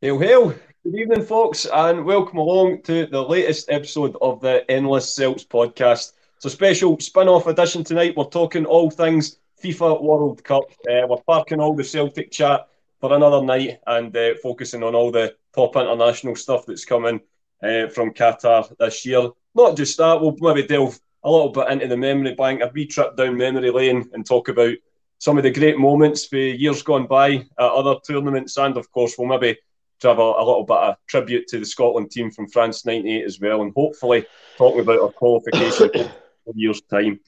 Hail, 0.00 0.20
hail. 0.20 0.54
Good 0.84 0.94
evening, 0.94 1.24
folks, 1.24 1.66
and 1.66 2.04
welcome 2.04 2.38
along 2.38 2.82
to 2.82 3.06
the 3.06 3.20
latest 3.20 3.68
episode 3.68 4.14
of 4.22 4.40
the 4.40 4.64
Endless 4.70 5.12
Celts 5.12 5.42
podcast. 5.42 6.12
It's 6.36 6.44
a 6.44 6.50
special 6.50 7.00
spin 7.00 7.26
off 7.26 7.48
edition 7.48 7.82
tonight. 7.82 8.16
We're 8.16 8.26
talking 8.26 8.64
all 8.64 8.92
things 8.92 9.38
FIFA 9.60 10.00
World 10.00 10.44
Cup. 10.44 10.70
Uh, 10.88 11.04
we're 11.08 11.20
parking 11.26 11.58
all 11.58 11.74
the 11.74 11.82
Celtic 11.82 12.30
chat 12.30 12.68
for 13.00 13.12
another 13.12 13.44
night 13.44 13.80
and 13.88 14.16
uh, 14.16 14.34
focusing 14.40 14.84
on 14.84 14.94
all 14.94 15.10
the 15.10 15.34
top 15.52 15.74
international 15.74 16.36
stuff 16.36 16.64
that's 16.64 16.84
coming 16.84 17.18
uh, 17.64 17.88
from 17.88 18.14
Qatar 18.14 18.72
this 18.78 19.04
year. 19.04 19.30
Not 19.56 19.76
just 19.76 19.98
that, 19.98 20.20
we'll 20.20 20.36
maybe 20.38 20.64
delve 20.64 21.00
a 21.24 21.28
little 21.28 21.50
bit 21.50 21.72
into 21.72 21.88
the 21.88 21.96
memory 21.96 22.36
bank, 22.36 22.62
a 22.62 22.70
wee 22.72 22.86
trip 22.86 23.16
down 23.16 23.36
memory 23.36 23.72
lane, 23.72 24.08
and 24.12 24.24
talk 24.24 24.46
about 24.46 24.76
some 25.18 25.38
of 25.38 25.42
the 25.42 25.50
great 25.50 25.76
moments 25.76 26.24
for 26.24 26.36
years 26.36 26.84
gone 26.84 27.08
by 27.08 27.30
at 27.32 27.48
other 27.58 27.96
tournaments. 28.06 28.56
And 28.58 28.76
of 28.76 28.92
course, 28.92 29.16
we'll 29.18 29.26
maybe 29.26 29.58
to 30.00 30.08
have 30.08 30.18
a, 30.18 30.22
a, 30.22 30.44
little 30.44 30.64
bit 30.64 30.76
of 30.76 30.96
tribute 31.06 31.46
to 31.48 31.58
the 31.58 31.66
Scotland 31.66 32.10
team 32.10 32.30
from 32.30 32.48
France 32.48 32.84
'98 32.84 33.24
as 33.24 33.40
well, 33.40 33.62
and 33.62 33.72
hopefully 33.74 34.26
talking 34.56 34.80
about 34.80 35.00
our 35.00 35.12
qualification 35.12 35.90
for 36.44 36.52
years' 36.54 36.82
time, 36.82 37.20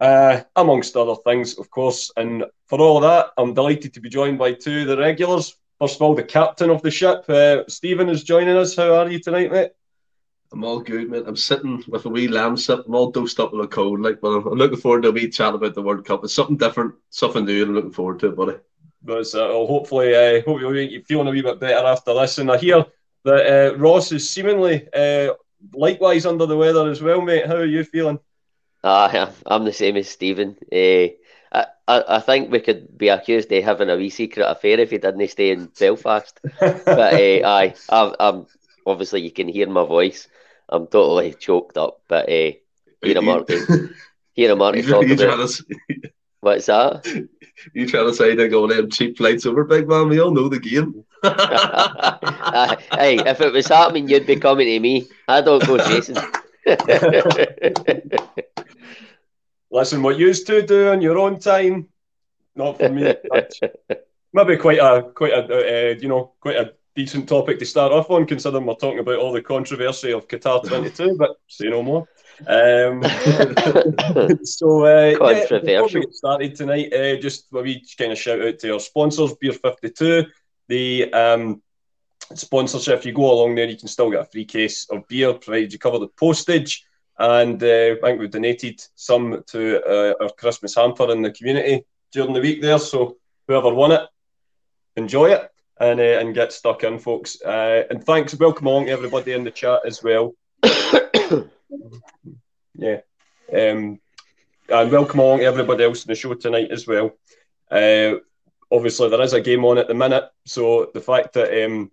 uh, 0.00 0.40
amongst 0.56 0.96
other 0.96 1.16
things, 1.24 1.58
of 1.58 1.70
course. 1.70 2.10
And 2.16 2.44
for 2.66 2.80
all 2.80 2.98
of 2.98 3.02
that, 3.02 3.32
I'm 3.36 3.54
delighted 3.54 3.94
to 3.94 4.00
be 4.00 4.08
joined 4.08 4.38
by 4.38 4.52
two 4.52 4.82
of 4.82 4.88
the 4.88 4.98
regulars. 4.98 5.56
First 5.78 5.96
of 5.96 6.02
all, 6.02 6.14
the 6.14 6.22
captain 6.22 6.70
of 6.70 6.82
the 6.82 6.90
ship, 6.90 7.24
uh, 7.28 7.64
Stephen, 7.68 8.08
is 8.08 8.24
joining 8.24 8.56
us. 8.56 8.76
How 8.76 8.94
are 8.94 9.10
you 9.10 9.18
tonight, 9.18 9.50
mate? 9.50 9.72
I'm 10.52 10.62
all 10.62 10.80
good, 10.80 11.10
mate. 11.10 11.24
I'm 11.26 11.36
sitting 11.36 11.82
with 11.88 12.06
a 12.06 12.08
wee 12.08 12.28
Lemsip. 12.28 12.86
I'm 12.86 12.94
all 12.94 13.10
dosed 13.10 13.40
up 13.40 13.52
with 13.52 13.64
a 13.64 13.68
cold, 13.68 14.00
like, 14.00 14.20
but 14.20 14.28
I'm, 14.28 14.46
I'm 14.46 14.58
looking 14.58 14.78
forward 14.78 15.02
to 15.02 15.08
a 15.08 15.12
wee 15.12 15.28
chat 15.28 15.52
about 15.52 15.74
the 15.74 15.82
World 15.82 16.04
Cup. 16.04 16.22
It's 16.22 16.32
something 16.32 16.56
different, 16.56 16.94
something 17.10 17.44
new, 17.44 17.62
and 17.62 17.70
I'm 17.70 17.74
looking 17.74 17.90
forward 17.90 18.20
to 18.20 18.28
it, 18.28 18.36
buddy. 18.36 18.56
But 19.04 19.32
uh, 19.34 19.48
hopefully, 19.66 20.14
uh, 20.14 20.42
hope 20.42 20.60
you're 20.60 21.02
feeling 21.02 21.28
a 21.28 21.30
wee 21.30 21.42
bit 21.42 21.60
better 21.60 21.86
after 21.86 22.14
this. 22.14 22.38
And 22.38 22.50
I 22.50 22.56
hear 22.56 22.84
that 23.24 23.72
uh, 23.72 23.76
Ross 23.76 24.12
is 24.12 24.28
seemingly 24.28 24.88
uh, 24.94 25.34
likewise 25.74 26.24
under 26.26 26.46
the 26.46 26.56
weather 26.56 26.90
as 26.90 27.02
well, 27.02 27.20
mate. 27.20 27.46
How 27.46 27.56
are 27.56 27.64
you 27.66 27.84
feeling? 27.84 28.18
Uh, 28.82 29.30
I'm 29.46 29.64
the 29.64 29.72
same 29.72 29.96
as 29.96 30.08
Stephen. 30.08 30.56
Uh, 30.72 31.08
I, 31.52 31.66
I, 31.86 32.16
I 32.16 32.20
think 32.20 32.50
we 32.50 32.60
could 32.60 32.96
be 32.96 33.08
accused 33.08 33.52
of 33.52 33.64
having 33.64 33.90
a 33.90 33.96
wee 33.96 34.10
secret 34.10 34.44
affair 34.44 34.80
if 34.80 34.90
he 34.90 34.98
didn't 34.98 35.28
stay 35.28 35.50
in 35.50 35.70
Belfast. 35.78 36.40
but 36.60 36.88
uh, 36.88 37.14
aye, 37.46 37.74
I'm, 37.88 38.14
I'm, 38.20 38.46
obviously 38.86 39.22
you 39.22 39.30
can 39.30 39.48
hear 39.48 39.68
my 39.68 39.84
voice. 39.84 40.28
I'm 40.68 40.86
totally 40.86 41.34
choked 41.34 41.76
up. 41.76 42.00
But 42.08 42.28
uh, 42.28 42.52
here 43.02 43.18
I'm 43.18 43.24
Martin. 43.26 43.94
Here 44.32 44.50
I'm 44.50 44.58
Martin 44.58 44.84
talking 44.84 45.12
about. 45.12 45.50
What's 46.44 46.66
that? 46.66 47.06
You 47.72 47.86
trying 47.86 48.08
to 48.08 48.12
say 48.12 48.34
they're 48.34 48.48
going 48.48 48.70
to 48.70 48.80
in 48.80 48.90
cheap 48.90 49.16
flights 49.16 49.46
over 49.46 49.62
big 49.62 49.88
man? 49.88 50.08
We 50.08 50.20
all 50.20 50.32
know 50.32 50.48
the 50.48 50.58
game. 50.58 51.04
uh, 51.22 52.76
hey, 52.92 53.16
if 53.20 53.40
it 53.40 53.52
was 53.52 53.68
happening, 53.68 54.08
you'd 54.08 54.26
be 54.26 54.36
coming 54.36 54.66
to 54.66 54.80
me. 54.80 55.06
I 55.28 55.40
don't 55.40 55.64
go 55.64 55.78
chasing. 55.78 56.16
Listen, 59.70 60.02
what 60.02 60.18
you 60.18 60.26
used 60.26 60.48
to 60.48 60.66
do 60.66 60.90
in 60.90 61.00
your 61.00 61.16
own 61.16 61.38
time, 61.38 61.88
not 62.56 62.76
for 62.78 62.88
me. 62.88 63.14
Maybe 64.32 64.56
quite 64.56 64.80
a 64.80 65.10
quite 65.14 65.32
a 65.32 65.92
uh, 65.92 65.94
you 65.94 66.08
know 66.08 66.32
quite 66.40 66.56
a 66.56 66.74
decent 66.96 67.28
topic 67.28 67.60
to 67.60 67.66
start 67.66 67.92
off 67.92 68.10
on, 68.10 68.26
considering 68.26 68.66
we're 68.66 68.74
talking 68.74 68.98
about 68.98 69.18
all 69.18 69.32
the 69.32 69.42
controversy 69.42 70.12
of 70.12 70.26
Qatar 70.26 70.66
22. 70.66 71.16
but 71.16 71.36
say 71.46 71.68
no 71.68 71.82
more. 71.84 72.08
Um, 72.40 73.02
so, 74.44 74.86
uh, 74.86 75.16
yeah, 75.20 75.58
before 75.58 75.86
we 75.86 76.00
get 76.00 76.14
started 76.14 76.56
tonight, 76.56 76.92
uh, 76.92 77.16
just 77.16 77.52
maybe 77.52 77.84
kind 77.96 78.12
of 78.12 78.18
shout 78.18 78.40
out 78.40 78.58
to 78.58 78.74
our 78.74 78.80
sponsors, 78.80 79.34
Beer 79.40 79.52
52. 79.52 80.26
The 80.68 81.12
um, 81.12 81.62
sponsorship, 82.34 82.98
if 82.98 83.06
you 83.06 83.12
go 83.12 83.32
along 83.32 83.54
there, 83.54 83.66
you 83.66 83.76
can 83.76 83.88
still 83.88 84.10
get 84.10 84.20
a 84.20 84.24
free 84.24 84.44
case 84.44 84.86
of 84.90 85.06
beer, 85.08 85.34
provided 85.34 85.72
you 85.72 85.78
cover 85.78 85.98
the 85.98 86.08
postage. 86.08 86.84
And 87.18 87.62
uh, 87.62 87.66
I 87.66 87.96
think 88.02 88.20
we've 88.20 88.30
donated 88.30 88.82
some 88.96 89.44
to 89.48 89.82
uh, 89.84 90.14
our 90.20 90.30
Christmas 90.30 90.74
hamper 90.74 91.10
in 91.12 91.22
the 91.22 91.30
community 91.30 91.84
during 92.12 92.32
the 92.32 92.40
week 92.40 92.60
there. 92.60 92.78
So, 92.78 93.16
whoever 93.46 93.72
won 93.72 93.92
it, 93.92 94.08
enjoy 94.96 95.30
it 95.30 95.48
and 95.78 96.00
uh, 96.00 96.18
and 96.20 96.34
get 96.34 96.52
stuck 96.52 96.82
in, 96.82 96.98
folks. 96.98 97.40
Uh, 97.40 97.84
and 97.88 98.02
thanks, 98.04 98.34
welcome 98.34 98.66
along 98.66 98.88
everybody 98.88 99.32
in 99.32 99.44
the 99.44 99.52
chat 99.52 99.80
as 99.86 100.02
well. 100.02 100.34
yeah. 102.74 103.00
Um, 103.52 104.00
and 104.68 104.90
welcome 104.90 105.20
along 105.20 105.40
everybody 105.40 105.84
else 105.84 106.04
in 106.04 106.08
the 106.08 106.14
show 106.14 106.34
tonight 106.34 106.70
as 106.70 106.86
well. 106.86 107.12
Uh, 107.70 108.14
obviously, 108.72 109.08
there 109.08 109.20
is 109.20 109.32
a 109.32 109.40
game 109.40 109.64
on 109.64 109.78
at 109.78 109.88
the 109.88 109.94
minute, 109.94 110.24
so 110.46 110.90
the 110.94 111.00
fact 111.00 111.34
that 111.34 111.64
um, 111.64 111.90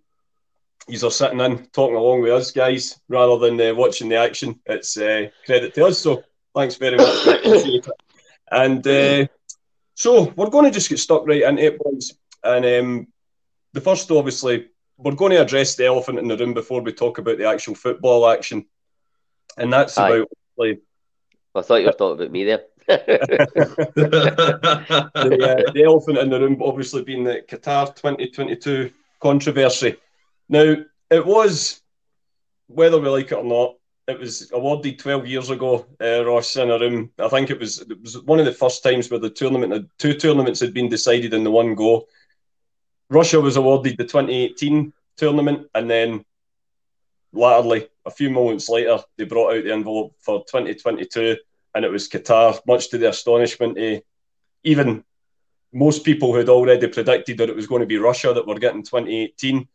you 0.87 1.05
are 1.05 1.11
sitting 1.11 1.39
in 1.39 1.65
talking 1.67 1.95
along 1.95 2.21
with 2.21 2.31
us 2.31 2.51
guys 2.51 2.99
rather 3.07 3.37
than 3.37 3.59
uh, 3.59 3.73
watching 3.75 4.09
the 4.09 4.15
action, 4.15 4.59
it's 4.65 4.97
uh, 4.97 5.27
credit 5.45 5.73
to 5.75 5.85
us. 5.85 5.99
So 5.99 6.23
thanks 6.55 6.75
very 6.75 6.97
much. 6.97 7.85
and 8.51 8.85
uh, 8.88 9.27
so 9.95 10.33
we're 10.35 10.49
going 10.49 10.65
to 10.65 10.71
just 10.71 10.89
get 10.89 10.99
stuck 10.99 11.27
right 11.27 11.43
into 11.43 11.65
it, 11.65 11.79
boys. 11.79 12.13
And 12.43 12.65
um, 12.65 13.07
the 13.73 13.81
first, 13.81 14.09
obviously, 14.11 14.67
we're 14.97 15.15
going 15.15 15.31
to 15.31 15.41
address 15.41 15.75
the 15.75 15.85
elephant 15.85 16.19
in 16.19 16.27
the 16.27 16.38
room 16.38 16.53
before 16.53 16.81
we 16.81 16.93
talk 16.93 17.17
about 17.17 17.38
the 17.38 17.47
actual 17.47 17.75
football 17.75 18.27
action 18.27 18.65
and 19.57 19.72
that's 19.72 19.97
Aye. 19.97 20.09
about 20.09 20.29
like. 20.57 20.81
I 21.53 21.62
thought 21.62 21.81
you 21.81 21.88
were 21.88 21.91
talking 21.91 22.22
about 22.22 22.31
me 22.31 22.45
there. 22.45 22.63
the, 22.88 22.97
uh, 25.13 25.72
the 25.72 25.84
elephant 25.84 26.17
in 26.17 26.29
the 26.29 26.39
room, 26.39 26.62
obviously, 26.63 27.03
being 27.03 27.23
the 27.23 27.44
Qatar 27.47 27.95
2022 27.95 28.91
controversy. 29.19 29.97
Now, 30.50 30.75
it 31.09 31.25
was, 31.25 31.81
whether 32.67 33.00
we 33.00 33.09
like 33.09 33.31
it 33.31 33.35
or 33.35 33.44
not, 33.44 33.75
it 34.07 34.19
was 34.19 34.51
awarded 34.51 35.00
12 35.00 35.28
years 35.28 35.50
ago, 35.50 35.85
uh, 36.01 36.25
Ross, 36.25 36.56
in 36.56 36.72
a 36.72 36.79
room. 36.79 37.12
I 37.19 37.28
think 37.28 37.50
it 37.50 37.59
was 37.59 37.81
it 37.81 38.01
was 38.01 38.22
one 38.23 38.39
of 38.39 38.45
the 38.45 38.53
first 38.53 38.83
times 38.83 39.09
where 39.09 39.19
the 39.19 39.29
tournament, 39.29 39.89
two 39.97 40.13
tournaments 40.13 40.59
had 40.59 40.73
been 40.73 40.89
decided 40.89 41.33
in 41.33 41.44
the 41.44 41.51
one 41.51 41.75
go. 41.75 42.07
Russia 43.09 43.39
was 43.39 43.57
awarded 43.57 43.97
the 43.97 44.03
2018 44.03 44.94
tournament, 45.18 45.68
and 45.75 45.89
then 45.89 46.25
latterly, 47.34 47.88
a 48.06 48.12
few 48.12 48.30
moments 48.30 48.69
later, 48.69 49.00
they 49.18 49.25
brought 49.25 49.56
out 49.56 49.64
the 49.64 49.74
envelope 49.74 50.16
for 50.19 50.44
2022, 50.46 51.38
and 51.75 51.86
it 51.86 51.92
was 51.92 52.09
Qatar, 52.09 52.59
much 52.68 52.90
to 52.90 52.97
the 52.97 53.09
astonishment 53.09 53.78
of 53.78 54.02
even 54.64 55.03
most 55.74 56.03
people 56.03 56.31
who 56.31 56.40
had 56.40 56.50
already 56.50 56.88
predicted 56.88 57.38
that 57.38 57.50
it 57.50 57.56
was 57.56 57.68
going 57.68 57.80
to 57.81 57.86
be 57.86 57.97
Russia 57.97 58.33
that 58.33 58.45
were 58.45 58.60
getting 58.60 58.83
2018. 58.83 59.68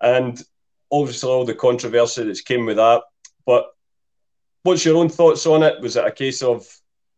And 0.00 0.40
obviously, 0.90 1.28
all 1.28 1.44
the 1.44 1.54
controversy 1.54 2.24
that's 2.24 2.40
came 2.40 2.66
with 2.66 2.76
that. 2.76 3.02
But 3.44 3.66
what's 4.62 4.84
your 4.84 4.96
own 4.96 5.08
thoughts 5.08 5.46
on 5.46 5.62
it? 5.62 5.80
Was 5.80 5.96
it 5.96 6.06
a 6.06 6.12
case 6.12 6.42
of 6.42 6.66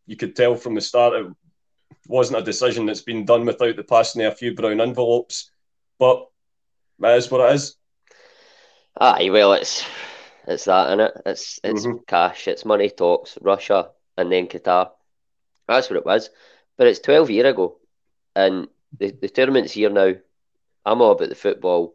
you 0.07 0.17
could 0.17 0.35
tell 0.35 0.57
from 0.57 0.75
the 0.75 0.81
start 0.81 1.15
it 1.15 1.27
wasn't 2.07 2.41
a 2.41 2.45
decision 2.45 2.87
that's 2.87 3.03
been 3.03 3.25
done 3.25 3.45
without 3.45 3.77
the 3.77 3.85
passing 3.85 4.23
of 4.23 4.33
a 4.33 4.37
few 4.37 4.55
brown 4.55 4.81
envelopes? 4.81 5.51
But 5.99 6.27
it 7.03 7.17
is 7.17 7.31
what 7.31 7.51
it 7.51 7.55
is. 7.55 7.77
Aye, 8.99 9.31
well, 9.31 9.55
it's 9.55 9.85
it's 10.47 10.65
that 10.65 10.93
in 10.93 11.01
it. 11.01 11.13
It's 11.25 11.61
it's 11.65 11.87
mm-hmm. 11.87 11.99
cash. 12.07 12.49
It's 12.49 12.65
money 12.65 12.91
talks. 12.91 13.39
Russia 13.41 13.91
and 14.17 14.31
then 14.31 14.49
Qatar. 14.49 14.91
That's 15.67 15.89
what 15.89 15.97
it 15.97 16.07
was. 16.07 16.31
But 16.77 16.87
it's 16.87 17.01
twelve 17.01 17.31
year 17.31 17.47
ago, 17.47 17.79
and 18.35 18.69
the 18.99 19.11
the 19.11 19.29
tournament's 19.29 19.73
here 19.73 19.91
now. 19.91 20.15
I'm 20.85 21.01
all 21.01 21.13
about 21.13 21.29
the 21.29 21.35
football. 21.35 21.95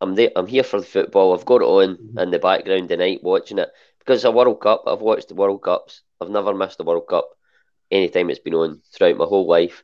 I'm 0.00 0.14
there. 0.14 0.30
I'm 0.36 0.46
here 0.46 0.62
for 0.62 0.80
the 0.80 0.86
football. 0.86 1.34
I've 1.34 1.46
got 1.46 1.62
it 1.62 1.64
on 1.64 1.96
mm-hmm. 1.96 2.18
in 2.18 2.30
the 2.30 2.38
background 2.38 2.88
tonight, 2.88 3.20
watching 3.22 3.58
it 3.58 3.70
because 3.98 4.18
it's 4.18 4.24
a 4.24 4.30
World 4.30 4.60
Cup. 4.60 4.84
I've 4.86 5.00
watched 5.00 5.28
the 5.28 5.34
World 5.34 5.62
Cups. 5.62 6.02
I've 6.20 6.30
never 6.30 6.54
missed 6.54 6.80
a 6.80 6.84
World 6.84 7.06
Cup 7.08 7.28
anytime 7.90 8.30
it's 8.30 8.38
been 8.38 8.54
on 8.54 8.82
throughout 8.92 9.16
my 9.16 9.24
whole 9.24 9.48
life. 9.48 9.82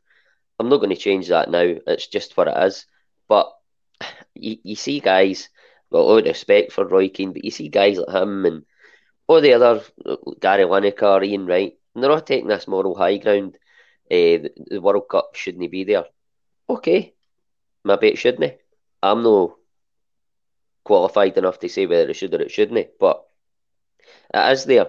I'm 0.58 0.68
not 0.68 0.78
going 0.78 0.90
to 0.90 0.96
change 0.96 1.28
that 1.28 1.50
now. 1.50 1.74
It's 1.86 2.06
just 2.06 2.36
what 2.36 2.48
it 2.48 2.56
is. 2.56 2.86
But 3.28 3.52
you, 4.34 4.58
you 4.62 4.76
see 4.76 5.00
guys 5.00 5.48
got 5.90 5.98
all 5.98 6.22
respect 6.22 6.72
for 6.72 6.86
Roy 6.86 7.08
Keane, 7.08 7.32
but 7.32 7.44
you 7.44 7.50
see 7.50 7.68
guys 7.68 7.98
like 7.98 8.14
him 8.14 8.44
and 8.44 8.64
all 9.26 9.40
the 9.40 9.54
other 9.54 9.82
Gary 10.40 10.64
Lineker, 10.64 11.24
Ian 11.24 11.46
Wright, 11.46 11.76
and 11.94 12.02
they're 12.02 12.10
all 12.10 12.20
taking 12.20 12.48
this 12.48 12.68
moral 12.68 12.94
high 12.94 13.16
ground. 13.16 13.56
Uh, 14.10 14.38
the, 14.44 14.52
the, 14.70 14.80
World 14.80 15.08
Cup 15.08 15.34
shouldn't 15.34 15.70
be 15.70 15.82
there. 15.82 16.04
Okay, 16.70 17.14
maybe 17.84 18.08
it 18.08 18.18
shouldn't. 18.18 18.54
I'm 19.02 19.22
no 19.22 19.56
qualified 20.84 21.36
enough 21.36 21.58
to 21.60 21.68
say 21.68 21.86
whether 21.86 22.08
it 22.08 22.14
should 22.14 22.34
or 22.34 22.40
it 22.42 22.52
shouldn't, 22.52 22.86
but 23.00 23.24
it 24.32 24.52
is 24.52 24.64
there. 24.64 24.86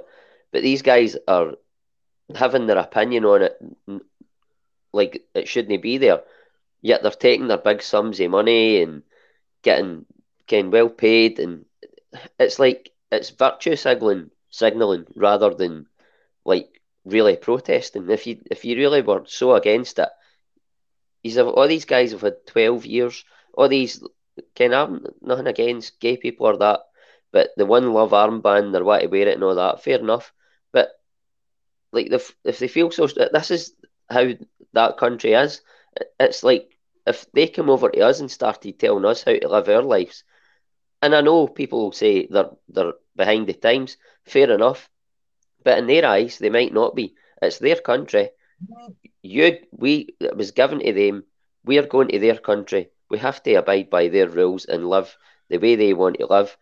But 0.51 0.61
these 0.61 0.83
guys 0.83 1.17
are 1.27 1.53
having 2.35 2.67
their 2.67 2.77
opinion 2.77 3.25
on 3.25 3.41
it, 3.41 3.59
like 4.93 5.23
it 5.33 5.47
shouldn't 5.47 5.81
be 5.81 5.97
there. 5.97 6.21
Yet 6.81 7.01
they're 7.01 7.11
taking 7.11 7.47
their 7.47 7.57
big 7.57 7.81
sums 7.81 8.19
of 8.19 8.29
money 8.29 8.83
and 8.83 9.01
getting 9.63 10.05
getting 10.47 10.71
well 10.71 10.89
paid, 10.89 11.39
and 11.39 11.65
it's 12.39 12.59
like 12.59 12.91
it's 13.11 13.29
virtue 13.31 13.75
signaling, 13.75 14.31
signaling 14.49 15.05
rather 15.15 15.53
than 15.53 15.87
like 16.45 16.81
really 17.05 17.37
protesting. 17.37 18.09
If 18.09 18.27
you 18.27 18.41
if 18.51 18.65
you 18.65 18.75
really 18.77 19.01
were 19.01 19.23
so 19.27 19.53
against 19.55 19.99
it, 19.99 20.09
he's 21.23 21.37
all 21.37 21.67
these 21.67 21.85
guys 21.85 22.11
have 22.11 22.21
had 22.21 22.45
twelve 22.45 22.85
years. 22.85 23.23
All 23.53 23.67
these 23.67 24.03
Ken, 24.55 24.73
I'm 24.73 25.05
nothing 25.21 25.47
against 25.47 25.99
gay 25.99 26.17
people 26.17 26.47
or 26.47 26.57
that, 26.57 26.81
but 27.31 27.49
the 27.57 27.65
one 27.65 27.93
love 27.93 28.11
armband 28.11 28.75
or 28.75 28.83
what 28.83 28.99
to 29.01 29.07
wear 29.07 29.27
it 29.27 29.33
and 29.35 29.43
all 29.43 29.55
that, 29.55 29.83
fair 29.83 29.99
enough. 29.99 30.33
But 30.71 30.89
like, 31.91 32.07
if 32.11 32.35
if 32.43 32.59
they 32.59 32.67
feel 32.67 32.91
so, 32.91 33.07
this 33.07 33.51
is 33.51 33.73
how 34.09 34.31
that 34.73 34.97
country 34.97 35.33
is. 35.33 35.61
It's 36.19 36.43
like 36.43 36.69
if 37.05 37.25
they 37.31 37.47
come 37.47 37.69
over 37.69 37.89
to 37.89 38.01
us 38.01 38.19
and 38.19 38.29
started 38.29 38.79
telling 38.79 39.05
us 39.05 39.23
how 39.23 39.33
to 39.33 39.47
live 39.47 39.69
our 39.69 39.81
lives, 39.81 40.23
and 41.01 41.15
I 41.15 41.21
know 41.21 41.47
people 41.47 41.91
say 41.91 42.27
they're 42.27 42.51
they're 42.69 42.93
behind 43.15 43.47
the 43.47 43.53
times, 43.53 43.97
fair 44.23 44.51
enough, 44.51 44.89
but 45.63 45.77
in 45.77 45.87
their 45.87 46.05
eyes 46.05 46.37
they 46.39 46.49
might 46.49 46.73
not 46.73 46.95
be. 46.95 47.15
It's 47.41 47.59
their 47.59 47.75
country. 47.77 48.31
You 49.21 49.59
we 49.71 50.15
it 50.19 50.35
was 50.37 50.51
given 50.51 50.79
to 50.79 50.93
them. 50.93 51.25
We 51.63 51.77
are 51.79 51.85
going 51.87 52.09
to 52.09 52.19
their 52.19 52.37
country. 52.37 52.89
We 53.09 53.17
have 53.19 53.43
to 53.43 53.53
abide 53.55 53.89
by 53.89 54.07
their 54.07 54.27
rules 54.29 54.65
and 54.65 54.89
live 54.89 55.17
the 55.49 55.57
way 55.57 55.75
they 55.75 55.93
want 55.93 56.17
to 56.19 56.25
live. 56.27 56.57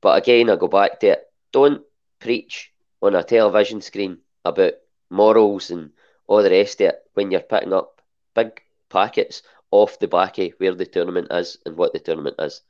But 0.00 0.18
again, 0.18 0.50
I 0.50 0.56
go 0.56 0.68
back 0.68 1.00
to 1.00 1.08
it. 1.08 1.32
Don't 1.52 1.84
preach 2.20 2.72
on 3.02 3.14
a 3.16 3.24
television 3.24 3.80
screen 3.80 4.22
about 4.44 4.74
morals 5.10 5.70
and 5.70 5.92
all 6.26 6.42
the 6.42 6.50
rest 6.50 6.80
of 6.80 6.88
it 6.88 7.02
when 7.14 7.30
you're 7.30 7.40
picking 7.40 7.72
up 7.72 8.00
big 8.34 8.62
packets 8.88 9.42
off 9.70 9.98
the 9.98 10.06
backy 10.06 10.54
where 10.58 10.74
the 10.74 10.86
tournament 10.86 11.28
is 11.32 11.58
and 11.66 11.76
what 11.76 11.92
the 11.92 11.98
tournament 11.98 12.36
is. 12.38 12.62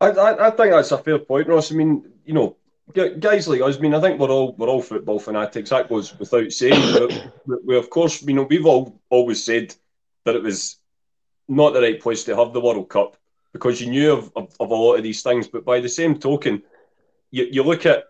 I, 0.00 0.10
I, 0.10 0.50
think 0.50 0.70
that's 0.70 0.92
a 0.92 0.98
fair 0.98 1.18
point, 1.18 1.48
Ross. 1.48 1.72
I 1.72 1.74
mean, 1.74 2.04
you 2.24 2.34
know, 2.34 2.56
guys 2.92 3.48
like 3.48 3.60
us. 3.60 3.76
I 3.76 3.80
mean, 3.80 3.94
I 3.94 4.00
think 4.00 4.20
we're 4.20 4.30
all 4.30 4.54
we're 4.56 4.68
all 4.68 4.82
football 4.82 5.18
fanatics. 5.18 5.70
That 5.70 5.88
goes 5.88 6.16
without 6.18 6.52
saying. 6.52 6.92
but 7.46 7.64
we, 7.64 7.76
of 7.76 7.90
course, 7.90 8.22
you 8.22 8.34
know, 8.34 8.44
we've 8.44 8.66
all 8.66 9.00
always 9.10 9.44
said 9.44 9.74
that 10.24 10.36
it 10.36 10.42
was 10.42 10.76
not 11.48 11.72
the 11.72 11.80
right 11.80 12.00
place 12.00 12.24
to 12.24 12.36
have 12.36 12.52
the 12.52 12.60
World 12.60 12.88
Cup 12.88 13.16
because 13.52 13.80
you 13.80 13.90
knew 13.90 14.12
of, 14.12 14.32
of, 14.36 14.54
of 14.60 14.70
a 14.70 14.74
lot 14.74 14.94
of 14.94 15.02
these 15.02 15.22
things. 15.22 15.48
But 15.48 15.64
by 15.64 15.80
the 15.80 15.88
same 15.88 16.18
token, 16.18 16.62
you, 17.30 17.48
you 17.50 17.62
look 17.62 17.86
at 17.86 18.04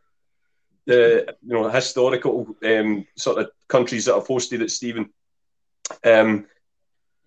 the 0.84 1.36
you 1.46 1.54
know 1.54 1.68
historical 1.68 2.54
um, 2.64 3.06
sort 3.16 3.38
of 3.38 3.50
countries 3.68 4.06
that 4.06 4.14
have 4.14 4.26
hosted 4.26 4.60
it, 4.60 4.70
Stephen. 4.70 5.10
Um, 6.04 6.46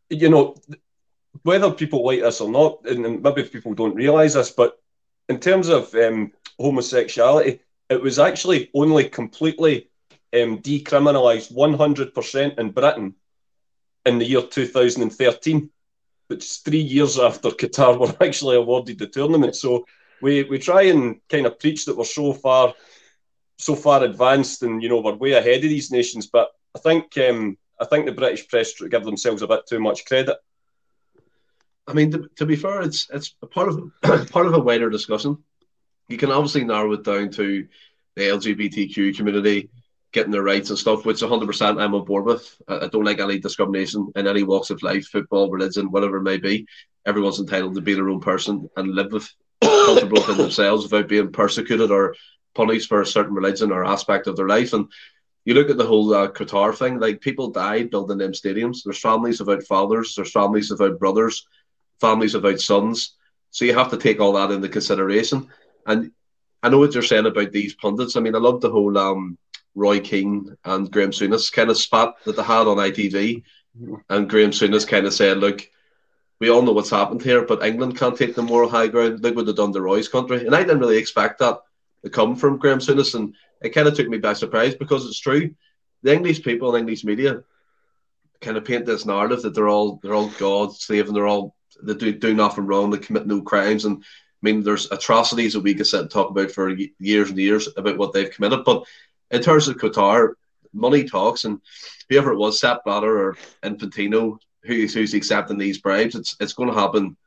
you 0.10 0.30
know, 0.30 0.56
whether 1.44 1.72
people 1.72 2.06
like 2.06 2.22
this 2.22 2.42
or 2.42 2.50
not, 2.50 2.86
and 2.86 3.22
maybe 3.22 3.44
people 3.44 3.74
don't 3.74 3.96
realise 3.96 4.34
this, 4.34 4.52
but 4.52 4.78
in 5.30 5.40
terms 5.40 5.70
of 5.70 5.94
um, 5.96 6.32
homosexuality, 6.60 7.60
it 7.90 8.02
was 8.02 8.20
actually 8.20 8.70
only 8.74 9.10
completely 9.10 9.90
um, 10.34 10.60
decriminalised 10.60 11.54
100% 11.54 12.60
in 12.60 12.72
Britain 12.72 13.16
in 14.06 14.20
the 14.20 14.26
year 14.26 14.42
2013, 14.42 15.70
which 16.28 16.46
is 16.46 16.58
three 16.58 16.82
years 16.82 17.20
after 17.20 17.50
Qatar 17.50 17.98
were 18.00 18.26
actually 18.26 18.56
awarded 18.56 19.00
the 19.00 19.08
tournament. 19.08 19.56
So 19.56 19.86
we, 20.22 20.44
we 20.44 20.60
try 20.60 20.84
and 20.84 21.20
kind 21.30 21.46
of 21.46 21.60
preach 21.60 21.86
that 21.86 21.98
we're 21.98 22.06
so 22.06 22.34
far 22.34 22.74
so 23.58 23.76
far 23.76 24.04
advanced 24.04 24.64
and 24.64 24.82
you 24.82 24.90
know 24.90 25.02
we're 25.02 25.14
way 25.14 25.34
ahead 25.34 25.64
of 25.64 25.70
these 25.70 25.92
nations, 25.92 26.26
but 26.26 26.50
I 26.76 26.80
think 26.80 27.16
um, 27.18 27.58
I 27.80 27.86
think 27.86 28.06
the 28.06 28.12
British 28.12 28.48
press 28.48 28.74
give 28.74 29.04
themselves 29.04 29.44
a 29.44 29.48
bit 29.48 29.68
too 29.68 29.80
much 29.80 30.06
credit. 30.06 30.38
I 31.92 31.94
mean, 31.94 32.12
to, 32.12 32.30
to 32.38 32.46
be 32.46 32.56
fair, 32.56 32.82
it's 32.82 33.10
it's 33.12 33.36
part 33.52 33.70
of 33.70 33.92
part 34.32 34.48
of 34.48 34.54
a 34.54 34.60
wider 34.60 34.90
discussion. 34.90 35.38
You 36.08 36.18
can 36.18 36.32
obviously 36.32 36.64
narrow 36.64 36.94
it 36.94 37.04
down 37.04 37.30
to 37.32 37.68
the 38.16 38.22
LGBTQ 38.22 39.16
community 39.16 39.70
getting 40.12 40.32
their 40.32 40.44
rights 40.44 40.70
and 40.70 40.78
stuff, 40.78 41.06
which 41.06 41.22
100% 41.22 41.82
I'm 41.82 41.96
on 41.96 42.04
board 42.04 42.26
with. 42.26 42.62
I, 42.68 42.88
don't 42.88 43.06
like 43.06 43.20
any 43.20 43.40
discrimination 43.40 44.12
in 44.16 44.28
any 44.28 44.44
walks 44.44 44.70
of 44.70 44.84
life, 44.84 45.06
football, 45.06 45.50
religion, 45.50 45.90
whatever 45.90 46.18
it 46.18 46.24
may 46.24 46.38
be. 46.38 46.68
Everyone's 47.06 47.40
entitled 47.40 47.76
to 47.76 47.82
be 47.82 47.94
their 47.94 48.10
own 48.10 48.20
person 48.20 48.70
and 48.76 48.94
live 48.94 49.14
with 49.14 49.34
comfortable 49.64 50.22
within 50.22 50.38
themselves 50.38 50.84
without 50.84 51.08
being 51.08 51.32
persecuted 51.32 51.92
or 51.92 52.16
punished 52.54 52.90
for 52.90 53.02
a 53.02 53.06
certain 53.06 53.34
religion 53.34 53.72
or 53.72 53.86
aspect 53.86 54.28
of 54.28 54.36
their 54.36 54.50
life. 54.50 54.74
And 54.74 54.92
you 55.46 55.54
look 55.54 55.70
at 55.70 55.78
the 55.78 55.88
whole 55.88 56.14
uh, 56.14 56.28
Qatar 56.28 56.76
thing, 56.76 57.00
like 57.00 57.22
people 57.22 57.50
died 57.50 57.90
building 57.90 58.18
them 58.18 58.34
stadiums. 58.34 58.80
There's 58.84 59.00
families 59.00 59.40
without 59.40 59.64
fathers, 59.64 60.14
there's 60.16 60.32
families 60.32 60.70
without 60.70 61.00
brothers, 61.00 61.48
families 62.02 62.34
without 62.34 62.60
sons. 62.60 63.16
So 63.52 63.66
you 63.66 63.74
have 63.74 63.92
to 63.92 63.98
take 63.98 64.20
all 64.20 64.34
that 64.34 64.52
into 64.52 64.68
consideration. 64.68 65.48
And 65.86 66.12
I 66.64 66.70
know 66.70 66.80
what 66.80 66.94
you're 66.94 67.04
saying 67.04 67.26
about 67.26 67.52
these 67.52 67.76
pundits. 67.76 68.16
I 68.16 68.20
mean, 68.20 68.36
I 68.36 68.40
love 68.40 68.62
the 68.62 68.70
whole 68.70 68.98
um, 68.98 69.38
Roy 69.76 70.00
Keane 70.00 70.56
and 70.66 70.92
Graham 70.92 71.12
Souness 71.12 71.52
kind 71.52 71.70
of 71.70 71.78
spat 71.78 72.16
that 72.26 72.36
they 72.36 72.44
had 72.44 72.68
on 72.68 72.78
ITV. 72.78 73.44
And 74.10 74.30
Graham 74.30 74.52
Souness 74.52 74.88
kind 74.88 75.06
of 75.06 75.14
said, 75.14 75.38
look, 75.38 75.68
we 76.40 76.50
all 76.50 76.62
know 76.62 76.72
what's 76.72 76.90
happened 76.90 77.22
here, 77.22 77.46
but 77.46 77.64
England 77.64 77.98
can't 77.98 78.18
take 78.18 78.36
the 78.36 78.42
moral 78.42 78.70
high 78.70 78.88
ground. 78.88 79.22
Look 79.22 79.36
what 79.36 79.46
they've 79.46 79.56
done 79.56 79.74
to 79.74 79.82
Roy's 79.82 80.10
country. 80.10 80.46
And 80.46 80.56
I 80.56 80.62
didn't 80.62 80.80
really 80.80 80.98
expect 80.98 81.40
that 81.40 81.60
to 82.04 82.10
come 82.10 82.36
from 82.36 82.58
Graham 82.58 82.80
Souness. 82.80 83.16
And 83.16 83.36
it 83.62 83.70
kind 83.70 83.88
of 83.88 83.96
took 83.96 84.08
me 84.08 84.18
by 84.18 84.34
surprise 84.34 84.76
because 84.76 85.06
it's 85.06 85.20
true. 85.20 85.54
The 86.04 86.14
English 86.14 86.44
people 86.44 86.70
and 86.70 86.80
English 86.80 87.04
media 87.04 87.44
kind 88.42 88.58
of 88.58 88.66
paint 88.66 88.86
this 88.86 89.06
narrative 89.06 89.44
that 89.44 89.54
they're 89.54 89.70
all 89.70 90.00
they're 90.02 90.16
all 90.16 90.32
God 90.40 90.76
slave 90.76 91.08
and 91.08 91.16
they're 91.16 91.28
all 91.28 91.56
they 91.84 91.94
do, 91.94 92.12
do 92.14 92.34
nothing 92.34 92.66
wrong, 92.66 92.90
they 92.90 92.98
commit 92.98 93.28
no 93.28 93.42
crimes. 93.42 93.86
And 93.86 94.04
I 94.04 94.04
mean, 94.42 94.64
there's 94.64 94.92
atrocities 94.92 95.54
that 95.54 95.62
we 95.62 95.74
can 95.74 95.86
sit 95.86 96.02
and 96.02 96.10
talk 96.10 96.30
about 96.32 96.52
for 96.52 96.76
years 97.00 97.30
and 97.30 97.38
years 97.38 97.70
about 97.78 97.98
what 97.98 98.14
they've 98.14 98.32
committed. 98.32 98.64
But 98.66 98.84
in 99.30 99.42
terms 99.42 99.68
of 99.68 99.78
Qatar, 99.78 100.34
money 100.74 101.04
talks, 101.04 101.46
and 101.46 101.62
whoever 102.10 102.32
it 102.32 102.38
was, 102.38 102.60
Sepp 102.60 102.84
Blatter 102.84 103.28
or 103.28 103.38
Infantino, 103.64 104.38
who's 104.64 104.94
who's 104.94 105.14
accepting 105.14 105.58
these 105.58 105.80
bribes, 105.80 106.16
it's 106.16 106.36
it's 106.40 106.54
going 106.54 106.70
to 106.70 106.80
happen 106.80 107.18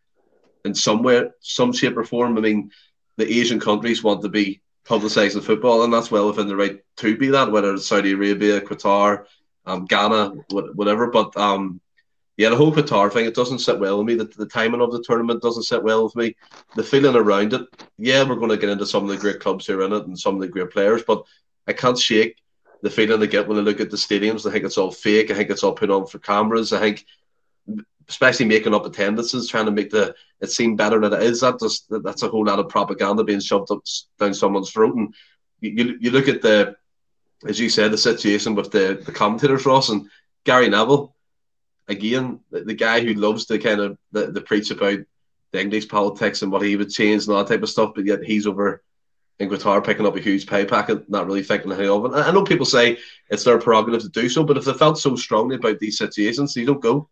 in 0.65 0.75
some 0.75 1.03
way, 1.03 1.29
some 1.41 1.73
shape 1.73 1.97
or 1.97 2.05
form. 2.05 2.37
I 2.37 2.41
mean, 2.41 2.71
the 3.17 3.31
Asian 3.31 3.61
countries 3.61 4.03
want 4.03 4.23
to 4.23 4.29
be 4.29 4.61
publicising 4.87 5.43
football, 5.43 5.85
and 5.85 5.93
that's 5.93 6.11
well 6.11 6.27
within 6.27 6.49
the 6.49 6.57
right 6.57 6.81
to 6.97 7.17
be 7.17 7.29
that, 7.29 7.51
whether 7.51 7.75
it's 7.75 7.87
Saudi 7.87 8.13
Arabia, 8.13 8.61
Qatar, 8.61 9.27
um, 9.67 9.87
Ghana, 9.87 10.31
whatever. 10.51 11.11
But 11.11 11.37
um, 11.37 11.81
yeah, 12.37 12.49
the 12.49 12.57
whole 12.57 12.73
Qatar 12.73 13.13
thing, 13.13 13.27
it 13.27 13.35
doesn't 13.35 13.61
sit 13.61 13.79
well 13.79 13.99
with 13.99 14.07
me. 14.07 14.15
The, 14.15 14.25
the 14.25 14.47
timing 14.47 14.81
of 14.81 14.91
the 14.91 15.03
tournament 15.03 15.43
doesn't 15.43 15.63
sit 15.63 15.83
well 15.83 16.05
with 16.05 16.17
me. 16.17 16.35
The 16.75 16.83
feeling 16.83 17.15
around 17.15 17.53
it, 17.53 17.63
yeah, 17.97 18.23
we're 18.23 18.35
going 18.35 18.51
to 18.51 18.57
get 18.57 18.71
into 18.71 18.87
some 18.87 19.05
of 19.05 19.09
the 19.09 19.17
great 19.17 19.41
clubs 19.41 19.67
who 19.67 19.79
are 19.79 19.85
in 19.85 19.93
it 19.93 20.07
and 20.07 20.19
some 20.19 20.35
of 20.35 20.41
the 20.41 20.49
great 20.49 20.71
players, 20.71 21.03
but 21.07 21.25
I 21.67 21.73
can't 21.73 21.99
shake 21.99 22.43
the 22.83 22.91
feeling 22.91 23.23
I 23.23 23.27
get 23.27 23.49
when 23.49 23.59
I 23.59 23.63
look 23.63 23.81
at 23.81 23.91
the 23.91 23.97
stadiums. 23.97 24.47
I 24.47 24.53
think 24.53 24.65
it's 24.65 24.77
all 24.79 24.91
fake. 24.91 25.31
I 25.31 25.35
think 25.35 25.49
it's 25.51 25.63
all 25.63 25.73
put 25.73 25.91
on 25.91 26.07
for 26.07 26.19
cameras. 26.19 26.73
I 26.73 26.81
think, 26.81 27.07
especially 28.09 28.45
making 28.45 28.75
up 28.75 28.85
attendances, 28.85 29.49
trying 29.49 29.65
to 29.65 29.73
make 29.73 29.91
the 29.91 30.15
it 30.41 30.51
seem 30.51 30.77
better 30.77 31.01
than 31.01 31.15
it 31.15 31.23
is. 31.23 31.41
That 31.41 31.59
just 31.59 31.87
that's 32.03 32.23
a 32.23 32.29
whole 32.29 32.45
lot 32.45 32.59
of 32.59 32.69
propaganda 32.69 33.25
being 33.25 33.41
shoved 33.41 33.71
up 33.71 33.81
down 34.19 34.35
someone's 34.35 34.71
throat. 34.71 34.97
And 34.97 35.15
you, 35.61 35.97
you 35.99 36.11
look 36.11 36.29
at 36.29 36.43
the, 36.43 36.77
as 37.47 37.59
you 37.59 37.71
said, 37.71 37.91
the 37.91 37.97
situation 37.97 38.55
with 38.55 38.71
the 38.71 39.03
the 39.07 39.13
commentators, 39.13 39.65
Ross 39.65 39.89
and 39.89 40.11
Gary 40.45 40.69
Neville. 40.69 41.14
Again, 41.89 42.41
the, 42.51 42.61
the 42.61 42.75
guy 42.75 43.01
who 43.01 43.15
loves 43.15 43.47
to 43.47 43.59
kind 43.59 43.81
of 43.81 43.99
the, 44.13 44.27
the 44.31 44.41
preach 44.41 44.71
about 44.71 45.01
the 45.53 45.61
English 45.61 45.89
politics 45.89 46.43
and 46.43 46.51
what 46.51 46.63
he 46.63 46.77
would 46.77 46.91
change 46.91 47.25
and 47.25 47.35
all 47.35 47.45
that 47.45 47.53
type 47.53 47.63
of 47.63 47.71
stuff, 47.71 47.93
but 47.95 48.05
yet 48.05 48.25
he's 48.25 48.47
over 48.47 48.83
in 49.39 49.49
Qatar 49.49 49.85
picking 49.85 50.07
up 50.07 50.17
a 50.17 50.21
huge 50.21 50.47
pay 50.47 50.65
packet, 50.65 51.09
not 51.09 51.27
really 51.27 51.43
thinking 51.43 51.73
anything 51.73 51.91
of 51.91 52.05
it. 52.07 52.17
I 52.17 52.31
know 52.31 52.45
people 52.45 52.67
say 52.67 52.99
it's 53.29 53.45
their 53.45 53.59
prerogative 53.59 54.03
to 54.03 54.09
do 54.09 54.29
so, 54.29 54.45
but 54.45 54.57
if 54.57 54.65
they 54.65 54.73
felt 54.73 54.99
so 54.99 55.17
strongly 55.17 55.57
about 55.57 55.79
these 55.79 55.99
situations, 55.99 56.57
you 56.57 56.67
don't 56.67 56.81
go. 56.81 57.09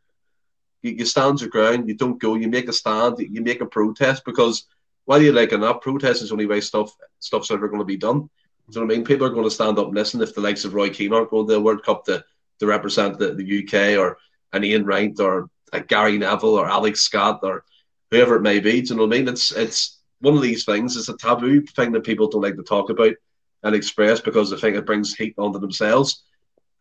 You, 0.82 0.92
you 0.92 1.04
stand 1.04 1.40
your 1.40 1.50
ground, 1.50 1.88
you 1.88 1.94
don't 1.94 2.20
go, 2.20 2.34
you 2.34 2.48
make 2.48 2.68
a 2.68 2.72
stand, 2.72 3.18
you 3.18 3.42
make 3.42 3.60
a 3.60 3.66
protest 3.66 4.24
because 4.24 4.64
whether 5.04 5.24
you 5.24 5.32
like 5.32 5.52
or 5.52 5.58
not, 5.58 5.82
protest 5.82 6.22
is 6.22 6.28
the 6.28 6.34
only 6.34 6.46
way 6.46 6.60
stuff 6.60 6.94
stuff's 7.18 7.50
ever 7.50 7.68
going 7.68 7.80
to 7.80 7.84
be 7.84 7.96
done. 7.96 8.28
Do 8.70 8.78
you 8.78 8.80
know 8.80 8.86
what 8.86 8.94
I 8.94 8.96
mean? 8.96 9.04
People 9.04 9.26
are 9.26 9.30
going 9.30 9.44
to 9.44 9.50
stand 9.50 9.78
up 9.78 9.86
and 9.86 9.94
listen 9.94 10.22
if 10.22 10.34
the 10.34 10.40
likes 10.40 10.64
of 10.64 10.74
Roy 10.74 10.90
Keane 10.90 11.12
aren't 11.12 11.30
going 11.30 11.46
to 11.46 11.52
the 11.52 11.60
World 11.60 11.82
Cup 11.82 12.04
to, 12.04 12.24
to 12.60 12.66
represent 12.66 13.18
the, 13.18 13.34
the 13.34 13.64
UK 13.64 13.98
or 13.98 14.18
an 14.52 14.64
Ian 14.64 14.84
Wright 14.84 15.18
or 15.20 15.48
a 15.72 15.80
Gary 15.80 16.18
Neville 16.18 16.58
or 16.58 16.68
Alex 16.68 17.02
Scott 17.02 17.40
or 17.42 17.64
whoever 18.10 18.36
it 18.36 18.42
may 18.42 18.60
be. 18.60 18.82
Do 18.82 18.94
you 18.94 18.96
know 18.96 19.06
what 19.06 19.14
I 19.14 19.18
mean? 19.18 19.28
It's 19.28 19.52
it's 19.52 19.98
one 20.20 20.34
of 20.34 20.42
these 20.42 20.64
things. 20.64 20.96
It's 20.96 21.08
a 21.08 21.16
taboo 21.16 21.62
thing 21.62 21.92
that 21.92 22.04
people 22.04 22.28
don't 22.28 22.42
like 22.42 22.56
to 22.56 22.62
talk 22.62 22.90
about 22.90 23.14
and 23.62 23.74
express 23.74 24.20
because 24.20 24.50
they 24.50 24.56
think 24.56 24.76
it 24.76 24.86
brings 24.86 25.14
heat 25.14 25.34
onto 25.38 25.58
themselves. 25.58 26.22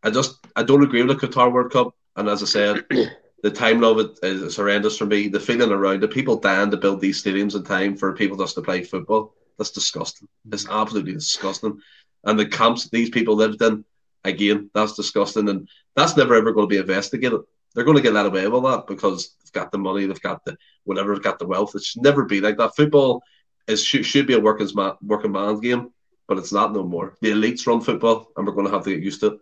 I 0.04 0.10
just 0.10 0.40
I 0.56 0.64
don't 0.64 0.84
agree 0.84 1.04
with 1.04 1.20
the 1.20 1.28
Qatar 1.28 1.52
World 1.52 1.72
Cup, 1.72 1.96
and 2.16 2.28
as 2.28 2.44
I 2.44 2.46
said, 2.46 2.86
the 3.44 3.52
timing 3.52 3.84
of 3.84 4.00
it 4.00 4.20
is 4.24 4.56
horrendous 4.56 4.98
for 4.98 5.06
me. 5.06 5.28
The 5.28 5.40
feeling 5.40 5.72
around 5.72 6.04
it, 6.04 6.12
people 6.12 6.38
dying 6.38 6.72
to 6.72 6.78
build 6.78 7.02
these 7.02 7.24
stadiums 7.24 7.56
in 7.56 7.64
time 7.64 7.98
for 7.98 8.14
people 8.14 8.38
just 8.38 8.56
to 8.56 8.62
play 8.62 8.84
football. 8.84 9.34
That's 9.58 9.72
disgusting. 9.72 10.28
It's 10.52 10.68
absolutely 10.68 11.14
disgusting. 11.14 11.80
And 12.24 12.38
the 12.38 12.46
camps 12.46 12.90
these 12.90 13.10
people 13.10 13.36
lived 13.36 13.62
in, 13.62 13.86
again, 14.24 14.70
that's 14.74 14.94
disgusting. 14.94 15.50
And 15.50 15.68
that's 15.96 16.18
never 16.18 16.36
ever 16.36 16.52
going 16.52 16.68
to 16.68 16.74
be 16.74 16.78
investigated. 16.78 17.42
They're 17.74 17.86
going 17.86 17.98
to 17.98 18.04
get 18.04 18.14
let 18.14 18.26
away 18.26 18.48
with 18.48 18.64
that 18.64 18.88
because 18.88 19.36
they've 19.44 19.54
got 19.54 19.72
the 19.72 19.78
money, 19.78 20.06
they've 20.06 20.22
got 20.22 20.44
the 20.46 20.58
whatever, 20.84 21.14
they've 21.14 21.24
got 21.24 21.40
the 21.40 21.48
wealth. 21.48 21.76
It 21.76 21.84
should 21.84 22.02
never 22.02 22.26
be 22.26 22.42
like 22.42 22.58
that. 22.58 22.76
Football 22.76 23.24
is 23.68 23.84
should, 23.84 24.06
should 24.06 24.28
be 24.28 24.34
a 24.34 24.40
working 24.40 24.68
man, 24.76 24.94
working 25.02 25.32
man's 25.32 25.62
game, 25.62 25.92
but 26.28 26.38
it's 26.38 26.52
not 26.52 26.74
no 26.74 26.84
more. 26.84 27.16
The 27.22 27.32
elites 27.32 27.66
run 27.68 27.82
football, 27.82 28.32
and 28.36 28.46
we're 28.46 28.54
going 28.54 28.68
to 28.68 28.74
have 28.74 28.84
to 28.84 28.94
get 28.94 29.04
used 29.04 29.22
to 29.22 29.28
it. 29.28 29.40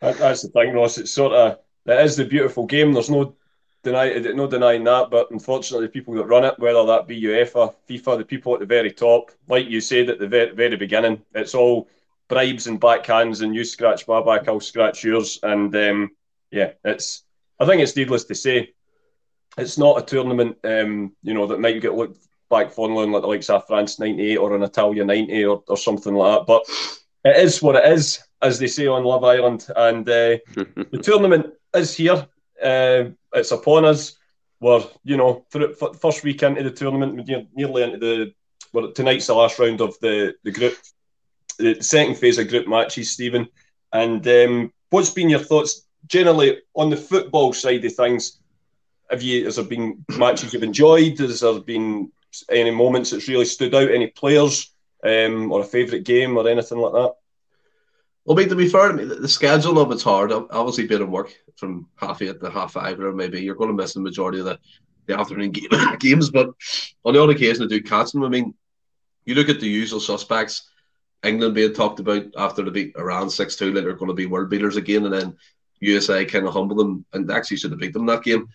That, 0.00 0.18
that's 0.18 0.42
the 0.42 0.48
thing, 0.48 0.72
Ross. 0.72 0.98
It's 0.98 1.10
sort 1.10 1.32
of 1.32 1.58
it 1.86 2.04
is 2.04 2.16
the 2.16 2.24
beautiful 2.24 2.66
game. 2.66 2.92
There's 2.92 3.10
no 3.10 3.34
deny 3.82 4.12
no 4.34 4.46
denying 4.46 4.84
that, 4.84 5.10
but 5.10 5.30
unfortunately, 5.30 5.86
the 5.86 5.92
people 5.92 6.14
that 6.14 6.24
run 6.24 6.44
it, 6.44 6.58
whether 6.58 6.84
that 6.86 7.06
be 7.06 7.20
UEFA, 7.20 7.74
FIFA, 7.88 8.18
the 8.18 8.24
people 8.24 8.54
at 8.54 8.60
the 8.60 8.66
very 8.66 8.90
top, 8.90 9.30
like 9.48 9.68
you 9.68 9.80
said 9.80 10.08
at 10.08 10.18
the 10.18 10.28
very, 10.28 10.54
very 10.54 10.76
beginning, 10.76 11.22
it's 11.34 11.54
all 11.54 11.88
bribes 12.28 12.66
and 12.66 12.80
backhands, 12.80 13.42
and 13.42 13.54
you 13.54 13.64
scratch 13.64 14.06
my 14.08 14.22
back, 14.22 14.48
I'll 14.48 14.60
scratch 14.60 15.04
yours, 15.04 15.38
and 15.42 15.74
um, 15.74 16.10
yeah, 16.52 16.72
it's. 16.84 17.24
I 17.58 17.66
think 17.66 17.80
it's 17.80 17.96
needless 17.96 18.24
to 18.24 18.34
say, 18.34 18.74
it's 19.56 19.78
not 19.78 19.98
a 19.98 20.04
tournament, 20.04 20.56
um, 20.64 21.12
you 21.22 21.34
know, 21.34 21.46
that 21.46 21.60
might 21.60 21.80
get 21.80 21.94
looked 21.94 22.18
back 22.50 22.72
fondly 22.72 23.04
on 23.04 23.12
like 23.12 23.22
the 23.22 23.28
likes 23.28 23.50
of 23.50 23.66
France 23.66 23.98
'98 23.98 24.36
or 24.36 24.54
an 24.54 24.62
Italia 24.62 25.04
'90 25.04 25.44
or, 25.44 25.62
or 25.68 25.76
something 25.76 26.14
like 26.14 26.38
that, 26.38 26.46
but 26.46 26.64
it 27.24 27.36
is 27.42 27.62
what 27.62 27.76
it 27.76 27.90
is, 27.92 28.20
as 28.40 28.58
they 28.58 28.66
say 28.66 28.86
on 28.86 29.04
Love 29.04 29.24
Island, 29.24 29.66
and 29.76 30.08
uh, 30.08 30.38
the 30.54 31.00
tournament 31.02 31.46
is 31.74 31.96
here. 31.96 32.26
Uh, 32.62 33.10
it's 33.34 33.52
upon 33.52 33.84
us. 33.84 34.16
We're, 34.60 34.84
you 35.02 35.16
know, 35.16 35.44
for, 35.50 35.72
first 35.94 36.22
week 36.22 36.42
into 36.42 36.62
the 36.62 36.70
tournament, 36.70 37.16
we're 37.16 37.46
nearly 37.54 37.82
into 37.82 37.98
the. 37.98 38.34
Well, 38.72 38.92
tonight's 38.92 39.26
the 39.26 39.34
last 39.34 39.58
round 39.58 39.80
of 39.80 39.98
the, 40.00 40.34
the 40.44 40.50
group, 40.50 40.74
the 41.58 41.82
second 41.82 42.14
phase 42.16 42.38
of 42.38 42.48
group 42.48 42.66
matches, 42.66 43.10
Stephen. 43.10 43.48
And 43.92 44.26
um, 44.26 44.72
what's 44.88 45.10
been 45.10 45.28
your 45.28 45.40
thoughts 45.40 45.82
generally 46.06 46.62
on 46.74 46.90
the 46.90 46.96
football 46.96 47.52
side 47.52 47.84
of 47.84 47.94
things? 47.94 48.38
Have 49.10 49.22
you 49.22 49.44
has 49.44 49.56
there 49.56 49.64
been 49.64 50.04
matches 50.08 50.52
you've 50.52 50.62
enjoyed? 50.62 51.18
Has 51.18 51.40
there 51.40 51.60
been 51.60 52.10
any 52.48 52.70
moments 52.70 53.10
that's 53.10 53.28
really 53.28 53.44
stood 53.44 53.74
out? 53.74 53.90
Any 53.90 54.06
players 54.08 54.72
um, 55.04 55.52
or 55.52 55.60
a 55.60 55.64
favourite 55.64 56.04
game 56.04 56.36
or 56.36 56.48
anything 56.48 56.78
like 56.78 56.92
that? 56.92 57.14
Well, 58.24 58.36
mean, 58.36 58.48
to 58.50 58.54
be 58.56 58.68
fair, 58.68 58.92
the 58.92 59.28
schedule 59.28 59.80
of 59.80 59.90
it's 59.90 60.04
hard. 60.04 60.30
Obviously, 60.30 60.86
being 60.86 61.02
in 61.02 61.10
work 61.10 61.34
from 61.56 61.88
half 61.96 62.22
eight 62.22 62.40
to 62.40 62.50
half 62.50 62.72
five, 62.72 63.00
or 63.00 63.12
maybe 63.12 63.40
you're 63.40 63.56
going 63.56 63.70
to 63.70 63.74
miss 63.74 63.94
the 63.94 64.00
majority 64.00 64.38
of 64.38 64.44
the, 64.44 64.58
the 65.06 65.18
afternoon 65.18 65.50
game, 65.52 65.68
games. 65.98 66.30
But 66.30 66.50
on 67.04 67.14
the 67.14 67.20
odd 67.20 67.30
occasion, 67.30 67.64
I 67.64 67.66
do 67.66 67.82
catch 67.82 68.12
them. 68.12 68.22
I 68.22 68.28
mean, 68.28 68.54
you 69.24 69.34
look 69.34 69.48
at 69.48 69.60
the 69.60 69.68
usual 69.68 70.00
suspects. 70.00 70.68
England 71.24 71.54
being 71.54 71.72
talked 71.72 72.00
about 72.00 72.24
after 72.36 72.62
the 72.62 72.70
beat 72.70 72.96
Iran 72.96 73.28
six 73.28 73.56
two, 73.56 73.72
like 73.72 73.84
they're 73.84 73.94
going 73.94 74.08
to 74.08 74.14
be 74.14 74.26
world 74.26 74.50
beaters 74.50 74.76
again, 74.76 75.04
and 75.04 75.14
then 75.14 75.36
USA 75.82 76.24
kind 76.24 76.46
of 76.46 76.54
humble 76.54 76.76
them 76.76 77.04
and 77.12 77.30
actually 77.30 77.58
should 77.58 77.70
have 77.70 77.80
beat 77.80 77.92
them 77.92 78.06
that 78.06 78.24
game. 78.24 78.48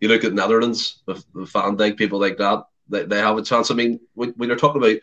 You 0.00 0.08
look 0.08 0.24
at 0.24 0.34
Netherlands 0.34 1.02
with 1.06 1.24
Van 1.34 1.76
Dijk, 1.76 1.96
people 1.96 2.18
like 2.18 2.38
that, 2.38 2.64
they, 2.88 3.04
they 3.04 3.18
have 3.18 3.38
a 3.38 3.42
chance. 3.42 3.70
I 3.70 3.74
mean, 3.74 4.00
when, 4.14 4.30
when 4.30 4.48
you're 4.48 4.58
talking 4.58 4.82
about 4.82 4.98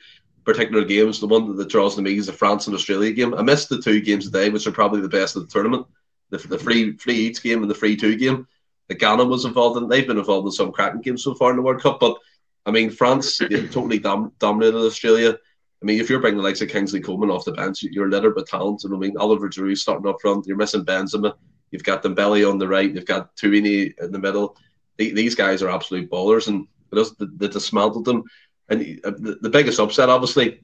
particular 0.50 0.84
games. 0.84 1.20
The 1.20 1.28
one 1.28 1.56
that 1.56 1.70
draws 1.70 1.96
to 1.96 2.02
me 2.02 2.18
is 2.18 2.28
the 2.28 2.34
France 2.34 2.68
and 2.68 2.76
Australia 2.76 3.12
game. 3.12 3.34
I 3.34 3.42
missed 3.42 3.70
the 3.70 3.82
two 3.82 4.02
games 4.02 4.26
today, 4.26 4.50
which 4.50 4.68
are 4.68 4.72
probably 4.72 5.02
the 5.02 5.10
best 5.10 5.36
of 5.36 5.44
the 5.44 5.52
tournament. 5.52 5.86
The, 6.30 6.38
the 6.38 6.58
free 6.58 6.98
free 6.98 7.16
each 7.16 7.42
game 7.42 7.62
and 7.62 7.70
the 7.70 7.76
free 7.76 7.96
two 7.96 8.16
game. 8.16 8.48
The 8.88 8.96
Ghana 8.96 9.26
was 9.26 9.46
involved 9.46 9.78
in. 9.78 9.88
They've 9.88 10.08
been 10.08 10.18
involved 10.18 10.48
in 10.48 10.52
some 10.52 10.72
cracking 10.72 11.02
games 11.02 11.24
so 11.24 11.36
far 11.36 11.52
in 11.52 11.58
the 11.58 11.62
World 11.62 11.82
Cup. 11.82 12.00
But 12.00 12.18
I 12.66 12.72
mean, 12.72 12.90
France 12.90 13.38
totally 13.38 14.00
dom- 14.00 14.34
dominated 14.40 14.78
Australia. 14.78 15.38
I 15.82 15.86
mean, 15.86 16.00
if 16.00 16.10
you're 16.10 16.20
bringing 16.20 16.38
the 16.38 16.44
likes 16.44 16.62
of 16.62 16.70
Kingsley 16.70 17.00
Coman 17.00 17.30
off 17.30 17.46
the 17.46 17.54
bench, 17.54 17.84
you're 17.84 18.10
littered 18.10 18.36
with 18.36 18.50
talent. 18.50 18.84
And 18.84 18.94
I 18.94 18.98
mean, 18.98 19.16
Oliver 19.18 19.50
Giroud 19.50 19.78
starting 19.78 20.10
up 20.10 20.18
front. 20.22 20.46
You're 20.46 20.58
missing 20.58 20.84
Benzema. 20.84 21.36
You've 21.72 21.84
got 21.84 22.04
Dembele 22.04 22.50
on 22.50 22.58
the 22.58 22.68
right. 22.68 22.94
You've 22.94 23.06
got 23.06 23.36
Tuini 23.36 23.94
in 24.00 24.12
the 24.12 24.20
middle. 24.20 24.58
these 24.98 25.36
guys 25.36 25.62
are 25.62 25.70
absolute 25.70 26.10
ballers, 26.10 26.48
and 26.48 26.68
they 26.92 27.48
dismantled 27.48 28.06
them. 28.06 28.24
And 28.70 29.00
uh, 29.04 29.12
the, 29.12 29.38
the 29.42 29.50
biggest 29.50 29.80
upset, 29.80 30.10
obviously, 30.10 30.62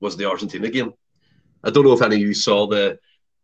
was 0.00 0.16
the 0.16 0.28
Argentina 0.28 0.68
game. 0.70 0.92
I 1.64 1.70
don't 1.70 1.84
know 1.84 1.92
if 1.92 2.02
any 2.02 2.16
of 2.16 2.22
you 2.22 2.34
saw 2.34 2.66
the 2.66 2.98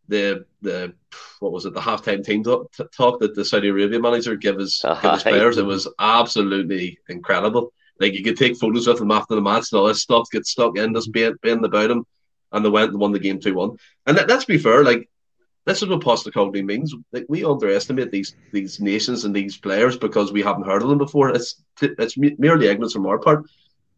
the 0.09 0.45
the 0.63 0.95
what 1.41 1.53
was 1.53 1.65
it 1.67 1.75
the 1.75 1.81
halftime 1.81 2.25
team 2.25 2.45
talk, 2.45 2.73
talk 2.97 3.21
that 3.21 3.35
the 3.35 3.45
Saudi 3.45 3.69
Arabia 3.69 3.99
manager 3.99 4.37
gave 4.37 4.59
his, 4.59 4.83
uh, 4.85 5.01
give 5.01 5.13
his 5.13 5.23
players. 5.23 5.59
It 5.59 5.65
was 5.65 5.89
absolutely 5.99 6.99
incredible. 7.09 7.73
Like 8.01 8.15
you 8.15 8.23
could 8.25 8.37
take 8.37 8.57
photos 8.57 8.87
with 8.87 8.99
them 8.99 9.11
after 9.11 9.35
the 9.35 9.41
match 9.41 9.73
and 9.73 9.81
all 9.81 9.87
this 9.87 10.03
stuff 10.03 10.29
get 10.31 10.47
stuck 10.47 10.77
in, 10.77 10.95
just 10.95 11.13
being, 11.13 11.35
being 11.43 11.65
about 11.65 11.91
him, 11.91 12.05
and 12.53 12.65
they 12.65 12.69
went 12.69 12.91
and 12.91 13.01
won 13.01 13.13
the 13.13 13.19
game 13.19 13.41
two 13.41 13.55
one. 13.55 13.77
And 14.07 14.17
that, 14.17 14.29
let's 14.29 14.45
be 14.45 14.59
fair, 14.59 14.85
like 14.85 15.09
this 15.67 15.83
is 15.83 15.89
what 15.89 16.01
Postecoglou 16.01 16.65
means. 16.65 16.95
Like 17.13 17.27
we 17.29 17.45
underestimate 17.45 18.11
these 18.11 18.37
these 18.53 18.81
nations 18.81 19.25
and 19.25 19.35
these 19.35 19.57
players 19.57 19.97
because 19.97 20.33
we 20.33 20.43
haven't 20.43 20.67
heard 20.67 20.83
of 20.83 20.89
them 20.89 20.99
before. 20.99 21.31
It's 21.31 21.63
it's 21.81 22.17
merely 22.17 22.69
ignorance 22.69 22.93
from 22.93 23.07
our 23.07 23.19
part. 23.19 23.47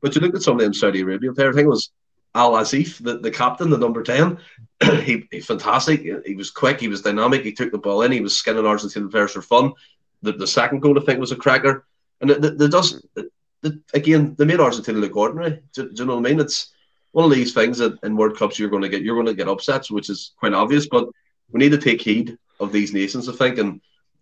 But 0.00 0.14
you 0.14 0.20
look 0.20 0.34
at 0.34 0.42
some 0.42 0.56
of 0.56 0.60
them 0.60 0.74
Saudi 0.74 1.00
Arabia 1.00 1.32
players. 1.32 1.54
I 1.54 1.58
think 1.58 1.66
it 1.66 1.70
was 1.70 1.90
Al 2.36 2.52
Asif, 2.52 3.02
the, 3.02 3.18
the 3.18 3.30
captain, 3.30 3.70
the 3.70 3.78
number 3.78 4.02
10. 4.02 4.38
he, 5.02 5.26
he's 5.30 5.46
fantastic. 5.46 6.02
He 6.26 6.34
was 6.34 6.50
quick, 6.50 6.78
he 6.78 6.88
was 6.88 7.00
dynamic, 7.00 7.42
he 7.42 7.52
took 7.52 7.72
the 7.72 7.78
ball 7.78 8.02
in, 8.02 8.12
he 8.12 8.20
was 8.20 8.36
skinning 8.36 8.66
Argentine 8.66 9.08
players 9.08 9.32
for 9.32 9.40
fun. 9.40 9.72
The, 10.20 10.32
the 10.32 10.46
second 10.46 10.80
goal, 10.80 10.98
I 10.98 11.04
think, 11.04 11.18
was 11.18 11.32
a 11.32 11.36
cracker. 11.36 11.86
And 12.20 12.30
it, 12.30 12.44
it, 12.44 12.60
it 12.60 12.70
does, 12.70 13.02
it, 13.16 13.74
again, 13.94 14.34
they 14.38 14.44
made 14.44 14.60
Argentina 14.60 14.98
look 14.98 15.16
ordinary. 15.16 15.62
Do, 15.72 15.84
do, 15.84 16.02
you 16.02 16.04
know 16.04 16.16
what 16.16 16.26
I 16.26 16.30
mean? 16.30 16.40
It's 16.40 16.72
one 17.12 17.24
of 17.24 17.30
these 17.30 17.54
things 17.54 17.78
that 17.78 17.98
in 18.02 18.16
World 18.16 18.36
Cups 18.36 18.58
you're 18.58 18.68
going 18.68 18.82
to 18.82 18.90
get, 18.90 19.02
you're 19.02 19.16
going 19.16 19.26
to 19.26 19.34
get 19.34 19.48
upsets, 19.48 19.90
which 19.90 20.10
is 20.10 20.34
quite 20.38 20.52
obvious. 20.52 20.86
But 20.88 21.08
we 21.50 21.58
need 21.58 21.72
to 21.72 21.78
take 21.78 22.00
heed 22.00 22.38
of 22.60 22.72
these 22.72 22.92
nations, 22.92 23.28
I 23.28 23.32
think, 23.32 23.58
and 23.58 23.80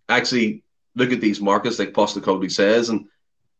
actually 0.08 0.62
look 0.94 1.12
at 1.12 1.20
these 1.20 1.40
markets 1.40 1.78
like 1.78 1.92
Postecoglou 1.92 2.50
says, 2.50 2.88
and 2.88 3.06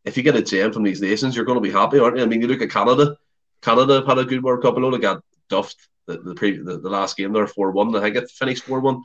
if 0.05 0.17
you 0.17 0.23
get 0.23 0.37
a 0.37 0.43
gem 0.43 0.73
from 0.73 0.83
these 0.83 1.01
nations, 1.01 1.35
you're 1.35 1.45
going 1.45 1.57
to 1.57 1.63
be 1.63 1.71
happy, 1.71 1.99
aren't 1.99 2.17
you? 2.17 2.23
I 2.23 2.27
mean, 2.27 2.41
you 2.41 2.49
look 2.49 2.61
at 2.61 2.71
Canada. 2.71 3.17
Canada 3.63 3.95
have 3.95 4.07
had 4.07 4.19
a 4.19 4.25
good 4.25 4.43
World 4.43 4.63
Cup. 4.63 4.77
I 4.77 4.81
know 4.81 4.91
they 4.91 4.99
got 4.99 5.23
duffed 5.49 5.89
the 6.07 6.19
the, 6.19 6.35
pre- 6.35 6.59
the, 6.59 6.79
the 6.79 6.91
last 6.91 7.17
game 7.17 7.33
there 7.33 7.47
four 7.47 7.71
one. 7.71 7.95
I 7.97 8.01
think 8.01 8.17
it 8.17 8.31
finished 8.31 8.65
four 8.65 8.81
one, 8.81 9.03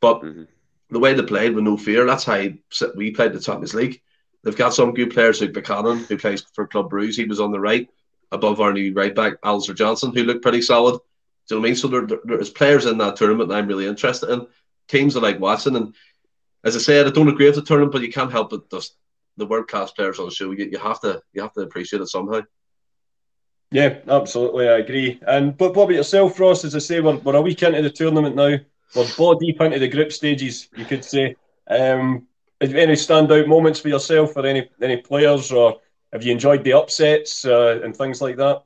but 0.00 0.22
mm-hmm. 0.22 0.44
the 0.90 0.98
way 0.98 1.12
they 1.12 1.22
played 1.22 1.54
with 1.54 1.64
no 1.64 1.76
fear. 1.76 2.06
That's 2.06 2.24
how 2.24 2.42
we 2.96 3.10
played 3.10 3.32
the 3.32 3.40
Champions 3.40 3.74
League. 3.74 4.00
They've 4.42 4.56
got 4.56 4.72
some 4.72 4.94
good 4.94 5.10
players 5.10 5.40
like 5.40 5.52
Buchanan, 5.52 5.98
who 5.98 6.16
plays 6.16 6.44
for 6.54 6.66
Club 6.66 6.90
Brugge. 6.90 7.16
He 7.16 7.24
was 7.24 7.40
on 7.40 7.50
the 7.50 7.60
right 7.60 7.88
above 8.32 8.60
our 8.60 8.72
new 8.72 8.94
right 8.94 9.14
back, 9.14 9.34
Alistair 9.44 9.74
Johnston, 9.74 10.14
who 10.14 10.24
looked 10.24 10.42
pretty 10.42 10.62
solid. 10.62 11.00
Do 11.48 11.54
you 11.54 11.60
know 11.60 11.62
what 11.62 11.66
I 11.66 11.70
mean? 11.70 11.76
So 11.76 11.88
there, 11.88 12.06
there's 12.24 12.50
players 12.50 12.86
in 12.86 12.98
that 12.98 13.16
tournament 13.16 13.48
that 13.48 13.56
I'm 13.56 13.66
really 13.66 13.86
interested 13.86 14.30
in. 14.30 14.46
Teams 14.86 15.16
I 15.16 15.20
like 15.20 15.40
Watson, 15.40 15.76
and 15.76 15.94
as 16.64 16.76
I 16.76 16.78
said, 16.78 17.06
I 17.06 17.10
don't 17.10 17.28
agree 17.28 17.46
with 17.46 17.54
the 17.54 17.62
tournament, 17.62 17.92
but 17.92 18.02
you 18.02 18.12
can't 18.12 18.32
help 18.32 18.50
but 18.50 18.70
just 18.70 18.96
the 19.36 19.46
world 19.46 19.68
class 19.68 19.90
players 19.92 20.18
on 20.18 20.26
the 20.26 20.30
show. 20.30 20.50
You, 20.50 20.68
you 20.70 20.78
have 20.78 21.00
to 21.00 21.22
you 21.32 21.42
have 21.42 21.52
to 21.54 21.60
appreciate 21.60 22.02
it 22.02 22.08
somehow. 22.08 22.42
Yeah, 23.70 23.98
absolutely, 24.08 24.68
I 24.68 24.78
agree. 24.78 25.20
And 25.26 25.56
but 25.56 25.74
Bobby 25.74 25.94
yourself, 25.94 26.38
Ross, 26.40 26.64
as 26.64 26.74
I 26.74 26.78
say, 26.78 27.00
we're, 27.00 27.16
we're 27.16 27.36
a 27.36 27.42
week 27.42 27.62
into 27.62 27.82
the 27.82 27.90
tournament 27.90 28.34
now. 28.34 28.56
We're 28.94 29.16
ball 29.16 29.34
deep 29.34 29.60
into 29.60 29.78
the 29.78 29.88
group 29.88 30.12
stages, 30.12 30.68
you 30.76 30.86
could 30.86 31.04
say. 31.04 31.36
Um, 31.68 32.26
any 32.60 32.94
standout 32.94 33.46
moments 33.46 33.80
for 33.80 33.88
yourself 33.88 34.36
or 34.36 34.46
any 34.46 34.68
any 34.82 34.96
players, 34.96 35.52
or 35.52 35.80
have 36.12 36.22
you 36.22 36.32
enjoyed 36.32 36.64
the 36.64 36.72
upsets 36.72 37.44
uh, 37.44 37.80
and 37.82 37.94
things 37.94 38.22
like 38.22 38.36
that? 38.36 38.62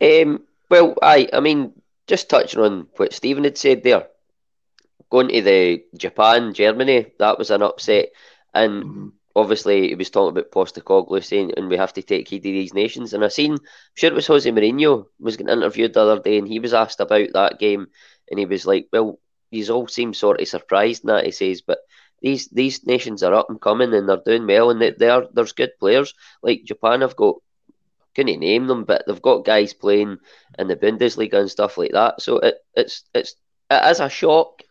Um, 0.00 0.44
well, 0.68 0.94
I 1.02 1.28
I 1.32 1.40
mean, 1.40 1.72
just 2.08 2.28
touching 2.28 2.60
on 2.60 2.88
what 2.96 3.12
Stephen 3.12 3.44
had 3.44 3.58
said 3.58 3.82
there, 3.82 4.08
going 5.10 5.28
to 5.28 5.42
the 5.42 5.84
Japan 5.96 6.54
Germany, 6.54 7.12
that 7.18 7.38
was 7.38 7.50
an 7.50 7.62
upset, 7.62 8.08
and 8.54 8.84
mm-hmm 8.84 9.08
obviously 9.38 9.88
he 9.88 9.94
was 9.94 10.10
talking 10.10 10.36
about 10.36 10.50
Postecoglou 10.50 11.24
saying, 11.24 11.52
and 11.56 11.68
we 11.68 11.76
have 11.76 11.92
to 11.94 12.02
take 12.02 12.28
heed 12.28 12.38
of 12.38 12.42
these 12.42 12.74
nations. 12.74 13.14
And 13.14 13.24
I 13.24 13.28
seen, 13.28 13.52
I'm 13.52 13.58
sure 13.94 14.10
it 14.10 14.14
was 14.14 14.26
Jose 14.26 14.50
Mourinho 14.50 15.06
was 15.20 15.36
getting 15.36 15.52
interviewed 15.52 15.94
the 15.94 16.00
other 16.00 16.20
day, 16.20 16.38
and 16.38 16.48
he 16.48 16.58
was 16.58 16.74
asked 16.74 17.00
about 17.00 17.28
that 17.34 17.58
game, 17.58 17.86
and 18.30 18.38
he 18.38 18.46
was 18.46 18.66
like, 18.66 18.88
"Well, 18.92 19.18
these 19.50 19.70
all 19.70 19.86
seem 19.86 20.12
sort 20.12 20.40
of 20.40 20.48
surprised." 20.48 21.04
And 21.04 21.10
that 21.10 21.24
he 21.24 21.30
says, 21.30 21.62
but 21.62 21.78
these 22.20 22.48
these 22.48 22.84
nations 22.84 23.22
are 23.22 23.34
up 23.34 23.48
and 23.48 23.60
coming, 23.60 23.94
and 23.94 24.08
they're 24.08 24.22
doing 24.24 24.46
well, 24.46 24.70
and 24.70 24.82
they, 24.82 24.90
they 24.90 25.08
are 25.08 25.26
there's 25.32 25.52
good 25.52 25.70
players 25.78 26.14
like 26.42 26.64
Japan 26.64 27.00
have 27.02 27.16
got. 27.16 27.36
Couldn't 28.18 28.40
name 28.40 28.66
them, 28.66 28.82
but 28.82 29.04
they've 29.06 29.22
got 29.22 29.44
guys 29.44 29.72
playing 29.72 30.18
in 30.58 30.66
the 30.66 30.74
Bundesliga 30.74 31.34
and 31.34 31.48
stuff 31.48 31.78
like 31.78 31.92
that. 31.92 32.20
So 32.20 32.38
it, 32.38 32.56
it's 32.74 33.04
it's 33.14 33.36
it 33.70 33.90
is 33.92 34.00
a 34.00 34.08
shock 34.08 34.62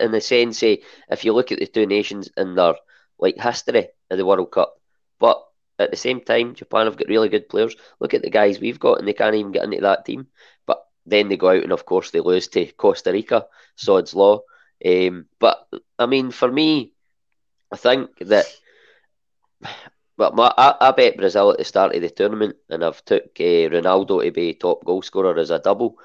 in 0.00 0.10
the 0.10 0.20
sense, 0.20 0.64
of, 0.64 0.78
if 1.08 1.24
you 1.24 1.32
look 1.32 1.52
at 1.52 1.60
the 1.60 1.66
two 1.66 1.86
nations 1.86 2.28
and 2.36 2.58
their 2.58 2.74
like 3.20 3.38
history 3.38 3.86
of 4.10 4.18
the 4.18 4.26
World 4.26 4.50
Cup. 4.50 4.74
But 5.20 5.40
at 5.78 5.92
the 5.92 5.96
same 5.96 6.22
time, 6.22 6.56
Japan 6.56 6.86
have 6.86 6.96
got 6.96 7.06
really 7.06 7.28
good 7.28 7.48
players. 7.48 7.76
Look 8.00 8.14
at 8.14 8.22
the 8.22 8.30
guys 8.30 8.58
we've 8.58 8.80
got, 8.80 8.98
and 8.98 9.06
they 9.06 9.12
can't 9.12 9.36
even 9.36 9.52
get 9.52 9.64
into 9.64 9.80
that 9.82 10.04
team. 10.04 10.26
But 10.66 10.84
then 11.06 11.28
they 11.28 11.36
go 11.36 11.50
out, 11.50 11.62
and 11.62 11.72
of 11.72 11.86
course, 11.86 12.10
they 12.10 12.18
lose 12.18 12.48
to 12.48 12.66
Costa 12.72 13.12
Rica, 13.12 13.46
Sod's 13.76 14.12
Law. 14.12 14.40
Um, 14.84 15.26
but 15.38 15.68
I 16.00 16.06
mean, 16.06 16.32
for 16.32 16.50
me, 16.50 16.94
I 17.70 17.76
think 17.76 18.18
that. 18.18 18.46
But 20.16 20.34
my, 20.34 20.52
I, 20.56 20.74
I, 20.80 20.90
bet 20.92 21.16
Brazil 21.16 21.52
at 21.52 21.58
the 21.58 21.64
start 21.64 21.94
of 21.94 22.02
the 22.02 22.10
tournament, 22.10 22.56
and 22.68 22.84
I've 22.84 23.04
took 23.04 23.24
uh, 23.40 23.68
Ronaldo 23.72 24.22
to 24.22 24.30
be 24.30 24.54
top 24.54 24.84
goal 24.84 25.02
scorer 25.02 25.38
as 25.38 25.50
a 25.50 25.58
double. 25.58 25.96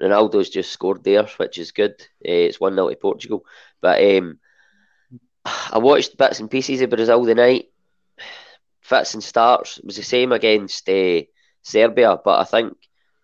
Ronaldo's 0.00 0.50
just 0.50 0.72
scored 0.72 1.02
there, 1.02 1.26
which 1.38 1.58
is 1.58 1.72
good. 1.72 2.00
Uh, 2.26 2.48
it's 2.48 2.60
one 2.60 2.74
0 2.74 2.90
to 2.90 2.96
Portugal, 2.96 3.44
but 3.80 4.02
um, 4.02 4.38
I 5.44 5.78
watched 5.78 6.16
bits 6.16 6.40
and 6.40 6.50
pieces 6.50 6.80
of 6.80 6.90
Brazil 6.90 7.24
the 7.24 7.34
night. 7.34 7.66
Fits 8.80 9.14
and 9.14 9.24
starts 9.24 9.78
it 9.78 9.84
was 9.86 9.96
the 9.96 10.02
same 10.02 10.30
against 10.32 10.86
uh, 10.90 11.22
Serbia, 11.62 12.20
but 12.22 12.40
I 12.40 12.44
think 12.44 12.76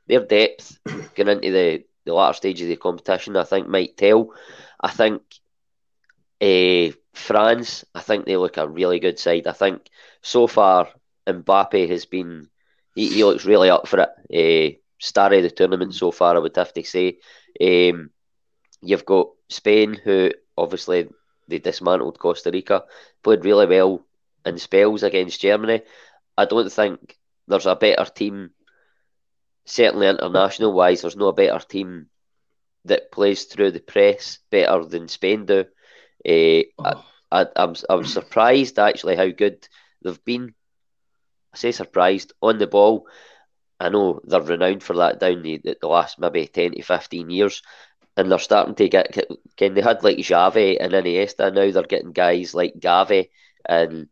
their 0.07 0.25
depth 0.25 0.79
going 1.15 1.29
into 1.29 1.51
the, 1.51 1.85
the 2.07 2.15
latter 2.15 2.35
stage 2.35 2.63
of 2.63 2.69
the 2.69 2.77
competition, 2.77 3.37
I 3.37 3.45
think 3.45 3.69
might 3.69 3.97
tell. 3.97 4.33
I 4.81 4.91
think 4.91 5.23
uh, 6.41 6.97
France, 7.13 7.85
I 7.95 8.01
think 8.01 8.25
they 8.25 8.37
look 8.37 8.57
a 8.57 8.69
really 8.69 9.01
good 9.01 9.19
side. 9.19 9.47
I 9.47 9.53
think 9.53 9.89
so 10.23 10.47
far 10.47 10.89
Mbappe 11.27 11.89
has 11.89 12.05
been 12.05 12.49
he, 12.95 13.09
he 13.09 13.25
looks 13.25 13.45
really 13.45 13.71
up 13.71 13.89
for 13.89 14.01
it. 14.01 14.77
Uh, 14.77 14.79
star 14.99 15.33
of 15.33 15.43
the 15.43 15.51
tournament 15.51 15.95
so 15.95 16.11
far, 16.11 16.37
I 16.37 16.39
would 16.39 16.57
have 16.57 16.73
to 16.75 16.83
say. 16.85 17.19
Um, 17.61 18.11
you've 18.83 19.05
got 19.05 19.29
Spain, 19.49 19.95
who 19.95 20.31
obviously 20.57 21.09
they 21.49 21.59
dismantled 21.59 22.19
Costa 22.19 22.51
Rica, 22.51 22.85
played 23.23 23.45
really 23.45 23.67
well 23.67 24.05
in 24.45 24.59
spells 24.59 25.03
against 25.03 25.41
Germany. 25.41 25.83
I 26.37 26.45
don't 26.45 26.71
think 26.71 27.19
there's 27.47 27.67
a 27.67 27.77
better 27.77 28.05
team, 28.05 28.51
certainly 29.65 30.09
international 30.09 30.73
wise, 30.73 31.03
there's 31.03 31.17
no 31.17 31.33
better 31.33 31.59
team 31.59 32.07
that 32.85 33.13
plays 33.13 33.45
through 33.45 33.73
the 33.73 33.81
press 33.81 34.39
better 34.51 34.85
than 34.85 35.09
Spain 35.09 35.45
do. 35.45 35.67
Uh, 36.27 36.63
oh. 36.79 37.05
I, 37.33 37.43
I, 37.43 37.47
I'm, 37.57 37.75
I'm 37.89 38.05
surprised 38.05 38.79
actually 38.79 39.17
how 39.17 39.29
good 39.29 39.67
they've 40.03 40.25
been. 40.25 40.55
I 41.53 41.57
say 41.57 41.73
surprised 41.73 42.33
on 42.41 42.59
the 42.59 42.67
ball. 42.67 43.07
I 43.79 43.89
know 43.89 44.21
they're 44.25 44.43
renowned 44.43 44.83
for 44.83 44.97
that 44.97 45.21
down 45.21 45.43
the, 45.43 45.61
the 45.81 45.87
last 45.87 46.19
maybe 46.19 46.47
10 46.47 46.73
to 46.73 46.83
15 46.83 47.31
years. 47.31 47.63
And 48.17 48.31
they're 48.31 48.39
starting 48.39 48.75
to 48.75 48.89
get, 48.89 49.17
can 49.57 49.75
they 49.75 49.81
had 49.81 50.03
like 50.03 50.19
Xavi 50.19 50.77
and 50.79 50.93
Iniesta, 50.93 51.55
now 51.55 51.71
they're 51.71 51.83
getting 51.85 52.13
guys 52.13 52.55
like 52.55 52.75
Gavi 52.79 53.31
and 53.67 54.09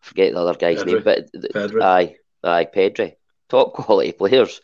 forget 0.00 0.32
the 0.32 0.40
other 0.40 0.54
guy's 0.58 0.82
Pedri. 0.82 0.86
name, 0.86 1.02
but 1.04 1.32
Pedri. 1.32 1.82
aye, 1.82 2.16
aye, 2.42 2.64
Pedri. 2.64 3.16
Top 3.48 3.72
quality 3.74 4.12
players. 4.12 4.60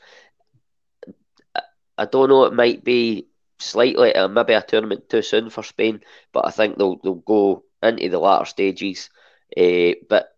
I 1.97 2.07
don't 2.07 2.29
know, 2.29 2.45
it 2.45 2.55
might 2.55 2.83
be 2.83 3.29
slightly, 3.59 4.15
uh, 4.15 4.29
maybe 4.29 4.53
a 4.53 4.63
tournament 4.63 5.09
too 5.09 5.23
soon 5.23 5.51
for 5.51 5.63
Spain, 5.63 6.01
but 6.33 6.47
I 6.47 6.51
think 6.51 6.77
they'll, 6.77 6.97
they'll 6.97 7.15
go 7.15 7.65
into 7.83 8.09
the 8.09 8.19
latter 8.19 8.45
stages. 8.45 9.11
Uh, 9.57 9.93
but 10.09 10.29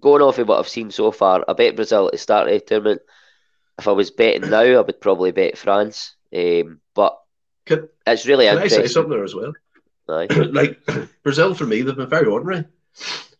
going 0.00 0.22
off 0.22 0.38
of 0.38 0.48
what 0.48 0.58
I've 0.58 0.68
seen 0.68 0.90
so 0.90 1.10
far, 1.12 1.44
I 1.46 1.52
bet 1.52 1.76
Brazil 1.76 2.06
at 2.06 2.12
the 2.12 2.18
start 2.18 2.48
of 2.48 2.54
the 2.54 2.60
tournament. 2.60 3.02
If 3.78 3.88
I 3.88 3.92
was 3.92 4.10
betting 4.10 4.50
now, 4.50 4.60
I 4.60 4.80
would 4.80 5.00
probably 5.00 5.32
bet 5.32 5.58
France. 5.58 6.14
Um, 6.34 6.80
but 6.94 7.18
can, 7.66 7.88
it's 8.06 8.26
really 8.26 8.46
can. 8.46 8.58
I 8.58 8.68
say 8.68 8.86
something 8.86 9.10
there 9.10 9.24
as 9.24 9.34
well? 9.34 9.52
like 10.06 10.80
Brazil 11.22 11.54
for 11.54 11.64
me, 11.64 11.82
they've 11.82 11.96
been 11.96 12.08
very 12.08 12.26
ordinary, 12.26 12.64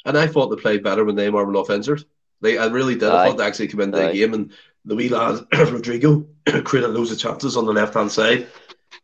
and 0.05 0.17
I 0.17 0.27
thought 0.27 0.49
they 0.49 0.61
played 0.61 0.83
better 0.83 1.05
when 1.05 1.17
Neymar 1.17 1.45
went 1.45 1.57
off 1.57 1.71
injured. 1.71 2.05
They, 2.41 2.59
I 2.59 2.67
really 2.67 2.95
did. 2.95 3.11
Aye. 3.11 3.25
I 3.25 3.29
thought 3.29 3.39
they 3.39 3.47
actually 3.47 3.69
came 3.69 3.81
into 3.81 3.99
the 3.99 4.13
game, 4.13 4.35
and 4.35 4.53
the 4.85 4.97
wee 4.97 5.09
lad 5.09 5.37
Rodrygo 5.53 6.27
created 6.65 6.91
loads 6.91 7.13
of 7.13 7.19
chances 7.19 7.57
on 7.57 7.67
the 7.67 7.73
left 7.73 7.95
hand 7.95 8.11
side. 8.11 8.47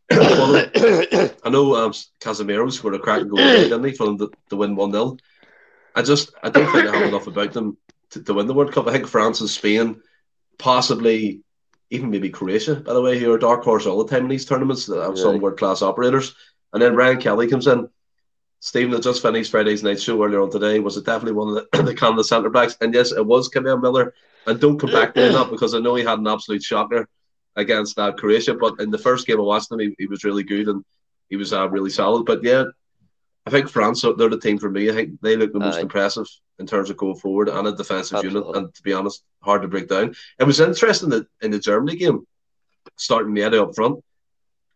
I 0.10 1.50
know 1.50 1.74
um, 1.74 1.92
Casemiro 2.20 2.72
scored 2.72 2.94
a 2.94 2.98
cracking 2.98 3.28
goal, 3.28 3.36
didn't 3.38 3.84
he, 3.84 3.92
for 3.92 4.06
them 4.06 4.18
to, 4.18 4.30
to 4.50 4.56
win 4.56 4.74
1 4.74 4.92
0. 4.92 5.16
I 5.94 6.02
just 6.02 6.32
I 6.42 6.48
don't 6.48 6.70
think 6.72 6.86
they 6.86 6.98
have 6.98 7.08
enough 7.08 7.26
about 7.26 7.52
them 7.52 7.76
to, 8.10 8.22
to 8.22 8.34
win 8.34 8.46
the 8.46 8.54
World 8.54 8.72
Cup. 8.72 8.86
I 8.86 8.92
think 8.92 9.06
France 9.06 9.40
and 9.40 9.50
Spain, 9.50 10.00
possibly 10.58 11.42
even 11.90 12.10
maybe 12.10 12.30
Croatia, 12.30 12.76
by 12.76 12.92
the 12.94 13.02
way, 13.02 13.18
who 13.18 13.32
are 13.32 13.38
dark 13.38 13.64
horse 13.64 13.86
all 13.86 14.02
the 14.02 14.10
time 14.10 14.24
in 14.24 14.30
these 14.30 14.44
tournaments 14.44 14.86
that 14.86 15.02
have 15.02 15.18
some 15.18 15.40
world 15.40 15.58
class 15.58 15.82
operators. 15.82 16.34
And 16.72 16.82
then 16.82 16.96
Ryan 16.96 17.20
Kelly 17.20 17.48
comes 17.48 17.66
in. 17.66 17.88
Stephen 18.60 18.92
had 18.92 19.02
just 19.02 19.22
finished 19.22 19.50
Friday's 19.50 19.82
night 19.82 20.00
show 20.00 20.22
earlier 20.22 20.42
on 20.42 20.50
today. 20.50 20.80
Was 20.80 20.96
it 20.96 21.06
definitely 21.06 21.32
one 21.32 21.56
of 21.56 21.66
the, 21.72 21.82
the 21.82 21.94
Canada 21.94 22.24
centre 22.24 22.50
backs? 22.50 22.76
And 22.80 22.92
yes, 22.92 23.12
it 23.12 23.24
was 23.24 23.48
Kamal 23.48 23.78
Miller. 23.78 24.14
And 24.46 24.60
don't 24.60 24.78
come 24.78 24.90
back 24.90 25.14
to 25.14 25.32
that 25.32 25.50
because 25.50 25.74
I 25.74 25.78
know 25.78 25.94
he 25.94 26.04
had 26.04 26.18
an 26.18 26.26
absolute 26.26 26.62
shocker 26.62 27.08
against 27.58 27.96
that 27.96 28.02
uh, 28.02 28.12
Croatia. 28.12 28.54
But 28.54 28.80
in 28.80 28.90
the 28.90 28.98
first 28.98 29.26
game 29.26 29.38
I 29.38 29.42
watched 29.42 29.70
him, 29.70 29.80
he, 29.80 29.94
he 29.98 30.06
was 30.06 30.24
really 30.24 30.44
good 30.44 30.68
and 30.68 30.84
he 31.28 31.36
was 31.36 31.52
uh, 31.52 31.68
really 31.68 31.90
solid. 31.90 32.24
But 32.24 32.42
yeah, 32.42 32.64
I 33.46 33.50
think 33.50 33.68
France, 33.68 34.02
they're 34.02 34.28
the 34.28 34.40
team 34.40 34.58
for 34.58 34.70
me. 34.70 34.90
I 34.90 34.94
think 34.94 35.20
they 35.20 35.36
look 35.36 35.52
the 35.52 35.60
most 35.60 35.78
Aye. 35.78 35.82
impressive 35.82 36.26
in 36.58 36.66
terms 36.66 36.90
of 36.90 36.96
going 36.96 37.16
forward 37.16 37.48
and 37.48 37.66
a 37.66 37.72
defensive 37.72 38.16
Absolutely. 38.16 38.48
unit. 38.48 38.56
And 38.56 38.74
to 38.74 38.82
be 38.82 38.92
honest, 38.92 39.22
hard 39.42 39.62
to 39.62 39.68
break 39.68 39.88
down. 39.88 40.14
It 40.38 40.44
was 40.44 40.60
interesting 40.60 41.10
that 41.10 41.26
in 41.42 41.50
the 41.50 41.58
Germany 41.58 41.96
game, 41.96 42.26
starting 42.96 43.34
Maeda 43.34 43.62
up 43.62 43.74
front, 43.74 44.02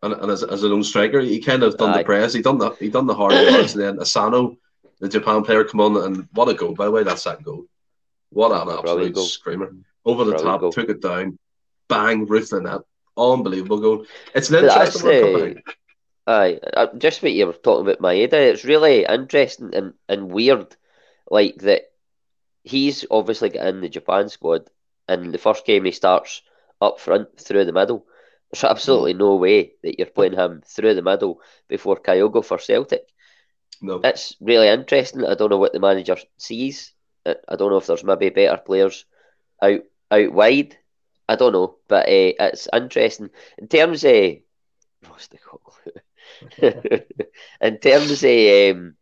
and, 0.02 0.14
and 0.14 0.30
as, 0.30 0.42
as 0.42 0.62
a 0.62 0.68
lone 0.68 0.82
striker, 0.82 1.20
he 1.20 1.40
kind 1.40 1.62
of 1.62 1.76
done 1.76 1.90
Aye. 1.90 1.98
the 1.98 2.04
press. 2.04 2.32
He 2.32 2.42
done 2.42 2.58
the 2.58 2.70
he 2.80 2.88
done 2.88 3.06
the 3.06 3.14
hard 3.14 3.32
yards, 3.50 3.74
and 3.74 3.82
then 3.82 4.00
Asano, 4.00 4.56
the 5.00 5.08
Japan 5.08 5.44
player, 5.44 5.64
come 5.64 5.80
on 5.80 5.96
and 6.04 6.28
what 6.32 6.48
a 6.48 6.54
goal! 6.54 6.74
By 6.74 6.86
the 6.86 6.90
way, 6.90 7.04
that's 7.04 7.22
that 7.24 7.30
second 7.30 7.44
goal, 7.44 7.66
what 8.30 8.50
an 8.52 8.78
absolute 8.78 9.16
screamer 9.18 9.72
over 10.04 10.24
the 10.24 10.38
top, 10.38 10.60
took 10.72 10.88
it 10.88 11.00
down, 11.00 11.38
bang, 11.88 12.26
roof 12.26 12.50
the 12.50 12.60
net, 12.60 12.80
unbelievable 13.16 13.80
goal. 13.80 14.06
It's 14.34 14.50
an 14.50 14.64
interesting. 14.64 15.62
Aye, 16.26 16.60
uh, 16.76 16.86
just 16.98 17.22
what 17.22 17.32
you 17.32 17.46
were 17.46 17.52
talking 17.52 17.86
about, 17.86 18.00
Maeda. 18.00 18.34
It's 18.34 18.64
really 18.64 19.04
interesting 19.04 19.74
and, 19.74 19.94
and 20.08 20.30
weird, 20.30 20.76
like 21.30 21.56
that. 21.56 21.82
He's 22.62 23.04
obviously 23.10 23.48
got 23.48 23.66
in 23.66 23.80
the 23.80 23.88
Japan 23.88 24.28
squad, 24.28 24.70
and 25.08 25.32
the 25.34 25.38
first 25.38 25.66
game 25.66 25.84
he 25.84 25.90
starts 25.90 26.42
up 26.80 27.00
front 27.00 27.40
through 27.40 27.64
the 27.64 27.72
middle. 27.72 28.06
There's 28.52 28.64
absolutely 28.64 29.14
no 29.14 29.36
way 29.36 29.72
that 29.82 29.98
you're 29.98 30.06
playing 30.06 30.34
him 30.34 30.62
through 30.64 30.94
the 30.94 31.02
middle 31.02 31.40
before 31.68 31.96
Kyogo 31.96 32.44
for 32.44 32.58
Celtic. 32.58 33.08
No, 33.80 34.00
it's 34.04 34.36
really 34.40 34.68
interesting. 34.68 35.24
I 35.24 35.34
don't 35.34 35.50
know 35.50 35.58
what 35.58 35.72
the 35.72 35.80
manager 35.80 36.16
sees. 36.36 36.92
I 37.26 37.56
don't 37.56 37.70
know 37.70 37.78
if 37.78 37.86
there's 37.86 38.04
maybe 38.04 38.28
better 38.28 38.58
players 38.58 39.04
out 39.60 39.80
out 40.10 40.32
wide. 40.32 40.76
I 41.32 41.36
don't 41.36 41.52
know, 41.52 41.76
but 41.88 42.06
uh, 42.06 42.32
it's 42.40 42.68
interesting 42.72 43.30
in 43.58 43.68
terms 43.68 44.04
of. 44.04 44.36
What's 45.08 45.28
the 45.28 45.38
in 47.60 47.78
terms 47.78 48.22
of 48.22 48.76
um, 48.76 48.94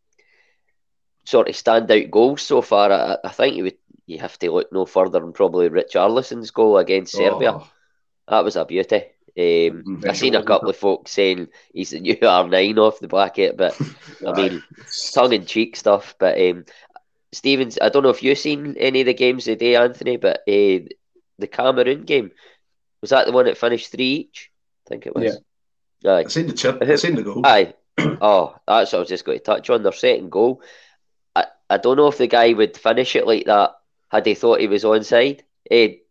sort 1.25 1.49
of 1.49 1.55
standout 1.55 2.11
goals 2.11 2.43
so 2.43 2.63
far, 2.63 2.91
I, 2.93 3.17
I, 3.25 3.29
think 3.29 3.57
you 3.57 3.65
would 3.65 3.79
you 4.07 4.19
have 4.19 4.39
to 4.39 4.51
look 4.51 4.73
no 4.73 4.87
further 4.87 5.21
than 5.21 5.33
probably 5.33 5.69
Richarlison's 5.69 6.51
goal 6.51 6.79
against 6.79 7.13
Serbia. 7.13 7.55
Oh. 7.55 7.71
That 8.29 8.45
was 8.45 8.57
a 8.57 8.65
beauty. 8.65 8.97
Um, 9.39 9.83
mm-hmm. 9.85 10.11
I 10.11 10.13
seen 10.13 10.35
a 10.35 10.43
couple 10.43 10.69
of 10.69 10.77
folks 10.77 11.13
saying 11.13 11.49
he's 11.73 11.91
the 11.91 12.01
new 12.01 12.17
R9 12.17 12.79
off 12.79 12.99
the 12.99 13.43
it, 13.43 13.57
but 13.57 13.81
I 14.27 14.33
mean, 14.33 14.63
tongue 15.15 15.33
in 15.33 15.47
cheek 15.47 15.77
stuff. 15.77 16.17
But 16.19 16.41
um, 16.41 16.65
Stevens, 17.33 17.79
I 17.81 17.89
don't 17.89 18.03
know 18.03 18.11
if 18.11 18.23
you've 18.23 18.39
seen 18.39 18.77
any 18.79 19.01
of 19.01 19.07
the 19.07 19.15
games 19.15 19.45
today, 19.45 19.77
Anthony, 19.77 20.17
but 20.17 20.43
uh, 20.49 20.87
the 21.41 21.47
Cameroon 21.47 22.05
game 22.05 22.31
was 23.01 23.11
that 23.11 23.27
the 23.27 23.33
one 23.33 23.47
that 23.47 23.59
finished 23.59 23.91
three 23.91 24.05
each? 24.05 24.51
I 24.87 24.89
think 24.89 25.07
it 25.07 25.15
was. 25.15 25.39
Yeah. 26.03 26.13
Aye. 26.13 26.25
I 26.25 26.29
seen 26.29 26.47
the 26.47 26.53
chip. 26.53 26.79
I 26.81 26.95
seen 26.97 27.15
the 27.15 27.23
goal. 27.23 27.43
Aye. 27.45 27.75
oh, 27.99 28.57
that's 28.67 28.93
what 28.93 28.99
I 28.99 29.01
was 29.01 29.09
just 29.09 29.25
going 29.25 29.39
to 29.39 29.45
touch 29.45 29.71
on. 29.71 29.83
Their 29.83 29.93
second 29.93 30.31
goal. 30.31 30.63
I, 31.35 31.47
I 31.69 31.77
don't 31.79 31.97
know 31.97 32.09
if 32.09 32.19
the 32.19 32.27
guy 32.27 32.53
would 32.53 32.77
finish 32.77 33.17
it 33.17 33.27
like 33.27 33.47
that 33.47 33.73
had 34.11 34.27
he 34.27 34.35
thought 34.35 34.61
he 34.61 34.67
was 34.67 34.85
onside. 34.85 35.41
He, 35.69 36.03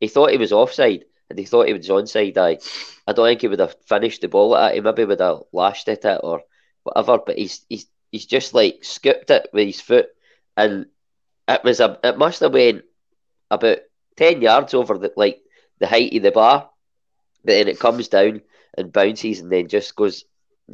he 0.00 0.08
thought 0.08 0.30
he 0.30 0.38
was 0.38 0.52
offside 0.52 1.04
and 1.28 1.38
he 1.38 1.44
thought 1.44 1.66
he 1.66 1.72
was 1.72 1.88
onside. 1.88 2.36
Aye. 2.36 2.58
I 3.06 3.12
don't 3.12 3.26
think 3.26 3.40
he 3.40 3.48
would 3.48 3.60
have 3.60 3.76
finished 3.86 4.20
the 4.20 4.28
ball 4.28 4.56
at 4.56 4.72
it. 4.72 4.74
He 4.76 4.80
maybe 4.80 5.04
would 5.04 5.20
have 5.20 5.42
lashed 5.52 5.88
at 5.88 6.04
it 6.04 6.20
or 6.22 6.42
whatever. 6.82 7.18
But 7.18 7.38
he's 7.38 7.64
he's 7.68 7.86
he's 8.10 8.26
just 8.26 8.54
like 8.54 8.78
scooped 8.82 9.30
it 9.30 9.48
with 9.52 9.66
his 9.66 9.80
foot, 9.80 10.08
and 10.56 10.86
it 11.48 11.64
was 11.64 11.80
a 11.80 11.98
it 12.02 12.18
must 12.18 12.40
have 12.40 12.52
been 12.52 12.82
about 13.50 13.78
ten 14.16 14.42
yards 14.42 14.74
over 14.74 14.98
the 14.98 15.12
like 15.16 15.40
the 15.80 15.86
height 15.86 16.14
of 16.14 16.22
the 16.22 16.30
bar. 16.32 16.70
But 17.44 17.52
then 17.52 17.68
it 17.68 17.78
comes 17.78 18.08
down 18.08 18.42
and 18.76 18.92
bounces 18.92 19.40
and 19.40 19.50
then 19.52 19.68
just 19.68 19.94
goes, 19.96 20.24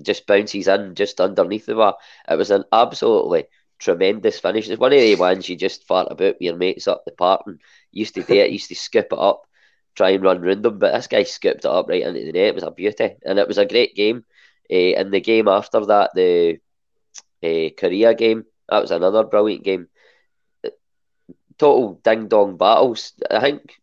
just 0.02 0.26
bounces 0.26 0.68
in 0.68 0.94
just 0.94 1.20
underneath 1.20 1.66
the 1.66 1.74
bar. 1.74 1.96
It 2.28 2.36
was 2.36 2.50
an 2.50 2.64
absolutely 2.72 3.46
tremendous 3.78 4.38
finish. 4.40 4.68
It's 4.68 4.80
one 4.80 4.92
of 4.92 4.98
the 5.00 5.14
ones 5.16 5.48
you 5.48 5.56
just 5.56 5.86
fart 5.86 6.08
about 6.10 6.34
with 6.34 6.40
your 6.40 6.56
mates 6.56 6.88
up 6.88 7.04
the 7.04 7.12
park 7.12 7.42
and 7.46 7.60
used 7.92 8.14
to 8.14 8.22
do 8.22 8.34
it, 8.34 8.50
used 8.50 8.68
to 8.68 8.74
skip 8.74 9.08
it 9.12 9.18
up, 9.18 9.42
try 9.94 10.10
and 10.10 10.22
run 10.24 10.40
round 10.40 10.62
them. 10.64 10.78
But 10.78 10.92
this 10.94 11.06
guy 11.08 11.22
skipped 11.24 11.64
it 11.64 11.70
up 11.70 11.88
right 11.88 12.02
into 12.02 12.20
the 12.24 12.32
net. 12.32 12.48
It 12.48 12.54
was 12.54 12.64
a 12.64 12.70
beauty. 12.70 13.16
And 13.24 13.38
it 13.38 13.48
was 13.48 13.58
a 13.58 13.66
great 13.66 13.94
game. 13.94 14.24
Uh, 14.70 14.94
and 14.98 15.12
the 15.12 15.20
game 15.20 15.48
after 15.48 15.84
that, 15.86 16.10
the 16.14 16.58
uh, 17.42 17.68
Korea 17.78 18.14
game, 18.14 18.44
that 18.68 18.80
was 18.80 18.90
another 18.90 19.24
brilliant 19.24 19.64
game. 19.64 19.88
Total 21.58 22.00
ding 22.02 22.28
dong 22.28 22.56
battles. 22.56 23.12
I 23.30 23.40
think 23.40 23.80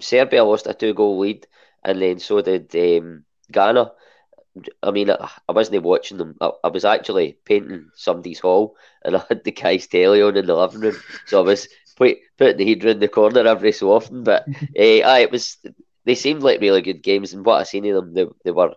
Serbia 0.00 0.44
lost 0.44 0.66
a 0.66 0.74
two 0.74 0.94
goal 0.94 1.18
lead, 1.18 1.46
and 1.84 2.00
then 2.00 2.18
so 2.18 2.40
did 2.40 2.74
um, 2.76 3.24
Ghana. 3.50 3.92
I 4.82 4.90
mean, 4.90 5.10
I, 5.10 5.30
I 5.48 5.52
wasn't 5.52 5.82
watching 5.82 6.18
them. 6.18 6.36
I, 6.40 6.50
I, 6.64 6.68
was 6.68 6.84
actually 6.84 7.38
painting 7.44 7.90
somebody's 7.94 8.40
hall, 8.40 8.76
and 9.04 9.16
I 9.18 9.22
had 9.28 9.44
the 9.44 9.52
guy's 9.52 9.86
telly 9.86 10.22
on 10.22 10.36
in 10.36 10.46
the 10.46 10.54
living 10.54 10.80
room, 10.80 10.96
so 11.26 11.40
I 11.40 11.44
was 11.44 11.68
put, 11.96 12.18
putting 12.38 12.58
the 12.58 12.64
heater 12.64 12.88
in 12.88 13.00
the 13.00 13.08
corner 13.08 13.46
every 13.46 13.72
so 13.72 13.92
often. 13.92 14.22
But 14.24 14.44
uh, 14.78 14.82
aye, 15.04 15.20
it 15.20 15.30
was. 15.32 15.58
They 16.04 16.14
seemed 16.14 16.42
like 16.42 16.60
really 16.60 16.82
good 16.82 17.02
games, 17.02 17.32
and 17.32 17.44
what 17.44 17.60
I 17.60 17.64
seen 17.64 17.86
of 17.86 17.94
them, 17.94 18.14
they, 18.14 18.26
they 18.44 18.50
were 18.50 18.74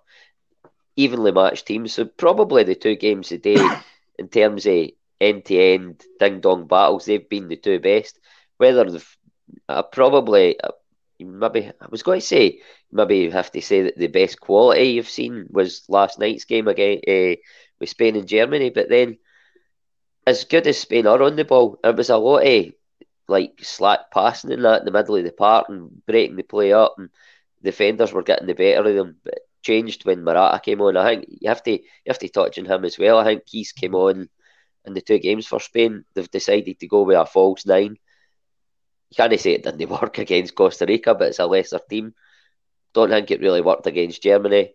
evenly 0.95 1.31
matched 1.31 1.67
teams. 1.67 1.93
So 1.93 2.05
probably 2.05 2.63
the 2.63 2.75
two 2.75 2.95
games 2.95 3.31
a 3.31 3.37
day 3.37 3.57
in 4.19 4.27
terms 4.29 4.65
of 4.65 4.89
end 5.19 5.45
to 5.45 5.57
end 5.57 6.03
ding 6.19 6.41
dong 6.41 6.67
battles, 6.67 7.05
they've 7.05 7.29
been 7.29 7.47
the 7.47 7.55
two 7.57 7.79
best. 7.79 8.19
Whether 8.57 8.89
they've 8.89 9.17
uh, 9.69 9.83
probably 9.83 10.59
uh, 10.59 10.71
maybe 11.19 11.71
I 11.81 11.87
was 11.89 12.03
going 12.03 12.19
to 12.19 12.25
say 12.25 12.61
maybe 12.91 13.17
you 13.17 13.31
have 13.31 13.51
to 13.51 13.61
say 13.61 13.83
that 13.83 13.97
the 13.97 14.07
best 14.07 14.39
quality 14.39 14.83
you've 14.91 15.09
seen 15.09 15.47
was 15.49 15.83
last 15.89 16.19
night's 16.19 16.45
game 16.45 16.67
again 16.67 17.01
uh, 17.07 17.35
with 17.79 17.89
Spain 17.89 18.15
and 18.15 18.27
Germany. 18.27 18.69
But 18.69 18.89
then, 18.89 19.17
as 20.25 20.45
good 20.45 20.67
as 20.67 20.79
Spain 20.79 21.07
are 21.07 21.21
on 21.21 21.35
the 21.35 21.45
ball, 21.45 21.79
it 21.83 21.95
was 21.95 22.09
a 22.09 22.17
lot 22.17 22.45
of 22.45 22.65
like 23.27 23.59
slack 23.61 24.11
passing 24.11 24.51
in 24.51 24.61
that 24.61 24.79
in 24.79 24.85
the 24.85 24.91
middle 24.91 25.15
of 25.15 25.23
the 25.23 25.31
park 25.31 25.67
and 25.69 26.05
breaking 26.05 26.35
the 26.37 26.43
play 26.43 26.73
up, 26.73 26.95
and 26.97 27.09
defenders 27.63 28.13
were 28.13 28.23
getting 28.23 28.47
the 28.47 28.53
better 28.53 28.87
of 28.87 28.95
them. 28.95 29.17
But 29.23 29.39
changed 29.63 30.05
when 30.05 30.23
Morata 30.23 30.61
came 30.63 30.81
on. 30.81 30.95
I 30.95 31.15
think 31.15 31.25
you 31.41 31.49
have 31.49 31.63
to 31.63 31.71
you 31.71 32.07
have 32.07 32.19
to 32.19 32.29
touch 32.29 32.57
on 32.57 32.65
him 32.65 32.85
as 32.85 32.97
well. 32.97 33.17
I 33.17 33.25
think 33.25 33.43
he's 33.45 33.71
came 33.71 33.95
on 33.95 34.29
in 34.87 34.93
the 34.93 35.01
two 35.01 35.19
games 35.19 35.45
for 35.45 35.59
Spain. 35.59 36.05
They've 36.13 36.31
decided 36.31 36.79
to 36.79 36.87
go 36.87 37.03
with 37.03 37.17
a 37.17 37.25
false 37.25 37.65
nine. 37.65 37.97
You 39.09 39.15
can't 39.15 39.39
say 39.39 39.51
it 39.51 39.63
didn't 39.63 39.89
work 40.01 40.17
against 40.17 40.55
Costa 40.55 40.85
Rica, 40.87 41.13
but 41.13 41.27
it's 41.29 41.39
a 41.39 41.45
lesser 41.45 41.79
team. 41.89 42.15
Don't 42.93 43.09
think 43.09 43.29
it 43.29 43.41
really 43.41 43.61
worked 43.61 43.85
against 43.85 44.23
Germany. 44.23 44.73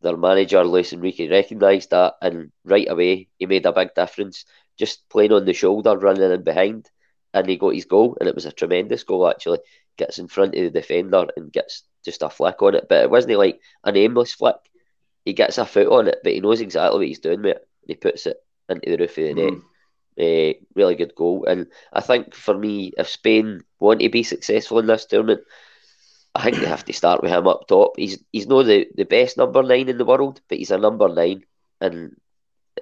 Their 0.00 0.16
manager, 0.16 0.64
Luis 0.64 0.92
Enrique, 0.92 1.28
recognised 1.28 1.90
that 1.90 2.14
and 2.22 2.52
right 2.64 2.88
away 2.88 3.28
he 3.36 3.46
made 3.46 3.66
a 3.66 3.72
big 3.72 3.94
difference. 3.94 4.44
Just 4.78 5.08
playing 5.08 5.32
on 5.32 5.44
the 5.44 5.52
shoulder, 5.52 5.98
running 5.98 6.30
in 6.30 6.42
behind, 6.44 6.88
and 7.34 7.48
he 7.48 7.56
got 7.56 7.74
his 7.74 7.84
goal, 7.84 8.16
and 8.20 8.28
it 8.28 8.34
was 8.34 8.46
a 8.46 8.52
tremendous 8.52 9.02
goal 9.02 9.28
actually. 9.28 9.58
Gets 9.96 10.20
in 10.20 10.28
front 10.28 10.54
of 10.54 10.62
the 10.62 10.70
defender 10.70 11.26
and 11.36 11.52
gets 11.52 11.82
just 12.04 12.22
a 12.22 12.30
flick 12.30 12.62
on 12.62 12.76
it, 12.76 12.86
but 12.88 13.02
it 13.02 13.10
wasn't 13.10 13.38
like 13.38 13.60
an 13.82 13.96
aimless 13.96 14.34
flick. 14.34 14.54
He 15.24 15.32
gets 15.32 15.58
a 15.58 15.66
foot 15.66 15.88
on 15.88 16.06
it, 16.06 16.20
but 16.22 16.32
he 16.32 16.40
knows 16.40 16.60
exactly 16.60 16.98
what 17.00 17.08
he's 17.08 17.18
doing 17.18 17.42
with 17.42 17.56
it. 17.56 17.68
He 17.88 17.96
puts 17.96 18.26
it 18.26 18.36
into 18.68 18.90
the 18.90 18.98
roof 18.98 19.18
of 19.18 19.24
the 19.24 19.34
net. 19.34 19.52
Mm. 19.52 19.62
Uh, 20.20 20.58
really 20.74 20.96
good 20.96 21.14
goal, 21.14 21.44
and 21.44 21.68
I 21.92 22.00
think 22.00 22.34
for 22.34 22.58
me, 22.58 22.92
if 22.98 23.08
Spain 23.08 23.60
want 23.78 24.00
to 24.00 24.08
be 24.08 24.24
successful 24.24 24.80
in 24.80 24.86
this 24.86 25.06
tournament, 25.06 25.42
I 26.34 26.42
think 26.42 26.56
they 26.56 26.66
have 26.66 26.84
to 26.86 26.92
start 26.92 27.22
with 27.22 27.30
him 27.30 27.46
up 27.46 27.68
top. 27.68 27.92
He's 27.96 28.18
he's 28.32 28.48
not 28.48 28.64
the, 28.64 28.88
the 28.96 29.04
best 29.04 29.36
number 29.36 29.62
nine 29.62 29.88
in 29.88 29.96
the 29.96 30.04
world, 30.04 30.40
but 30.48 30.58
he's 30.58 30.72
a 30.72 30.78
number 30.78 31.08
nine, 31.08 31.44
and 31.80 32.16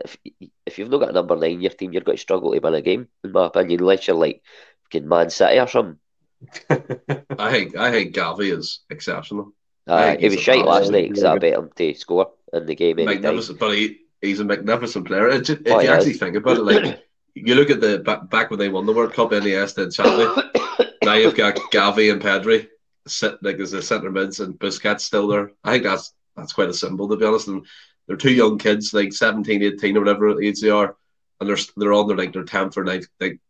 if 0.02 0.16
if 0.64 0.78
you've 0.78 0.88
not 0.88 1.00
got 1.00 1.10
a 1.10 1.12
number 1.12 1.36
nine 1.36 1.52
in 1.52 1.60
your 1.60 1.70
team, 1.70 1.92
you're 1.92 2.02
going 2.02 2.16
to 2.16 2.22
struggle 2.22 2.52
to 2.52 2.58
win 2.58 2.74
a 2.74 2.80
game, 2.80 3.08
in 3.22 3.32
my 3.32 3.46
opinion, 3.46 3.80
unless 3.80 4.06
you're 4.06 4.16
like 4.16 4.42
Man 4.94 5.30
City 5.30 5.58
or 5.58 5.68
something. 5.68 5.98
I 6.70 7.50
think 7.50 7.76
I 7.76 7.90
think 7.90 8.14
Gavi 8.14 8.56
is 8.56 8.80
exceptional. 8.90 9.52
Uh, 9.86 10.16
he 10.16 10.28
was 10.28 10.40
shite 10.40 10.64
last 10.64 10.90
night 10.90 11.08
because 11.08 11.24
I 11.24 11.38
bet 11.38 11.54
him 11.54 11.70
to 11.76 11.94
score 11.94 12.32
in 12.52 12.66
the 12.66 12.74
game. 12.74 12.96
Magnificent, 12.96 13.58
but 13.58 13.70
he, 13.70 13.98
he's 14.26 14.40
a 14.40 14.44
magnificent 14.44 15.06
player. 15.06 15.28
If, 15.28 15.48
if 15.48 15.60
oh, 15.66 15.80
you 15.80 15.88
actually 15.88 16.12
is. 16.12 16.18
think 16.18 16.36
about 16.36 16.58
it, 16.58 16.62
like 16.62 17.02
you 17.34 17.54
look 17.54 17.70
at 17.70 17.80
the 17.80 17.98
back, 17.98 18.28
back 18.30 18.50
when 18.50 18.58
they 18.58 18.68
won 18.68 18.86
the 18.86 18.92
World 18.92 19.12
Cup, 19.12 19.30
Iniesta 19.30 19.84
and 19.84 19.92
Xavi. 19.92 20.90
now 21.02 21.14
you've 21.14 21.36
got 21.36 21.56
Gavi 21.72 22.12
and 22.12 22.20
Pedri 22.20 22.68
sit 23.06 23.42
like 23.42 23.58
as 23.60 23.70
the 23.70 23.82
centre 23.82 24.10
mids 24.10 24.40
and 24.40 24.58
Busquets 24.58 25.00
still 25.00 25.28
there. 25.28 25.52
I 25.62 25.72
think 25.72 25.84
that's 25.84 26.12
that's 26.36 26.52
quite 26.52 26.68
a 26.68 26.74
symbol 26.74 27.08
to 27.08 27.16
be 27.16 27.24
honest. 27.24 27.48
And 27.48 27.66
they're 28.06 28.16
two 28.16 28.32
young 28.32 28.58
kids, 28.58 28.92
like 28.92 29.12
17, 29.12 29.62
18 29.62 29.96
or 29.96 30.00
whatever 30.00 30.40
age 30.40 30.60
they 30.60 30.70
are, 30.70 30.96
and 31.40 31.48
they're 31.48 31.58
they're 31.76 31.92
on 31.92 32.08
their 32.08 32.16
like 32.16 32.32
their 32.32 32.44
tenth 32.44 32.76
or 32.76 32.84
ninth, 32.84 33.06
like 33.20 33.40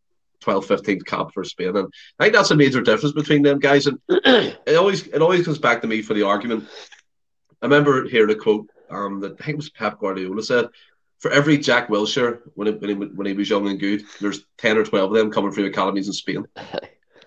12, 0.41 0.67
15th 0.67 1.07
cap 1.07 1.29
for 1.33 1.45
Spain. 1.45 1.77
And 1.77 1.93
I 2.19 2.25
think 2.25 2.35
that's 2.35 2.51
a 2.51 2.57
major 2.57 2.81
difference 2.81 3.15
between 3.15 3.43
them 3.43 3.59
guys. 3.59 3.87
And 3.87 3.99
it 4.09 4.77
always 4.77 5.07
it 5.07 5.23
always 5.23 5.45
comes 5.45 5.59
back 5.59 5.83
to 5.83 5.89
me 5.89 6.03
for 6.03 6.15
the 6.15 6.23
argument. 6.23 6.69
I 7.63 7.67
remember 7.67 8.05
hearing 8.09 8.35
a 8.35 8.39
quote 8.39 8.69
um, 8.91 9.21
that 9.21 9.33
I 9.33 9.45
think 9.45 9.55
it 9.55 9.57
was 9.57 9.71
Pep 9.71 9.99
Guardiola 9.99 10.43
said, 10.43 10.69
for 11.19 11.31
every 11.31 11.59
Jack 11.59 11.89
Wilshere 11.89 12.41
when, 12.55 12.69
it, 12.69 12.81
when, 12.81 12.91
he, 12.91 12.95
when 12.95 13.27
he 13.27 13.33
was 13.33 13.49
young 13.49 13.69
and 13.69 13.81
good, 13.81 14.05
there's 14.21 14.45
10 14.59 14.77
or 14.77 14.85
12 14.85 15.11
of 15.11 15.17
them 15.17 15.31
coming 15.31 15.51
through 15.53 15.67
academies 15.67 16.09
in 16.09 16.13
Spain. 16.13 16.47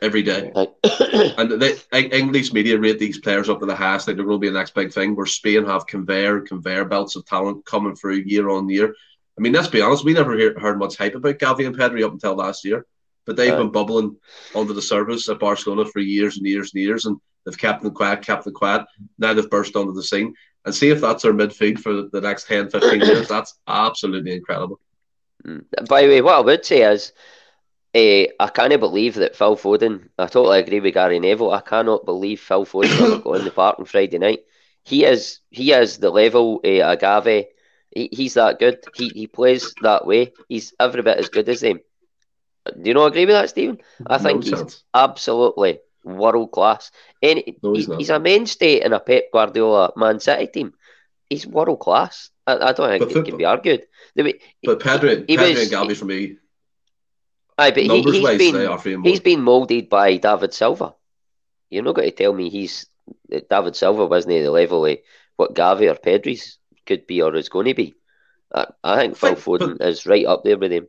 every 0.02 0.24
day. 0.24 0.52
and 0.54 1.52
the 1.52 1.80
English 1.94 2.54
media 2.54 2.78
rate 2.78 3.00
these 3.00 3.20
players 3.20 3.50
up 3.50 3.60
to 3.60 3.66
the 3.66 3.76
highest, 3.76 4.08
like 4.08 4.16
they're 4.16 4.26
going 4.26 4.38
to 4.38 4.42
be 4.42 4.50
the 4.50 4.58
next 4.58 4.74
big 4.74 4.94
thing. 4.94 5.16
Where 5.16 5.26
Spain 5.26 5.66
have 5.66 5.88
conveyor 5.88 6.42
conveyor 6.42 6.86
belts 6.86 7.16
of 7.16 7.26
talent 7.26 7.66
coming 7.66 7.96
through 7.96 8.24
year 8.26 8.50
on 8.50 8.70
year. 8.70 8.94
I 9.38 9.42
mean, 9.42 9.54
let's 9.54 9.68
be 9.68 9.82
honest, 9.82 10.04
we 10.04 10.14
never 10.14 10.38
hear, 10.38 10.60
heard 10.60 10.80
much 10.80 10.98
hype 10.98 11.16
about 11.16 11.40
Gavi 11.40 11.66
and 11.66 11.78
Pedri 11.78 12.04
up 12.04 12.12
until 12.12 12.36
last 12.36 12.66
year, 12.66 12.86
but 13.26 13.38
they've 13.38 13.56
been 13.56 13.72
bubbling 13.72 14.18
under 14.54 14.74
the 14.74 14.82
surface 14.82 15.30
at 15.30 15.40
Barcelona 15.40 15.86
for 15.86 16.00
years 16.00 16.38
and 16.38 16.46
years 16.46 16.74
and 16.74 16.82
years, 16.82 17.06
and 17.06 17.18
they've 17.46 17.58
kept 17.58 17.82
them 17.82 17.94
quiet, 17.94 18.22
kept 18.22 18.44
them 18.44 18.54
quiet. 18.54 18.86
Now 19.18 19.34
they've 19.34 19.50
burst 19.50 19.78
onto 19.78 19.94
the 19.94 20.04
scene. 20.04 20.34
And 20.66 20.76
see 20.76 20.90
if 20.90 21.02
that's 21.02 21.26
our 21.26 21.32
midfield 21.32 21.80
for 21.80 22.04
the 22.12 22.22
next 22.22 22.48
10, 22.48 22.70
15 22.70 23.02
years. 23.02 23.28
That's 23.28 23.58
absolutely 23.68 24.34
incredible. 24.34 24.80
Mm. 25.46 25.64
By 25.88 26.04
the 26.04 26.10
way, 26.10 26.22
what 26.22 26.36
I 26.36 26.42
would 26.42 26.66
say 26.66 26.82
is 26.82 27.14
uh, 27.96 28.30
I 28.40 28.50
can't 28.54 28.80
believe 28.80 29.16
that 29.16 29.36
Phil 29.36 29.56
Foden. 29.56 30.10
I 30.18 30.28
totally 30.28 30.60
agree 30.60 30.80
with 30.80 30.94
Gary 30.94 31.20
Neville. 31.20 31.52
I 31.52 31.62
cannot 31.62 32.06
believe 32.06 32.40
Phil 32.40 32.66
Foden 32.66 33.00
will 33.00 33.20
go 33.20 33.34
in 33.34 33.46
the 33.46 33.52
park 33.52 33.80
on 33.80 33.86
Friday 33.86 34.20
night. 34.20 34.40
He 34.84 35.06
is 35.06 35.40
he 35.50 35.72
is 35.72 35.98
the 35.98 36.10
level 36.10 36.62
uh, 36.64 36.68
Agave. 36.68 37.46
He, 37.90 38.10
he's 38.12 38.36
that 38.36 38.60
good. 38.60 38.84
He 38.96 39.10
he 39.10 39.28
plays 39.28 39.74
that 39.82 40.06
way. 40.06 40.34
He's 40.48 40.74
every 40.80 41.02
bit 41.02 41.18
as 41.18 41.30
good 41.30 41.50
as 41.50 41.62
them. 41.62 41.80
Do 42.66 42.88
you 42.88 42.94
not 42.94 43.08
agree 43.08 43.26
with 43.26 43.36
that, 43.36 43.50
Stephen? 43.50 43.80
I 44.06 44.20
think 44.20 44.46
no 44.46 44.58
he's 44.58 44.84
absolutely 44.94 45.80
world 46.04 46.52
class. 46.52 46.92
And 47.22 47.44
no, 47.62 47.74
he's, 47.74 47.88
he's, 47.88 48.10
a 48.10 48.20
mainstay 48.20 48.82
in 48.82 48.94
a 48.94 49.00
Pep 49.00 49.26
Guardiola 49.32 49.94
Man 49.96 50.20
City 50.20 50.48
team. 50.48 50.74
He's 51.30 51.46
world 51.46 51.80
class. 51.80 52.30
I, 52.48 52.54
I 52.56 52.72
don't 52.74 52.90
think 52.90 53.14
but 53.14 53.18
it 53.18 53.26
can 53.26 53.38
be 53.38 53.46
argued. 53.46 53.86
Way, 54.16 54.40
but 54.64 54.80
Pedri, 54.80 55.26
he, 55.28 55.38
Pedri 55.38 55.56
was, 55.56 55.72
and 55.72 55.90
Gavi 55.90 55.96
for 55.96 56.06
me 56.06 56.38
Aye, 57.60 57.72
but 57.72 57.84
he, 57.84 58.24
has 58.24 58.38
been 58.38 59.04
he's 59.04 59.20
been 59.20 59.42
moulded 59.42 59.90
by 59.90 60.16
David 60.16 60.54
Silva. 60.54 60.96
You're 61.70 61.84
not 61.84 61.96
going 61.96 62.10
to 62.10 62.16
tell 62.16 62.34
me 62.34 62.50
he's 62.50 62.86
David 63.30 63.76
Silva 63.76 64.06
wasn't 64.06 64.36
at 64.36 64.44
the 64.44 64.52
level 64.52 64.86
of 64.86 64.98
what 65.36 65.56
Gavi 65.56 65.92
or 65.92 65.96
Pedri's 65.96 66.58
could 66.86 67.06
be 67.06 67.22
or 67.22 67.36
is 67.36 67.50
going 67.50 67.66
to 67.66 67.74
be. 67.74 67.96
I, 68.54 68.68
I 68.82 68.98
think 68.98 69.18
Phil 69.18 69.36
Foden 69.36 69.82
is 69.82 70.06
right 70.06 70.26
up 70.26 70.46
there 70.46 70.58
with 70.58 70.72
him. 70.72 70.88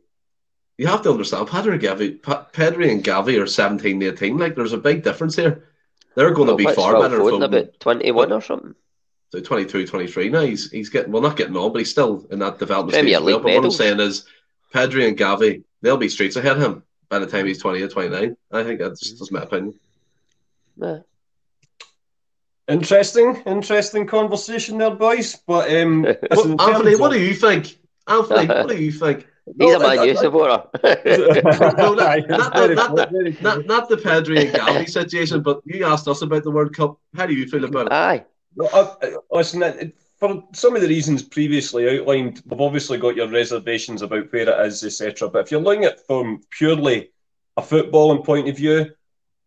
You 0.81 0.87
have 0.87 1.03
to 1.03 1.11
understand, 1.11 1.47
Pedri 1.47 1.73
and 1.73 1.79
Gavi, 1.79 2.19
Pedri 2.21 2.91
and 2.91 3.03
Gavi 3.03 3.39
are 3.39 3.45
17, 3.45 4.01
18. 4.01 4.39
Like, 4.39 4.55
there's 4.55 4.73
a 4.73 4.79
big 4.79 5.03
difference 5.03 5.35
here. 5.35 5.69
They're 6.15 6.31
going 6.31 6.47
well, 6.47 6.57
to 6.57 6.65
be 6.65 6.73
far 6.73 6.93
Phil 6.93 7.01
better. 7.03 7.19
Foden 7.19 7.45
about 7.45 7.79
21 7.79 8.31
or 8.31 8.41
something. 8.41 8.73
So 9.31 9.41
22, 9.41 9.85
23 9.85 10.29
now. 10.29 10.41
He's, 10.41 10.71
he's 10.71 10.89
getting, 10.89 11.11
well, 11.11 11.21
not 11.21 11.37
getting 11.37 11.55
on, 11.55 11.71
but 11.71 11.77
he's 11.77 11.91
still 11.91 12.25
in 12.31 12.39
that 12.39 12.57
development 12.57 12.95
Premier 12.95 13.19
stage. 13.19 13.31
But 13.31 13.43
what 13.43 13.63
I'm 13.63 13.69
saying 13.69 13.99
is, 13.99 14.25
Pedri 14.73 15.07
and 15.07 15.15
Gavi, 15.15 15.63
they'll 15.83 15.97
be 15.97 16.09
streets 16.09 16.35
ahead 16.35 16.57
of 16.57 16.63
him 16.63 16.83
by 17.09 17.19
the 17.19 17.27
time 17.27 17.45
he's 17.45 17.59
20 17.59 17.79
or 17.83 17.87
29. 17.87 18.35
I 18.51 18.63
think 18.63 18.79
that's 18.79 19.01
just 19.01 19.31
my 19.31 19.43
opinion. 19.43 19.79
Yeah. 20.77 21.01
Interesting, 22.67 23.43
interesting 23.45 24.07
conversation 24.07 24.79
there, 24.79 24.89
boys. 24.89 25.37
But 25.45 25.71
um, 25.75 26.01
well, 26.31 26.59
Anthony, 26.59 26.95
what 26.99 27.11
do 27.11 27.19
you 27.19 27.35
think? 27.35 27.77
Anthony, 28.07 28.47
what 28.47 28.69
do 28.69 28.83
you 28.83 28.91
think? 28.91 29.27
He's 29.45 29.55
no, 29.57 29.75
a 29.75 29.95
Man 29.95 30.07
U 30.07 30.15
supporter. 30.15 30.63
no, 30.83 31.93
not, 31.93 32.29
not, 32.29 32.53
the, 32.53 32.75
not, 32.75 32.95
the, 32.95 33.37
not, 33.41 33.65
not 33.65 33.89
the 33.89 33.97
Pedri 33.97 34.41
and 34.41 34.53
Gavi 34.53 34.89
situation, 34.99 35.41
but 35.41 35.61
you 35.65 35.85
asked 35.85 36.07
us 36.07 36.21
about 36.21 36.43
the 36.43 36.51
World 36.51 36.75
Cup. 36.75 36.99
How 37.15 37.25
do 37.25 37.33
you 37.33 37.47
feel 37.47 37.65
about 37.65 37.87
it? 37.87 37.93
Aye. 37.93 38.25
Well, 38.55 38.97
uh 39.01 39.07
listen, 39.31 39.63
it, 39.63 39.95
for 40.21 40.43
some 40.53 40.75
of 40.75 40.83
the 40.83 40.87
reasons 40.87 41.23
previously 41.23 41.99
outlined, 41.99 42.43
we've 42.45 42.61
obviously 42.61 42.99
got 42.99 43.15
your 43.15 43.27
reservations 43.27 44.03
about 44.03 44.31
where 44.31 44.47
it 44.47 44.67
is, 44.67 44.83
etc. 44.83 45.27
But 45.29 45.45
if 45.45 45.51
you're 45.51 45.59
looking 45.59 45.85
at 45.85 46.05
from 46.05 46.41
purely 46.51 47.11
a 47.57 47.61
footballing 47.61 48.23
point 48.23 48.47
of 48.47 48.55
view, 48.55 48.91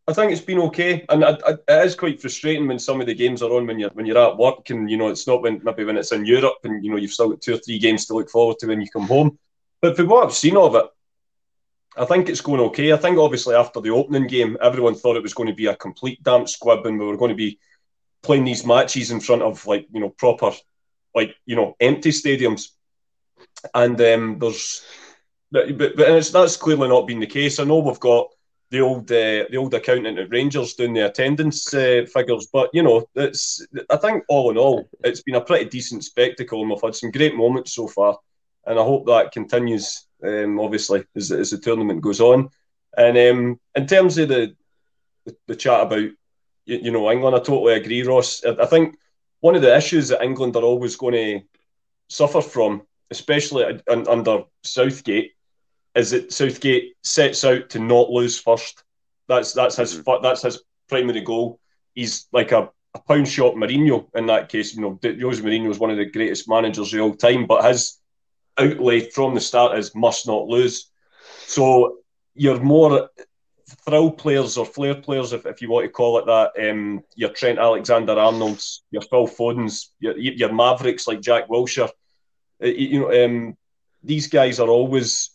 I 0.09 0.13
think 0.13 0.33
it's 0.33 0.41
been 0.41 0.59
okay, 0.59 1.07
and 1.09 1.23
it, 1.23 1.41
it 1.47 1.87
is 1.87 1.95
quite 1.95 2.21
frustrating 2.21 2.67
when 2.67 2.81
some 2.81 3.01
of 3.01 3.07
the 3.07 3.15
games 3.15 3.41
are 3.41 3.53
on 3.53 3.67
when 3.69 3.79
you're 3.79 3.91
when 3.91 4.05
you're 4.05 4.19
at 4.19 4.37
work, 4.37 4.69
and 4.71 4.91
you 4.91 4.97
know 4.97 5.09
it's 5.09 5.29
not 5.29 5.43
when 5.43 5.63
maybe 5.63 5.85
when 5.85 5.97
it's 5.97 6.13
in 6.13 6.27
Europe, 6.27 6.59
and 6.65 6.85
you 6.85 6.91
know 6.91 6.99
you've 6.99 7.13
still 7.13 7.31
got 7.31 7.41
two 7.41 7.55
or 7.55 7.59
three 7.59 7.79
games 7.79 8.07
to 8.07 8.15
look 8.15 8.29
forward 8.29 8.59
to 8.59 8.67
when 8.67 8.81
you 8.81 8.89
come 8.91 9.07
home. 9.07 9.39
But 9.85 9.99
for 9.99 10.07
what 10.07 10.25
I've 10.25 10.33
seen 10.33 10.57
of 10.57 10.75
it, 10.77 10.87
I 11.95 12.07
think 12.07 12.31
it's 12.31 12.41
going 12.41 12.59
okay. 12.69 12.95
I 12.95 12.97
think 12.97 13.19
obviously 13.19 13.55
after 13.55 13.83
the 13.83 13.91
opening 13.91 14.27
game, 14.27 14.57
everyone 14.63 14.95
thought 14.95 15.19
it 15.19 15.23
was 15.23 15.35
going 15.35 15.51
to 15.51 15.55
be 15.55 15.67
a 15.67 15.77
complete 15.77 16.23
damp 16.23 16.49
squib, 16.49 16.87
and 16.87 16.99
we 16.99 17.05
were 17.05 17.19
going 17.19 17.29
to 17.29 17.35
be 17.35 17.59
playing 18.23 18.47
these 18.47 18.65
matches 18.65 19.11
in 19.11 19.21
front 19.21 19.43
of 19.43 19.67
like 19.67 19.87
you 19.93 20.01
know 20.01 20.09
proper 20.09 20.53
like 21.15 21.37
you 21.45 21.55
know 21.55 21.77
empty 21.81 22.13
stadiums, 22.13 22.69
and 23.75 24.01
um, 24.01 24.39
there's 24.39 24.87
but, 25.53 25.77
but 25.77 26.01
and 26.01 26.17
it's 26.17 26.31
that's 26.31 26.57
clearly 26.57 26.89
not 26.89 27.07
been 27.07 27.21
the 27.21 27.27
case. 27.27 27.61
I 27.61 27.65
know 27.65 27.81
we've 27.81 28.01
got 28.01 28.29
the 28.71 28.81
old 28.81 29.13
uh, 29.13 29.45
the 29.51 29.59
old 29.59 29.75
accountant 29.75 30.19
at 30.19 30.31
Rangers 30.31 30.77
doing 30.77 30.95
the 30.95 31.09
attendance 31.11 31.75
uh, 31.75 32.07
figures, 32.11 32.49
but 32.51 32.71
you 32.73 32.83
know 32.83 33.05
it's 33.17 33.67
I 33.91 33.99
think 33.99 34.25
all 34.31 34.51
in 34.51 34.57
all 34.57 34.89
it's 35.05 35.21
been 35.21 35.35
a 35.35 35.43
pretty 35.43 35.67
decent 35.67 36.05
spectacle, 36.05 36.63
and 36.63 36.71
we've 36.71 36.81
had 36.83 36.95
some 36.95 37.11
great 37.11 37.37
moments 37.37 37.75
so 37.75 37.87
far, 37.87 38.19
and 38.67 38.79
I 38.79 38.83
hope 38.83 39.07
that 39.07 39.33
continues. 39.33 40.07
Um, 40.23 40.59
obviously, 40.59 41.05
as, 41.15 41.31
as 41.33 41.51
the 41.51 41.59
tournament 41.59 42.01
goes 42.01 42.21
on, 42.21 42.49
and 42.97 43.19
um, 43.19 43.61
in 43.75 43.87
terms 43.87 44.17
of 44.17 44.29
the 44.29 44.57
the, 45.25 45.37
the 45.47 45.57
chat 45.57 45.83
about 45.83 46.11
you, 46.67 46.79
you, 46.83 46.91
know, 46.91 47.11
England. 47.11 47.37
I 47.37 47.39
totally 47.39 47.75
agree, 47.75 48.03
Ross. 48.03 48.45
I, 48.45 48.51
I, 48.63 48.67
think 48.67 48.97
one 49.41 49.55
of 49.55 49.63
the 49.63 49.77
issues 49.77 50.09
that 50.09 50.23
England 50.23 50.57
are 50.57 50.63
always 50.63 50.97
going 50.97 51.15
to 51.15 51.41
suffer 52.09 52.41
from, 52.41 52.83
especially 53.11 53.81
under 53.89 54.45
Southgate, 54.63 55.33
is 55.95 56.11
that 56.11 56.33
Southgate 56.33 56.95
sets 57.03 57.45
out 57.45 57.71
to 57.71 57.79
not 57.79 58.11
lose 58.11 58.39
first. 58.39 58.85
That's 59.29 59.53
that's 59.53 59.77
his 59.77 60.01
mm-hmm. 60.01 60.23
that's 60.23 60.43
his 60.43 60.63
primary 60.89 61.21
goal. 61.21 61.61
He's 61.95 62.27
like 62.33 62.53
a, 62.53 62.71
a 62.95 62.99
pound 63.01 63.29
shot 63.29 63.55
Mourinho 63.55 64.09
in 64.15 64.27
that 64.27 64.49
case. 64.49 64.75
You 64.75 64.83
know, 64.83 64.99
Jose 65.03 65.43
Mourinho 65.43 65.71
is 65.71 65.79
one 65.79 65.91
of 65.91 65.97
the 65.97 66.07
greatest 66.07 66.49
managers 66.49 66.93
of 66.93 67.01
all 67.01 67.15
time, 67.15 67.47
but 67.47 67.65
his 67.65 67.99
outlay 68.59 69.11
from 69.11 69.35
the 69.35 69.41
start 69.41 69.79
is 69.79 69.95
must 69.95 70.27
not 70.27 70.47
lose. 70.47 70.91
So 71.47 71.99
you're 72.35 72.61
more 72.61 73.11
thrill 73.87 74.11
players 74.11 74.57
or 74.57 74.67
flair 74.67 74.95
players, 74.95 75.33
if, 75.33 75.47
if 75.47 75.63
you 75.63 75.71
want 75.71 75.85
to 75.85 75.91
call 75.91 76.19
it 76.19 76.27
that. 76.27 76.71
Um, 76.71 77.03
your 77.15 77.31
Trent 77.31 77.59
Alexander 77.59 78.13
Arnold's, 78.13 78.83
your 78.91 79.03
Phil 79.03 79.27
Fodens, 79.27 79.89
your, 80.01 80.17
your 80.17 80.53
Mavericks 80.53 81.07
like 81.07 81.21
Jack 81.21 81.49
Wilshere. 81.49 81.91
Uh, 82.63 82.67
you 82.67 83.01
know, 83.01 83.25
um, 83.25 83.57
these 84.03 84.29
guys 84.29 84.61
are 84.61 84.69
always 84.69 85.31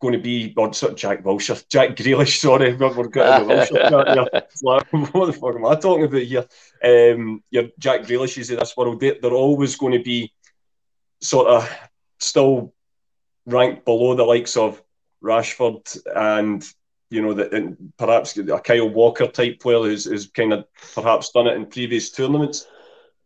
going 0.00 0.12
to 0.12 0.18
be 0.18 0.54
or 0.56 0.72
sort 0.72 0.92
of 0.92 0.98
Jack 0.98 1.22
Wilshere, 1.22 1.66
Jack 1.68 1.96
Grealish. 1.96 2.36
Sorry, 2.40 2.74
we're, 2.74 2.94
we're 2.94 3.08
getting 3.08 3.48
the 3.48 3.54
Wilshere 3.54 4.44
Like, 4.62 4.92
what 5.14 5.26
the 5.26 5.32
fuck 5.32 5.56
am 5.56 5.66
I 5.66 5.76
talking 5.76 6.04
about 6.04 6.22
here? 6.22 6.46
Um, 6.82 7.42
your 7.50 7.64
Jack 7.78 8.02
Grealishes 8.02 8.50
of 8.52 8.60
this 8.60 8.76
world, 8.76 9.00
they're 9.00 9.32
always 9.32 9.76
going 9.76 9.92
to 9.92 10.02
be 10.02 10.32
sort 11.20 11.48
of 11.48 11.87
still 12.18 12.74
ranked 13.46 13.84
below 13.84 14.14
the 14.14 14.24
likes 14.24 14.56
of 14.56 14.82
Rashford 15.22 15.98
and 16.14 16.64
you 17.10 17.22
know 17.22 17.32
that 17.34 17.76
perhaps 17.96 18.36
a 18.36 18.60
Kyle 18.60 18.88
Walker 18.88 19.26
type 19.26 19.60
player 19.60 19.78
who's, 19.78 20.04
who's 20.04 20.26
kind 20.28 20.52
of 20.52 20.66
perhaps 20.94 21.30
done 21.30 21.46
it 21.46 21.56
in 21.56 21.66
previous 21.66 22.10
tournaments. 22.10 22.66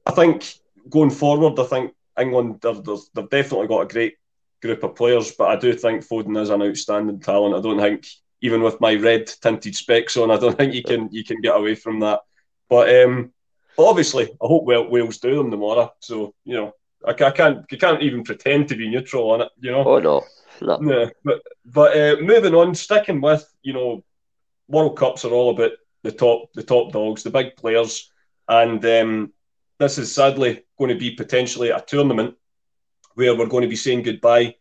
I 0.07 0.13
think 0.13 0.55
going 0.89 1.11
forward, 1.11 1.59
I 1.59 1.65
think 1.65 1.95
England 2.19 2.61
they've, 2.61 2.83
they've 2.85 3.31
definitely 3.31 3.67
got 3.67 3.83
a 3.83 3.93
great 3.93 4.15
group 4.61 4.85
of 4.85 4.95
players, 4.95 5.33
but 5.33 5.49
I 5.49 5.57
do 5.57 5.73
think 5.73 6.07
Foden 6.07 6.41
is 6.41 6.51
an 6.51 6.63
outstanding 6.63 7.21
talent. 7.21 7.57
I 7.57 7.61
don't 7.61 7.81
think 7.81 8.07
even 8.41 8.63
with 8.63 8.81
my 8.81 8.95
red 8.95 9.27
tinted 9.27 9.75
specs 9.75 10.17
on, 10.17 10.31
I 10.31 10.37
don't 10.37 10.57
think 10.59 10.75
you 10.75 10.83
can 10.83 11.09
you 11.11 11.25
can 11.25 11.41
get 11.41 11.57
away 11.57 11.75
from 11.75 12.01
that. 12.01 12.21
But 12.69 13.05
um, 13.05 13.33
obviously, 13.77 14.25
I 14.25 14.47
hope 14.47 14.65
Wales 14.65 15.19
do 15.19 15.37
them 15.37 15.51
tomorrow. 15.51 15.93
So 16.01 16.35
you 16.45 16.55
know, 16.55 16.73
I, 17.07 17.11
I 17.11 17.31
can't 17.31 17.65
I 17.71 17.77
can't 17.77 18.03
even 18.03 18.25
pretend 18.25 18.69
to 18.69 18.77
be 18.77 18.89
neutral 18.89 19.31
on 19.31 19.43
it. 19.43 19.49
You 19.61 19.73
know. 19.73 19.85
Oh 19.85 19.99
no. 19.99 20.25
No. 20.61 20.79
Yeah, 20.81 21.07
but 21.25 21.43
but 21.65 21.97
uh, 21.97 22.21
moving 22.21 22.55
on, 22.55 22.75
sticking 22.75 23.21
with 23.21 23.45
you 23.63 23.73
know, 23.73 24.05
World 24.69 24.97
Cups 24.97 25.25
are 25.25 25.33
all 25.33 25.51
about 25.51 25.73
the 26.03 26.13
top 26.13 26.53
the 26.55 26.63
top 26.63 26.93
dogs, 26.93 27.23
the 27.23 27.31
big 27.31 27.57
players, 27.57 28.11
and 28.49 28.85
um, 28.85 29.33
this 29.79 29.99
is 29.99 30.15
sadly 30.15 30.65
going 30.79 30.91
to 30.91 30.99
be 30.99 31.13
potentially 31.13 31.71
a 31.71 31.81
tournament 31.81 32.37
where 33.15 33.37
we're 33.37 33.47
going 33.47 33.63
to 33.63 33.69
be 33.69 33.77
saying 33.77 34.03
goodbye 34.03 34.55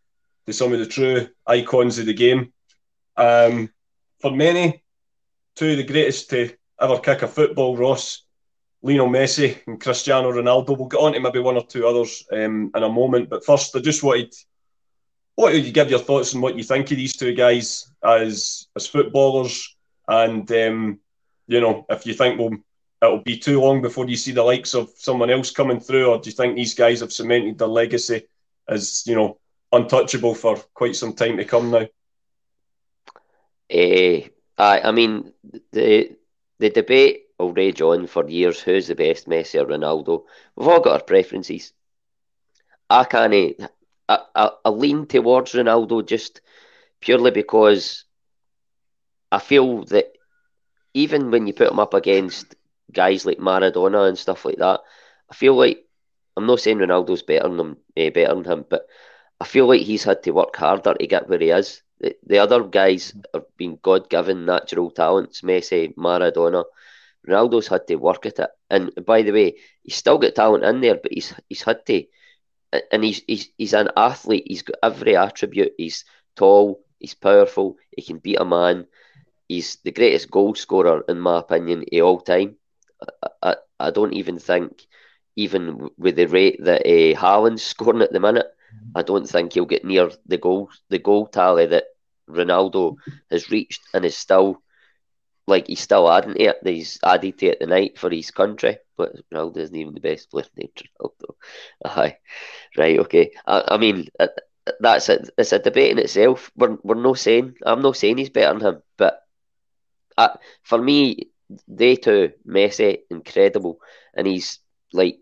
to 0.46 0.54
some 0.54 0.74
of 0.74 0.80
the 0.80 0.86
true 0.86 1.28
icons 1.46 2.00
of 2.00 2.06
the 2.06 2.14
game. 2.14 2.52
Um, 3.16 3.70
for 4.20 4.32
many, 4.32 4.84
two 5.56 5.72
of 5.72 5.78
the 5.78 5.84
greatest 5.84 6.30
to 6.32 6.54
ever 6.80 7.00
kick 7.00 7.22
a 7.22 7.28
football, 7.28 7.78
Ross, 7.78 8.24
Lionel 8.84 9.10
Messi 9.10 9.58
and 9.68 9.80
Cristiano 9.80 10.32
Ronaldo. 10.32 10.78
We'll 10.78 10.88
get 10.88 11.00
on 11.00 11.14
to 11.14 11.20
maybe 11.20 11.40
one 11.40 11.58
or 11.58 11.66
two 11.66 11.88
others 11.88 12.26
um, 12.32 12.72
in 12.76 12.84
a 12.84 12.90
moment, 12.90 13.30
but 13.30 13.46
first, 13.46 13.76
I 13.76 13.80
just 13.80 14.04
wanted 14.04 14.34
what 15.36 15.56
you 15.56 15.72
give 15.72 15.90
your 15.90 16.00
thoughts 16.00 16.36
on 16.36 16.42
what 16.42 16.58
you 16.58 16.64
think 16.64 16.90
of 16.92 16.98
these 16.98 17.16
two 17.16 17.34
guys 17.34 17.92
as 18.04 18.68
as 18.76 18.88
footballers, 18.88 19.76
and 20.08 20.52
um, 20.52 21.00
you 21.48 21.62
know 21.62 21.86
if 21.90 22.06
you 22.06 22.14
think 22.14 22.40
well 22.40 22.52
it'll 23.02 23.20
be 23.24 23.38
too 23.38 23.60
long 23.60 23.82
before 23.82 24.08
you 24.08 24.16
see 24.16 24.32
the 24.32 24.44
likes 24.44 24.74
of 24.74 24.90
someone 24.96 25.30
else 25.30 25.52
coming 25.52 25.80
through, 25.80 26.08
or 26.08 26.20
do 26.20 26.30
you 26.30 26.36
think 26.36 26.56
these 26.56 26.76
guys 26.76 27.00
have 27.02 27.12
cemented 27.14 27.58
their 27.58 27.68
legacy 27.68 28.24
as 28.68 29.04
you 29.06 29.16
know 29.16 29.38
untouchable 29.72 30.36
for 30.36 30.58
quite 30.74 30.96
some 30.96 31.14
time 31.14 31.38
to 31.38 31.46
come 31.46 31.72
now? 31.72 31.88
Uh, 33.74 34.28
I 34.58 34.82
I 34.82 34.92
mean 34.92 35.32
the 35.72 36.12
the 36.60 36.70
debate 36.70 37.31
will 37.42 37.54
rage 37.54 37.82
on 37.82 38.08
for 38.08 38.28
years. 38.30 38.62
Who's 38.62 38.88
the 38.88 38.96
best, 38.96 39.28
Messi 39.28 39.62
or 39.62 39.66
Ronaldo? 39.66 40.24
We've 40.56 40.68
all 40.68 40.80
got 40.80 40.94
our 40.94 41.04
preferences. 41.04 41.74
I 42.90 43.04
can't 43.06 43.56
I, 44.10 44.52
I, 44.66 44.70
lean 44.70 45.06
towards 45.06 45.54
Ronaldo 45.54 46.06
just 46.06 46.42
purely 47.00 47.32
because 47.32 48.04
I 49.32 49.40
feel 49.40 49.86
that 49.86 50.12
even 50.94 51.32
when 51.32 51.48
you 51.48 51.54
put 51.54 51.72
him 51.72 51.80
up 51.80 51.94
against 51.94 52.56
guys 52.92 53.26
like 53.26 53.38
Maradona 53.38 54.08
and 54.08 54.18
stuff 54.18 54.44
like 54.44 54.58
that, 54.58 54.82
I 55.30 55.36
feel 55.36 55.56
like 55.56 55.86
I'm 56.36 56.46
not 56.46 56.60
saying 56.60 56.80
Ronaldo's 56.80 57.24
better 57.24 57.48
than 57.48 57.60
him, 57.60 57.78
eh, 57.96 58.10
better 58.10 58.36
than 58.36 58.44
him, 58.44 58.66
but 58.70 58.88
I 59.40 59.46
feel 59.46 59.68
like 59.68 59.82
he's 59.82 60.04
had 60.04 60.24
to 60.24 60.32
work 60.32 60.56
harder 60.56 60.94
to 60.94 61.08
get 61.08 61.30
where 61.30 61.40
he 61.40 61.50
is. 61.50 61.82
The, 62.00 62.18
the 62.26 62.40
other 62.40 62.64
guys 62.64 63.14
have 63.34 63.46
been 63.58 63.80
God 63.82 64.10
given 64.10 64.46
natural 64.46 64.92
talents, 64.92 65.42
Messi, 65.42 65.96
Maradona. 65.96 66.66
Ronaldo's 67.28 67.68
had 67.68 67.88
to 67.88 67.96
work 67.96 68.26
at 68.26 68.40
it. 68.40 68.50
And 68.70 68.92
by 69.06 69.22
the 69.22 69.32
way, 69.32 69.56
he's 69.84 69.96
still 69.96 70.18
got 70.18 70.36
talent 70.36 70.64
in 70.64 70.82
there, 70.82 70.96
but 70.96 71.12
he's 71.14 71.34
he's 71.50 71.64
had 71.64 71.86
to 71.88 72.04
and 72.92 73.04
he's 73.04 73.22
he's 73.28 73.50
he's 73.58 73.74
an 73.74 73.90
athlete. 73.98 74.46
He's 74.48 74.62
got 74.64 74.78
every 74.84 75.16
attribute. 75.16 75.74
He's 75.78 76.06
tall. 76.36 76.82
He's 77.00 77.14
powerful. 77.16 77.78
He 77.96 78.02
can 78.02 78.18
beat 78.20 78.40
a 78.40 78.46
man. 78.46 78.86
He's 79.48 79.78
the 79.84 79.92
greatest 79.92 80.32
goal 80.32 80.56
scorer 80.56 81.04
in 81.08 81.20
my 81.20 81.40
opinion 81.40 81.86
of 81.92 82.02
all 82.04 82.20
time. 82.22 82.56
I, 83.24 83.30
I, 83.44 83.56
I 83.80 83.92
don't 83.92 84.14
even 84.14 84.40
think, 84.40 84.86
even 85.36 85.90
with 85.98 86.16
the 86.16 86.26
rate 86.28 86.58
that 86.64 86.82
uh, 86.86 87.20
Haaland's 87.20 87.64
scoring 87.74 88.02
at 88.02 88.12
the 88.14 88.20
minute, 88.20 88.48
I 88.96 89.02
don't 89.04 89.28
think 89.28 89.54
he'll 89.54 89.66
get 89.66 89.86
near 89.86 90.10
the 90.26 90.38
goal 90.38 90.70
the 90.90 91.00
goal 91.00 91.28
tally 91.28 91.66
that 91.68 91.86
Ronaldo 92.30 92.96
has 93.32 93.50
reached 93.50 93.82
and 93.94 94.06
is 94.06 94.18
still 94.18 94.62
like 95.48 95.68
he's 95.68 95.82
still 95.82 96.12
adding 96.12 96.36
to 96.36 96.42
it. 96.44 96.58
He's 96.66 97.00
added 97.04 97.38
to 97.40 97.48
it 97.48 97.60
tonight 97.62 97.98
for 98.00 98.10
his 98.10 98.32
country, 98.32 98.78
but 98.98 99.14
Ronaldo 99.34 99.58
isn't 99.58 99.76
even 99.76 99.94
the 99.94 100.02
best 100.02 100.30
player 100.32 100.46
named 100.58 100.72
Ronaldo. 101.02 101.36
Aye, 101.86 102.18
right, 102.78 103.00
okay. 103.00 103.32
I, 103.46 103.64
I 103.70 103.78
mean, 103.78 104.08
uh, 104.20 104.28
that's 104.80 105.10
it. 105.10 105.30
It's 105.38 105.54
a 105.54 105.60
debate 105.60 105.92
in 105.92 106.00
itself. 106.00 106.52
We're 106.56 106.78
we're 106.84 106.96
no 107.02 107.14
saying 107.14 107.56
I'm 107.66 107.82
not 107.82 107.98
saying 107.98 108.18
he's 108.18 108.30
better 108.30 108.58
than 108.60 108.68
him, 108.76 108.82
but 108.98 109.22
uh, 110.18 110.30
for 110.64 110.78
me, 110.82 111.30
they 111.68 111.96
two, 111.96 112.32
Messi, 112.48 113.00
incredible, 113.10 113.80
and 114.14 114.28
he's 114.28 114.60
like, 114.94 115.20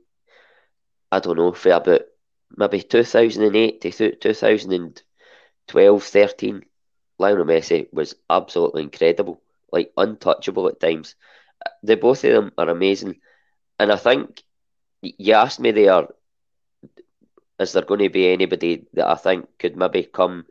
I 1.12 1.20
don't 1.20 1.38
know, 1.38 1.52
for 1.54 1.72
about 1.72 2.02
maybe 2.58 2.82
2008 2.82 3.82
to 3.82 4.16
2012, 4.16 6.04
13, 6.04 6.66
Lionel 7.20 7.46
Messi 7.46 7.88
was 7.94 8.16
absolutely 8.30 8.84
incredible 8.84 9.42
like 9.72 9.92
untouchable 9.98 10.68
at 10.68 10.80
times. 10.80 11.16
The 11.84 11.96
both 11.98 12.24
of 12.24 12.32
them 12.34 12.52
are 12.58 12.70
amazing, 12.70 13.20
and 13.80 13.92
I 13.92 13.98
think 13.98 14.44
you 15.02 15.34
asked 15.34 15.60
me 15.60 15.72
there, 15.72 16.08
is 17.60 17.74
there 17.74 17.84
going 17.84 18.02
to 18.02 18.10
be 18.10 18.32
anybody 18.32 18.86
that 18.94 19.08
I 19.08 19.16
think 19.16 19.48
could 19.60 19.76
maybe 19.76 20.04
come 20.04 20.46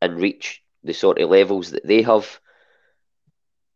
and 0.00 0.20
reach 0.20 0.62
the 0.84 0.92
sort 0.94 1.20
of 1.20 1.30
levels 1.30 1.70
that 1.72 1.86
they 1.86 2.02
have? 2.02 2.40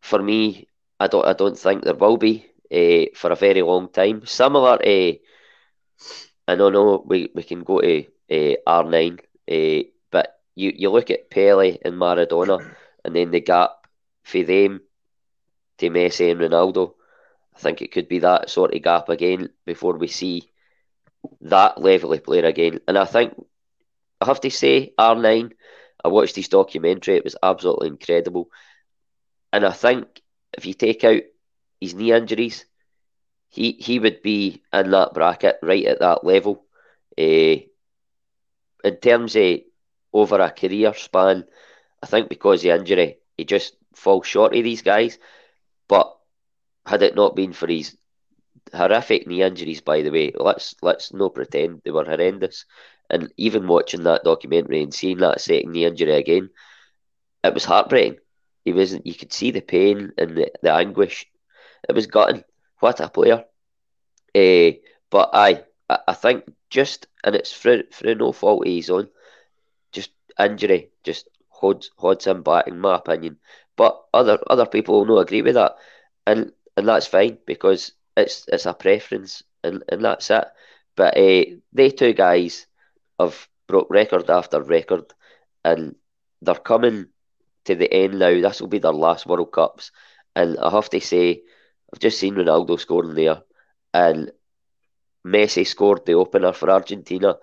For 0.01 0.21
me, 0.23 0.69
I 1.01 1.07
don't. 1.07 1.27
I 1.27 1.33
don't 1.33 1.59
think 1.59 1.83
there 1.85 1.95
will 1.95 2.17
be 2.19 2.45
uh, 2.71 3.07
for 3.15 3.31
a 3.33 3.37
very 3.37 3.63
long 3.63 3.89
time. 3.89 4.27
Similar, 4.27 4.79
uh, 4.85 5.13
I 6.49 6.55
don't 6.57 6.73
know. 6.73 7.03
We, 7.07 7.31
we 7.35 7.43
can 7.43 7.63
go 7.63 7.81
to 7.81 8.01
uh, 8.01 8.05
eh, 8.29 8.57
R 8.67 8.85
nine, 8.85 9.19
uh, 9.51 9.83
but 10.11 10.41
you 10.55 10.73
you 10.75 10.91
look 10.91 11.11
at 11.11 11.31
Pele 11.31 11.79
and 11.85 11.95
Maradona, 11.95 12.65
and 13.05 13.15
then 13.15 13.31
the 13.31 13.41
gap 13.41 13.82
for 14.23 14.43
them 14.43 14.83
to 15.79 15.91
Messi 15.91 16.31
and 16.31 16.41
Ronaldo. 16.41 16.95
I 17.55 17.59
think 17.59 17.83
it 17.83 17.93
could 17.93 18.09
be 18.09 18.21
that 18.21 18.51
sort 18.51 18.75
of 18.75 18.83
gap 18.83 19.09
again 19.09 19.51
before 19.67 19.97
we 19.99 20.09
see 20.09 20.51
that 21.43 21.81
level 21.81 22.13
of 22.13 22.25
player 22.25 22.45
again. 22.47 22.81
And 22.89 22.99
I 22.99 23.05
think 23.05 23.35
I 24.21 24.27
have 24.27 24.41
to 24.43 24.51
say, 24.51 24.93
R9, 24.99 25.53
I 26.05 26.09
watched 26.09 26.37
his 26.37 26.49
documentary, 26.49 27.17
it 27.17 27.25
was 27.25 27.37
absolutely 27.43 27.89
incredible. 27.89 28.51
And 29.53 29.65
I 29.65 29.73
think 29.73 30.23
if 30.57 30.67
you 30.67 30.75
take 30.75 31.05
out 31.05 31.23
his 31.81 31.95
knee 31.95 32.13
injuries, 32.13 32.67
he, 33.51 33.73
he 33.73 33.99
would 33.99 34.23
be 34.23 34.63
in 34.73 34.91
that 34.91 35.15
bracket 35.15 35.59
right 35.63 35.85
at 35.87 36.01
that 36.01 36.25
level. 36.25 36.65
Uh, 37.19 37.57
in 38.85 38.97
terms 39.01 39.37
of 39.37 39.61
over 40.13 40.41
a 40.41 40.51
career 40.51 40.93
span, 40.95 41.45
I 42.03 42.07
think 42.07 42.29
because 42.29 42.63
the 42.63 42.71
injury, 42.71 43.19
he 43.37 43.45
just 43.45 43.77
fall 43.95 44.23
short 44.23 44.55
of 44.55 44.65
these 44.65 44.83
guys. 44.83 45.19
But 45.89 46.13
had 46.87 47.03
it 47.03 47.15
not 47.17 47.37
been 47.37 47.53
for 47.53 47.67
his 47.69 47.97
horrific 48.75 49.27
knee 49.27 49.43
injuries, 49.43 49.81
by 49.81 50.03
the 50.03 50.11
way, 50.11 50.33
let's 50.35 50.75
let's 50.83 51.13
no 51.13 51.29
pretend 51.31 51.83
they 51.85 51.91
were 51.91 52.05
horrendous. 52.05 52.65
And 53.11 53.33
even 53.37 53.67
watching 53.69 54.05
that 54.05 54.25
documentary 54.25 54.83
and 54.83 54.93
seeing 54.95 55.19
that 55.19 55.41
second 55.41 55.73
knee 55.73 55.85
injury 55.85 56.13
again, 56.15 56.51
it 57.45 57.55
was 57.55 57.65
heartbreaking. 57.65 58.19
He 58.65 58.73
wasn't. 58.73 59.07
You 59.07 59.15
could 59.15 59.33
see 59.33 59.51
the 59.51 59.61
pain 59.61 60.13
and 60.19 60.37
the, 60.37 60.51
the 60.63 60.73
anguish. 60.73 61.27
It 61.89 61.95
was 61.95 62.07
gutting. 62.07 62.45
What 62.81 63.01
a 63.01 63.09
player. 63.09 63.45
Uh, 64.35 64.79
but 65.11 65.31
I, 65.33 65.63
I 66.09 66.15
think 66.15 66.45
just 66.71 67.07
and 67.25 67.35
it's 67.35 67.53
for 67.53 67.83
for 67.93 68.15
no 68.15 68.33
fault 68.33 68.67
of 68.67 68.73
his 68.73 68.91
own. 68.91 69.09
Just 69.93 70.11
injury 70.39 70.91
just 71.05 71.29
holds 71.49 71.91
holds 71.97 72.27
him 72.27 72.43
back, 72.43 72.67
in 72.69 72.79
my 72.79 72.97
opinion. 72.97 73.39
But 73.77 74.01
other 74.15 74.39
other 74.49 74.67
people 74.67 74.95
will 74.99 75.07
not 75.17 75.23
agree 75.23 75.43
with 75.43 75.55
that, 75.55 75.77
and 76.27 76.53
and 76.77 76.89
that's 76.89 77.07
fine 77.07 77.39
because 77.47 77.93
it's 78.17 78.47
it's 78.49 78.67
a 78.67 78.75
preference, 78.75 79.43
and, 79.65 79.83
and 79.89 80.05
that's 80.05 80.31
it. 80.31 80.45
But 80.97 81.17
uh, 81.17 81.45
they 81.73 81.91
two 81.91 82.13
guys 82.13 82.67
have 83.19 83.49
broke 83.69 83.91
record 83.91 84.29
after 84.31 84.63
record, 84.63 85.13
and 85.65 85.97
they're 86.43 86.55
coming 86.55 87.09
to 87.65 87.75
the 87.75 87.93
end 87.93 88.19
now. 88.19 88.41
This 88.41 88.61
will 88.61 88.69
be 88.69 88.79
their 88.79 88.93
last 88.93 89.27
World 89.27 89.53
Cups, 89.53 89.91
and 90.37 90.59
I 90.59 90.71
have 90.71 90.91
to 90.91 91.01
say, 91.01 91.43
I've 91.93 92.01
just 92.01 92.19
seen 92.19 92.35
Ronaldo 92.35 92.79
scoring 92.79 93.15
there, 93.15 93.43
and 93.95 94.33
Messi 95.27 95.67
scored 95.67 96.05
the 96.07 96.15
opener 96.15 96.53
for 96.53 96.71
Argentina. 96.71 97.39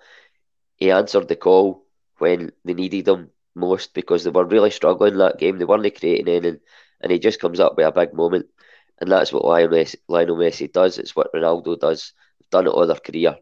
He 0.76 0.90
answered 0.90 1.28
the 1.28 1.36
call 1.36 1.86
when 2.18 2.52
they 2.64 2.74
needed 2.74 3.08
him 3.08 3.30
most 3.54 3.94
because 3.94 4.24
they 4.24 4.30
were 4.30 4.44
really 4.44 4.70
struggling 4.70 5.18
that 5.18 5.38
game. 5.38 5.58
They 5.58 5.64
weren't 5.64 5.98
creating 5.98 6.28
anything, 6.28 6.60
and 7.00 7.12
he 7.12 7.18
just 7.18 7.40
comes 7.40 7.60
up 7.60 7.76
with 7.76 7.86
a 7.86 7.92
big 7.92 8.14
moment. 8.14 8.46
And 9.00 9.10
that's 9.10 9.32
what 9.32 9.44
Lionel 9.44 9.70
Messi, 9.70 9.96
Lionel 10.08 10.36
Messi 10.36 10.70
does. 10.70 10.98
It's 10.98 11.16
what 11.16 11.32
Ronaldo 11.32 11.78
does. 11.78 12.12
They've 12.38 12.50
done 12.50 12.66
it 12.66 12.70
all 12.70 12.86
their 12.86 12.96
career, 12.96 13.36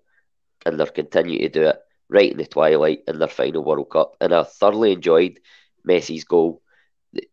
and 0.65 0.79
they're 0.79 0.87
continuing 0.87 1.41
to 1.41 1.49
do 1.49 1.63
it 1.69 1.79
right 2.09 2.31
in 2.31 2.39
the 2.39 2.47
twilight 2.47 3.01
in 3.07 3.19
their 3.19 3.29
final 3.29 3.65
World 3.65 3.91
Cup. 3.91 4.17
And 4.21 4.33
I 4.33 4.45
thoroughly 4.45 4.93
enjoyed 4.93 5.41
Messi's 5.87 6.25
goal. 6.25 6.63
The, 7.13 7.29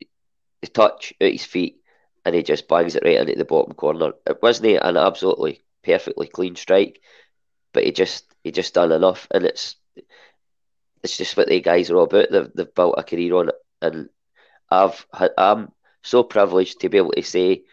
the 0.61 0.67
touch 0.67 1.13
at 1.21 1.31
his 1.31 1.45
feet, 1.45 1.77
and 2.25 2.35
he 2.35 2.43
just 2.43 2.67
bangs 2.67 2.95
it 2.95 3.03
right 3.05 3.17
into 3.17 3.35
the 3.35 3.45
bottom 3.45 3.73
corner. 3.73 4.13
It 4.25 4.41
wasn't 4.41 4.79
an 4.81 4.97
absolutely 4.97 5.61
perfectly 5.83 6.27
clean 6.27 6.55
strike, 6.55 7.01
but 7.73 7.83
he 7.83 7.91
just 7.91 8.25
he 8.43 8.51
just 8.51 8.73
done 8.73 8.91
enough, 8.91 9.27
and 9.31 9.45
it's 9.45 9.75
it's 11.05 11.17
just 11.17 11.37
what 11.37 11.47
the 11.47 11.61
guys 11.61 11.89
are 11.89 11.97
all 11.97 12.03
about. 12.05 12.31
They've, 12.31 12.51
they've 12.55 12.75
built 12.75 12.95
a 12.97 13.03
career 13.03 13.35
on 13.35 13.49
it, 13.49 13.55
and 13.81 14.09
I've 14.69 15.05
I'm 15.37 15.71
so 16.03 16.23
privileged 16.23 16.81
to 16.81 16.89
be 16.89 16.97
able 16.97 17.13
to 17.13 17.23
say 17.23 17.63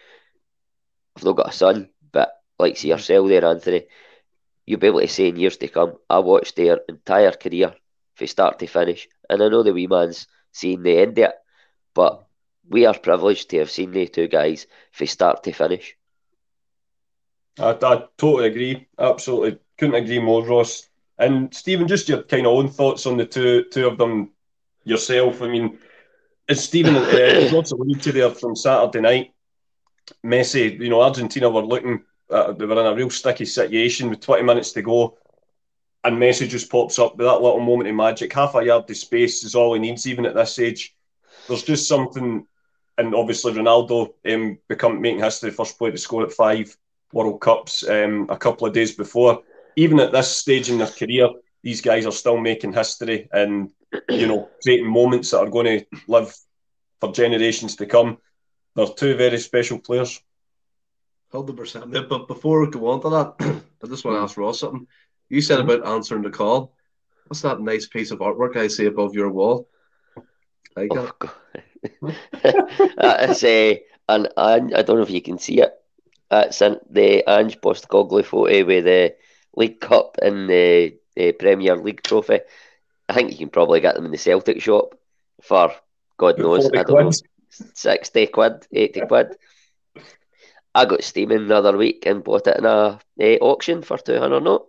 I've 1.16 1.24
not 1.24 1.36
got 1.36 1.48
a 1.50 1.52
son, 1.52 1.90
but 2.12 2.32
like 2.58 2.76
see 2.76 2.88
yourself 2.88 3.28
there, 3.28 3.44
Anthony, 3.44 3.84
you'll 4.66 4.80
be 4.80 4.88
able 4.88 5.00
to 5.00 5.08
say 5.08 5.28
in 5.28 5.36
years 5.36 5.56
to 5.58 5.68
come, 5.68 5.94
I 6.08 6.20
watched 6.20 6.56
their 6.56 6.80
entire 6.88 7.32
career 7.32 7.74
from 8.14 8.26
start 8.26 8.58
to 8.60 8.66
finish, 8.66 9.08
and 9.28 9.42
I 9.42 9.48
know 9.48 9.62
the 9.62 9.72
wee 9.72 9.86
man's 9.86 10.26
seen 10.52 10.82
the 10.82 10.98
end 10.98 11.18
of 11.18 11.24
it, 11.30 11.34
but 11.94 12.26
we 12.68 12.86
are 12.86 12.98
privileged 12.98 13.50
to 13.50 13.58
have 13.58 13.70
seen 13.70 13.92
the 13.92 14.06
two 14.06 14.28
guys 14.28 14.66
from 14.92 15.06
start 15.06 15.42
to 15.44 15.52
finish. 15.52 15.96
I, 17.58 17.70
I 17.82 18.04
totally 18.18 18.48
agree. 18.48 18.88
Absolutely 18.98 19.58
couldn't 19.78 19.96
agree 19.96 20.20
more, 20.20 20.44
Ross. 20.44 20.88
And 21.22 21.54
Stephen, 21.54 21.86
just 21.86 22.08
your 22.08 22.24
kind 22.24 22.46
of 22.46 22.52
own 22.52 22.68
thoughts 22.68 23.06
on 23.06 23.16
the 23.16 23.24
two 23.24 23.64
two 23.70 23.86
of 23.86 23.96
them 23.96 24.30
yourself. 24.82 25.40
I 25.40 25.46
mean, 25.48 25.78
as 26.48 26.64
Stephen 26.64 26.96
uh, 26.96 27.50
Ross 27.54 27.70
alluded 27.70 28.02
to 28.02 28.12
there 28.12 28.30
from 28.30 28.56
Saturday 28.56 29.00
night, 29.00 29.32
Messi, 30.26 30.80
you 30.80 30.88
know, 30.88 31.00
Argentina 31.00 31.48
were 31.48 31.62
looking, 31.62 32.02
uh, 32.28 32.50
they 32.50 32.66
were 32.66 32.80
in 32.80 32.86
a 32.86 32.94
real 32.96 33.08
sticky 33.08 33.44
situation 33.44 34.10
with 34.10 34.20
20 34.20 34.42
minutes 34.42 34.72
to 34.72 34.82
go. 34.82 35.16
And 36.02 36.18
Messi 36.18 36.48
just 36.48 36.70
pops 36.70 36.98
up 36.98 37.16
with 37.16 37.24
that 37.28 37.40
little 37.40 37.60
moment 37.60 37.88
of 37.88 37.94
magic. 37.94 38.32
Half 38.32 38.56
a 38.56 38.64
yard 38.64 38.90
of 38.90 38.96
space 38.96 39.44
is 39.44 39.54
all 39.54 39.74
he 39.74 39.80
needs, 39.80 40.08
even 40.08 40.26
at 40.26 40.34
this 40.34 40.58
age. 40.58 40.96
There's 41.46 41.62
just 41.62 41.86
something, 41.86 42.44
and 42.98 43.14
obviously 43.14 43.52
Ronaldo 43.52 44.12
um, 44.28 44.58
become 44.68 45.00
making 45.00 45.20
history, 45.20 45.52
first 45.52 45.78
player 45.78 45.92
to 45.92 45.98
score 45.98 46.24
at 46.24 46.32
five 46.32 46.76
World 47.12 47.40
Cups 47.40 47.88
um, 47.88 48.26
a 48.28 48.36
couple 48.36 48.66
of 48.66 48.72
days 48.72 48.92
before. 48.92 49.44
Even 49.76 50.00
at 50.00 50.12
this 50.12 50.36
stage 50.36 50.70
in 50.70 50.78
their 50.78 50.86
career, 50.88 51.28
these 51.62 51.80
guys 51.80 52.06
are 52.06 52.12
still 52.12 52.38
making 52.38 52.72
history 52.72 53.28
and 53.32 53.70
you 54.08 54.26
know 54.26 54.48
creating 54.62 54.90
moments 54.90 55.30
that 55.30 55.38
are 55.38 55.50
going 55.50 55.66
to 55.66 55.86
live 56.08 56.34
for 57.00 57.12
generations 57.12 57.76
to 57.76 57.86
come. 57.86 58.18
They're 58.74 58.86
two 58.86 59.16
very 59.16 59.38
special 59.38 59.78
players. 59.78 60.20
Hundred 61.30 61.56
percent. 61.56 61.92
But 61.92 62.28
before 62.28 62.60
we 62.60 62.70
go 62.70 62.88
on 62.88 63.00
to 63.02 63.10
that, 63.10 63.62
I 63.82 63.86
just 63.86 64.04
want 64.04 64.16
to 64.16 64.22
ask 64.22 64.36
Ross 64.36 64.60
something. 64.60 64.86
You 65.28 65.40
said 65.40 65.60
about 65.60 65.86
answering 65.86 66.22
the 66.22 66.30
call. 66.30 66.74
What's 67.26 67.40
that 67.42 67.60
nice 67.60 67.86
piece 67.86 68.10
of 68.10 68.18
artwork 68.18 68.56
I 68.56 68.68
see 68.68 68.86
above 68.86 69.14
your 69.14 69.30
wall? 69.30 69.68
I 70.76 70.88
oh, 70.90 71.10
That's 72.96 73.42
a, 73.44 73.82
and 74.08 74.28
I, 74.36 74.54
I 74.56 74.82
don't 74.82 74.96
know 74.96 75.02
if 75.02 75.10
you 75.10 75.22
can 75.22 75.38
see 75.38 75.60
it. 75.60 75.72
That's 76.30 76.60
in 76.60 76.78
the 76.90 77.28
Ange 77.30 77.60
Postecoglou 77.60 78.24
photo 78.24 78.64
with 78.64 78.84
the 78.84 79.14
League 79.54 79.80
Cup 79.80 80.18
and 80.22 80.48
the, 80.48 80.96
the 81.16 81.32
Premier 81.32 81.76
League 81.76 82.02
trophy. 82.02 82.40
I 83.08 83.12
think 83.12 83.32
you 83.32 83.38
can 83.38 83.50
probably 83.50 83.80
get 83.80 83.94
them 83.94 84.04
in 84.04 84.10
the 84.10 84.18
Celtic 84.18 84.62
shop 84.62 84.94
for 85.42 85.72
God 86.16 86.38
knows, 86.38 86.70
I 86.72 86.82
don't 86.84 87.04
know, 87.04 87.10
60 87.74 88.26
quid, 88.28 88.66
80 88.72 89.00
quid. 89.02 89.36
I 90.74 90.84
got 90.86 91.02
steaming 91.02 91.48
the 91.48 91.56
other 91.56 91.76
week 91.76 92.04
and 92.06 92.24
bought 92.24 92.46
it 92.46 92.56
in 92.56 92.64
a, 92.64 92.98
a 93.20 93.38
auction 93.40 93.82
for 93.82 93.98
200 93.98 94.40
note. 94.40 94.68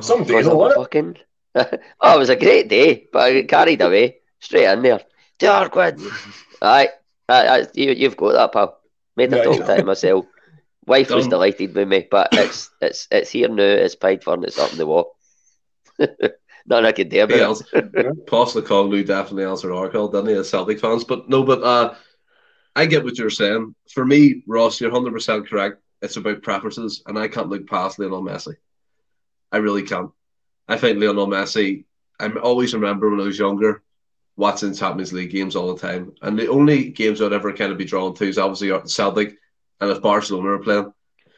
Some 0.00 0.24
days, 0.24 0.46
fucking... 0.46 1.18
oh, 1.54 1.66
it 2.14 2.18
was 2.18 2.30
a 2.30 2.36
great 2.36 2.68
day, 2.68 3.06
but 3.12 3.22
I 3.22 3.42
got 3.42 3.48
carried 3.48 3.82
away 3.82 4.18
straight 4.38 4.70
in 4.72 4.82
there. 4.82 5.00
200 5.40 5.70
quid. 5.70 6.00
Aye, 6.62 6.90
I, 7.28 7.46
I, 7.46 7.66
you, 7.74 7.92
you've 7.92 8.16
got 8.16 8.32
that, 8.32 8.52
pal. 8.52 8.80
Made 9.16 9.32
a 9.32 9.38
yeah, 9.38 9.42
talk 9.42 9.66
to 9.66 9.84
myself. 9.84 10.26
Wife 10.90 11.06
Dumb. 11.06 11.18
was 11.18 11.28
delighted 11.28 11.72
with 11.72 11.86
me, 11.86 12.08
but 12.10 12.28
it's 12.32 12.68
it's 12.80 13.06
it's 13.12 13.30
here 13.30 13.48
now. 13.48 13.62
It's 13.62 13.94
paid 13.94 14.24
for 14.24 14.34
and 14.34 14.44
it's 14.44 14.58
up 14.58 14.72
in 14.72 14.78
the 14.78 14.86
wall. 14.86 15.16
Nothing 15.98 16.84
I 16.84 16.92
can 16.92 17.08
do 17.08 17.22
about 17.22 17.62
it. 17.72 18.26
Postecoglou 18.26 19.06
definitely 19.06 19.44
answered 19.44 19.72
our 19.72 19.88
call, 19.88 20.08
didn't 20.08 20.30
he, 20.30 20.34
as 20.34 20.50
Celtic 20.50 20.80
fans? 20.80 21.04
But 21.04 21.28
no, 21.28 21.44
but 21.44 21.62
uh, 21.62 21.94
I 22.74 22.86
get 22.86 23.04
what 23.04 23.16
you're 23.16 23.30
saying. 23.30 23.74
For 23.92 24.04
me, 24.04 24.42
Ross, 24.48 24.80
you're 24.80 24.90
100% 24.90 25.48
correct. 25.48 25.80
It's 26.02 26.16
about 26.16 26.42
preferences, 26.42 27.02
and 27.06 27.16
I 27.16 27.28
can't 27.28 27.48
look 27.48 27.68
past 27.68 27.98
Lionel 27.98 28.22
Messi. 28.22 28.56
I 29.52 29.58
really 29.58 29.84
can't. 29.84 30.10
I 30.68 30.76
think 30.76 30.98
Lionel 30.98 31.28
Messi, 31.28 31.84
I 32.18 32.30
always 32.32 32.74
remember 32.74 33.10
when 33.10 33.20
I 33.20 33.24
was 33.24 33.38
younger, 33.38 33.82
watching 34.36 34.74
Champions 34.74 35.12
League 35.12 35.30
games 35.30 35.54
all 35.54 35.72
the 35.72 35.80
time. 35.80 36.12
And 36.20 36.38
the 36.38 36.48
only 36.48 36.90
games 36.90 37.22
I'd 37.22 37.32
ever 37.32 37.52
kind 37.52 37.72
of 37.72 37.78
be 37.78 37.84
drawn 37.84 38.14
to 38.14 38.24
is 38.24 38.38
obviously 38.38 38.72
Celtic 38.88 39.36
and 39.80 39.90
if 39.90 40.02
Barcelona 40.02 40.50
are 40.50 40.58
playing. 40.58 40.92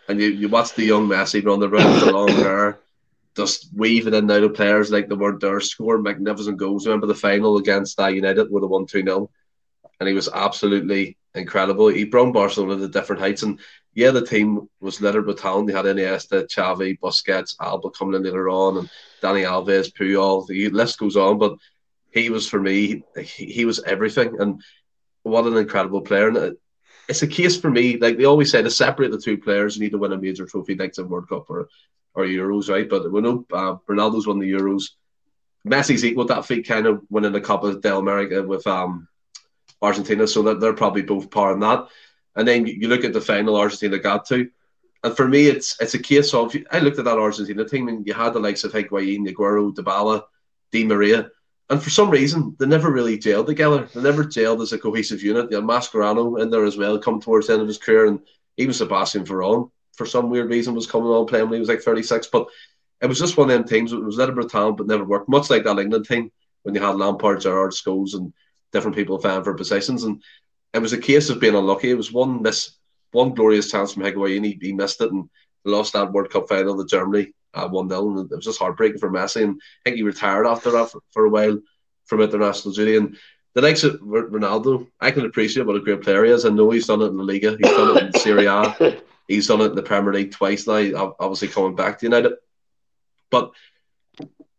And 0.08 0.20
you, 0.20 0.28
you 0.28 0.48
watch 0.48 0.74
the 0.74 0.84
young 0.84 1.08
Messi 1.08 1.44
run 1.44 1.60
the 1.60 1.68
round 1.68 1.92
with 1.94 2.04
the 2.04 2.12
long 2.12 2.28
hair 2.28 2.80
just 3.34 3.70
weaving 3.74 4.14
in 4.14 4.24
and 4.24 4.30
out 4.30 4.42
of 4.42 4.54
players 4.54 4.90
like 4.90 5.08
they 5.08 5.14
weren't 5.14 5.40
there, 5.40 5.60
scoring 5.60 6.02
magnificent 6.02 6.58
goals. 6.58 6.86
Remember 6.86 7.06
the 7.06 7.14
final 7.14 7.56
against 7.56 7.98
uh, 7.98 8.08
United 8.08 8.50
with 8.50 8.62
a 8.62 8.66
1 8.66 8.86
2 8.86 9.02
0? 9.02 9.30
And 10.00 10.08
he 10.08 10.14
was 10.14 10.28
absolutely 10.32 11.16
incredible. 11.34 11.88
He 11.88 12.04
brought 12.04 12.34
Barcelona 12.34 12.76
to 12.78 12.88
different 12.88 13.22
heights. 13.22 13.42
And 13.42 13.58
yeah, 13.94 14.10
the 14.10 14.26
team 14.26 14.68
was 14.80 15.00
littered 15.00 15.26
with 15.26 15.40
talent. 15.40 15.68
They 15.68 15.72
had 15.72 15.84
Iniesta, 15.84 16.46
Xavi, 16.46 16.98
Busquets, 16.98 17.56
Alba 17.60 17.90
coming 17.90 18.14
in 18.16 18.24
later 18.24 18.48
on, 18.48 18.78
and 18.78 18.90
Dani 19.22 19.46
Alves, 19.46 19.92
Puyol. 19.92 20.46
The 20.46 20.68
list 20.70 20.98
goes 20.98 21.16
on. 21.16 21.38
But 21.38 21.56
he 22.10 22.28
was, 22.28 22.48
for 22.48 22.60
me, 22.60 23.04
he, 23.16 23.46
he 23.46 23.64
was 23.64 23.82
everything. 23.84 24.40
And 24.40 24.60
what 25.22 25.46
an 25.46 25.56
incredible 25.56 26.02
player. 26.02 26.28
And 26.28 26.56
it's 27.08 27.22
a 27.22 27.26
case 27.26 27.60
for 27.60 27.70
me, 27.70 27.96
like 27.96 28.16
they 28.16 28.24
always 28.24 28.50
say, 28.50 28.62
to 28.62 28.70
separate 28.70 29.10
the 29.10 29.18
two 29.18 29.36
players, 29.36 29.76
you 29.76 29.82
need 29.82 29.92
to 29.92 29.98
win 29.98 30.12
a 30.12 30.18
major 30.18 30.46
trophy 30.46 30.74
like 30.74 30.94
the 30.94 31.04
World 31.04 31.28
Cup 31.28 31.50
or 31.50 31.68
or 32.14 32.24
Euros, 32.24 32.68
right? 32.68 32.88
But 32.88 33.10
we 33.10 33.20
know 33.20 33.46
uh, 33.52 33.76
Ronaldo's 33.88 34.26
won 34.26 34.38
the 34.38 34.50
Euros. 34.50 34.90
Messi's 35.66 36.04
equal 36.04 36.26
that 36.26 36.44
feat, 36.44 36.66
kind 36.66 36.86
of 36.86 37.02
winning 37.08 37.32
the 37.32 37.40
Copa 37.40 37.74
del 37.74 37.98
America 37.98 38.42
with 38.42 38.66
um, 38.66 39.08
Argentina, 39.80 40.26
so 40.26 40.42
that 40.42 40.60
they're 40.60 40.74
probably 40.74 41.02
both 41.02 41.30
par 41.30 41.52
in 41.52 41.60
that. 41.60 41.88
And 42.36 42.46
then 42.46 42.66
you 42.66 42.88
look 42.88 43.04
at 43.04 43.12
the 43.12 43.20
final 43.20 43.56
Argentina 43.56 43.98
got 43.98 44.26
to, 44.26 44.50
and 45.04 45.16
for 45.16 45.26
me, 45.26 45.46
it's 45.46 45.80
it's 45.80 45.94
a 45.94 45.98
case 45.98 46.32
of 46.34 46.54
I 46.70 46.78
looked 46.78 46.98
at 46.98 47.04
that 47.06 47.18
Argentina 47.18 47.64
team 47.64 47.88
and 47.88 48.06
you 48.06 48.14
had 48.14 48.32
the 48.32 48.40
likes 48.40 48.64
of 48.64 48.72
Higuain, 48.72 49.28
Aguero, 49.28 49.74
Dybala, 49.74 50.22
Di 50.70 50.84
Maria, 50.84 51.30
and 51.72 51.82
for 51.82 51.88
some 51.88 52.10
reason 52.10 52.54
they 52.58 52.66
never 52.66 52.90
really 52.90 53.16
gelled 53.16 53.46
together. 53.46 53.88
They 53.94 54.02
never 54.02 54.24
gelled 54.24 54.62
as 54.62 54.74
a 54.74 54.78
cohesive 54.78 55.22
unit. 55.22 55.50
You 55.50 55.56
had 55.56 55.64
Mascherano 55.64 56.38
in 56.38 56.50
there 56.50 56.66
as 56.66 56.76
well, 56.76 56.98
come 56.98 57.18
towards 57.18 57.46
the 57.46 57.54
end 57.54 57.62
of 57.62 57.68
his 57.68 57.78
career, 57.78 58.06
and 58.08 58.20
even 58.58 58.74
Sebastian 58.74 59.24
Veron 59.24 59.70
for 59.94 60.04
some 60.04 60.28
weird 60.28 60.50
reason 60.50 60.74
was 60.74 60.86
coming 60.86 61.08
on 61.08 61.26
playing 61.26 61.46
when 61.46 61.54
he 61.54 61.60
was 61.60 61.70
like 61.70 61.80
36. 61.80 62.26
But 62.26 62.46
it 63.00 63.06
was 63.06 63.18
just 63.18 63.38
one 63.38 63.48
of 63.48 63.56
them 63.56 63.66
teams. 63.66 63.94
It 63.94 64.04
was 64.04 64.16
a 64.16 64.18
little 64.18 64.34
bit 64.34 64.44
of 64.44 64.52
talent, 64.52 64.76
but 64.76 64.86
never 64.86 65.04
worked. 65.04 65.30
Much 65.30 65.48
like 65.48 65.64
that 65.64 65.78
England 65.78 66.04
team 66.06 66.30
when 66.62 66.74
you 66.74 66.80
had 66.82 66.96
Lampard, 66.96 67.40
Gerrard, 67.40 67.72
Scholes, 67.72 68.12
and 68.12 68.34
different 68.70 68.94
people 68.94 69.16
vying 69.16 69.42
for 69.42 69.54
positions. 69.54 70.04
And 70.04 70.22
it 70.74 70.78
was 70.78 70.92
a 70.92 70.98
case 70.98 71.30
of 71.30 71.40
being 71.40 71.54
unlucky. 71.54 71.88
It 71.88 71.96
was 71.96 72.12
one 72.12 72.42
miss, 72.42 72.72
one 73.12 73.32
glorious 73.32 73.70
chance 73.70 73.94
from 73.94 74.02
Higuain. 74.02 74.44
He, 74.44 74.58
he 74.60 74.72
missed 74.74 75.00
it 75.00 75.10
and 75.10 75.30
lost 75.64 75.94
that 75.94 76.12
World 76.12 76.28
Cup 76.28 76.50
final 76.50 76.76
to 76.76 76.84
Germany 76.84 77.32
at 77.54 77.70
1 77.70 77.88
0. 77.88 78.18
And 78.18 78.30
it 78.30 78.36
was 78.36 78.44
just 78.44 78.58
heartbreaking 78.58 78.98
for 78.98 79.10
Messi. 79.10 79.42
And 79.42 79.60
I 79.60 79.80
think 79.84 79.96
he 79.96 80.02
retired 80.02 80.46
after 80.46 80.70
that 80.72 80.90
for, 80.90 81.00
for 81.10 81.26
a 81.26 81.30
while 81.30 81.58
from 82.06 82.20
international 82.20 82.74
duty. 82.74 82.96
And 82.96 83.16
the 83.54 83.60
next 83.60 83.84
Ronaldo, 83.84 84.88
I 85.00 85.10
can 85.10 85.26
appreciate 85.26 85.66
what 85.66 85.76
a 85.76 85.80
great 85.80 86.02
player 86.02 86.24
he 86.24 86.30
is. 86.30 86.44
I 86.44 86.50
know 86.50 86.70
he's 86.70 86.86
done 86.86 87.02
it 87.02 87.06
in 87.06 87.16
the 87.16 87.24
Liga, 87.24 87.56
he's 87.60 87.70
done 87.70 87.96
it 87.96 88.02
in 88.04 88.12
Serie 88.20 88.46
A, 88.46 89.02
He's 89.28 89.46
done 89.46 89.60
it 89.60 89.70
in 89.70 89.74
the 89.74 89.82
Premier 89.82 90.12
League 90.12 90.32
twice 90.32 90.66
now, 90.66 91.14
obviously 91.18 91.48
coming 91.48 91.76
back 91.76 91.98
to 91.98 92.06
United. 92.06 92.34
But 93.30 93.52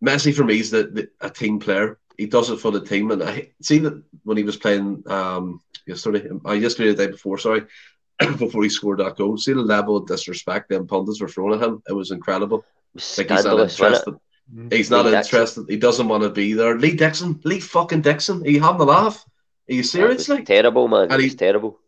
Messi 0.03 0.33
for 0.33 0.43
me 0.43 0.59
is 0.59 0.71
the, 0.71 0.83
the, 0.83 1.09
a 1.21 1.29
team 1.29 1.59
player. 1.59 1.99
He 2.17 2.25
does 2.27 2.49
it 2.49 2.59
for 2.59 2.71
the 2.71 2.81
team, 2.81 3.11
and 3.11 3.23
I 3.23 3.49
see 3.61 3.79
that 3.79 4.01
when 4.23 4.37
he 4.37 4.43
was 4.43 4.57
playing 4.57 5.03
um, 5.07 5.61
yesterday, 5.87 6.27
uh, 6.45 6.53
yesterday 6.53 6.89
the 6.89 7.05
day 7.05 7.11
before, 7.11 7.37
sorry, 7.37 7.63
before 8.37 8.63
he 8.63 8.69
scored 8.69 8.99
that 8.99 9.15
goal. 9.15 9.37
See 9.37 9.53
the 9.53 9.61
level 9.61 9.97
of 9.97 10.07
disrespect 10.07 10.69
them 10.69 10.87
pundits 10.87 11.21
were 11.21 11.27
throwing 11.27 11.59
at 11.59 11.67
him. 11.67 11.81
It 11.87 11.93
was 11.93 12.11
incredible. 12.11 12.65
Like 12.93 13.29
he's 13.29 13.45
not 13.45 13.59
interested. 13.59 14.15
Mm. 14.53 14.73
He's 14.73 14.89
not 14.89 15.05
Lee 15.05 15.15
interested. 15.15 15.61
Dixon. 15.61 15.65
He 15.69 15.77
doesn't 15.77 16.07
want 16.07 16.23
to 16.23 16.29
be 16.29 16.53
there. 16.53 16.77
Lee 16.77 16.95
Dixon, 16.95 17.39
Lee 17.43 17.59
fucking 17.59 18.01
Dixon. 18.01 18.43
Are 18.43 18.49
you 18.49 18.61
having 18.61 18.81
a 18.81 18.85
laugh? 18.85 19.25
Are 19.69 19.73
you 19.73 19.83
serious? 19.83 20.29
Like 20.29 20.45
terrible, 20.45 20.87
man. 20.87 21.11
And 21.11 21.21
he's 21.21 21.35
terrible. 21.35 21.79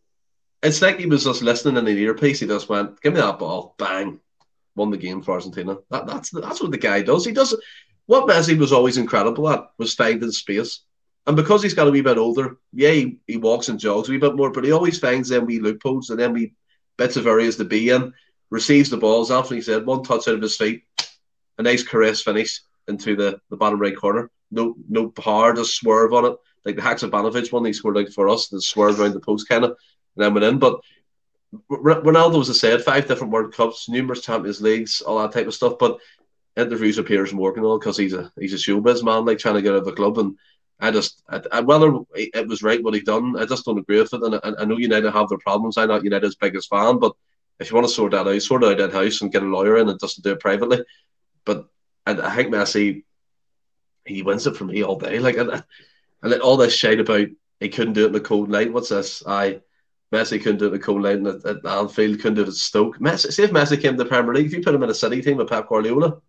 It's 0.64 0.82
like 0.82 1.00
he 1.00 1.06
was 1.06 1.26
just 1.26 1.44
listening 1.44 1.78
in 1.78 1.86
the 1.86 1.92
earpiece. 1.92 2.40
He 2.40 2.48
just 2.48 2.70
went, 2.70 3.00
"Give 3.02 3.14
me 3.14 3.20
that 3.20 3.40
ball, 3.40 3.76
bang." 3.78 4.20
Won 4.76 4.90
the 4.90 4.98
game 4.98 5.22
for 5.22 5.34
Argentina. 5.34 5.78
That, 5.90 6.08
that's 6.08 6.32
that's 6.32 6.62
what 6.62 6.72
the 6.72 6.78
guy 6.78 7.02
does. 7.02 7.26
He 7.26 7.32
does 7.32 7.56
what 8.08 8.28
Messi 8.28 8.58
was 8.58 8.72
always 8.72 8.98
incredible 8.98 9.50
at 9.50 9.70
was 9.78 9.94
finding 9.94 10.32
space. 10.32 10.82
And 11.28 11.36
because 11.36 11.64
he's 11.64 11.74
got 11.74 11.88
a 11.88 11.92
wee 11.92 12.02
bit 12.02 12.18
older, 12.18 12.58
yeah, 12.72 12.92
he, 12.92 13.20
he 13.26 13.38
walks 13.38 13.70
and 13.70 13.80
jogs 13.80 14.08
a 14.08 14.12
wee 14.12 14.20
bit 14.20 14.36
more, 14.36 14.52
but 14.52 14.64
he 14.64 14.72
always 14.72 15.00
finds 15.00 15.30
them 15.30 15.46
wee 15.46 15.60
loopholes 15.60 16.12
and 16.12 16.20
then 16.20 16.34
wee 16.34 16.54
bits 16.98 17.18
of 17.18 17.26
areas 17.26 17.58
to 17.58 17.66
be 17.66 17.90
in. 17.90 18.14
Receives 18.56 18.90
the 18.90 18.96
ball, 18.96 19.18
balls. 19.18 19.32
Anthony 19.32 19.60
said 19.60 19.86
one 19.86 20.02
touch 20.02 20.30
out 20.30 20.36
of 20.36 20.42
his 20.42 20.56
feet, 20.56 20.84
a 21.58 21.62
nice 21.62 21.84
caress 21.84 22.22
finish 22.22 22.62
into 22.88 23.18
the, 23.18 23.38
the 23.50 23.58
bottom 23.58 23.82
right 23.82 23.98
corner. 23.98 24.32
No 24.50 24.76
no 24.88 25.10
power, 25.10 25.54
just 25.54 25.76
swerve 25.76 26.14
on 26.14 26.24
it. 26.24 26.38
Like 26.64 26.78
the 26.78 26.82
Haksabanovic 26.82 27.52
one 27.52 27.66
he 27.66 27.74
scored 27.74 27.98
like 27.98 28.12
for 28.12 28.30
us, 28.30 28.48
the 28.48 28.62
swerve 28.62 28.98
around 28.98 29.12
the 29.12 29.20
post 29.20 29.50
kind 29.50 29.66
of, 29.66 29.72
and 29.72 30.24
then 30.24 30.34
went 30.34 30.46
in. 30.46 30.58
But 30.58 30.80
Ronaldo, 31.70 32.40
as 32.40 32.50
I 32.50 32.54
said, 32.54 32.82
five 32.82 33.10
different 33.10 33.34
World 33.34 33.54
Cups, 33.54 33.90
numerous 33.90 34.22
Champions 34.22 34.62
Leagues, 34.62 35.02
all 35.02 35.20
that 35.20 35.34
type 35.34 35.48
of 35.48 35.54
stuff. 35.54 35.78
But 35.78 36.00
interviews 36.56 36.98
with 36.98 37.08
Piers 37.08 37.34
Morgan 37.34 37.66
all 37.66 37.78
because 37.78 37.98
he's 37.98 38.14
a 38.14 38.32
he's 38.40 38.54
a 38.54 38.56
showbiz 38.56 39.04
man, 39.04 39.26
like 39.26 39.40
trying 39.40 39.56
to 39.56 39.62
get 39.62 39.74
out 39.74 39.80
of 39.80 39.86
the 39.86 39.92
club. 39.92 40.18
And 40.18 40.38
I 40.80 40.92
just, 40.92 41.22
I, 41.28 41.42
I, 41.52 41.60
whether 41.60 41.94
it 42.16 42.48
was 42.48 42.64
right 42.64 42.82
what 42.82 42.94
he 42.94 43.02
done, 43.02 43.36
I 43.38 43.46
just 43.46 43.66
don't 43.66 43.80
agree 43.80 44.00
with 44.00 44.14
it. 44.14 44.24
And 44.24 44.36
I, 44.36 44.62
I 44.62 44.64
know 44.64 44.78
United 44.78 45.12
have 45.12 45.28
their 45.28 45.40
problems. 45.40 45.78
I'm 45.78 45.90
not 45.90 46.06
United's 46.06 46.36
biggest 46.38 46.70
fan, 46.70 47.00
but 47.00 47.12
if 47.60 47.70
you 47.70 47.76
want 47.76 47.88
to 47.88 47.94
sort 47.94 48.12
that 48.12 48.28
out, 48.28 48.42
sort 48.42 48.64
out 48.64 48.78
that 48.78 48.94
house 48.94 49.22
and 49.22 49.32
get 49.32 49.44
a 49.44 49.46
lawyer 49.46 49.78
in 49.78 49.90
and 49.90 50.00
just 50.00 50.22
do 50.22 50.34
it 50.34 50.40
privately. 50.40 50.84
But 51.46 51.68
I, 52.06 52.12
I 52.14 52.36
think 52.36 52.54
Messi, 52.54 53.04
he 54.06 54.22
wins 54.22 54.46
it 54.48 54.58
for 54.58 54.66
me 54.66 54.84
all 54.84 55.00
day. 55.00 55.20
Like, 55.20 55.38
and, 55.38 55.64
and 56.22 56.34
all 56.42 56.58
this 56.58 56.76
shade 56.76 57.00
about 57.00 57.28
he 57.60 57.70
couldn't 57.70 57.94
do 57.94 58.04
it 58.04 58.08
in 58.08 58.14
the 58.14 58.20
cold 58.20 58.50
night. 58.50 58.74
What's 58.74 58.90
this? 58.90 59.24
I 59.26 59.62
Messi 60.14 60.42
couldn't 60.42 60.58
do 60.58 60.66
it 60.66 60.68
in 60.68 60.74
the 60.74 60.80
cold 60.80 61.04
night 61.04 61.26
at, 61.26 61.46
at 61.46 61.66
Anfield, 61.66 62.20
couldn't 62.20 62.36
do 62.36 62.44
it 62.44 62.50
at 62.50 62.54
Stoke. 62.54 63.00
Messi, 63.00 63.32
see 63.32 63.44
if 63.44 63.52
Messi 63.52 63.82
came 63.82 63.98
to 63.98 64.04
the 64.04 64.10
Premier 64.10 64.34
League, 64.34 64.48
if 64.48 64.54
you 64.54 64.62
put 64.62 64.76
him 64.76 64.84
in 64.84 64.90
a 64.90 64.94
City 64.94 65.22
team 65.22 65.38
with 65.38 65.50
Pep 65.50 65.68
Guardiola, 65.68 66.22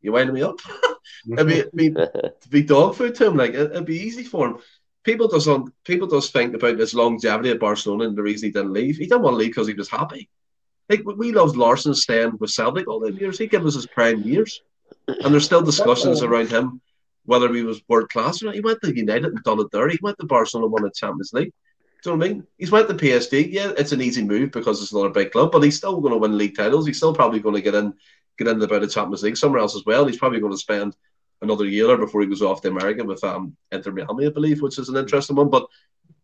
you 0.00 0.12
wind 0.12 0.32
me 0.32 0.42
up. 0.42 0.58
it'd, 1.32 1.46
be, 1.46 1.54
it'd, 1.54 1.72
be, 1.72 1.86
it'd 1.96 2.50
be 2.50 2.62
dog 2.62 2.96
food 2.96 3.14
to 3.16 3.26
him. 3.26 3.36
Like 3.36 3.52
it, 3.52 3.72
would 3.72 3.84
be 3.84 4.00
easy 4.00 4.24
for 4.24 4.48
him. 4.48 4.58
People 5.02 5.28
does 5.28 5.48
on 5.48 5.72
people 5.84 6.06
does 6.06 6.30
think 6.30 6.54
about 6.54 6.78
his 6.78 6.94
longevity 6.94 7.50
at 7.50 7.60
Barcelona 7.60 8.04
and 8.04 8.16
the 8.16 8.22
reason 8.22 8.48
he 8.48 8.52
didn't 8.52 8.72
leave. 8.72 8.96
He 8.96 9.06
didn't 9.06 9.22
want 9.22 9.34
to 9.34 9.38
leave 9.38 9.50
because 9.50 9.66
he 9.66 9.74
was 9.74 9.88
happy. 9.88 10.28
Like 10.88 11.02
we 11.04 11.32
loved 11.32 11.56
Larsson 11.56 11.94
staying 11.94 12.36
with 12.38 12.50
Celtic 12.50 12.88
all 12.88 13.00
the 13.00 13.12
years. 13.12 13.38
He 13.38 13.46
gave 13.46 13.64
us 13.64 13.74
his 13.74 13.86
prime 13.86 14.22
years, 14.22 14.60
and 15.06 15.32
there's 15.32 15.44
still 15.44 15.62
discussions 15.62 16.22
around 16.22 16.50
him 16.50 16.80
whether 17.24 17.52
he 17.52 17.62
was 17.62 17.82
world 17.88 18.08
class 18.10 18.42
or 18.42 18.46
not. 18.46 18.54
He 18.54 18.60
went 18.60 18.80
to 18.82 18.94
United 18.94 19.26
and 19.26 19.42
done 19.44 19.60
it 19.60 19.70
there. 19.70 19.88
He 19.88 19.98
went 20.02 20.18
to 20.18 20.26
Barcelona, 20.26 20.66
won 20.66 20.82
the 20.82 20.90
Champions 20.90 21.32
League. 21.32 21.52
Do 22.02 22.10
you 22.10 22.16
know 22.16 22.18
what 22.18 22.30
I 22.30 22.32
mean? 22.32 22.46
He's 22.58 22.70
went 22.70 22.88
to 22.88 22.94
PSG. 22.94 23.52
Yeah, 23.52 23.72
it's 23.76 23.92
an 23.92 24.00
easy 24.00 24.24
move 24.24 24.52
because 24.52 24.82
it's 24.82 24.92
another 24.92 25.10
big 25.10 25.30
club, 25.30 25.52
but 25.52 25.62
he's 25.62 25.76
still 25.76 26.00
going 26.00 26.14
to 26.14 26.18
win 26.18 26.38
league 26.38 26.56
titles. 26.56 26.86
He's 26.86 26.96
still 26.96 27.14
probably 27.14 27.40
going 27.40 27.54
to 27.54 27.60
get 27.60 27.74
in, 27.74 27.92
get 28.38 28.48
in 28.48 28.60
about 28.60 28.82
a 28.82 28.88
Champions 28.88 29.22
League 29.22 29.36
somewhere 29.36 29.60
else 29.60 29.76
as 29.76 29.84
well. 29.84 30.06
He's 30.06 30.16
probably 30.16 30.40
going 30.40 30.52
to 30.52 30.58
spend 30.58 30.96
another 31.42 31.64
year 31.64 31.96
before 31.96 32.20
he 32.20 32.26
goes 32.26 32.42
off 32.42 32.60
to 32.62 32.68
America 32.68 33.04
with 33.04 33.22
um 33.24 33.56
Inter 33.72 33.92
Miami, 33.92 34.26
I 34.26 34.30
believe, 34.30 34.60
which 34.62 34.78
is 34.78 34.88
an 34.88 34.96
interesting 34.96 35.36
one. 35.36 35.50
But 35.50 35.66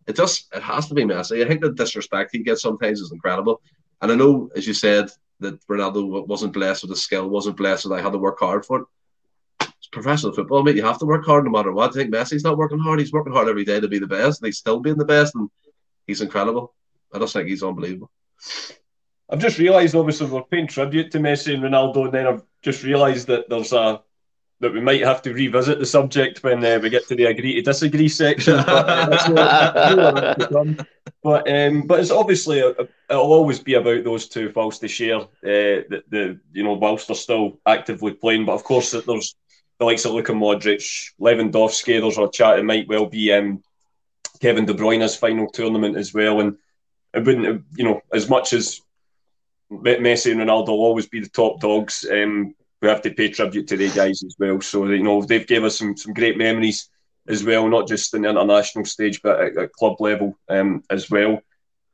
it 0.06 0.16
just 0.16 0.48
it 0.54 0.62
has 0.62 0.88
to 0.88 0.94
be 0.94 1.04
Messi. 1.04 1.44
I 1.44 1.48
think 1.48 1.60
the 1.60 1.72
disrespect 1.72 2.30
he 2.32 2.38
gets 2.38 2.62
sometimes 2.62 3.00
is 3.00 3.12
incredible. 3.12 3.60
And 4.00 4.12
I 4.12 4.14
know, 4.14 4.50
as 4.54 4.66
you 4.66 4.74
said, 4.74 5.10
that 5.40 5.66
Ronaldo 5.66 6.26
wasn't 6.26 6.52
blessed 6.52 6.82
with 6.82 6.90
the 6.90 6.96
skill, 6.96 7.28
wasn't 7.28 7.56
blessed 7.56 7.84
with 7.84 7.98
I 7.98 8.02
had 8.02 8.12
to 8.12 8.18
work 8.18 8.38
hard 8.38 8.64
for 8.64 8.80
it. 8.80 8.86
It's 9.78 9.88
professional 9.88 10.32
football, 10.32 10.62
mate. 10.62 10.76
You 10.76 10.84
have 10.84 10.98
to 10.98 11.06
work 11.06 11.24
hard 11.24 11.44
no 11.44 11.50
matter 11.50 11.72
what. 11.72 11.90
I 11.90 11.94
think 11.94 12.12
Messi's 12.12 12.44
not 12.44 12.56
working 12.56 12.78
hard. 12.78 12.98
He's 12.98 13.12
working 13.12 13.32
hard 13.32 13.48
every 13.48 13.64
day 13.64 13.80
to 13.80 13.88
be 13.88 13.98
the 13.98 14.06
best, 14.06 14.40
and 14.40 14.46
he's 14.46 14.58
still 14.58 14.80
being 14.80 14.96
the 14.96 15.04
best. 15.04 15.34
And 15.34 15.50
he's 16.06 16.20
incredible. 16.20 16.74
I 17.12 17.18
just 17.18 17.32
think 17.32 17.48
he's 17.48 17.62
unbelievable. 17.62 18.10
I've 19.28 19.40
just 19.40 19.58
realised, 19.58 19.94
obviously, 19.94 20.28
we're 20.28 20.42
paying 20.44 20.68
tribute 20.68 21.10
to 21.12 21.18
Messi 21.18 21.54
and 21.54 21.62
Ronaldo, 21.62 22.04
and 22.04 22.14
then 22.14 22.26
I've 22.26 22.42
just 22.62 22.84
realised 22.84 23.26
that 23.26 23.48
there's 23.48 23.72
a 23.72 24.02
that 24.61 24.72
we 24.72 24.80
might 24.80 25.02
have 25.02 25.20
to 25.22 25.32
revisit 25.32 25.78
the 25.78 25.86
subject 25.86 26.42
when 26.42 26.64
uh, 26.64 26.78
we 26.82 26.88
get 26.88 27.07
to 27.09 27.14
the 27.14 27.26
agree 27.26 27.54
to 27.54 27.62
disagree 27.62 28.09
section. 28.09 28.57
But, 28.57 29.38
uh, 29.38 30.34
but, 31.22 31.50
um, 31.50 31.82
but 31.82 32.00
it's 32.00 32.11
obviously 32.11 32.61
a, 32.61 32.70
a, 32.70 32.88
it'll 33.11 33.32
always 33.32 33.59
be 33.59 33.74
about 33.74 34.04
those 34.04 34.28
two 34.28 34.50
whilst 34.54 34.80
they 34.80 34.88
share 34.88 35.20
uh, 35.20 35.26
the, 35.42 36.02
the 36.09 36.40
you 36.52 36.64
know 36.64 36.72
whilst 36.72 37.09
they're 37.09 37.16
still 37.16 37.59
actively 37.66 38.12
playing. 38.12 38.46
But 38.46 38.54
of 38.54 38.64
course, 38.64 38.92
there's 38.92 39.36
the 39.78 39.84
likes 39.84 40.04
of 40.04 40.12
Luka 40.12 40.32
Modric, 40.32 41.12
Lewandowski. 41.20 42.00
There's 42.00 42.18
a 42.18 42.30
chat. 42.30 42.59
It 42.59 42.64
might 42.64 42.88
well 42.88 43.07
be 43.07 43.32
um, 43.32 43.62
Kevin 44.40 44.66
De 44.66 44.74
Bruyne's 44.74 45.16
final 45.16 45.48
tournament 45.48 45.96
as 45.96 46.14
well. 46.14 46.40
And 46.40 46.57
it 47.14 47.24
wouldn't, 47.24 47.64
you 47.76 47.84
know, 47.84 48.02
as 48.12 48.28
much 48.28 48.52
as 48.52 48.80
Messi 49.70 50.32
and 50.32 50.40
Ronaldo 50.40 50.68
will 50.68 50.84
always 50.84 51.07
be 51.07 51.20
the 51.20 51.28
top 51.28 51.61
dogs, 51.61 52.07
um, 52.11 52.54
we 52.83 52.89
have 52.89 53.03
to 53.03 53.11
pay 53.11 53.29
tribute 53.29 53.68
to 53.68 53.77
the 53.77 53.91
guys 53.91 54.22
as 54.22 54.37
well. 54.39 54.61
So, 54.61 54.87
you 54.87 55.03
know, 55.03 55.22
they've 55.22 55.47
gave 55.47 55.64
us 55.64 55.79
some, 55.79 55.97
some 55.97 56.12
great 56.12 56.37
memories 56.37 56.91
as 57.29 57.43
well, 57.43 57.68
not 57.68 57.89
just 57.89 58.14
in 58.14 58.22
the 58.22 58.31
international 58.31 58.85
stage, 58.85 59.22
but 59.22 59.41
at, 59.41 59.57
at 59.57 59.72
club 59.72 60.01
level 60.01 60.39
um, 60.49 60.83
as 60.91 61.11
well. 61.11 61.41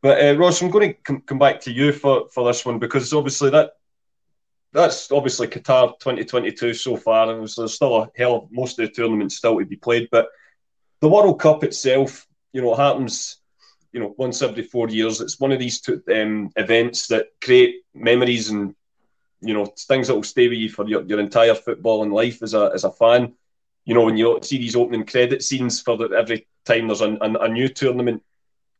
But 0.03 0.25
uh, 0.25 0.37
Ross, 0.37 0.61
I'm 0.61 0.71
going 0.71 0.89
to 0.89 0.95
com- 0.95 1.23
come 1.23 1.39
back 1.39 1.61
to 1.63 1.73
you 1.73 1.93
for, 1.93 2.29
for 2.29 2.47
this 2.47 2.65
one 2.65 2.79
because 2.79 3.13
obviously 3.13 3.51
that 3.51 3.73
that's 4.73 5.13
obviously 5.13 5.49
Qatar 5.49 5.99
2022 5.99 6.75
so 6.75 6.97
far, 6.97 7.31
and 7.31 7.41
there's 7.41 7.75
still 7.75 7.97
a 7.97 8.11
hell 8.17 8.49
most 8.51 8.79
of 8.79 8.87
the 8.87 8.93
tournaments 8.93 9.37
still 9.37 9.59
to 9.59 9.67
be 9.67 9.77
played. 9.77 10.09
But 10.11 10.29
the 11.01 11.09
World 11.09 11.39
Cup 11.41 11.63
itself, 11.63 12.27
you 12.53 12.63
know, 12.63 12.75
happens, 12.75 13.39
you 13.93 14.01
know, 14.01 14.15
once 14.17 14.41
every 14.41 14.63
four 14.63 14.89
years. 14.89 15.21
It's 15.21 15.39
one 15.39 15.53
of 15.53 15.59
these 15.59 15.81
two, 15.81 16.03
um, 16.11 16.51
events 16.57 17.09
that 17.09 17.27
create 17.43 17.83
memories 17.95 18.49
and, 18.49 18.75
you 19.43 19.55
know, 19.55 19.67
things 19.67 20.07
that 20.07 20.15
will 20.15 20.23
stay 20.23 20.49
with 20.49 20.59
you 20.59 20.71
for 20.71 20.87
your, 20.89 21.03
your 21.03 21.21
entire 21.21 21.55
football 21.55 22.03
and 22.03 22.13
life 22.13 22.43
as 22.43 22.55
a 22.55 22.71
as 22.75 22.85
a 22.85 22.91
fan. 22.91 23.35
You 23.85 23.95
know, 23.95 24.05
when 24.05 24.17
you 24.17 24.39
see 24.43 24.59
these 24.59 24.77
opening 24.77 25.05
credit 25.05 25.43
scenes 25.43 25.81
for 25.81 25.97
the, 25.97 26.11
every 26.11 26.47
time 26.65 26.87
there's 26.87 27.01
a, 27.01 27.19
a, 27.21 27.49
new 27.49 27.69
tournament, 27.69 28.23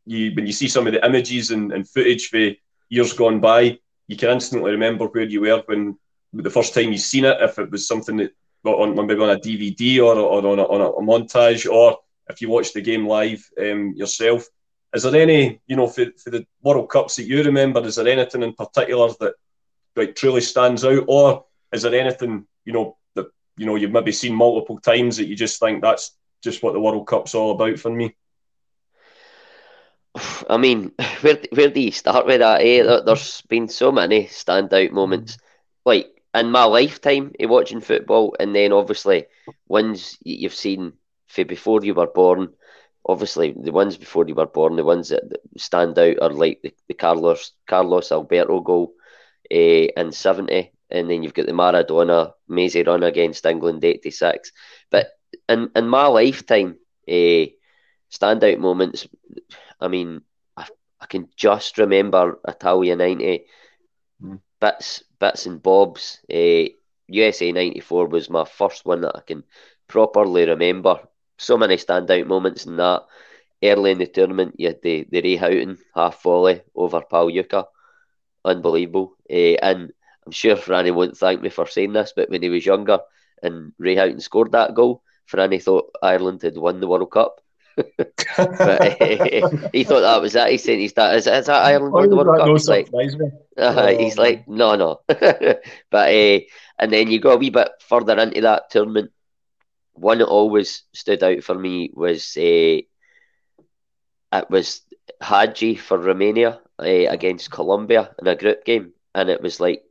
you 0.07 0.33
when 0.35 0.47
you 0.47 0.53
see 0.53 0.69
some 0.69 0.87
of 0.87 0.93
the 0.93 1.05
images 1.05 1.51
and, 1.51 1.73
and 1.73 1.89
footage 1.89 2.29
for 2.29 2.51
years 2.89 3.13
gone 3.13 3.41
by, 3.41 3.79
you 4.07 4.17
can 4.17 4.31
instantly 4.31 4.71
remember 4.71 5.07
where 5.07 5.25
you 5.25 5.41
were 5.41 5.63
when 5.67 5.99
the 6.33 6.51
first 6.51 6.75
time 6.75 6.93
you 6.93 6.99
seen 6.99 7.25
it, 7.25 7.37
if 7.41 7.59
it 7.59 7.71
was 7.71 7.87
something 7.87 8.17
that 8.17 8.33
on 8.65 8.95
maybe 8.95 9.21
on 9.21 9.31
a 9.31 9.41
DVD 9.41 9.99
or, 9.99 10.15
or 10.17 10.47
on, 10.47 10.59
a, 10.59 10.63
on 10.63 10.81
a 10.81 11.07
montage, 11.07 11.71
or 11.71 11.99
if 12.29 12.41
you 12.41 12.49
watch 12.49 12.73
the 12.73 12.81
game 12.81 13.07
live 13.07 13.45
um, 13.61 13.93
yourself. 13.97 14.47
Is 14.95 15.03
there 15.03 15.21
any, 15.21 15.61
you 15.67 15.77
know, 15.77 15.87
for, 15.87 16.07
for 16.23 16.31
the 16.31 16.47
World 16.63 16.91
Cups 16.91 17.17
that 17.17 17.25
you 17.25 17.43
remember, 17.43 17.83
is 17.85 17.97
there 17.97 18.07
anything 18.07 18.43
in 18.43 18.53
particular 18.53 19.09
that 19.21 19.35
like 19.97 20.15
truly 20.15 20.41
stands 20.41 20.85
out, 20.85 21.05
or 21.09 21.45
is 21.73 21.83
there 21.83 21.95
anything, 21.95 22.47
you 22.65 22.73
know, 22.73 22.97
that 23.15 23.27
you 23.57 23.67
know 23.67 23.77
you've 23.77 23.91
maybe 23.93 24.13
seen 24.13 24.35
multiple 24.35 24.79
times 24.79 25.17
that 25.17 25.27
you 25.27 25.37
just 25.37 25.61
think 25.61 25.83
that's 25.83 26.13
just 26.43 26.63
what 26.63 26.73
the 26.73 26.81
World 26.81 27.07
Cup's 27.07 27.35
all 27.35 27.53
about 27.53 27.79
for 27.79 27.91
me? 27.91 28.15
I 30.51 30.57
mean, 30.57 30.93
where 31.21 31.39
where 31.53 31.71
do 31.71 31.81
you 31.81 31.93
start 31.93 32.27
with 32.27 32.41
that? 32.41 32.63
Eh? 32.63 32.83
There's 33.05 33.43
been 33.43 33.69
so 33.69 33.93
many 33.93 34.25
standout 34.25 34.93
moments, 34.93 35.39
like 35.85 36.23
in 36.35 36.51
my 36.51 36.65
lifetime 36.65 37.33
of 37.39 37.51
watching 37.51 37.81
football, 37.81 38.37
and 38.41 38.55
then 38.55 38.73
obviously 38.73 39.27
ones 39.69 40.19
you've 40.25 40.55
seen 40.55 40.95
for 41.27 41.45
before 41.45 41.85
you 41.85 41.95
were 41.95 42.07
born. 42.07 42.53
Obviously, 43.05 43.53
the 43.53 43.73
ones 43.73 43.97
before 43.97 44.27
you 44.29 44.35
were 44.35 44.47
born, 44.47 44.77
the 44.77 44.85
ones 44.85 45.09
that, 45.09 45.25
stand 45.57 45.99
out 45.99 46.19
are 46.23 46.31
like 46.31 46.61
the, 46.63 46.73
the 46.87 46.95
Carlos 46.95 47.53
Carlos 47.67 48.13
Alberto 48.13 48.61
goal 48.61 48.95
uh, 49.51 49.89
in 50.01 50.13
seventy, 50.13 50.73
and 50.91 51.11
then 51.11 51.23
you've 51.23 51.35
got 51.35 51.47
the 51.47 51.53
Maradona 51.53 52.33
Mazy 52.49 52.83
run 52.83 53.03
against 53.03 53.47
England 53.47 53.85
eighty 53.85 54.11
six. 54.11 54.53
But 54.91 55.09
in 55.49 55.71
in 55.75 55.89
my 55.89 56.07
lifetime, 56.07 56.77
uh, 57.09 57.47
standout 58.11 58.59
moments. 58.59 59.09
I 59.81 59.89
mean, 59.89 60.23
I, 60.57 60.67
I 61.01 61.07
can 61.07 61.29
just 61.37 61.79
remember 61.79 62.39
Italia 62.47 62.97
ninety 62.97 63.47
mm. 64.23 64.41
bits 64.61 65.03
bits 65.19 65.47
and 65.47 65.63
bobs. 65.63 66.21
Uh, 66.33 66.69
USA 67.09 67.53
ninety 67.53 67.81
four 67.81 68.07
was 68.07 68.31
my 68.31 68.45
first 68.45 68.85
one 68.85 69.01
that 69.03 69.17
I 69.17 69.21
can 69.21 69.45
properly 69.89 70.47
remember 70.47 71.01
so 71.39 71.59
many 71.59 71.77
standout 71.77 72.27
moments 72.27 72.67
in 72.67 72.77
that. 72.77 73.03
Early 73.65 73.93
in 73.93 73.99
the 73.99 74.07
tournament, 74.07 74.57
you 74.59 74.69
had 74.69 74.83
the, 74.83 75.07
the 75.11 75.21
Ray 75.23 75.37
Houghton 75.37 75.79
half 75.95 76.23
volley 76.23 76.63
over 76.75 77.01
Pagliuca. 77.01 77.67
Unbelievable. 78.45 79.17
Uh, 79.31 79.57
and 79.63 79.93
I'm 80.27 80.33
sure 80.33 80.57
Franny 80.57 80.95
won't 80.95 81.17
thank 81.17 81.41
me 81.43 81.49
for 81.49 81.67
saying 81.67 81.93
this, 81.93 82.13
but 82.15 82.31
when 82.31 82.43
he 82.43 82.49
was 82.49 82.67
younger 82.67 83.01
and 83.43 83.73
Ray 83.79 83.97
Houghton 83.97 84.21
scored 84.21 84.53
that 84.53 84.75
goal, 84.75 85.03
Franny 85.31 85.63
thought 85.63 85.95
Ireland 86.03 86.43
had 86.43 86.57
won 86.57 86.81
the 86.81 86.89
World 86.89 87.11
Cup. 87.11 87.41
but 87.77 88.29
uh, 88.37 89.69
he 89.73 89.85
thought 89.85 90.01
that 90.01 90.21
was 90.21 90.35
that. 90.35 90.51
He 90.51 90.59
said 90.59 90.79
he's 90.79 90.93
that. 90.95 91.17
Is, 91.17 91.25
that 91.25 91.49
Ireland 91.49 91.93
won 91.93 92.11
the 92.11 92.17
World 92.17 92.39
Cup? 92.39 92.49
He's 92.49 92.69
like, 92.69 92.89
uh, 93.57 93.87
he's 93.89 94.19
like, 94.19 94.47
no, 94.47 94.77
no. 94.77 95.01
but 95.09 96.15
uh, 96.15 96.41
and 96.79 96.93
then 96.93 97.11
you 97.11 97.19
go 97.19 97.33
a 97.33 97.37
wee 97.37 97.51
bit 97.51 97.71
further 97.81 98.19
into 98.19 98.43
that 98.43 98.71
tournament. 98.71 99.11
One 99.95 100.19
that 100.19 100.27
always 100.27 100.83
stood 100.93 101.23
out 101.23 101.43
for 101.45 101.55
me 101.55 101.91
was 101.95 102.35
uh, 102.37 102.81
it 104.33 104.51
was 104.51 104.83
Hagi 105.21 105.77
for 105.77 105.99
Romania 105.99 106.61
uh, 106.83 107.11
against 107.11 107.51
Colombia 107.51 108.15
in 108.21 108.29
a 108.29 108.37
group 108.37 108.65
game, 108.65 108.93
and 109.15 109.31
it 109.31 109.43
was 109.43 109.61
like 109.61 109.83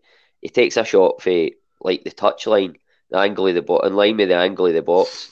he 0.42 0.50
takes 0.50 0.78
a 0.78 0.86
shot 0.86 1.22
for 1.22 1.50
like 1.82 2.04
the 2.04 2.12
touchline, 2.12 2.76
the 3.10 3.20
angle 3.20 3.48
of 3.48 3.56
the 3.56 3.62
ball, 3.62 3.82
in 3.82 3.96
line 3.96 4.18
with 4.18 4.30
the 4.30 4.36
angle 4.38 4.68
of 4.68 4.74
the 4.74 4.82
box, 4.84 5.32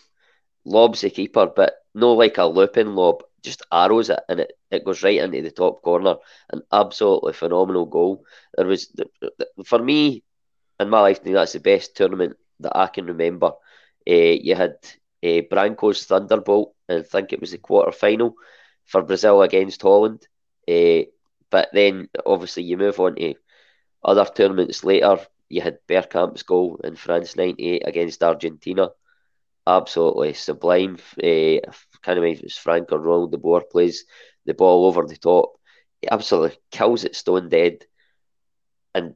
lobs 0.65 1.01
the 1.01 1.09
keeper, 1.09 1.47
but 1.55 1.73
no 1.95 2.13
like 2.13 2.37
a 2.37 2.45
looping 2.45 2.95
lob, 2.95 3.23
just 3.43 3.63
arrows 3.71 4.09
it, 4.09 4.19
and 4.29 4.41
it, 4.41 4.53
it 4.71 4.85
goes 4.85 5.03
right 5.03 5.19
into 5.19 5.41
the 5.41 5.51
top 5.51 5.81
corner. 5.81 6.15
An 6.51 6.61
absolutely 6.71 7.33
phenomenal 7.33 7.85
goal. 7.85 8.23
There 8.55 8.67
was 8.67 8.87
for 9.65 9.79
me 9.79 10.23
in 10.79 10.89
my 10.89 11.01
lifetime, 11.01 11.33
that's 11.33 11.53
the 11.53 11.59
best 11.59 11.95
tournament 11.95 12.35
that 12.59 12.75
I 12.77 12.87
can 12.87 13.05
remember. 13.05 13.51
Uh, 14.09 14.13
you 14.45 14.55
had 14.55 14.75
uh, 15.23 15.41
Branco's 15.49 16.05
Thunderbolt, 16.05 16.73
and 16.87 16.99
I 16.99 17.03
think 17.03 17.33
it 17.33 17.41
was 17.41 17.51
the 17.51 17.57
quarter 17.57 17.91
final 17.91 18.33
for 18.85 19.01
Brazil 19.03 19.41
against 19.41 19.81
Holland. 19.81 20.27
Uh, 20.67 21.03
but 21.51 21.69
then 21.73 22.09
obviously 22.25 22.63
you 22.63 22.77
move 22.77 22.99
on 22.99 23.15
to 23.15 23.35
other 24.03 24.25
tournaments 24.25 24.83
later. 24.83 25.19
You 25.49 25.61
had 25.61 25.79
Bergkamp's 25.87 26.43
goal 26.43 26.79
in 26.83 26.95
France 26.95 27.35
'98 27.35 27.83
against 27.87 28.23
Argentina. 28.23 28.91
Absolutely 29.67 30.33
sublime. 30.33 30.97
Uh, 31.23 31.59
kind 32.03 32.19
of 32.19 32.25
if 32.25 32.41
it's 32.43 32.57
Frank 32.57 32.91
or 32.91 32.99
Ronald 32.99 33.31
de 33.31 33.37
Boer 33.37 33.61
plays 33.63 34.05
the 34.45 34.53
ball 34.53 34.85
over 34.87 35.05
the 35.05 35.17
top. 35.17 35.53
He 36.01 36.09
absolutely 36.09 36.57
kills 36.71 37.03
it 37.05 37.15
stone 37.15 37.49
dead. 37.49 37.85
And 38.93 39.15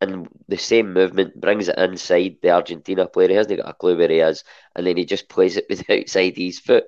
and 0.00 0.28
the 0.48 0.58
same 0.58 0.92
movement 0.92 1.40
brings 1.40 1.68
it 1.68 1.78
inside 1.78 2.38
the 2.42 2.50
Argentina 2.50 3.06
player. 3.08 3.28
He 3.28 3.34
hasn't 3.34 3.60
got 3.60 3.70
a 3.70 3.74
clue 3.74 3.96
where 3.98 4.08
he 4.08 4.20
is, 4.20 4.44
and 4.74 4.86
then 4.86 4.96
he 4.96 5.04
just 5.06 5.28
plays 5.28 5.56
it 5.56 5.66
with 5.70 5.88
outside 5.90 6.36
his 6.36 6.58
foot. 6.60 6.86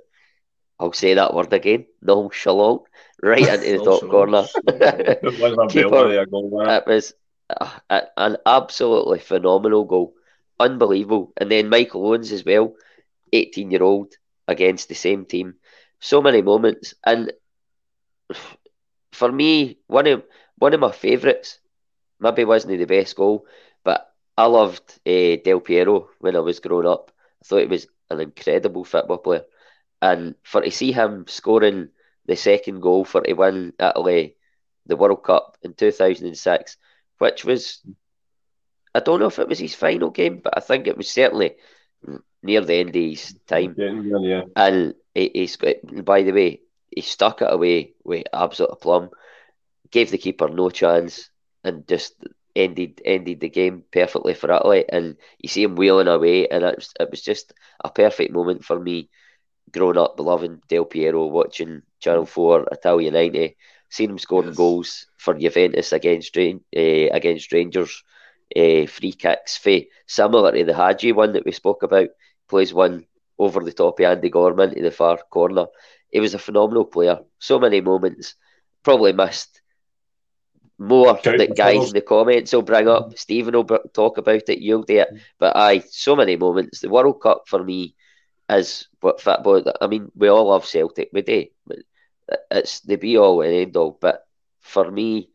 I'll 0.78 0.92
say 0.92 1.14
that 1.14 1.34
word 1.34 1.52
again. 1.52 1.86
Nonchalant, 2.02 2.82
right 3.22 3.48
into 3.52 3.70
the 3.72 3.78
top 3.80 4.08
corner. 4.08 4.48
Keeper, 5.68 6.14
it 6.64 6.86
was 6.86 7.14
uh, 7.90 8.00
an 8.16 8.36
absolutely 8.46 9.18
phenomenal 9.18 9.84
goal, 9.84 10.14
unbelievable. 10.58 11.32
And 11.36 11.50
then 11.50 11.68
Michael 11.68 12.06
Owens 12.06 12.32
as 12.32 12.44
well, 12.44 12.74
eighteen-year-old 13.32 14.14
against 14.48 14.88
the 14.88 14.94
same 14.94 15.24
team. 15.24 15.54
So 16.00 16.20
many 16.22 16.42
moments, 16.42 16.94
and 17.04 17.32
for 19.12 19.30
me, 19.30 19.78
one 19.86 20.06
of 20.06 20.22
one 20.58 20.74
of 20.74 20.80
my 20.80 20.92
favourites. 20.92 21.58
Maybe 22.20 22.44
wasn't 22.44 22.78
the 22.78 22.84
best 22.84 23.16
goal, 23.16 23.46
but 23.84 24.06
I 24.36 24.46
loved 24.46 24.98
uh, 25.06 25.36
Del 25.44 25.60
Piero 25.60 26.08
when 26.20 26.36
I 26.36 26.40
was 26.40 26.60
growing 26.60 26.86
up. 26.86 27.10
I 27.42 27.44
thought 27.46 27.60
he 27.60 27.66
was 27.66 27.86
an 28.10 28.20
incredible 28.20 28.84
football 28.84 29.18
player. 29.18 29.44
And 30.00 30.34
for 30.42 30.60
to 30.60 30.70
see 30.70 30.92
him 30.92 31.26
scoring 31.26 31.88
the 32.26 32.36
second 32.36 32.80
goal 32.80 33.04
for 33.04 33.22
to 33.22 33.32
win 33.32 33.72
Italy 33.80 34.36
the 34.86 34.96
World 34.96 35.22
Cup 35.22 35.56
in 35.62 35.74
2006, 35.74 36.76
which 37.18 37.44
was, 37.44 37.82
I 38.94 39.00
don't 39.00 39.20
know 39.20 39.26
if 39.26 39.38
it 39.38 39.48
was 39.48 39.58
his 39.58 39.74
final 39.74 40.10
game, 40.10 40.40
but 40.42 40.56
I 40.56 40.60
think 40.60 40.86
it 40.86 40.96
was 40.96 41.08
certainly 41.10 41.56
near 42.42 42.60
the 42.62 42.74
end 42.74 42.90
of 42.90 42.94
his 42.94 43.34
time. 43.46 43.74
Yeah, 43.76 44.18
yeah. 44.20 44.42
And 44.56 44.94
he, 45.14 45.30
he's 45.34 45.56
by 45.56 46.22
the 46.22 46.32
way, 46.32 46.60
he 46.90 47.02
stuck 47.02 47.42
it 47.42 47.52
away 47.52 47.92
with 48.02 48.26
absolute 48.32 48.72
aplomb, 48.72 49.10
gave 49.90 50.10
the 50.10 50.18
keeper 50.18 50.48
no 50.48 50.70
chance, 50.70 51.28
and 51.64 51.86
just 51.86 52.14
ended 52.56 53.00
ended 53.04 53.40
the 53.40 53.50
game 53.50 53.84
perfectly 53.92 54.34
for 54.34 54.50
Italy. 54.50 54.84
And 54.88 55.16
you 55.38 55.48
see 55.48 55.62
him 55.62 55.76
wheeling 55.76 56.08
away, 56.08 56.48
and 56.48 56.64
it 56.64 56.76
was, 56.76 56.92
it 56.98 57.10
was 57.10 57.22
just 57.22 57.52
a 57.84 57.90
perfect 57.90 58.32
moment 58.32 58.64
for 58.64 58.78
me 58.78 59.10
growing 59.72 59.98
up 59.98 60.18
loving 60.18 60.60
Del 60.68 60.84
Piero, 60.84 61.26
watching 61.26 61.82
Channel 62.00 62.26
4, 62.26 62.68
Italia 62.72 63.10
90, 63.10 63.56
seeing 63.90 64.10
him 64.10 64.18
scoring 64.18 64.48
yes. 64.48 64.56
goals 64.56 65.06
for 65.16 65.34
Juventus 65.34 65.92
against 65.92 66.36
uh, 66.36 66.50
against 66.72 67.52
Rangers, 67.52 68.02
uh, 68.56 68.86
free 68.86 69.12
kicks, 69.12 69.56
for, 69.56 69.78
similar 70.06 70.52
to 70.52 70.64
the 70.64 70.74
Hagi 70.74 71.12
one 71.12 71.32
that 71.32 71.44
we 71.44 71.52
spoke 71.52 71.82
about, 71.82 72.08
plays 72.48 72.72
one 72.72 73.06
over 73.38 73.60
the 73.60 73.72
top 73.72 74.00
of 74.00 74.04
Andy 74.04 74.30
Goram 74.30 74.74
to 74.74 74.82
the 74.82 74.90
far 74.90 75.18
corner. 75.30 75.66
He 76.10 76.20
was 76.20 76.34
a 76.34 76.38
phenomenal 76.38 76.84
player. 76.84 77.20
So 77.38 77.58
many 77.58 77.80
moments. 77.80 78.34
Probably 78.82 79.12
missed 79.12 79.60
more 80.78 81.18
that 81.24 81.56
guys 81.56 81.88
in 81.88 81.94
the 81.94 82.00
comments 82.00 82.52
will 82.52 82.62
bring 82.62 82.88
up. 82.88 83.18
Stephen 83.18 83.54
will 83.54 83.64
talk 83.92 84.16
about 84.16 84.48
it. 84.48 84.60
You'll 84.60 84.84
do 84.84 85.00
it. 85.00 85.08
But 85.38 85.56
I, 85.56 85.80
so 85.80 86.14
many 86.16 86.36
moments. 86.36 86.80
The 86.80 86.88
World 86.88 87.20
Cup 87.20 87.44
for 87.46 87.62
me 87.62 87.94
is 88.50 88.88
what 89.00 89.20
football. 89.20 89.62
I 89.80 89.86
mean, 89.86 90.10
we 90.14 90.28
all 90.28 90.48
love 90.48 90.66
Celtic, 90.66 91.10
we 91.12 91.22
do. 91.22 91.46
It's 92.50 92.80
the 92.80 92.96
be 92.96 93.16
all 93.16 93.42
and 93.42 93.52
end 93.52 93.76
all. 93.76 93.96
But 94.00 94.26
for 94.60 94.90
me, 94.90 95.30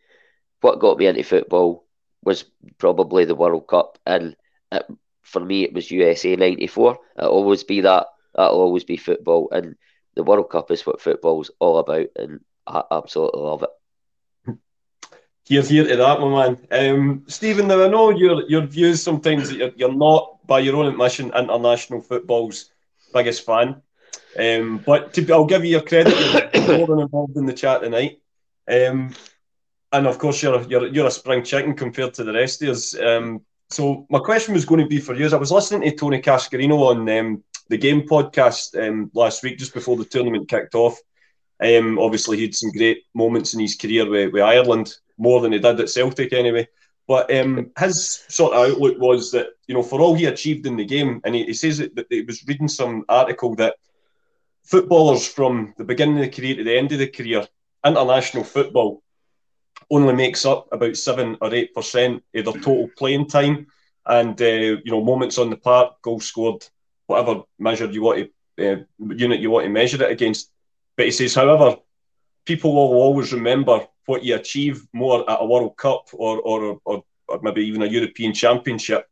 what 0.62 0.80
got 0.80 0.98
me 0.98 1.08
into 1.08 1.24
football 1.24 1.86
was 2.24 2.46
probably 2.78 3.26
the 3.26 3.36
World 3.36 3.68
Cup, 3.68 3.98
and 4.06 4.36
it, 4.72 4.86
for 5.22 5.40
me, 5.44 5.64
it 5.64 5.74
was 5.74 5.92
USA 5.92 6.36
'94. 6.36 6.98
It'll 7.18 7.32
always 7.32 7.64
be 7.64 7.82
that. 7.82 8.08
That'll 8.36 8.62
always 8.62 8.84
be 8.84 8.98
football, 8.98 9.50
and 9.52 9.76
the 10.16 10.24
World 10.24 10.50
Cup 10.50 10.72
is 10.72 10.86
what 10.86 11.02
football's 11.02 11.52
all 11.60 11.80
about, 11.80 12.08
and 12.16 12.40
I 12.68 12.84
absolutely 12.92 13.42
love 13.42 13.64
it. 13.64 13.70
Here's 15.46 15.68
here 15.68 15.86
to 15.86 15.96
that, 15.98 16.22
my 16.22 16.30
man. 16.30 16.68
Um, 16.72 17.24
Stephen, 17.28 17.68
now 17.68 17.84
I 17.84 17.90
know 17.90 18.12
your 18.12 18.48
your 18.50 18.62
views 18.62 19.04
sometimes 19.04 19.50
that 19.50 19.58
you're, 19.58 19.72
you're 19.76 19.94
not, 19.94 20.46
by 20.48 20.60
your 20.60 20.78
own 20.78 20.86
admission, 20.86 21.34
international 21.36 22.02
football's 22.02 22.72
biggest 23.14 23.46
fan. 23.46 23.82
Um, 24.38 24.80
but 24.86 25.14
to, 25.14 25.32
I'll 25.32 25.46
give 25.46 25.64
you 25.64 25.72
your 25.72 25.82
credit. 25.82 26.14
You're 26.54 26.78
more 26.78 26.88
than 26.88 27.00
involved 27.00 27.38
in 27.38 27.46
the 27.46 27.54
chat 27.54 27.82
tonight. 27.82 28.20
Um, 28.68 29.14
and 29.92 30.08
of 30.08 30.18
course, 30.18 30.42
you're, 30.42 30.62
you're 30.64 30.88
you're 30.88 31.08
a 31.08 31.12
spring 31.12 31.44
chicken 31.44 31.76
compared 31.76 32.16
to 32.16 32.24
the 32.24 32.34
rest 32.34 32.64
of 32.64 32.70
us. 32.70 33.00
Um, 33.00 33.42
so 33.70 34.06
my 34.10 34.20
question 34.20 34.54
was 34.54 34.66
going 34.66 34.82
to 34.82 34.88
be 34.88 35.00
for 35.00 35.14
you. 35.14 35.26
As 35.26 35.34
I 35.34 35.38
was 35.38 35.52
listening 35.52 35.90
to 35.90 35.96
Tony 35.96 36.22
Cascarino 36.22 36.90
on 36.90 37.10
um, 37.10 37.44
the 37.70 37.78
Game 37.78 38.02
podcast 38.02 38.76
um, 38.82 39.12
last 39.14 39.44
week, 39.44 39.58
just 39.58 39.74
before 39.74 39.98
the 39.98 40.06
tournament 40.06 40.50
kicked 40.50 40.76
off. 40.76 41.00
Um, 41.60 41.98
obviously, 42.00 42.38
he 42.38 42.44
had 42.44 42.56
some 42.56 42.72
great 42.72 43.04
moments 43.14 43.54
in 43.54 43.60
his 43.60 43.76
career 43.76 44.10
with, 44.10 44.34
with 44.34 44.44
Ireland, 44.44 44.96
more 45.18 45.42
than 45.42 45.54
he 45.54 45.60
did 45.60 45.80
at 45.80 45.90
Celtic 45.90 46.34
anyway. 46.34 46.68
But 47.08 47.34
um, 47.36 47.72
his 47.78 48.24
sort 48.30 48.54
of 48.54 48.72
outlook 48.72 48.98
was 48.98 49.32
that, 49.32 49.48
you 49.68 49.76
know, 49.76 49.84
for 49.84 50.00
all 50.00 50.16
he 50.16 50.26
achieved 50.26 50.66
in 50.66 50.78
the 50.78 50.86
game, 50.86 51.20
and 51.26 51.36
he, 51.36 51.44
he 51.44 51.54
says 51.54 51.80
that, 51.80 51.96
that 51.96 52.08
he 52.10 52.22
was 52.22 52.46
reading 52.48 52.68
some 52.68 53.04
article 53.10 53.56
that 53.56 53.76
footballers 54.64 55.28
from 55.28 55.74
the 55.78 55.84
beginning 55.84 56.20
of 56.20 56.22
the 56.24 56.30
career 56.30 56.56
to 56.56 56.64
the 56.64 56.78
end 56.78 56.92
of 56.94 57.00
the 57.00 57.08
career, 57.08 57.46
international 57.86 58.44
football 58.44 59.04
only 59.92 60.14
makes 60.14 60.46
up 60.46 60.68
about 60.72 60.96
seven 60.96 61.38
or 61.42 61.54
eight 61.54 61.74
percent 61.76 62.24
of 62.34 62.46
their 62.46 62.54
total 62.54 62.90
playing 62.98 63.28
time, 63.28 63.68
and 64.06 64.42
uh, 64.42 64.46
you 64.46 64.82
know 64.86 65.04
moments 65.04 65.38
on 65.38 65.50
the 65.50 65.58
park, 65.58 66.02
goals 66.02 66.26
scored, 66.26 66.66
whatever 67.08 67.42
measure 67.60 67.92
you 67.92 68.02
want 68.02 68.30
to 68.58 68.74
uh, 68.74 68.78
unit 69.00 69.40
you 69.40 69.52
want 69.52 69.66
to 69.66 69.70
measure 69.70 70.02
it 70.02 70.12
against. 70.12 70.52
But 70.96 71.06
he 71.06 71.12
says, 71.12 71.36
however, 71.36 71.78
people 72.46 72.74
will 72.74 73.02
always 73.02 73.34
remember 73.34 73.88
what 74.06 74.24
you 74.24 74.36
achieve 74.36 74.86
more 74.94 75.30
at 75.30 75.42
a 75.42 75.46
World 75.46 75.78
Cup 75.78 76.10
or, 76.14 76.40
or, 76.42 76.80
or, 76.86 77.04
or 77.28 77.40
maybe 77.42 77.66
even 77.66 77.84
a 77.84 77.88
European 77.88 78.34
Championship 78.34 79.08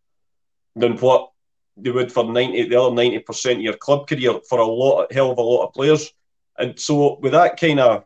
than 0.75 0.97
what 0.97 1.31
they 1.77 1.91
would 1.91 2.11
for 2.11 2.23
90 2.23 2.69
the 2.69 2.79
other 2.79 2.95
90% 2.95 3.55
of 3.55 3.61
your 3.61 3.77
club 3.77 4.07
career 4.07 4.39
for 4.47 4.59
a 4.59 4.65
lot 4.65 5.11
hell 5.11 5.31
of 5.31 5.37
a 5.37 5.41
lot 5.41 5.65
of 5.67 5.73
players. 5.73 6.13
And 6.57 6.79
so 6.79 7.17
with 7.19 7.31
that 7.31 7.59
kind 7.59 7.79
of 7.79 8.05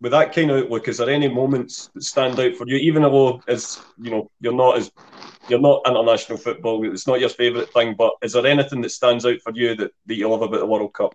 with 0.00 0.12
that 0.12 0.32
kind 0.32 0.50
of 0.50 0.64
outlook, 0.64 0.86
is 0.86 0.98
there 0.98 1.10
any 1.10 1.28
moments 1.28 1.90
that 1.94 2.04
stand 2.04 2.38
out 2.38 2.54
for 2.54 2.66
you, 2.68 2.76
even 2.76 3.02
though 3.02 3.42
as 3.48 3.80
you 4.00 4.10
know 4.10 4.30
you're 4.40 4.54
not 4.54 4.78
as 4.78 4.90
you're 5.48 5.60
not 5.60 5.82
international 5.86 6.38
football, 6.38 6.90
it's 6.90 7.06
not 7.06 7.20
your 7.20 7.28
favourite 7.28 7.72
thing, 7.72 7.94
but 7.96 8.12
is 8.22 8.32
there 8.32 8.46
anything 8.46 8.80
that 8.82 8.90
stands 8.90 9.24
out 9.24 9.40
for 9.40 9.52
you 9.54 9.74
that, 9.74 9.92
that 10.06 10.14
you 10.14 10.28
love 10.28 10.42
about 10.42 10.60
the 10.60 10.66
World 10.66 10.92
Cup? 10.92 11.14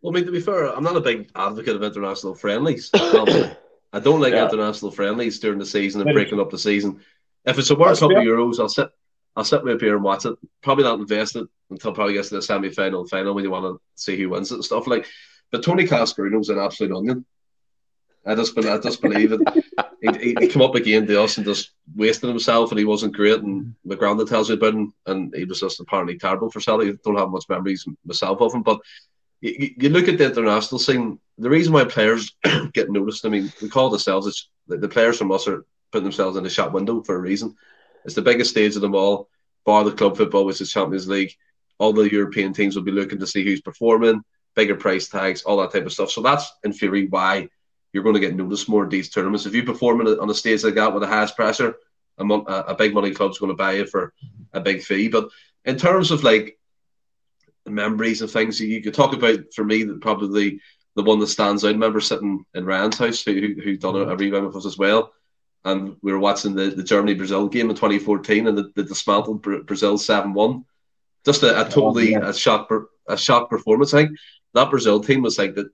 Well, 0.00 0.12
I 0.12 0.14
mean, 0.14 0.26
to 0.26 0.32
be 0.32 0.40
fair, 0.40 0.66
I'm 0.66 0.82
not 0.82 0.96
a 0.96 1.00
big 1.00 1.30
advocate 1.36 1.76
of 1.76 1.82
international 1.82 2.34
friendlies. 2.34 2.90
I 3.92 4.00
don't 4.00 4.20
like 4.20 4.32
yeah. 4.32 4.44
international 4.44 4.90
friendlies 4.90 5.38
during 5.38 5.58
the 5.58 5.66
season 5.66 6.00
and 6.00 6.12
breaking 6.14 6.40
up 6.40 6.50
the 6.50 6.58
season. 6.58 7.00
If 7.44 7.58
it's 7.58 7.70
a 7.70 7.74
World 7.74 7.98
Cup 7.98 8.10
of 8.10 8.16
Euros, 8.16 8.58
I'll 8.58 8.68
sit, 8.68 8.88
I'll 9.36 9.44
sit 9.44 9.64
with 9.64 9.80
here 9.80 9.96
and 9.96 10.04
watch 10.04 10.24
it. 10.24 10.34
Probably 10.62 10.84
not 10.84 10.98
invest 10.98 11.36
it 11.36 11.46
until 11.70 11.92
probably 11.92 12.14
gets 12.14 12.30
to 12.30 12.36
the 12.36 12.42
semi 12.42 12.70
final 12.70 13.06
final 13.06 13.34
when 13.34 13.44
you 13.44 13.50
want 13.50 13.64
to 13.64 13.80
see 13.96 14.16
who 14.16 14.30
wins 14.30 14.50
it 14.50 14.56
and 14.56 14.64
stuff 14.64 14.86
like. 14.86 15.06
But 15.50 15.62
Tony 15.62 15.86
Cascarino's 15.86 16.48
an 16.48 16.58
absolute 16.58 16.96
onion. 16.96 17.26
I 18.24 18.36
just, 18.36 18.56
I 18.56 18.78
just 18.78 19.02
believe 19.02 19.32
it. 19.32 19.40
he, 20.00 20.34
he, 20.38 20.48
came 20.48 20.62
up 20.62 20.76
again 20.76 21.06
to 21.06 21.22
us 21.22 21.36
and 21.36 21.46
just 21.46 21.72
wasted 21.94 22.28
himself, 22.28 22.70
and 22.70 22.78
he 22.78 22.84
wasn't 22.84 23.16
great. 23.16 23.40
And 23.40 23.74
my 23.84 23.96
granddad 23.96 24.28
tells 24.28 24.48
me 24.48 24.54
about 24.54 24.74
him, 24.74 24.94
and 25.06 25.34
he 25.34 25.44
was 25.44 25.60
just 25.60 25.80
apparently 25.80 26.16
terrible 26.18 26.48
for. 26.48 26.60
I 26.60 26.92
don't 27.04 27.18
have 27.18 27.30
much 27.30 27.48
memories 27.48 27.84
myself 28.04 28.40
of 28.40 28.54
him, 28.54 28.62
but 28.62 28.80
you, 29.42 29.74
you 29.76 29.88
look 29.90 30.08
at 30.08 30.16
the 30.16 30.26
international 30.26 30.78
scene. 30.78 31.18
The 31.36 31.50
reason 31.50 31.72
why 31.72 31.84
players 31.84 32.34
get 32.72 32.90
noticed, 32.90 33.26
I 33.26 33.28
mean, 33.28 33.52
we 33.60 33.68
call 33.68 33.92
ourselves. 33.92 34.48
The, 34.68 34.76
the 34.78 34.88
players 34.88 35.18
from 35.18 35.32
us 35.32 35.46
are 35.48 35.66
putting 35.90 36.04
themselves 36.04 36.36
in 36.36 36.44
the 36.44 36.50
shop 36.50 36.72
window 36.72 37.02
for 37.02 37.16
a 37.16 37.20
reason. 37.20 37.56
It's 38.04 38.14
the 38.14 38.22
biggest 38.22 38.50
stage 38.50 38.76
of 38.76 38.82
them 38.82 38.94
all, 38.94 39.28
bar 39.66 39.84
the 39.84 39.92
club 39.92 40.16
football, 40.16 40.44
which 40.44 40.60
is 40.60 40.72
Champions 40.72 41.08
League. 41.08 41.34
All 41.78 41.92
the 41.92 42.10
European 42.10 42.52
teams 42.52 42.76
will 42.76 42.84
be 42.84 42.92
looking 42.92 43.18
to 43.18 43.26
see 43.26 43.44
who's 43.44 43.60
performing, 43.60 44.22
bigger 44.54 44.76
price 44.76 45.08
tags, 45.08 45.42
all 45.42 45.56
that 45.58 45.72
type 45.72 45.86
of 45.86 45.92
stuff. 45.92 46.10
So 46.10 46.22
that's 46.22 46.50
in 46.62 46.72
theory 46.72 47.08
why 47.08 47.48
you're 47.92 48.04
going 48.04 48.14
to 48.14 48.20
get 48.20 48.36
noticed 48.36 48.68
more 48.68 48.84
in 48.84 48.90
these 48.90 49.10
tournaments. 49.10 49.44
If 49.44 49.54
you 49.54 49.64
perform 49.64 50.00
on 50.00 50.30
a 50.30 50.34
stage 50.34 50.62
like 50.62 50.74
that 50.74 50.92
with 50.92 51.02
the 51.02 51.08
highest 51.08 51.36
pressure, 51.36 51.76
a, 52.18 52.24
a 52.24 52.74
big 52.74 52.94
money 52.94 53.10
club's 53.10 53.38
going 53.38 53.50
to 53.50 53.56
buy 53.56 53.72
you 53.72 53.86
for 53.86 54.12
a 54.52 54.60
big 54.60 54.82
fee. 54.82 55.08
But 55.08 55.28
in 55.64 55.76
terms 55.76 56.10
of 56.10 56.22
like 56.22 56.58
memories 57.66 58.22
and 58.22 58.30
things, 58.30 58.60
you 58.60 58.82
could 58.82 58.94
talk 58.94 59.12
about 59.14 59.40
for 59.54 59.64
me 59.64 59.84
that 59.84 60.00
probably 60.00 60.60
the 60.94 61.02
one 61.02 61.18
that 61.20 61.28
stands 61.28 61.64
out. 61.64 61.68
I 61.68 61.72
remember 61.72 62.00
sitting 62.00 62.44
in 62.54 62.66
Ryan's 62.66 62.98
house, 62.98 63.22
who 63.22 63.54
who 63.62 63.76
done 63.76 63.96
a, 63.96 64.06
a 64.06 64.16
with 64.16 64.56
us 64.56 64.66
as 64.66 64.78
well, 64.78 65.12
and 65.64 65.96
we 66.02 66.12
were 66.12 66.18
watching 66.18 66.54
the, 66.54 66.70
the 66.70 66.82
Germany 66.82 67.14
Brazil 67.14 67.48
game 67.48 67.70
in 67.70 67.76
2014, 67.76 68.46
and 68.46 68.58
the, 68.58 68.70
the 68.74 68.84
dismantled 68.84 69.42
Brazil 69.66 69.98
seven 69.98 70.32
one. 70.32 70.64
Just 71.24 71.42
a, 71.44 71.60
a 71.60 71.68
totally 71.68 72.14
a 72.14 72.34
shock 72.34 72.70
a 73.08 73.16
shock 73.16 73.48
performance. 73.48 73.94
I 73.94 74.04
think 74.04 74.18
that 74.54 74.70
Brazil 74.70 75.00
team 75.00 75.22
was 75.22 75.38
like 75.38 75.54
that 75.54 75.70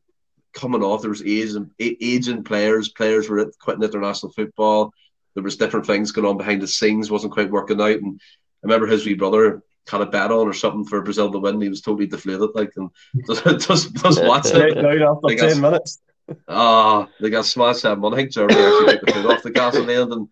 coming 0.53 0.83
off. 0.83 1.03
There 1.03 1.11
was 1.11 1.23
aging, 1.23 1.71
aging 1.79 2.45
players. 2.45 2.91
Players 2.91 3.29
were 3.29 3.51
quitting 3.61 3.83
international 3.83 4.33
football. 4.33 4.93
There 5.35 5.43
was 5.43 5.57
different 5.57 5.87
things 5.87 6.11
going 6.11 6.27
on 6.27 6.37
behind 6.37 6.63
the 6.63 6.67
scenes. 6.67 7.11
wasn't 7.11 7.33
quite 7.33 7.51
working 7.51 7.81
out. 7.81 7.99
And 8.01 8.21
I 8.63 8.67
remember 8.67 8.87
his 8.87 9.07
wee 9.07 9.15
brother 9.15 9.63
kind 9.89 10.03
of 10.03 10.13
bet 10.13 10.31
on 10.31 10.47
or 10.47 10.53
something 10.53 10.85
for 10.85 11.03
Brazil 11.03 11.33
to 11.33 11.39
win. 11.39 11.61
He 11.61 11.69
was 11.69 11.81
totally 11.81 12.07
deflated, 12.07 12.51
like, 12.55 12.73
and 12.77 12.91
just 13.27 13.45
just, 13.67 13.95
just 13.95 14.25
watch 14.25 14.47
it. 14.47 14.77
after 14.77 15.37
ten 15.37 15.61
minutes. 15.61 16.01
Ah, 16.47 17.07
oh, 17.07 17.13
they 17.21 17.31
got 17.31 17.47
smashed 17.47 17.81
seven 17.81 18.03
one. 18.03 18.13
I 18.13 18.17
think 18.17 18.33
Germany 18.33 18.61
actually 18.61 18.93
took 18.93 19.07
the 19.07 19.13
foot 19.13 19.27
off 19.27 19.43
the 19.43 19.51
gas 19.51 19.77
in 19.77 19.87
the 19.87 19.95
end. 19.95 20.13
And 20.13 20.29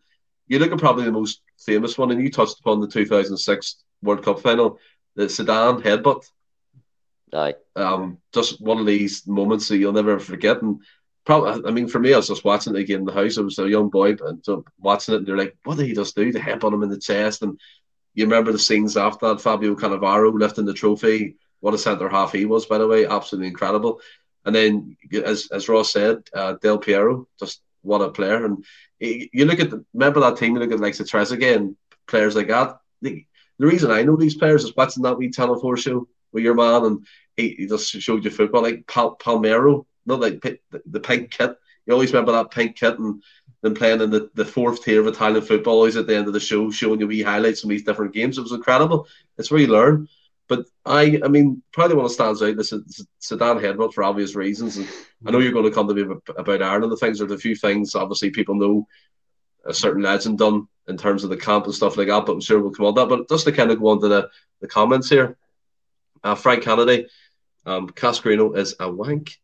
you 0.47 0.59
look 0.59 0.71
at 0.71 0.79
probably 0.79 1.05
the 1.05 1.13
most 1.13 1.41
famous 1.59 1.97
one, 1.97 2.11
and 2.11 2.23
you 2.23 2.31
touched 2.31 2.61
upon 2.61 2.81
the 2.81 2.87
2006 2.87 3.83
World 4.03 4.23
Cup 4.23 4.41
final, 4.41 4.79
the 5.15 5.25
Zidane 5.25 5.83
headbutt. 5.83 6.25
Aye. 7.33 7.55
Um, 7.75 8.19
just 8.33 8.61
one 8.61 8.79
of 8.79 8.87
these 8.87 9.27
moments 9.27 9.69
that 9.69 9.79
you'll 9.79 9.93
never 9.93 10.19
forget. 10.19 10.61
And 10.61 10.81
probably, 11.25 11.67
I 11.67 11.73
mean, 11.73 11.89
for 11.89 11.99
me, 11.99 12.13
I 12.13 12.19
was 12.19 12.29
just 12.29 12.45
watching 12.45 12.77
it 12.77 12.81
again 12.81 13.01
in 13.01 13.05
the 13.07 13.13
house. 13.13 13.39
I 13.39 13.41
was 13.41 13.59
a 13.59 13.69
young 13.69 13.89
boy, 13.89 14.17
and 14.21 14.45
so 14.45 14.65
watching 14.79 15.15
it, 15.15 15.19
and 15.19 15.27
they're 15.27 15.37
like, 15.37 15.57
"What 15.65 15.79
did 15.79 15.87
he 15.87 15.95
just 15.95 16.15
do?" 16.15 16.31
The 16.31 16.41
headbutt 16.41 16.75
him 16.75 16.83
in 16.83 16.91
the 16.91 16.99
chest, 16.99 17.43
and 17.43 17.59
you 18.17 18.25
remember 18.25 18.51
the 18.51 18.59
scenes 18.59 18.97
after 18.97 19.29
that. 19.29 19.41
Fabio 19.41 19.77
Cannavaro 19.77 20.33
lifting 20.33 20.65
the 20.65 20.75
trophy. 20.75 21.37
What 21.61 21.75
a 21.75 21.79
centre 21.79 22.09
half 22.09 22.33
he 22.33 22.47
was, 22.47 22.67
by 22.67 22.79
the 22.79 22.89
way, 22.89 23.07
absolutely 23.07 23.49
incredible. 23.49 24.01
And 24.45 24.55
then, 24.55 24.97
as 25.13 25.49
as 25.53 25.69
Ross 25.69 25.93
said, 25.93 26.23
uh, 26.35 26.55
Del 26.63 26.79
Piero, 26.79 27.29
just 27.39 27.61
what 27.83 28.01
a 28.01 28.11
player. 28.11 28.45
And 28.45 28.65
you 28.99 29.45
look 29.45 29.61
at 29.61 29.71
the, 29.71 29.85
remember 29.93 30.21
that 30.21 30.39
team. 30.39 30.55
You 30.55 30.61
look 30.61 30.73
at 30.73 30.81
like 30.81 30.97
the 30.97 31.55
and 31.55 31.77
players 32.07 32.35
like 32.35 32.49
that. 32.49 32.79
The, 33.03 33.25
the 33.59 33.67
reason 33.67 33.91
I 33.91 34.03
know 34.03 34.17
these 34.17 34.37
players 34.37 34.65
is 34.65 34.75
watching 34.75 35.03
that 35.03 35.19
wee 35.19 35.31
Channel 35.31 35.77
show 35.77 36.09
with 36.33 36.45
your 36.45 36.55
man, 36.55 36.85
and 36.85 37.07
he, 37.37 37.51
he 37.51 37.67
just 37.67 37.91
showed 37.91 38.25
you 38.25 38.31
football 38.31 38.63
like 38.63 38.87
Pal- 38.87 39.17
Palermo, 39.17 39.87
not 40.07 40.21
like 40.21 40.41
the, 40.41 40.59
the 40.87 41.01
pink 41.01 41.31
kit. 41.31 41.57
You 41.85 41.93
always 41.93 42.13
remember 42.13 42.33
that 42.33 42.51
pink 42.51 42.77
kit 42.77 42.99
and 42.99 43.23
then 43.63 43.75
playing 43.75 44.01
in 44.01 44.11
the, 44.11 44.31
the 44.35 44.45
fourth 44.45 44.85
tier 44.85 45.01
of 45.01 45.07
Italian 45.07 45.43
football. 45.43 45.77
Always 45.77 45.97
at 45.97 46.07
the 46.07 46.17
end 46.17 46.27
of 46.27 46.33
the 46.33 46.41
show, 46.41 46.71
showing 46.71 47.01
you 47.01 47.07
wee 47.07 47.23
highlights 47.23 47.61
from 47.61 47.71
these 47.71 47.85
different 47.85 48.15
games. 48.15 48.39
It 48.39 48.43
was 48.43 48.53
incredible. 48.53 49.09
It's 49.39 49.51
where 49.51 49.61
you 49.61 49.69
learn. 49.69 50.09
But 50.49 50.67
I, 50.85 51.21
I 51.25 51.29
mean, 51.29 51.63
probably 51.73 51.97
one 51.97 52.05
that 52.05 52.11
stands 52.11 52.43
out. 52.43 52.57
This 52.57 52.73
is 52.73 53.07
Zidane 53.21 53.61
headbutt 53.61 53.93
for 53.93 54.05
obvious 54.05 54.37
reasons, 54.37 54.77
and 54.77 54.87
I 55.27 55.33
know 55.33 55.41
you're 55.41 55.53
going 55.53 55.65
to 55.65 55.73
come 55.73 55.89
to 55.89 55.95
me 55.95 56.03
about 56.37 56.63
Ireland. 56.63 56.85
And 56.85 56.93
the 56.93 56.97
things 56.97 57.19
there's 57.19 57.33
a 57.33 57.39
few 57.39 57.57
things. 57.57 57.97
Obviously, 57.97 58.31
people 58.31 58.55
know 58.55 58.87
a 59.65 59.75
certain 59.75 60.03
legend 60.03 60.39
done 60.39 60.69
in 60.87 60.97
terms 60.97 61.25
of 61.25 61.31
the 61.31 61.37
camp 61.37 61.65
and 61.65 61.75
stuff 61.75 61.97
like 61.97 62.07
that. 62.07 62.27
But 62.27 62.33
I'm 62.33 62.41
sure 62.41 62.61
we'll 62.61 62.71
come 62.71 62.87
on 62.87 62.95
that. 62.95 63.09
But 63.09 63.29
just 63.29 63.45
to 63.47 63.53
kind 63.53 63.73
of 63.73 63.81
go 63.81 63.89
on 63.89 64.01
to 64.03 64.09
the, 64.09 64.31
the 64.61 64.69
comments 64.69 65.09
here, 65.09 65.37
uh, 66.23 66.37
Frank 66.37 66.63
Kennedy, 66.63 67.09
um, 67.65 67.89
Cascarino 67.91 68.57
is 68.57 68.77
a 68.79 68.91
wank. 68.91 69.39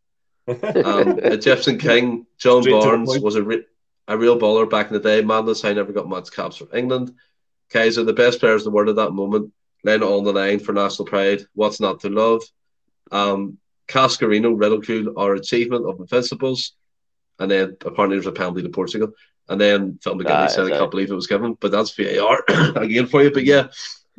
um, 0.49 1.21
Egyptian 1.21 1.79
King 1.79 2.27
John 2.37 2.63
Straight 2.63 2.73
Barnes 2.73 3.19
was 3.21 3.37
a 3.37 3.43
re- 3.43 3.65
a 4.09 4.19
real 4.19 4.39
baller 4.39 4.69
back 4.69 4.89
in 4.89 4.95
the 4.95 5.01
day. 5.01 5.23
Madness, 5.23 5.65
I 5.65 5.73
never 5.73 5.93
got 5.93 6.09
much 6.09 6.33
caps 6.33 6.57
for 6.57 6.75
England. 6.77 7.13
Kaiser, 7.71 8.05
the 8.05 8.13
best 8.13 8.41
players 8.41 8.63
in 8.63 8.65
the 8.67 8.71
world 8.71 8.89
at 8.89 8.97
that 8.97 9.13
moment, 9.13 9.53
laying 9.85 10.03
on 10.03 10.25
the 10.25 10.33
line 10.33 10.59
for 10.59 10.73
national 10.73 11.07
pride. 11.07 11.43
What's 11.55 11.81
not 11.81 12.01
to 12.01 12.09
love? 12.11 12.43
Um, 13.11 13.59
Cascarino 13.89 14.59
ridicule 14.59 15.19
our 15.19 15.35
achievement 15.35 15.87
of 15.87 16.01
invincibles, 16.01 16.73
and 17.39 17.51
then 17.51 17.77
apparently 17.85 18.17
there's 18.17 18.27
a 18.27 18.33
penalty 18.33 18.63
to 18.63 18.69
Portugal. 18.69 19.13
And 19.49 19.61
then 19.61 19.99
Phil 20.03 20.15
McGinley 20.15 20.51
said, 20.51 20.67
"I 20.67 20.79
can't 20.79 20.91
believe 20.91 21.11
it 21.11 21.15
was 21.15 21.27
given," 21.27 21.57
but 21.61 21.73
that's 21.73 21.95
VAR 21.95 22.45
again 22.77 23.07
for 23.07 23.23
you. 23.23 23.31
But 23.31 23.45
yeah, 23.45 23.69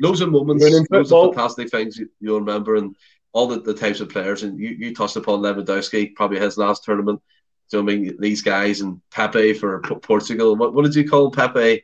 loads 0.00 0.20
of 0.20 0.30
moments, 0.30 0.64
loads 0.90 1.12
of 1.12 1.34
fantastic 1.34 1.70
things 1.70 1.98
you, 1.98 2.08
will 2.20 2.40
remember, 2.40 2.76
and 2.76 2.94
all 3.32 3.46
the, 3.48 3.60
the 3.60 3.74
types 3.74 4.00
of 4.00 4.10
players. 4.10 4.42
And 4.42 4.58
you, 4.58 4.70
you 4.70 4.94
touched 4.94 5.16
upon 5.16 5.40
Lewandowski, 5.40 6.14
probably 6.14 6.38
his 6.38 6.58
last 6.58 6.84
tournament. 6.84 7.20
So 7.68 7.78
I 7.78 7.82
mean, 7.82 8.16
these 8.18 8.42
guys 8.42 8.80
and 8.80 9.00
Pepe 9.10 9.54
for 9.54 9.80
Portugal. 9.80 10.56
What, 10.56 10.74
what 10.74 10.84
did 10.84 10.94
you 10.94 11.08
call 11.08 11.30
Pepe? 11.30 11.82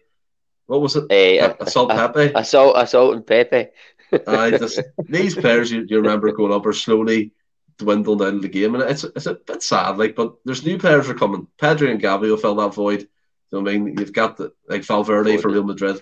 What 0.66 0.81
was 0.81 0.97
it? 0.97 1.11
Uh, 1.11 1.55
assault 1.61 1.91
Pepe. 1.91 2.33
Assault, 2.35 2.76
assault, 2.76 3.14
and 3.14 3.26
Pepe. 3.26 3.70
uh, 4.26 4.51
just, 4.51 4.81
these 5.05 5.35
players 5.35 5.70
you, 5.70 5.85
you 5.89 5.99
remember 5.99 6.31
going 6.33 6.53
up 6.53 6.66
are 6.66 6.72
slowly 6.72 7.33
dwindling 7.78 8.20
out 8.20 8.35
of 8.35 8.43
the 8.43 8.49
game, 8.49 8.74
and 8.74 8.85
it's 8.85 9.05
it's 9.05 9.26
a 9.26 9.35
bit 9.35 9.62
sad. 9.62 9.99
Like, 9.99 10.14
but 10.14 10.35
there's 10.45 10.64
new 10.64 10.78
players 10.78 11.09
are 11.09 11.14
coming. 11.14 11.49
Pedri 11.59 11.91
and 11.91 12.01
Gavi 12.01 12.22
will 12.22 12.37
fill 12.37 12.57
that 12.57 12.74
void. 12.74 13.09
You 13.51 13.61
know 13.61 13.70
I 13.70 13.78
mean, 13.78 13.99
you've 13.99 14.12
got 14.12 14.37
the 14.37 14.53
like 14.68 14.85
Valverde 14.85 15.39
for 15.39 15.51
Real 15.51 15.64
Madrid. 15.64 16.01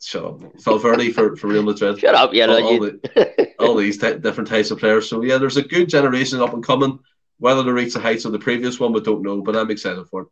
Shut 0.00 0.24
up, 0.24 0.40
Valverde 0.62 1.10
for, 1.10 1.36
for 1.36 1.48
Real 1.48 1.62
Madrid. 1.62 1.98
Shut 1.98 2.14
up, 2.14 2.32
yeah. 2.32 2.46
All, 2.46 2.62
all, 2.62 2.80
the, 2.80 3.54
all 3.58 3.76
these 3.76 3.98
t- 3.98 4.18
different 4.18 4.48
types 4.48 4.70
of 4.70 4.78
players. 4.78 5.08
So 5.08 5.22
yeah, 5.22 5.38
there's 5.38 5.56
a 5.56 5.62
good 5.62 5.88
generation 5.88 6.40
up 6.40 6.54
and 6.54 6.64
coming. 6.64 7.00
Whether 7.38 7.62
they 7.62 7.70
reach 7.70 7.94
the 7.94 8.00
heights 8.00 8.24
of 8.24 8.32
the 8.32 8.38
previous 8.38 8.80
one, 8.80 8.92
we 8.92 9.00
don't 9.00 9.22
know, 9.22 9.42
but 9.42 9.56
I'm 9.56 9.70
excited 9.70 10.06
for 10.06 10.22
it. 10.22 10.28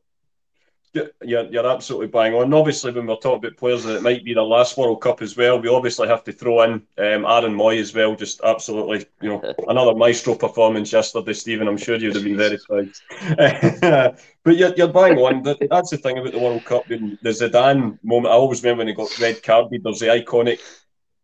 Yeah, 0.94 1.02
you're, 1.22 1.44
you're 1.46 1.66
absolutely 1.66 2.06
bang 2.06 2.34
on. 2.34 2.54
obviously, 2.54 2.92
when 2.92 3.08
we're 3.08 3.16
talking 3.16 3.44
about 3.44 3.56
players 3.56 3.82
that 3.82 3.96
it 3.96 4.02
might 4.02 4.24
be 4.24 4.32
the 4.32 4.42
last 4.42 4.76
World 4.76 5.00
Cup 5.02 5.22
as 5.22 5.36
well, 5.36 5.60
we 5.60 5.68
obviously 5.68 6.06
have 6.06 6.22
to 6.22 6.32
throw 6.32 6.62
in 6.62 6.72
um, 6.74 7.26
Aaron 7.26 7.52
Mooy 7.52 7.80
as 7.80 7.92
well. 7.92 8.14
Just 8.14 8.40
absolutely, 8.44 9.04
you 9.20 9.30
know, 9.30 9.54
another 9.68 9.96
maestro 9.96 10.36
performance 10.36 10.92
yesterday, 10.92 11.32
Stephen. 11.32 11.66
I'm 11.66 11.76
sure 11.76 11.96
you'd 11.96 12.14
have 12.14 12.22
been 12.22 12.36
very 12.36 12.58
proud. 12.68 12.90
but 14.44 14.56
you're, 14.56 14.72
you're 14.76 14.92
bang 14.92 15.18
on. 15.18 15.42
That's 15.42 15.90
the 15.90 15.98
thing 15.98 16.18
about 16.18 16.32
the 16.32 16.38
World 16.38 16.64
Cup. 16.64 16.86
The 16.86 17.18
Zidane 17.24 17.98
moment, 18.04 18.32
I 18.32 18.36
always 18.36 18.62
remember 18.62 18.82
when 18.82 18.88
he 18.88 18.94
got 18.94 19.18
red 19.18 19.42
carded, 19.42 19.82
there's 19.82 19.98
the 19.98 20.06
iconic 20.06 20.60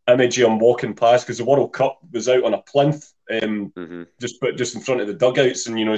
image 0.08 0.36
of 0.40 0.50
him 0.50 0.58
walking 0.58 0.94
past 0.94 1.26
because 1.26 1.38
the 1.38 1.44
World 1.44 1.72
Cup 1.72 2.00
was 2.12 2.28
out 2.28 2.42
on 2.42 2.54
a 2.54 2.62
plinth 2.62 3.12
um, 3.30 3.72
mm-hmm. 3.76 4.02
just 4.20 4.40
put 4.40 4.56
just 4.56 4.74
in 4.74 4.80
front 4.80 5.00
of 5.00 5.06
the 5.06 5.14
dugouts, 5.14 5.66
and 5.66 5.78
you 5.78 5.84
know, 5.84 5.96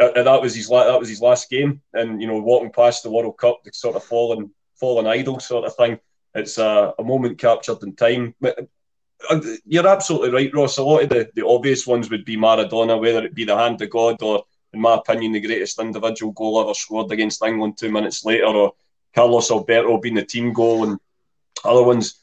uh, 0.00 0.22
that 0.22 0.42
was 0.42 0.54
his 0.54 0.68
la- 0.68 0.84
that 0.84 1.00
was 1.00 1.08
his 1.08 1.20
last 1.20 1.50
game, 1.50 1.82
and 1.92 2.20
you 2.20 2.28
know, 2.28 2.38
walking 2.40 2.72
past 2.72 3.02
the 3.02 3.10
World 3.10 3.36
Cup, 3.38 3.62
the 3.64 3.72
sort 3.72 3.96
of 3.96 4.04
fallen 4.04 4.50
fallen 4.76 5.06
idol 5.06 5.40
sort 5.40 5.64
of 5.64 5.74
thing. 5.76 5.98
It's 6.34 6.58
a, 6.58 6.94
a 6.98 7.04
moment 7.04 7.38
captured 7.38 7.82
in 7.82 7.94
time. 7.94 8.34
But, 8.40 8.68
uh, 9.30 9.40
you're 9.64 9.86
absolutely 9.86 10.30
right, 10.30 10.54
Ross. 10.54 10.78
A 10.78 10.82
lot 10.82 11.04
of 11.04 11.08
the, 11.08 11.30
the 11.34 11.46
obvious 11.46 11.86
ones 11.86 12.10
would 12.10 12.24
be 12.24 12.36
Maradona, 12.36 13.00
whether 13.00 13.24
it 13.24 13.34
be 13.34 13.44
the 13.44 13.56
hand 13.56 13.80
of 13.80 13.90
God 13.90 14.20
or, 14.22 14.44
in 14.72 14.80
my 14.80 14.94
opinion, 14.94 15.32
the 15.32 15.40
greatest 15.40 15.78
individual 15.78 16.32
goal 16.32 16.60
ever 16.60 16.74
scored 16.74 17.12
against 17.12 17.44
England 17.44 17.78
two 17.78 17.92
minutes 17.92 18.24
later, 18.24 18.46
or 18.46 18.72
Carlos 19.14 19.50
Alberto 19.50 19.98
being 19.98 20.14
the 20.14 20.24
team 20.24 20.52
goal 20.52 20.84
and 20.84 20.98
other 21.64 21.84
ones. 21.84 22.18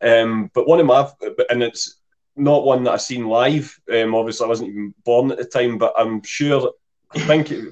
Um, 0.00 0.50
but 0.54 0.66
one 0.66 0.80
of 0.80 0.86
my, 0.86 1.08
and 1.50 1.62
it's 1.62 1.99
not 2.40 2.64
one 2.64 2.84
that 2.84 2.92
I've 2.92 3.02
seen 3.02 3.26
live. 3.26 3.78
Um, 3.92 4.14
obviously, 4.14 4.44
I 4.44 4.48
wasn't 4.48 4.70
even 4.70 4.94
born 5.04 5.30
at 5.30 5.38
the 5.38 5.44
time, 5.44 5.78
but 5.78 5.94
I'm 5.96 6.22
sure. 6.22 6.72
I 7.12 7.18
think 7.20 7.50
it, 7.50 7.64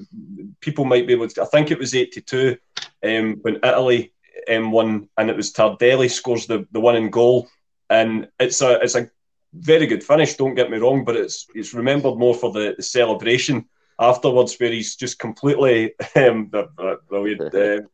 people 0.59 0.83
might 0.85 1.07
be 1.07 1.13
able 1.13 1.27
to. 1.27 1.41
I 1.41 1.45
think 1.45 1.71
it 1.71 1.79
was 1.79 1.95
'82 1.95 2.57
um, 3.03 3.37
when 3.41 3.55
Italy 3.57 4.13
um, 4.49 4.71
won, 4.71 5.09
and 5.17 5.29
it 5.29 5.35
was 5.35 5.53
Tardelli 5.53 6.09
scores 6.09 6.45
the, 6.45 6.67
the 6.71 6.79
winning 6.79 7.09
goal, 7.09 7.47
and 7.89 8.27
it's 8.39 8.61
a 8.61 8.79
it's 8.81 8.95
a 8.95 9.09
very 9.53 9.87
good 9.87 10.03
finish. 10.03 10.35
Don't 10.35 10.55
get 10.55 10.69
me 10.69 10.77
wrong, 10.77 11.05
but 11.05 11.15
it's 11.15 11.47
it's 11.55 11.73
remembered 11.73 12.17
more 12.17 12.35
for 12.35 12.51
the, 12.51 12.75
the 12.75 12.83
celebration 12.83 13.65
afterwards, 13.97 14.55
where 14.57 14.71
he's 14.71 14.95
just 14.95 15.19
completely 15.19 15.93
um. 16.15 16.51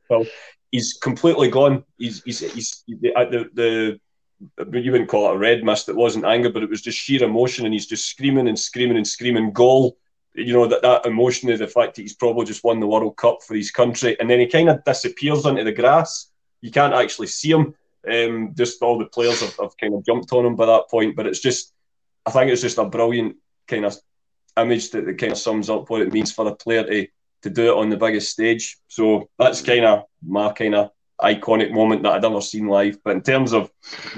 Uh, 0.10 0.24
he's 0.72 0.94
completely 0.94 1.50
gone. 1.50 1.84
He's 1.98 2.22
he's 2.24 2.40
he's 2.54 2.84
the 2.88 3.50
the 3.54 4.00
you 4.40 4.92
wouldn't 4.92 5.10
call 5.10 5.30
it 5.30 5.36
a 5.36 5.38
red 5.38 5.64
mist. 5.64 5.90
It 5.90 5.96
wasn't 5.96 6.26
anger, 6.26 6.50
but 6.50 6.64
it 6.64 6.70
was 6.70 6.82
just 6.82 6.98
sheer 6.98 7.24
emotion, 7.24 7.66
and 7.66 7.74
he's 7.74 7.88
just 7.88 8.08
screaming 8.08 8.48
and 8.48 8.60
screaming 8.60 8.98
and 8.98 9.08
screaming 9.08 9.52
goal. 9.52 9.98
You 10.34 10.54
know 10.54 10.68
that 10.68 10.82
that 10.82 11.06
emotion 11.06 11.50
of 11.50 11.60
the 11.60 11.68
fact 11.68 11.96
that 11.96 12.02
he's 12.02 12.16
probably 12.16 12.46
just 12.46 12.64
won 12.64 12.80
the 12.80 12.88
World 12.88 13.16
Cup 13.16 13.40
for 13.44 13.56
his 13.56 13.72
country, 13.72 14.20
and 14.20 14.30
then 14.30 14.40
he 14.40 14.48
kind 14.48 14.70
of 14.70 14.84
disappears 14.84 15.46
into 15.46 15.64
the 15.64 15.72
grass. 15.72 16.30
You 16.62 16.72
can't 16.72 16.94
actually 16.94 17.28
see 17.28 17.52
him. 17.52 17.74
Um, 18.12 18.54
just 18.56 18.82
all 18.84 19.00
the 19.00 19.06
players 19.06 19.42
have, 19.42 19.56
have 19.58 19.78
kind 19.78 19.96
of 19.96 20.06
jumped 20.06 20.32
on 20.32 20.46
him 20.46 20.56
by 20.56 20.68
that 20.68 20.90
point, 20.92 21.16
but 21.16 21.26
it's 21.26 21.40
just, 21.40 21.74
I 22.26 22.30
think 22.30 22.52
it's 22.52 22.62
just 22.62 22.78
a 22.78 22.86
brilliant 22.86 23.38
kind 23.68 23.84
of 23.84 23.98
image 24.58 24.92
that, 24.92 25.06
that 25.06 25.18
kind 25.18 25.32
of 25.32 25.40
sums 25.40 25.72
up 25.72 25.90
what 25.90 26.02
it 26.02 26.14
means 26.14 26.32
for 26.32 26.48
a 26.48 26.56
player 26.56 26.84
to 26.84 27.08
to 27.46 27.50
do 27.52 27.68
it 27.72 27.78
on 27.78 27.90
the 27.90 27.98
biggest 27.98 28.32
stage. 28.32 28.78
So 28.88 29.30
that's 29.38 29.62
kind 29.62 29.86
of 29.86 30.06
my 30.26 30.52
kind 30.52 30.74
of 30.74 30.90
iconic 31.22 31.72
moment 31.72 32.04
that 32.04 32.14
I'd 32.14 32.26
ever 32.26 32.42
seen 32.42 32.68
live. 32.68 33.04
But 33.04 33.16
in 33.16 33.22
terms 33.22 33.54
of 33.54 33.72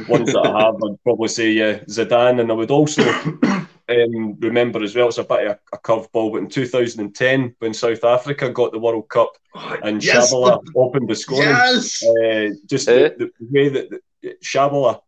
ones 0.07 0.31
that 0.33 0.45
I 0.45 0.65
have, 0.65 0.75
I'd 0.75 1.03
probably 1.03 1.27
say 1.27 1.51
yeah, 1.51 1.79
Zidane, 1.79 2.41
and 2.41 2.51
I 2.51 2.55
would 2.55 2.71
also 2.71 3.03
um, 3.89 4.35
remember 4.39 4.83
as 4.83 4.95
well. 4.95 5.07
It's 5.07 5.17
a 5.17 5.23
bit 5.23 5.47
of 5.47 5.59
a, 5.73 5.75
a 5.75 5.79
curveball, 5.79 6.31
but 6.31 6.37
in 6.37 6.49
2010 6.49 7.55
when 7.59 7.73
South 7.73 8.03
Africa 8.03 8.49
got 8.49 8.71
the 8.71 8.79
World 8.79 9.09
Cup 9.09 9.33
oh, 9.55 9.77
and 9.83 10.03
yes, 10.03 10.31
Tshabalala 10.31 10.63
the... 10.65 10.73
opened 10.75 11.09
the 11.09 11.15
scoring, 11.15 11.49
yes! 11.49 12.03
uh, 12.03 12.49
just 12.65 12.87
the, 12.87 13.15
the, 13.17 13.31
way 13.39 13.69
that 13.69 13.89
the, 13.89 14.35
Tshabalala. 14.43 15.01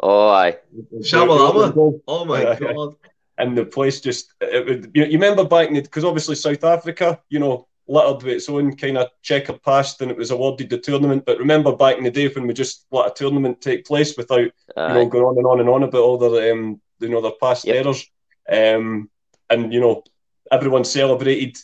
Oh, 0.00 0.28
aye. 0.30 0.58
Tshabalala. 0.96 2.00
Oh 2.08 2.24
my 2.24 2.44
uh, 2.44 2.54
god 2.58 2.96
and 3.38 3.56
the 3.56 3.64
place 3.64 4.00
just 4.00 4.32
it 4.40 4.66
would 4.66 4.90
you, 4.94 5.04
you 5.04 5.12
remember 5.12 5.44
back 5.44 5.68
in 5.68 5.74
because 5.74 6.04
obviously 6.04 6.34
South 6.34 6.64
Africa, 6.64 7.20
you 7.28 7.38
know, 7.38 7.66
littered 7.92 8.22
with 8.22 8.34
its 8.34 8.48
own 8.48 8.76
kind 8.76 8.98
of 8.98 9.08
checkered 9.22 9.62
past 9.62 10.00
and 10.00 10.10
it 10.10 10.16
was 10.16 10.30
awarded 10.30 10.70
the 10.70 10.78
tournament. 10.78 11.24
But 11.24 11.38
remember 11.38 11.76
back 11.76 11.98
in 11.98 12.04
the 12.04 12.10
day 12.10 12.28
when 12.28 12.46
we 12.46 12.54
just 12.54 12.86
let 12.90 13.10
a 13.10 13.14
tournament 13.14 13.60
take 13.60 13.84
place 13.84 14.16
without 14.16 14.50
Aye. 14.76 14.88
you 14.88 14.94
know 14.94 15.06
going 15.06 15.24
on 15.24 15.38
and 15.38 15.46
on 15.46 15.60
and 15.60 15.68
on 15.68 15.82
about 15.82 16.02
all 16.02 16.18
the 16.18 16.52
um 16.52 16.80
you 17.00 17.08
know 17.08 17.20
their 17.20 17.32
past 17.40 17.66
yep. 17.66 17.84
errors. 17.84 18.10
Um 18.50 19.10
and 19.50 19.72
you 19.72 19.80
know 19.80 20.02
everyone 20.50 20.84
celebrated 20.84 21.58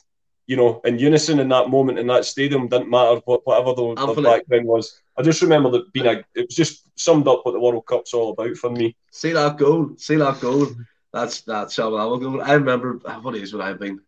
you 0.49 0.57
know, 0.57 0.81
in 0.85 0.99
unison 0.99 1.41
in 1.41 1.49
that 1.51 1.69
moment 1.69 1.99
in 1.99 2.07
that 2.07 2.25
stadium. 2.25 2.69
Didn't 2.69 2.89
matter 2.89 3.21
what, 3.27 3.47
whatever 3.47 3.75
the, 3.75 4.15
the 4.15 4.23
background 4.23 4.67
was. 4.67 4.99
I 5.17 5.23
just 5.23 5.43
remember 5.43 5.71
that 5.73 5.93
being 5.93 6.07
a, 6.07 6.25
it 6.35 6.47
was 6.47 6.57
just 6.57 6.89
summed 6.99 7.29
up 7.29 7.45
what 7.45 7.53
the 7.53 7.61
World 7.61 7.85
Cup's 7.85 8.15
all 8.15 8.31
about 8.31 8.57
for 8.57 8.71
me. 8.71 8.97
See 9.11 9.33
that 9.33 9.59
goal, 9.59 9.91
see 9.99 10.17
that 10.17 10.41
goal. 10.41 10.69
That's 11.13 11.43
that's 11.43 11.77
Shabbat. 11.77 12.43
I 12.43 12.55
remember 12.55 12.95
what 12.95 13.37
age 13.37 13.53
would 13.53 13.61
I 13.61 13.69
have 13.69 13.79
been? 13.79 14.01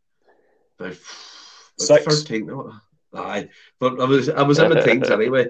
About, 0.78 0.96
thirteen. 1.86 2.50
Aye, 3.14 3.48
but 3.78 4.00
I 4.00 4.04
was 4.04 4.28
I 4.28 4.42
was 4.42 4.58
in 4.58 4.70
the 4.70 4.82
teens 4.82 5.10
anyway. 5.10 5.48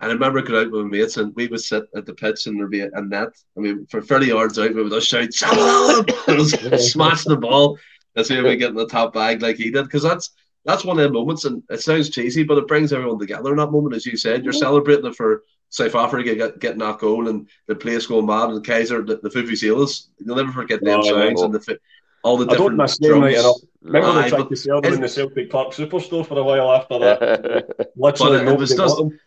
And 0.00 0.10
I 0.10 0.14
remember 0.14 0.42
going 0.42 0.66
out 0.66 0.70
with 0.70 0.82
my 0.82 0.88
mates 0.88 1.16
and 1.16 1.34
we 1.34 1.48
would 1.48 1.60
sit 1.60 1.84
at 1.96 2.06
the 2.06 2.14
pitch 2.14 2.46
and 2.46 2.56
there'd 2.56 2.70
be 2.70 2.82
a 2.82 3.02
net. 3.02 3.30
I 3.56 3.60
mean, 3.60 3.84
for 3.86 4.00
30 4.00 4.26
yards 4.26 4.56
out, 4.56 4.72
we 4.72 4.82
would 4.82 4.92
just 4.92 5.08
shout, 5.08 5.32
smash 6.80 7.24
the 7.24 7.36
ball. 7.36 7.76
That's 8.14 8.28
how 8.28 8.44
we 8.44 8.56
get 8.56 8.70
in 8.70 8.76
the 8.76 8.86
top 8.86 9.12
bag 9.12 9.42
like 9.42 9.56
he 9.56 9.72
did. 9.72 9.84
Because 9.84 10.04
that's 10.04 10.30
that's 10.64 10.84
one 10.84 10.98
of 10.98 11.04
the 11.04 11.12
moments, 11.12 11.46
and 11.46 11.62
it 11.70 11.80
sounds 11.80 12.10
cheesy, 12.10 12.42
but 12.42 12.58
it 12.58 12.68
brings 12.68 12.92
everyone 12.92 13.18
together 13.18 13.50
in 13.50 13.56
that 13.56 13.72
moment, 13.72 13.94
as 13.94 14.04
you 14.04 14.16
said. 14.16 14.44
You're 14.44 14.52
celebrating 14.52 15.06
it 15.06 15.16
for 15.16 15.42
South 15.70 15.94
Africa 15.94 16.34
get, 16.34 16.58
getting 16.58 16.78
that 16.78 16.98
goal 16.98 17.28
and 17.28 17.48
the 17.66 17.74
place 17.74 18.06
going 18.06 18.26
mad 18.26 18.50
and 18.50 18.64
Kaiser, 18.64 19.02
the, 19.02 19.16
the 19.16 19.30
Vuvuzelas. 19.30 20.08
You'll 20.18 20.36
never 20.36 20.52
forget 20.52 20.82
them 20.82 21.00
oh, 21.00 21.02
sounds 21.02 21.42
and 21.42 21.54
the 21.54 21.78
all 22.22 22.36
the 22.36 22.46
different 22.46 22.80
I 22.80 22.86
don't 22.86 23.00
drums. 23.00 23.22
Right 23.22 23.34
enough. 23.38 23.56
Remember 23.82 24.22
they 24.22 24.28
tried 24.28 24.48
to 24.48 24.56
sell 24.56 24.80
them 24.80 24.94
in 24.94 25.00
the 25.00 25.08
Celtic 25.08 25.50
Park 25.50 25.68
Superstore 25.68 26.26
for 26.26 26.38
a 26.38 26.42
while 26.42 26.72
after 26.72 26.98
that. 26.98 27.90
Literally, 27.96 28.38
it, 28.38 28.48
it 28.48 28.58
was 28.58 28.74
just, 28.74 28.96
them. 28.96 29.18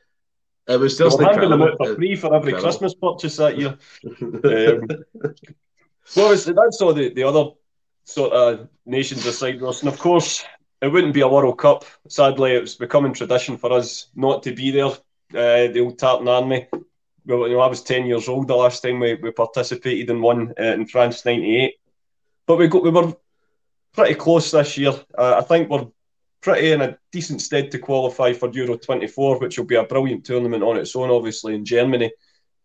It 0.68 0.80
was 0.80 0.98
just 0.98 1.18
they 1.18 1.26
handing 1.26 1.50
them 1.50 1.62
out 1.62 1.78
for 1.78 1.96
free 1.96 2.16
for 2.16 2.36
every 2.36 2.54
incredible. 2.54 2.62
Christmas 2.62 2.94
purchase 2.96 3.36
that 3.38 3.58
year. 3.58 3.78
um, 4.22 4.88
so 6.06 6.36
that's 6.36 6.82
all 6.82 6.94
the, 6.94 7.14
the 7.14 7.24
other 7.24 7.52
sort 8.04 8.34
of 8.34 8.70
nations 8.86 9.26
aside, 9.26 9.62
Ross. 9.62 9.82
And 9.82 9.90
of 9.90 9.98
course, 9.98 10.44
it 10.82 10.88
wouldn't 10.88 11.14
be 11.14 11.22
a 11.22 11.28
World 11.28 11.58
Cup. 11.58 11.86
Sadly, 12.08 12.54
it's 12.54 12.76
becoming 12.76 13.14
tradition 13.14 13.58
for 13.58 13.72
us 13.72 14.08
not 14.16 14.44
to 14.44 14.54
be 14.54 14.72
there 14.72 14.92
uh, 15.34 15.72
the 15.72 15.80
old 15.80 15.98
Tartan 15.98 16.28
Army. 16.28 16.68
Well, 17.26 17.48
you 17.48 17.54
know, 17.54 17.62
I 17.62 17.68
was 17.68 17.84
10 17.84 18.06
years 18.06 18.28
old 18.28 18.48
the 18.48 18.56
last 18.56 18.82
time 18.82 19.00
we, 19.00 19.16
we 19.16 19.32
participated 19.32 20.10
in 20.10 20.22
one 20.22 20.54
uh, 20.60 20.64
in 20.64 20.88
France 20.88 21.24
98. 21.24 21.76
But 22.52 22.58
we 22.58 22.68
got 22.68 22.84
we 22.84 22.90
were 22.90 23.14
pretty 23.94 24.16
close 24.16 24.52
this 24.52 24.78
year. 24.78 24.92
Uh, 25.18 25.36
I 25.38 25.42
think 25.42 25.70
we're 25.70 25.88
pretty 26.42 26.74
in 26.74 26.82
a 26.82 26.98
decent 27.14 27.42
stead 27.42 27.72
to 27.72 27.80
qualify 27.80 28.34
for 28.34 28.52
Euro 28.52 28.76
24, 28.76 29.40
which 29.40 29.58
will 29.58 29.64
be 29.64 29.76
a 29.76 29.86
brilliant 29.86 30.26
tournament 30.26 30.62
on 30.62 30.76
its 30.76 30.94
own, 30.94 31.10
obviously, 31.10 31.56
in 31.56 31.64
Germany 31.64 32.12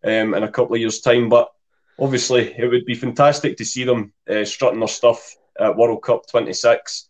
um, 0.03 0.33
in 0.33 0.43
a 0.43 0.51
couple 0.51 0.75
of 0.75 0.81
years' 0.81 0.99
time. 0.99 1.29
But 1.29 1.47
obviously, 1.97 2.53
it 2.57 2.67
would 2.67 2.83
be 2.83 2.95
fantastic 2.95 3.55
to 3.55 3.63
see 3.63 3.85
them 3.85 4.11
uh, 4.29 4.43
strutting 4.43 4.79
their 4.79 4.89
stuff 4.89 5.37
at 5.57 5.77
World 5.77 6.03
Cup 6.03 6.27
26. 6.27 7.07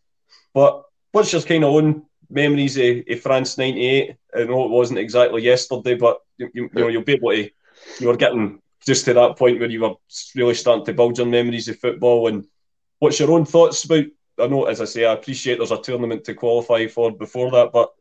But 0.54 0.84
what's 1.14 1.34
your 1.34 1.42
kind 1.42 1.64
of 1.64 1.74
own 1.74 2.06
memories 2.30 2.78
of, 2.78 3.06
of 3.10 3.22
France 3.22 3.58
'98. 3.58 4.16
I 4.36 4.44
know 4.44 4.66
it 4.66 4.70
wasn't 4.70 5.00
exactly 5.00 5.42
yesterday, 5.42 5.96
but 5.96 6.20
you, 6.38 6.52
you, 6.54 6.70
know 6.74 6.90
you'll 6.90 7.02
be 7.02 7.14
able 7.14 7.32
to. 7.32 7.50
You 8.00 8.08
were 8.08 8.18
getting 8.18 8.62
just 8.86 9.06
to 9.06 9.16
that 9.16 9.36
point 9.36 9.60
where 9.60 9.68
you 9.68 9.82
were 9.82 9.96
really 10.36 10.54
starting 10.54 10.86
to 10.86 10.94
build 10.94 11.18
your 11.18 11.26
memories 11.26 11.70
of 11.70 11.80
football. 11.80 12.28
And 12.28 12.46
what's 13.00 13.20
your 13.20 13.32
own 13.32 13.46
thoughts 13.46 13.84
about? 13.84 14.06
I 14.40 14.48
know, 14.48 14.66
as 14.66 14.82
I 14.82 14.86
say, 14.86 15.06
I 15.06 15.14
appreciate 15.14 15.58
there's 15.58 15.72
a 15.72 15.82
tournament 15.82 16.24
to 16.26 16.34
qualify 16.34 16.88
for 16.88 17.12
before 17.12 17.52
that, 17.52 17.72
but 17.72 17.94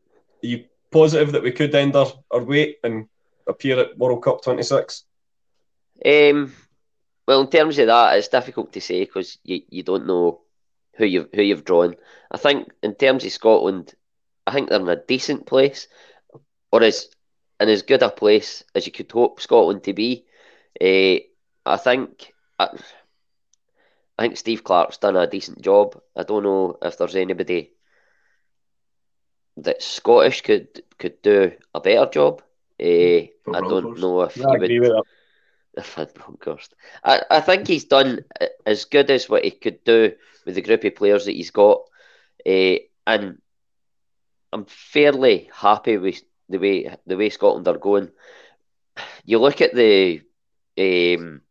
are 0.43 0.47
you 0.47 0.65
positive 0.91 1.31
that 1.31 1.43
we 1.43 1.51
could 1.51 1.73
end 1.73 1.95
our, 1.95 2.07
our 2.31 2.43
wait 2.43 2.77
and 2.83 3.07
appear 3.47 3.79
at 3.79 3.97
World 3.97 4.23
Cup 4.23 4.43
26? 4.43 5.03
Um, 6.05 6.53
well, 7.27 7.41
in 7.41 7.49
terms 7.49 7.79
of 7.79 7.87
that, 7.87 8.17
it's 8.17 8.27
difficult 8.27 8.73
to 8.73 8.81
say 8.81 9.01
because 9.01 9.37
you, 9.43 9.61
you 9.69 9.83
don't 9.83 10.07
know 10.07 10.41
who 10.95 11.05
you've 11.05 11.29
who 11.33 11.41
you've 11.41 11.65
drawn. 11.65 11.95
I 12.31 12.37
think 12.37 12.69
in 12.83 12.95
terms 12.95 13.25
of 13.25 13.31
Scotland, 13.31 13.93
I 14.45 14.51
think 14.51 14.69
they're 14.69 14.79
in 14.79 14.87
a 14.89 14.95
decent 14.95 15.45
place, 15.45 15.87
or 16.71 16.83
as 16.83 17.09
in 17.59 17.69
as 17.69 17.81
good 17.81 18.03
a 18.03 18.09
place 18.09 18.63
as 18.75 18.85
you 18.85 18.91
could 18.91 19.11
hope 19.11 19.41
Scotland 19.41 19.83
to 19.83 19.93
be. 19.93 20.25
Uh, 20.79 21.19
I 21.65 21.77
think 21.77 22.33
I, 22.59 22.69
I 24.17 24.23
think 24.23 24.37
Steve 24.37 24.63
Clarke's 24.63 24.97
done 24.97 25.15
a 25.15 25.27
decent 25.27 25.61
job. 25.61 26.01
I 26.15 26.23
don't 26.23 26.43
know 26.43 26.77
if 26.81 26.97
there's 26.97 27.15
anybody 27.15 27.71
that 29.57 29.81
Scottish 29.81 30.41
could 30.41 30.83
could 30.97 31.21
do 31.21 31.51
a 31.73 31.79
better 31.79 32.09
job. 32.09 32.41
Uh, 32.81 33.29
I 33.53 33.61
don't 33.61 33.99
know 33.99 34.21
if 34.21 34.37
yeah, 34.37 34.45
he 34.65 34.79
would. 34.79 34.93
If 35.77 35.95
I, 37.03 37.21
I 37.29 37.39
think 37.39 37.67
he's 37.67 37.83
done 37.85 38.25
as 38.65 38.85
good 38.85 39.11
as 39.11 39.29
what 39.29 39.43
he 39.43 39.51
could 39.51 39.83
do 39.83 40.13
with 40.43 40.55
the 40.55 40.63
group 40.63 40.83
of 40.83 40.95
players 40.95 41.25
that 41.25 41.33
he's 41.33 41.51
got. 41.51 41.81
Uh, 42.43 42.77
and 43.05 43.39
I'm 44.51 44.65
fairly 44.65 45.51
happy 45.53 45.97
with 45.97 46.23
the 46.49 46.57
way 46.57 46.95
the 47.05 47.15
way 47.15 47.29
Scotland 47.29 47.67
are 47.67 47.77
going. 47.77 48.09
You 49.23 49.37
look 49.37 49.61
at 49.61 49.75
the 49.75 50.21
um, 50.79 51.41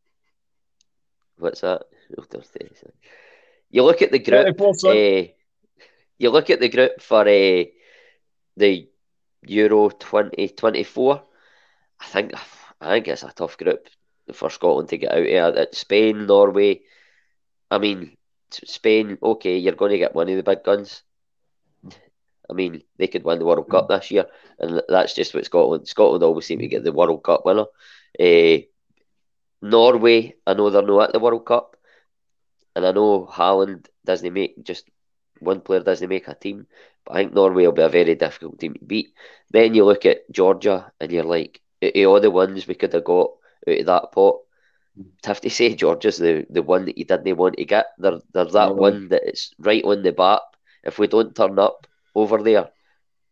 what's 1.39 1.61
that? 1.61 1.83
You 3.71 3.83
look 3.83 4.01
at 4.03 4.13
the 4.13 4.19
group. 4.21 4.47
Uh, 4.85 5.33
you 6.19 6.31
look 6.31 6.51
at 6.51 6.61
the 6.61 6.69
group 6.69 7.01
for 7.01 7.23
uh, 7.23 7.65
the 8.57 8.89
Euro 9.47 9.91
twenty 9.91 10.49
twenty 10.49 10.85
four. 10.85 11.23
I 12.01 12.07
think 12.07 12.33
I 12.81 12.91
think 12.91 13.09
it's 13.09 13.23
a 13.25 13.33
tough 13.33 13.59
group 13.59 13.89
for 14.33 14.51
Scotland 14.51 14.89
to 14.91 14.99
get 14.99 15.13
out 15.13 15.59
of. 15.59 15.69
Spain, 15.75 16.27
Norway. 16.27 16.83
I 17.71 17.79
mean, 17.79 18.17
Spain. 18.51 19.19
Okay, 19.23 19.59
you're 19.59 19.75
going 19.75 19.93
to 19.93 19.99
get 19.99 20.15
one 20.15 20.29
of 20.29 20.37
the 20.37 20.43
big 20.43 20.63
guns. 20.63 21.03
I 22.49 22.53
mean, 22.53 22.83
they 22.97 23.09
could 23.09 23.25
win 23.25 23.41
the 23.41 23.45
World 23.45 23.69
Cup 23.69 23.89
this 23.89 24.11
year, 24.11 24.27
and 24.59 24.83
that's 24.89 25.15
just 25.15 25.35
what 25.35 25.45
Scotland. 25.45 25.89
Scotland 25.89 26.23
always 26.23 26.47
seem 26.47 26.61
to 26.61 26.69
get 26.69 26.85
the 26.85 26.93
World 26.93 27.25
Cup 27.25 27.45
winner. 27.45 27.67
Uh, 28.21 28.63
Norway, 29.63 30.35
I 30.47 30.55
know 30.55 30.71
they're 30.71 30.83
not 30.83 31.09
at 31.09 31.13
the 31.13 31.19
World 31.19 31.45
Cup, 31.45 31.76
and 32.77 32.87
I 32.87 32.93
know 32.93 33.27
Haaland 33.27 33.87
doesn't 34.05 34.33
make 34.33 34.63
just 34.63 34.89
one 35.41 35.61
player 35.61 35.81
doesn't 35.81 36.09
make 36.09 36.29
a 36.29 36.35
team, 36.35 36.67
but 37.05 37.17
I 37.17 37.17
think 37.17 37.35
Norway 37.35 37.65
will 37.65 37.73
be 37.73 37.83
a 37.83 37.89
very 37.89 38.15
difficult 38.15 38.61
team 38.61 38.75
to 38.75 38.85
beat. 38.85 39.15
Then 39.51 39.75
you 39.75 39.85
look 39.85 40.07
at 40.07 40.31
Georgia, 40.31 40.93
and 41.01 41.11
you're 41.11 41.25
like, 41.25 41.61
all 41.83 42.21
the 42.21 42.31
ones 42.31 42.67
we 42.67 42.75
could 42.75 42.93
have 42.93 43.05
got 43.05 43.31
out 43.69 43.81
of 43.81 43.87
that 43.87 44.13
pot. 44.13 44.37
To 45.23 45.29
have 45.29 45.41
to 45.43 45.51
say 45.51 45.75
Georgia's 45.75 46.17
the, 46.17 46.47
the 46.49 46.63
one 46.63 46.87
that 46.87 46.97
you 46.97 47.05
didn't 47.05 47.37
want 47.37 47.57
to 47.57 47.65
get. 47.65 47.87
They're, 47.99 48.21
they're 48.33 48.45
that 48.45 48.71
mm. 48.71 48.77
one 48.77 49.09
that 49.09 49.25
it's 49.25 49.53
right 49.59 49.85
on 49.85 50.03
the 50.03 50.13
bat. 50.13 50.41
If 50.85 50.99
we 50.99 51.07
don't 51.07 51.37
turn 51.37 51.59
up, 51.59 51.87
over 52.15 52.43
there, 52.43 52.71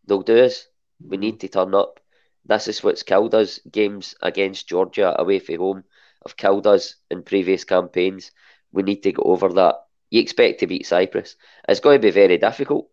they'll 0.06 0.22
do 0.22 0.44
us. 0.44 0.68
We 1.00 1.16
need 1.16 1.40
to 1.40 1.48
turn 1.48 1.74
up. 1.74 2.00
This 2.44 2.68
is 2.68 2.82
what's 2.84 3.02
killed 3.02 3.34
us. 3.34 3.58
Games 3.70 4.14
against 4.20 4.68
Georgia 4.68 5.18
away 5.18 5.38
from 5.38 5.56
home 5.56 5.84
have 6.24 6.36
killed 6.36 6.66
us 6.66 6.96
in 7.10 7.22
previous 7.22 7.64
campaigns. 7.64 8.30
We 8.74 8.82
need 8.82 9.02
to 9.04 9.12
go 9.12 9.22
over 9.22 9.48
that. 9.54 9.76
You 10.10 10.20
expect 10.20 10.60
to 10.60 10.66
beat 10.66 10.86
Cyprus. 10.86 11.36
It's 11.68 11.80
going 11.80 12.00
to 12.00 12.06
be 12.06 12.10
very 12.10 12.38
difficult. 12.38 12.88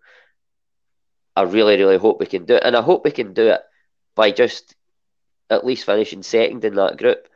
I 1.36 1.44
really, 1.44 1.78
really 1.78 1.98
hope 1.98 2.20
we 2.20 2.26
can 2.26 2.46
do 2.46 2.56
it. 2.56 2.64
And 2.64 2.76
I 2.76 2.82
hope 2.82 3.04
we 3.04 3.12
can 3.12 3.34
do 3.34 3.48
it 3.48 3.62
by 4.16 4.32
just 4.32 4.76
at 5.50 5.66
least 5.66 5.86
finishing 5.86 6.24
second 6.24 6.64
in 6.64 6.76
that 6.76 6.98
group. 6.98 7.28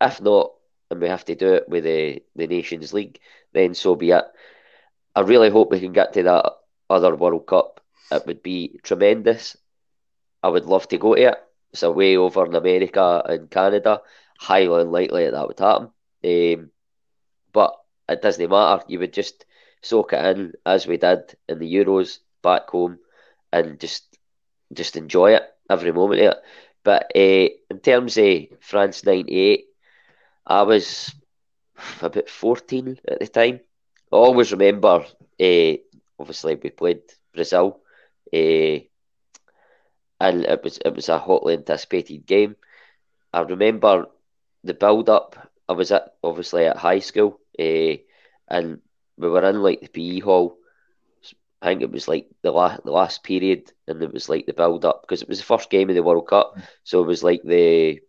If 0.00 0.20
not, 0.20 0.52
and 0.90 1.00
we 1.00 1.08
have 1.08 1.24
to 1.26 1.34
do 1.34 1.54
it 1.54 1.68
with 1.68 1.84
the, 1.84 2.22
the 2.36 2.46
Nations 2.46 2.92
League, 2.92 3.20
then 3.52 3.74
so 3.74 3.94
be 3.94 4.10
it. 4.10 4.24
I 5.14 5.20
really 5.20 5.50
hope 5.50 5.70
we 5.70 5.80
can 5.80 5.92
get 5.92 6.12
to 6.14 6.22
that 6.24 6.52
other 6.90 7.14
World 7.14 7.46
Cup, 7.46 7.80
it 8.10 8.26
would 8.26 8.42
be 8.42 8.78
tremendous. 8.82 9.56
I 10.42 10.48
would 10.48 10.66
love 10.66 10.88
to 10.88 10.98
go 10.98 11.14
to 11.14 11.28
it. 11.28 11.38
It's 11.72 11.82
away 11.82 12.16
over 12.16 12.44
in 12.46 12.54
America 12.54 13.22
and 13.24 13.50
Canada. 13.50 14.02
Highly 14.38 14.82
unlikely 14.82 15.24
that 15.24 15.32
that 15.32 15.48
would 15.48 15.58
happen. 15.58 15.90
Um, 16.24 16.70
it 18.08 18.22
doesn't 18.22 18.50
matter. 18.50 18.84
You 18.88 19.00
would 19.00 19.12
just 19.12 19.44
soak 19.82 20.12
it 20.12 20.24
in 20.36 20.52
as 20.66 20.86
we 20.86 20.96
did 20.96 21.34
in 21.48 21.58
the 21.58 21.72
Euros 21.74 22.18
back 22.42 22.68
home, 22.70 22.98
and 23.52 23.78
just 23.80 24.18
just 24.72 24.96
enjoy 24.96 25.34
it 25.34 25.42
every 25.70 25.92
moment 25.92 26.20
of 26.20 26.32
it. 26.32 26.38
But 26.84 27.02
uh, 27.16 27.48
in 27.70 27.78
terms 27.82 28.16
of 28.18 28.46
France 28.60 29.04
'98, 29.04 29.66
I 30.46 30.62
was 30.62 31.14
about 32.02 32.28
14 32.28 32.98
at 33.08 33.20
the 33.20 33.26
time. 33.28 33.60
I 34.12 34.16
always 34.16 34.52
remember, 34.52 35.04
uh, 35.40 35.72
obviously, 36.18 36.54
we 36.56 36.70
played 36.70 37.02
Brazil, 37.34 37.80
uh, 38.32 38.78
and 40.20 40.44
it 40.44 40.62
was 40.62 40.78
it 40.84 40.94
was 40.94 41.08
a 41.08 41.18
hotly 41.18 41.54
anticipated 41.54 42.26
game. 42.26 42.56
I 43.32 43.40
remember 43.40 44.06
the 44.64 44.74
build 44.74 45.08
up. 45.08 45.36
I 45.68 45.72
was 45.72 45.92
at 45.92 46.14
obviously 46.22 46.66
at 46.66 46.76
high 46.76 47.00
school, 47.00 47.38
uh, 47.58 47.96
and 48.48 48.80
we 49.16 49.28
were 49.28 49.44
in 49.48 49.62
like 49.62 49.80
the 49.80 49.88
PE 49.88 50.20
hall. 50.20 50.56
I 51.62 51.68
think 51.68 51.82
it 51.82 51.92
was 51.92 52.08
like 52.08 52.28
the 52.42 52.50
last 52.52 52.84
the 52.84 52.92
last 52.92 53.22
period, 53.24 53.72
and 53.88 54.02
it 54.02 54.12
was 54.12 54.28
like 54.28 54.46
the 54.46 54.52
build 54.52 54.84
up 54.84 55.02
because 55.02 55.22
it 55.22 55.28
was 55.28 55.38
the 55.38 55.44
first 55.44 55.70
game 55.70 55.88
of 55.88 55.94
the 55.94 56.02
World 56.02 56.28
Cup, 56.28 56.56
so 56.82 57.02
it 57.02 57.06
was 57.06 57.22
like 57.22 57.42
the 57.42 58.00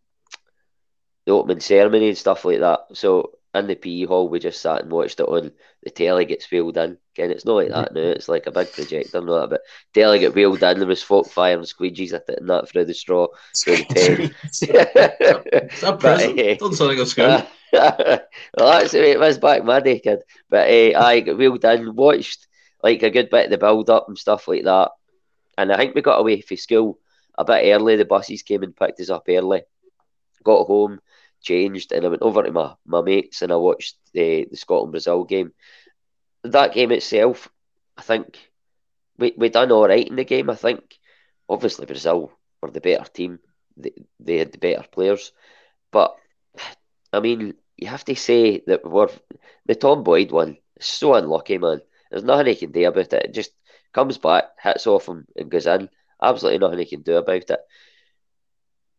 the 1.26 1.32
opening 1.32 1.62
ceremony 1.62 2.10
and 2.10 2.18
stuff 2.18 2.46
like 2.46 2.60
that. 2.60 2.82
So 2.94 3.32
in 3.56 3.68
the 3.68 3.76
PE 3.76 4.06
hall, 4.06 4.28
we 4.30 4.40
just 4.40 4.62
sat 4.62 4.82
and 4.82 4.92
watched 4.92 5.20
it 5.20 5.28
on 5.30 5.52
the 5.84 5.90
telly 5.90 6.26
gets 6.26 6.52
wheeled 6.52 6.78
in. 6.78 6.98
Again, 7.16 7.32
it's 7.32 7.46
not 7.46 7.56
like 7.56 7.70
that 7.70 7.94
now. 7.94 8.02
It's 8.02 8.28
like 8.28 8.48
a 8.48 8.52
big 8.52 8.72
projector, 8.72 9.22
not 9.22 9.50
but 9.50 9.62
telly 9.94 10.20
get 10.20 10.36
wheeled 10.36 10.62
in. 10.62 10.80
There 10.80 10.88
was 10.88 11.02
folk 11.02 11.30
firing 11.30 11.64
squeegees 11.64 12.14
at 12.14 12.26
it 12.28 12.40
and 12.40 12.50
that 12.50 12.68
through 12.70 12.86
the 12.86 12.94
straw. 12.94 13.28
Through 13.64 13.78
the 13.78 14.32
Is 14.52 15.82
that 15.82 16.00
present? 16.00 16.40
Uh, 16.40 16.56
Doesn't 16.56 16.76
sound 16.76 16.90
like 16.90 17.00
a 17.00 17.06
school. 17.06 17.44
well, 18.58 18.72
that's 18.80 18.92
the 18.92 19.00
way 19.00 19.12
it 19.12 19.20
was 19.20 19.38
back 19.38 19.64
my 19.64 19.80
day, 19.80 20.00
kid. 20.00 20.20
But 20.50 20.70
uh, 20.70 21.00
I 21.00 21.20
got 21.22 21.38
wheeled 21.38 21.64
in, 21.66 21.96
watched 21.96 22.48
like 22.84 23.04
a 23.04 23.10
good 23.10 23.30
bit 23.30 23.46
of 23.46 23.52
the 23.52 23.58
build 23.58 23.90
up 23.90 24.08
and 24.08 24.18
stuff 24.18 24.48
like 24.48 24.64
that. 24.64 24.92
And 25.58 25.72
I 25.72 25.78
think 25.78 25.96
we 25.96 26.02
got 26.02 26.20
away 26.20 26.42
from 26.42 26.58
school 26.58 27.00
a 27.38 27.46
bit 27.46 27.74
early. 27.74 27.96
The 27.96 28.06
buses 28.06 28.44
came 28.44 28.64
and 28.64 28.76
picked 28.76 29.00
us 29.00 29.10
up 29.10 29.26
early. 29.30 29.64
Got 30.44 30.68
home, 30.68 31.00
changed, 31.42 31.92
and 31.92 32.06
I 32.06 32.10
went 32.10 32.22
over 32.22 32.44
to 32.44 32.52
my, 32.52 32.76
my 32.86 33.02
mates 33.02 33.42
and 33.42 33.52
I 33.52 33.58
watched 33.58 33.98
the, 34.14 34.48
the 34.50 34.58
Scotland 34.58 34.92
Brazil 34.92 35.24
game. 35.24 35.54
That 36.44 36.74
game 36.74 36.92
itself, 36.92 37.50
I 37.98 38.02
think 38.04 38.38
we 39.18 39.34
we 39.38 39.50
done 39.50 39.72
all 39.72 39.88
right 39.88 40.08
in 40.08 40.16
the 40.16 40.26
game. 40.26 40.50
I 40.50 40.56
think 40.56 40.98
obviously 41.50 41.86
Brazil 41.86 42.32
were 42.62 42.72
the 42.72 42.82
better 42.82 43.06
team. 43.10 43.40
They, 43.78 43.94
they 44.20 44.38
had 44.38 44.52
the 44.52 44.58
better 44.60 44.86
players, 44.92 45.32
but 45.92 46.16
I 47.12 47.20
mean 47.20 47.56
you 47.78 47.88
have 47.88 48.06
to 48.06 48.16
say 48.16 48.64
that 48.68 48.90
we're 48.90 49.10
the 49.66 49.76
Tom 49.76 50.04
Boyd 50.04 50.32
one 50.32 50.58
is 50.78 50.86
so 50.86 51.14
unlucky, 51.14 51.58
man. 51.58 51.82
There's 52.10 52.24
nothing 52.24 52.48
he 52.48 52.56
can 52.56 52.72
do 52.72 52.86
about 52.88 53.14
it. 53.14 53.26
It 53.26 53.34
just 53.34 53.52
comes 53.94 54.18
back, 54.18 54.46
hits 54.62 54.88
off 54.88 55.08
him, 55.08 55.26
and 55.36 55.50
goes 55.50 55.68
in. 55.68 55.90
Absolutely 56.22 56.60
nothing 56.60 56.80
he 56.80 56.86
can 56.86 57.02
do 57.02 57.18
about 57.18 57.50
it. 57.50 57.60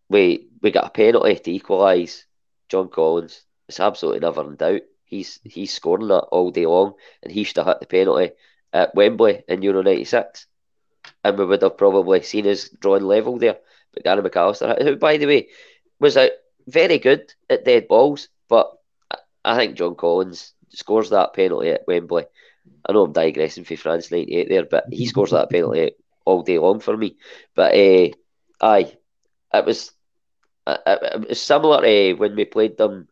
We 0.08 0.48
we 0.62 0.70
got 0.70 0.86
a 0.86 0.90
penalty 0.90 1.36
to 1.36 1.50
equalise. 1.52 2.26
John 2.68 2.88
Collins. 2.88 3.42
It's 3.68 3.80
absolutely 3.80 4.20
never 4.20 4.48
in 4.48 4.56
doubt. 4.56 4.82
He's 5.04 5.40
he's 5.44 5.72
scoring 5.72 6.08
that 6.08 6.28
all 6.30 6.50
day 6.50 6.66
long, 6.66 6.94
and 7.22 7.32
he 7.32 7.44
should 7.44 7.56
have 7.58 7.66
hit 7.66 7.80
the 7.80 7.86
penalty 7.86 8.32
at 8.72 8.94
Wembley 8.94 9.42
in 9.48 9.62
Euro 9.62 9.82
'96, 9.82 10.46
and 11.24 11.38
we 11.38 11.44
would 11.44 11.62
have 11.62 11.78
probably 11.78 12.22
seen 12.22 12.46
us 12.46 12.68
drawing 12.68 13.04
level 13.04 13.38
there. 13.38 13.58
But 13.92 14.04
Gary 14.04 14.22
McAllister, 14.22 14.82
who 14.82 14.96
by 14.96 15.16
the 15.16 15.26
way 15.26 15.48
was 15.98 16.16
a 16.16 16.30
very 16.66 16.98
good 16.98 17.32
at 17.48 17.64
dead 17.64 17.88
balls, 17.88 18.28
but 18.48 18.70
I 19.44 19.56
think 19.56 19.76
John 19.76 19.94
Collins 19.94 20.52
scores 20.70 21.10
that 21.10 21.34
penalty 21.34 21.70
at 21.70 21.86
Wembley. 21.86 22.24
I 22.88 22.92
know 22.92 23.04
I'm 23.04 23.12
digressing 23.12 23.64
for 23.64 23.76
France 23.76 24.10
'98 24.10 24.48
there, 24.48 24.64
but 24.64 24.84
he 24.90 25.06
scores 25.06 25.30
that 25.30 25.50
penalty 25.50 25.92
all 26.24 26.42
day 26.42 26.58
long 26.58 26.80
for 26.80 26.96
me. 26.96 27.16
But 27.54 27.74
uh, 27.74 28.08
aye, 28.60 28.92
it 29.54 29.64
was 29.64 29.92
it 30.66 31.28
was 31.28 31.40
similar 31.40 31.82
to 31.82 32.14
when 32.14 32.34
we 32.36 32.44
played 32.44 32.76
them 32.76 33.08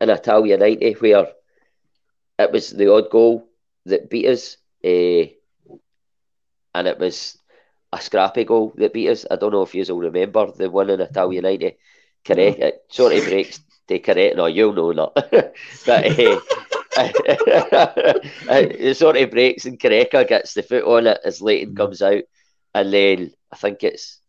in 0.00 0.10
Italia 0.10 0.56
90, 0.58 0.92
where 0.94 1.26
it 2.38 2.52
was 2.52 2.70
the 2.70 2.92
odd 2.92 3.10
goal 3.10 3.48
that 3.86 4.08
beat 4.10 4.26
us, 4.26 4.56
uh, 4.84 5.26
and 6.74 6.86
it 6.86 6.98
was 6.98 7.38
a 7.92 8.00
scrappy 8.00 8.44
goal 8.44 8.72
that 8.76 8.92
beat 8.92 9.08
us. 9.08 9.24
I 9.30 9.36
don't 9.36 9.52
know 9.52 9.62
if 9.62 9.74
you 9.74 9.84
all 9.90 9.98
remember 10.00 10.50
the 10.52 10.70
one 10.70 10.90
in 10.90 11.00
Italia 11.00 11.42
90. 11.42 11.76
Correct. 12.24 12.58
It 12.60 12.84
sort 12.88 13.12
of 13.12 13.24
breaks 13.24 13.60
to 13.88 13.98
correct. 13.98 14.36
No, 14.36 14.46
you'll 14.46 14.72
know 14.72 14.92
not. 14.92 15.14
but 15.14 16.06
uh, 16.96 17.12
it 18.58 18.96
sort 18.96 19.16
of 19.16 19.30
breaks 19.30 19.66
and 19.66 19.78
Careca 19.78 20.26
gets 20.26 20.54
the 20.54 20.62
foot 20.62 20.84
on 20.84 21.06
it 21.06 21.20
as 21.24 21.42
Leighton 21.42 21.74
comes 21.74 22.02
out. 22.02 22.22
And 22.74 22.92
then 22.92 23.32
I 23.52 23.56
think 23.56 23.82
it's. 23.82 24.20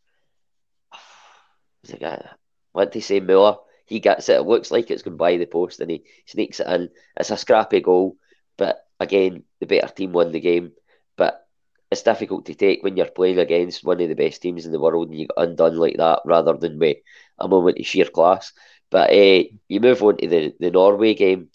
What 2.74 2.92
did 2.92 2.96
he 2.96 3.02
say, 3.02 3.20
Muller? 3.20 3.58
He 3.86 4.00
gets 4.00 4.30
it. 4.30 4.38
It 4.38 4.44
looks 4.44 4.70
like 4.70 4.92
it's 4.92 5.02
going 5.02 5.18
by 5.18 5.38
the 5.38 5.46
post 5.46 5.80
and 5.80 5.90
he 5.90 6.04
sneaks 6.26 6.60
it 6.60 6.68
in. 6.68 6.90
It's 7.18 7.32
a 7.32 7.38
scrappy 7.38 7.80
goal, 7.80 8.18
but 8.58 8.86
again, 9.00 9.44
the 9.60 9.66
better 9.66 9.88
team 9.88 10.12
won 10.12 10.32
the 10.32 10.42
game. 10.42 10.74
But 11.16 11.48
it's 11.90 12.04
difficult 12.04 12.46
to 12.48 12.56
take 12.56 12.84
when 12.84 12.98
you're 12.98 13.06
playing 13.08 13.40
against 13.40 13.86
one 13.86 14.02
of 14.02 14.10
the 14.10 14.16
best 14.16 14.42
teams 14.42 14.66
in 14.66 14.74
the 14.74 14.80
world 14.80 15.08
and 15.10 15.18
you 15.18 15.28
get 15.28 15.38
undone 15.38 15.78
like 15.78 15.98
that 15.98 16.22
rather 16.26 16.54
than 16.54 16.78
with 16.78 16.98
a 17.40 17.48
moment 17.48 17.80
of 17.80 17.86
sheer 17.86 18.06
class. 18.06 18.52
But 18.90 19.12
uh, 19.12 19.44
you 19.68 19.80
move 19.80 20.02
on 20.04 20.18
to 20.18 20.28
the, 20.28 20.56
the 20.60 20.72
Norway 20.72 21.14
game. 21.14 21.50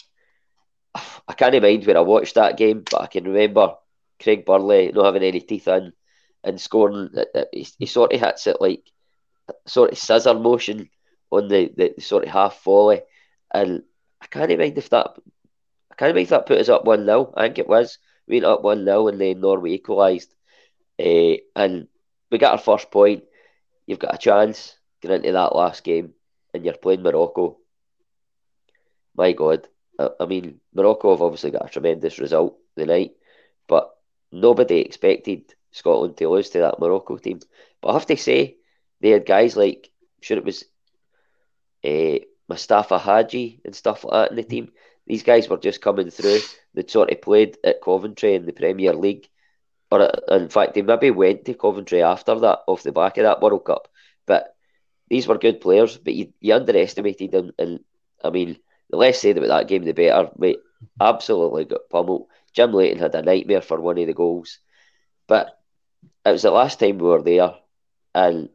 I 0.95 1.35
can't 1.35 1.61
mind 1.63 1.87
when 1.87 1.97
I 1.97 2.01
watched 2.01 2.35
that 2.35 2.57
game, 2.57 2.85
but 2.91 3.01
I 3.01 3.07
can 3.07 3.25
remember 3.25 3.75
Craig 4.23 4.45
Burley 4.45 4.93
not 4.93 5.07
having 5.07 5.23
any 5.23 5.41
teeth 5.41 5.69
in 5.69 5.93
and 6.45 6.61
scoring. 6.61 7.11
He, 7.53 7.67
he 7.79 7.87
sort 7.87 8.13
of 8.13 8.21
hits 8.21 8.47
it 8.47 8.61
like 8.61 8.91
sort 9.67 9.93
of 9.93 9.99
scissor 9.99 10.35
motion 10.35 10.89
on 11.31 11.49
the, 11.49 11.73
the, 11.77 12.01
sort 12.01 12.25
of 12.25 12.31
half 12.31 12.63
volley, 12.65 13.01
and 13.53 13.83
I 14.21 14.27
can't 14.27 14.59
mind 14.59 14.77
if 14.79 14.91
that 14.91 15.17
I 15.91 15.95
can't 15.97 16.15
mind 16.15 16.25
if 16.25 16.31
that 16.31 16.47
put 16.47 16.61
us 16.61 16.69
up 16.69 16.85
one 16.85 17.05
0 17.05 17.33
I 17.37 17.45
think 17.45 17.59
it 17.59 17.69
was. 17.69 17.99
We 18.29 18.37
went 18.37 18.47
up 18.47 18.63
one 18.63 18.85
0 18.85 19.09
and 19.09 19.21
then 19.21 19.41
Norway 19.41 19.73
equalised, 19.73 20.35
uh, 21.01 21.37
and 21.57 21.89
we 22.31 22.39
got 22.39 22.53
our 22.53 22.59
first 22.59 22.91
point. 22.91 23.25
You've 23.87 23.99
got 23.99 24.15
a 24.15 24.19
chance 24.19 24.77
get 25.01 25.11
into 25.11 25.33
that 25.33 25.57
last 25.57 25.83
game, 25.83 26.15
and 26.53 26.65
you're 26.65 26.75
playing 26.75 27.03
Morocco. 27.03 27.59
My 29.17 29.33
God, 29.33 29.69
I, 29.99 30.11
I 30.21 30.27
mean 30.27 30.61
Morocco 30.75 31.11
have 31.11 31.23
obviously 31.23 31.51
got 31.51 31.67
a 31.67 31.71
tremendous 31.71 32.19
result 32.19 32.59
the 32.77 32.87
night, 32.87 33.13
but 33.69 33.95
nobody 34.31 34.81
expected 34.81 35.55
Scotland 35.71 36.17
to 36.17 36.29
lose 36.29 36.51
to 36.51 36.59
that 36.61 36.79
Morocco 36.81 37.17
team. 37.17 37.41
But 37.81 37.89
I 37.89 37.93
have 37.95 38.07
to 38.07 38.17
say, 38.17 38.57
they 39.01 39.11
had 39.11 39.27
guys 39.27 39.57
like, 39.57 39.91
sure 40.21 40.39
it 40.39 40.45
was 40.45 40.65
uh, 41.85 42.19
Mustafa 42.49 42.99
Hadji 42.99 43.61
and 43.65 43.75
stuff 43.75 44.05
like 44.05 44.13
that 44.13 44.31
in 44.31 44.37
the 44.37 44.43
team. 44.43 44.73
These 45.07 45.25
guys 45.25 45.49
were 45.49 45.57
just 45.57 45.81
coming 45.81 46.11
through. 46.11 46.39
They'd 46.75 46.91
sort 46.91 47.11
of 47.11 47.21
played 47.21 47.59
at 47.65 47.83
Coventry 47.83 48.35
in 48.35 48.47
the 48.47 48.53
Premier 48.53 48.95
League, 48.95 49.29
or 49.91 50.03
uh, 50.03 50.37
in 50.37 50.49
fact, 50.49 50.75
they 50.75 50.83
maybe 50.83 51.11
went 51.11 51.45
to 51.45 51.55
Coventry 51.55 52.03
after 52.03 52.39
that 52.39 52.61
off 52.67 52.83
the 52.83 52.93
back 52.93 53.19
of 53.19 53.25
that 53.25 53.43
World 53.43 53.65
Cup. 53.65 53.89
But 55.13 55.27
these 55.27 55.29
were 55.29 55.39
good 55.39 55.61
players, 55.61 55.99
but 55.99 56.15
you, 56.15 56.33
you 56.41 56.55
underestimated 56.55 57.33
them. 57.33 57.53
And 57.59 57.81
I 58.25 58.31
mean, 58.31 58.57
the 58.91 58.97
less 58.97 59.21
said 59.21 59.37
about 59.37 59.49
that 59.49 59.69
game, 59.69 59.85
the 59.85 59.93
better. 59.93 60.31
We 60.37 60.57
absolutely 61.01 61.67
got 61.67 61.91
pummeled. 61.91 62.29
Jim 62.55 62.73
Leighton 62.73 62.99
had 62.99 63.15
a 63.15 63.23
nightmare 63.23 63.61
for 63.61 63.81
one 63.81 63.99
of 63.99 64.07
the 64.07 64.15
goals, 64.15 64.59
but 65.27 65.59
it 66.25 66.33
was 66.33 66.43
the 66.43 66.51
last 66.51 66.81
time 66.81 66.99
we 66.99 67.09
were 67.09 67.23
there, 67.23 67.55
and 68.15 68.49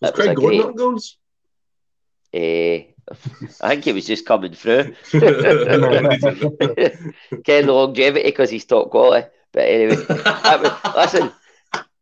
was 0.00 0.10
Craig 0.10 0.36
Gordon 0.36 0.72
great, 0.72 0.76
goals? 0.76 1.16
Uh, 2.34 2.92
I 3.62 3.68
think 3.68 3.84
he 3.84 3.92
was 3.92 4.06
just 4.06 4.26
coming 4.26 4.54
through. 4.54 4.94
Getting 7.44 7.66
the 7.66 7.72
longevity 7.72 8.24
because 8.24 8.50
he's 8.50 8.64
top 8.64 8.90
quality. 8.90 9.28
But 9.52 9.68
anyway, 9.68 10.04
was, 10.08 10.72
listen, 10.96 11.32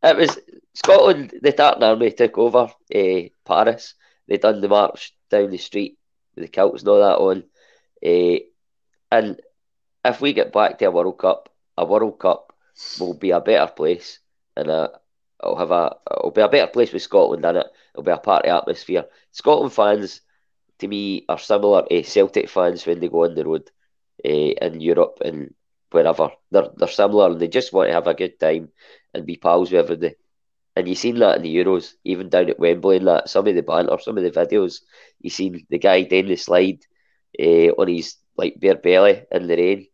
it 0.03 0.17
was 0.17 0.39
Scotland, 0.75 1.35
the 1.41 1.53
Tartan 1.53 1.83
Army 1.85 2.11
took 2.11 2.37
over 2.37 2.69
uh, 2.95 3.21
Paris. 3.45 3.95
They 4.27 4.39
done 4.39 4.61
the 4.61 4.69
march 4.69 5.17
down 5.31 5.51
the 5.51 5.59
street 5.59 5.99
with 6.35 6.45
the 6.45 6.49
kilts 6.49 6.83
and 6.83 6.89
all 6.89 7.01
that 7.01 7.19
on. 7.19 7.45
Uh, 8.05 8.41
and 9.11 9.41
if 10.05 10.21
we 10.21 10.33
get 10.33 10.53
back 10.53 10.79
to 10.79 10.87
a 10.87 10.91
World 10.91 11.19
Cup, 11.19 11.49
a 11.79 11.85
World 11.85 12.19
Cup 12.19 12.53
will 12.99 13.15
be 13.15 13.31
a 13.31 13.41
better 13.41 13.71
place 13.73 14.19
and 14.57 14.69
a, 14.69 14.91
it'll 15.43 15.57
have 15.57 15.71
a 15.71 15.97
it'll 16.11 16.31
be 16.31 16.41
a 16.41 16.49
better 16.49 16.71
place 16.71 16.93
with 16.93 17.03
Scotland 17.03 17.45
in 17.45 17.57
it. 17.57 17.67
It'll 17.95 18.03
be 18.03 18.11
a 18.11 18.19
party 18.19 18.49
atmosphere. 18.49 19.05
Scotland 19.31 19.73
fans 19.73 20.21
to 20.79 20.89
me 20.89 21.25
are 21.29 21.39
similar 21.39 21.87
to 21.89 22.03
Celtic 22.03 22.49
fans 22.49 22.85
when 22.85 22.99
they 23.01 23.09
go 23.09 23.25
on 23.25 23.35
the 23.35 23.45
road 23.45 23.71
uh, 24.25 24.29
in 24.29 24.81
Europe 24.81 25.19
and 25.25 25.55
wherever. 25.91 26.31
They're 26.51 26.71
they're 26.77 26.89
similar 26.89 27.31
and 27.31 27.41
they 27.41 27.49
just 27.49 27.73
want 27.73 27.89
to 27.89 27.95
have 27.95 28.09
a 28.09 28.15
good 28.15 28.41
time 28.41 28.71
and 29.13 29.25
be 29.25 29.37
pals 29.37 29.71
with 29.71 29.85
everybody. 29.85 30.17
And 30.77 30.89
you 30.89 30.95
seen 30.95 31.19
that 31.21 31.37
in 31.37 31.43
the 31.43 31.55
Euros, 31.57 31.93
even 32.05 32.29
down 32.29 32.51
at 32.51 32.59
Wembley 32.59 32.97
and 32.97 33.07
that. 33.07 33.29
Some 33.29 33.47
of 33.47 33.55
the 33.55 33.63
banter, 33.63 33.97
some 34.01 34.19
of 34.19 34.25
the 34.25 34.31
videos, 34.31 34.81
you 35.21 35.31
seen 35.31 35.67
the 35.71 35.79
guy 35.79 36.03
down 36.03 36.27
the 36.27 36.37
slide 36.37 36.81
uh, 37.41 37.71
on 37.79 37.89
his 37.89 38.17
like 38.37 38.59
bare 38.59 38.75
belly 38.75 39.25
in 39.31 39.47
the 39.47 39.57
rain. 39.57 39.87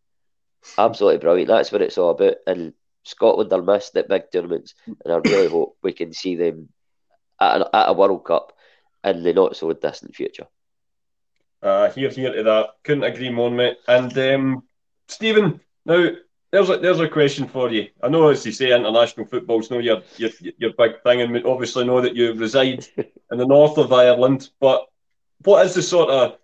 absolutely 0.78 1.18
brilliant. 1.18 1.48
That's 1.48 1.70
what 1.72 1.82
it's 1.82 1.98
all 1.98 2.10
about. 2.10 2.36
And 2.46 2.72
Scotland 3.04 3.52
are 3.52 3.62
missed 3.62 3.96
at 3.96 4.08
big 4.08 4.30
tournaments, 4.32 4.74
and 4.86 5.12
I 5.12 5.16
really 5.16 5.48
hope 5.50 5.76
we 5.82 5.92
can 5.92 6.12
see 6.12 6.36
them 6.36 6.68
at, 7.40 7.60
at 7.72 7.88
a 7.88 7.92
World 7.92 8.24
Cup 8.24 8.52
in 9.04 9.22
the 9.22 9.32
not 9.32 9.56
so 9.56 9.72
distant 9.72 10.14
future. 10.14 10.46
Uh, 11.62 11.90
here, 11.90 12.08
here 12.10 12.32
to 12.32 12.42
that. 12.42 12.70
Couldn't 12.84 13.04
agree 13.04 13.30
more, 13.30 13.50
mate. 13.50 13.76
And 13.86 14.16
um, 14.16 14.62
Stephen, 15.08 15.60
now 15.84 16.08
there's 16.50 16.68
a 16.68 16.78
there's 16.78 17.00
a 17.00 17.08
question 17.08 17.46
for 17.46 17.70
you. 17.70 17.88
I 18.02 18.08
know, 18.08 18.28
as 18.28 18.44
you 18.44 18.52
say, 18.52 18.74
international 18.74 19.26
football's 19.26 19.70
no 19.70 19.78
your 19.78 20.02
your 20.16 20.30
your 20.58 20.72
big 20.76 21.02
thing, 21.02 21.20
and 21.20 21.32
we 21.32 21.42
obviously 21.44 21.84
know 21.84 22.00
that 22.00 22.16
you 22.16 22.32
reside 22.34 22.86
in 22.96 23.38
the 23.38 23.46
north 23.46 23.78
of 23.78 23.92
Ireland. 23.92 24.50
But 24.60 24.86
what 25.44 25.64
is 25.64 25.74
the 25.74 25.82
sort 25.82 26.10
of 26.10 26.38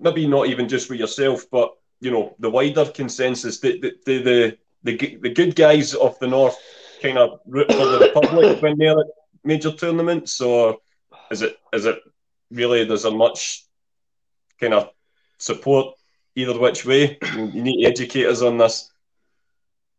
maybe 0.00 0.26
not 0.26 0.48
even 0.48 0.68
just 0.68 0.88
for 0.88 0.94
yourself, 0.94 1.46
but 1.50 1.72
you 2.00 2.10
know 2.10 2.34
the 2.40 2.50
wider 2.50 2.86
consensus 2.86 3.60
that 3.60 3.80
the 3.80 3.94
the, 4.04 4.22
the 4.22 4.58
the 4.82 5.18
the 5.22 5.30
good 5.30 5.54
guys 5.54 5.94
of 5.94 6.18
the 6.18 6.26
north 6.26 6.56
kind 7.00 7.18
of 7.18 7.40
root 7.46 7.70
for 7.72 7.86
the 7.86 7.98
republic 7.98 8.60
when 8.62 8.76
they're 8.78 8.98
at 8.98 9.06
major 9.44 9.72
tournaments, 9.72 10.40
or 10.40 10.78
is 11.30 11.42
it 11.42 11.56
is 11.72 11.86
it 11.86 12.00
really 12.50 12.84
there's 12.84 13.04
a 13.04 13.10
much 13.10 13.64
kind 14.60 14.74
of 14.74 14.90
support 15.38 15.94
either 16.34 16.58
which 16.58 16.84
way? 16.84 17.18
You 17.34 17.62
need 17.62 17.82
to 17.82 17.88
educate 17.88 18.26
us 18.26 18.42
on 18.42 18.58
this. 18.58 18.91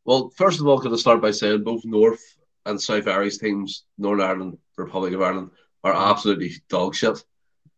Well, 0.06 0.30
first 0.36 0.60
of 0.60 0.68
all, 0.68 0.80
can 0.80 0.94
I 0.94 0.98
start 0.98 1.22
by 1.22 1.32
saying 1.32 1.64
both 1.64 1.86
North 1.86 2.22
and 2.66 2.82
South 2.82 3.08
Irish 3.08 3.38
teams, 3.38 3.84
Northern 3.98 4.26
Ireland, 4.26 4.58
Republic 4.78 5.14
of 5.14 5.22
Ireland, 5.22 5.52
are 5.84 5.94
absolutely 5.94 6.52
dog 6.70 6.96
shit. 6.96 7.24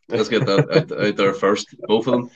Let's 0.10 0.30
get 0.30 0.46
that 0.46 0.72
out, 0.72 0.92
out, 1.06 1.16
there 1.16 1.34
first, 1.34 1.76
both 1.88 2.08
of 2.08 2.14
them. 2.14 2.30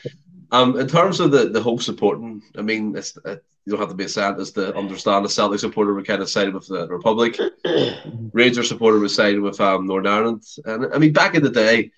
Um, 0.52 0.80
in 0.80 0.88
terms 0.88 1.20
of 1.20 1.32
the, 1.32 1.50
the 1.50 1.62
whole 1.62 1.80
supporting, 1.80 2.42
I 2.58 2.64
mean, 2.64 2.96
it's, 2.96 3.16
it, 3.26 3.44
you 3.66 3.72
don't 3.72 3.80
have 3.80 3.90
to 3.90 3.96
be 3.96 4.06
a 4.06 4.10
scientist 4.10 4.56
to 4.56 4.76
understand 4.76 5.26
A 5.26 5.30
Celtic 5.30 5.60
supporter 5.60 5.94
were 5.94 6.04
kind 6.04 6.24
of 6.24 6.30
sided 6.30 6.56
with 6.56 6.68
the 6.68 6.88
Republic. 6.88 7.40
Rangers 8.34 8.68
supporter 8.68 8.98
was 8.98 9.14
sided 9.14 9.42
with 9.42 9.62
um, 9.62 9.86
Northern 9.86 10.12
Ireland. 10.12 10.44
And 10.66 10.92
I 10.94 10.98
mean, 10.98 11.14
back 11.14 11.36
in 11.36 11.44
the 11.44 11.52
day, 11.52 11.92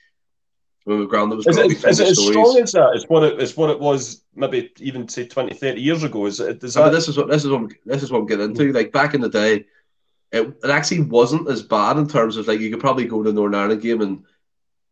ground, 0.86 1.32
there 1.32 1.38
was 1.38 1.48
is 1.48 1.58
it, 1.58 1.86
is 1.86 2.00
it 2.00 2.08
as 2.10 2.20
strong 2.20 2.58
as 2.60 2.72
that? 2.72 2.92
It's 2.96 3.06
what 3.06 3.24
it, 3.24 3.40
it's 3.40 3.56
what 3.56 3.70
it 3.70 3.80
was 3.80 4.24
maybe 4.36 4.72
even 4.80 5.08
say 5.08 5.28
20, 5.28 5.54
30 5.54 5.82
years 5.82 6.04
ago. 6.04 6.26
Is 6.26 6.40
it? 6.40 6.64
Is 6.64 6.74
that... 6.74 6.82
I 6.82 6.84
mean, 6.86 6.94
this 6.94 7.08
is 7.08 7.18
what 7.18 7.28
this 7.28 7.44
is 7.44 7.52
what 7.52 7.72
this 7.86 8.04
is 8.04 8.12
what 8.12 8.20
I'm 8.20 8.26
getting 8.26 8.52
into. 8.52 8.72
Like 8.74 8.92
back 8.92 9.14
in 9.14 9.22
the 9.22 9.30
day, 9.30 9.66
it, 10.32 10.48
it 10.64 10.70
actually 10.70 11.02
wasn't 11.02 11.50
as 11.50 11.62
bad 11.62 11.98
in 11.98 12.08
terms 12.08 12.38
of 12.38 12.48
like 12.48 12.60
you 12.60 12.72
could 12.72 12.80
probably 12.80 13.06
go 13.06 13.22
to 13.22 13.30
the 13.30 13.34
Northern 13.34 13.60
Ireland 13.60 13.82
game 13.82 14.02
and 14.02 14.24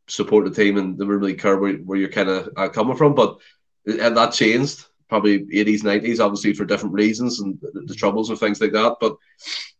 support 0.08 0.46
the 0.46 0.52
team 0.52 0.78
and 0.78 0.98
they 0.98 1.06
don't 1.06 1.10
really 1.10 1.34
care 1.36 1.58
where, 1.58 1.74
where 1.76 1.98
you're 1.98 2.10
kind 2.10 2.30
of 2.30 2.50
uh, 2.58 2.70
coming 2.70 2.98
from. 2.98 3.16
But 3.16 3.38
and 3.86 4.16
that 4.18 4.34
changed 4.34 4.86
probably 5.08 5.40
80s, 5.40 5.82
90s, 5.82 6.24
obviously 6.24 6.54
for 6.54 6.66
different 6.66 6.94
reasons 6.94 7.40
and 7.40 7.60
the, 7.62 7.82
the 7.88 7.96
troubles 7.96 8.30
and 8.30 8.38
things 8.38 8.62
like 8.62 8.74
that. 8.74 8.98
But 9.02 9.16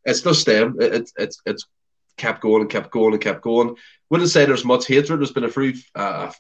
it's 0.06 0.22
just 0.22 0.46
them. 0.46 0.76
It, 0.80 0.94
it, 0.94 1.12
it's 1.18 1.42
it's 1.46 1.66
kept 2.20 2.42
going 2.42 2.62
and 2.62 2.70
kept 2.70 2.92
going 2.92 3.14
and 3.14 3.22
kept 3.22 3.42
going. 3.42 3.76
Wouldn't 4.10 4.30
say 4.30 4.46
there's 4.46 4.66
much 4.66 4.88
hatred. 4.88 5.20
There's 5.20 5.32
been 5.32 5.46
a 5.46 5.50
few 5.50 5.74
uh, 5.96 6.32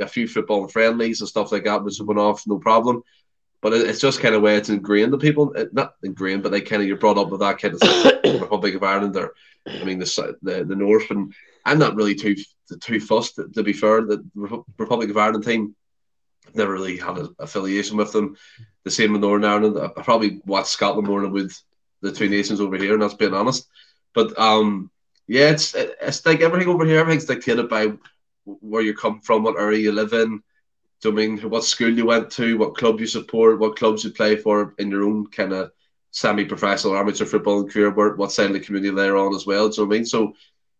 a 0.00 0.08
few 0.08 0.26
football 0.26 0.66
friendlies 0.68 1.20
and 1.20 1.28
stuff 1.28 1.52
like 1.52 1.64
that, 1.64 1.84
which 1.84 2.00
went 2.00 2.18
off 2.18 2.46
no 2.46 2.58
problem. 2.58 3.02
But 3.60 3.74
it, 3.74 3.88
it's 3.88 4.00
just 4.00 4.20
kind 4.20 4.34
of 4.34 4.42
where 4.42 4.56
it's 4.56 4.68
ingrained 4.68 5.12
to 5.12 5.18
people. 5.18 5.52
It, 5.52 5.72
not 5.72 5.94
ingrained, 6.02 6.42
but 6.42 6.52
they 6.52 6.60
kind 6.60 6.82
of 6.82 6.88
you're 6.88 6.96
brought 6.96 7.18
up 7.18 7.30
with 7.30 7.40
that 7.40 7.58
kind 7.58 7.74
of 7.74 8.40
Republic 8.40 8.74
of 8.74 8.82
Ireland 8.82 9.16
or 9.16 9.34
I 9.66 9.84
mean 9.84 9.98
the 9.98 10.36
the, 10.42 10.64
the 10.64 10.76
North 10.76 11.10
and 11.10 11.32
I'm 11.64 11.78
not 11.78 11.94
really 11.94 12.14
too 12.14 12.36
too 12.80 13.00
fussed 13.00 13.36
to, 13.36 13.62
be 13.62 13.72
fair. 13.72 14.02
The 14.02 14.24
Republic 14.34 15.10
of 15.10 15.16
Ireland 15.16 15.44
team 15.44 15.74
never 16.54 16.72
really 16.72 16.98
had 16.98 17.18
an 17.18 17.34
affiliation 17.38 17.96
with 17.96 18.12
them. 18.12 18.36
The 18.84 18.90
same 18.90 19.12
with 19.12 19.22
Northern 19.22 19.50
Ireland. 19.50 19.78
I 19.78 20.02
probably 20.02 20.40
watch 20.44 20.66
Scotland 20.66 21.08
more 21.08 21.22
than 21.22 21.32
with 21.32 21.58
the 22.02 22.12
two 22.12 22.28
nations 22.28 22.60
over 22.60 22.76
here, 22.76 22.92
and 22.92 23.02
that's 23.02 23.14
being 23.14 23.34
honest. 23.34 23.66
But 24.14 24.38
um, 24.38 24.90
yeah, 25.26 25.50
it's 25.50 25.74
it's 25.74 26.24
like 26.26 26.40
everything 26.40 26.68
over 26.68 26.84
here. 26.84 27.00
Everything's 27.00 27.24
dictated 27.24 27.68
by 27.68 27.92
where 28.44 28.82
you 28.82 28.94
come 28.94 29.20
from, 29.20 29.42
what 29.42 29.58
area 29.58 29.78
you 29.78 29.92
live 29.92 30.12
in. 30.12 30.42
I 31.06 31.10
mean 31.10 31.38
what 31.38 31.64
school 31.64 31.90
you 31.90 32.06
went 32.06 32.30
to, 32.32 32.56
what 32.56 32.76
club 32.76 32.98
you 32.98 33.06
support, 33.06 33.58
what 33.58 33.76
clubs 33.76 34.04
you 34.04 34.10
play 34.10 34.36
for 34.36 34.74
in 34.78 34.90
your 34.90 35.04
own 35.04 35.26
kind 35.26 35.52
of 35.52 35.70
semi-professional 36.12 36.96
amateur 36.96 37.26
football 37.26 37.68
career, 37.68 37.90
what 37.90 38.32
side 38.32 38.46
of 38.46 38.52
the 38.54 38.60
community 38.60 38.94
they're 38.94 39.16
on 39.16 39.34
as 39.34 39.44
well. 39.44 39.68
Do 39.68 39.82
you 39.82 39.86
know 39.86 39.94
I 39.94 39.96
mean? 39.96 40.06
So 40.06 40.32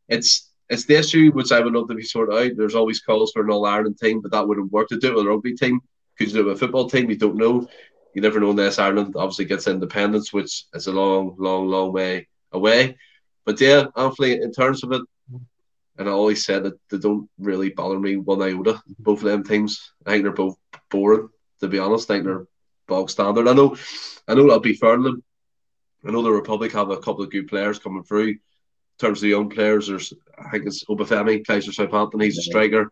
it's 0.08 0.50
it's 0.70 0.86
the 0.86 0.96
issue 0.96 1.30
which 1.32 1.52
I 1.52 1.60
would 1.60 1.74
love 1.74 1.88
to 1.88 1.94
be 1.94 2.02
sorted 2.02 2.34
out. 2.34 2.56
There's 2.56 2.74
always 2.74 3.00
calls 3.00 3.32
for 3.32 3.42
an 3.42 3.50
All 3.50 3.66
Ireland 3.66 3.98
team, 3.98 4.20
but 4.20 4.32
that 4.32 4.46
wouldn't 4.46 4.72
work 4.72 4.88
to 4.88 4.98
do 4.98 5.08
it 5.08 5.16
with 5.16 5.26
a 5.26 5.28
rugby 5.28 5.54
team. 5.54 5.80
Could 6.16 6.28
you 6.28 6.34
do 6.34 6.40
it 6.40 6.44
with 6.44 6.56
a 6.56 6.60
football 6.60 6.88
team? 6.88 7.10
You 7.10 7.16
don't 7.18 7.36
know. 7.36 7.68
You 8.14 8.22
never 8.22 8.40
know 8.40 8.50
unless 8.50 8.78
Ireland 8.78 9.14
obviously 9.16 9.44
gets 9.44 9.66
independence, 9.66 10.32
which 10.32 10.64
is 10.72 10.86
a 10.86 10.92
long, 10.92 11.34
long, 11.38 11.66
long 11.68 11.92
way 11.92 12.28
away. 12.52 12.96
But 13.44 13.60
yeah, 13.60 13.86
honestly, 13.94 14.32
in 14.34 14.52
terms 14.52 14.82
of 14.82 14.92
it, 14.92 15.02
and 15.96 16.08
I 16.08 16.12
always 16.12 16.44
said 16.44 16.64
that 16.64 16.74
they 16.90 16.98
don't 16.98 17.28
really 17.38 17.70
bother 17.70 17.98
me 17.98 18.16
one 18.16 18.42
iota. 18.42 18.80
Both 18.98 19.20
of 19.20 19.26
them 19.26 19.44
teams, 19.44 19.92
I 20.04 20.12
think 20.12 20.24
they're 20.24 20.32
both 20.32 20.56
boring. 20.90 21.28
To 21.60 21.68
be 21.68 21.78
honest, 21.78 22.10
I 22.10 22.14
think 22.14 22.24
they're 22.24 22.46
bog 22.88 23.10
standard. 23.10 23.48
I 23.48 23.52
know, 23.52 23.76
I 24.26 24.34
know 24.34 24.42
that'll 24.42 24.60
be 24.60 24.74
fair 24.74 24.96
to 24.96 25.02
them. 25.02 25.22
I 26.06 26.10
know 26.10 26.22
the 26.22 26.30
Republic 26.30 26.72
have 26.72 26.90
a 26.90 26.98
couple 26.98 27.22
of 27.22 27.30
good 27.30 27.48
players 27.48 27.78
coming 27.78 28.02
through. 28.02 28.28
In 28.28 28.38
terms 28.98 29.18
of 29.18 29.22
the 29.22 29.28
young 29.28 29.48
players, 29.48 29.88
there's 29.88 30.12
I 30.38 30.50
think 30.50 30.66
it's 30.66 30.84
Obafemi 30.84 31.44
plays 31.44 31.66
for 31.66 31.72
Southampton. 31.72 32.20
He's 32.20 32.38
a 32.38 32.42
striker. 32.42 32.90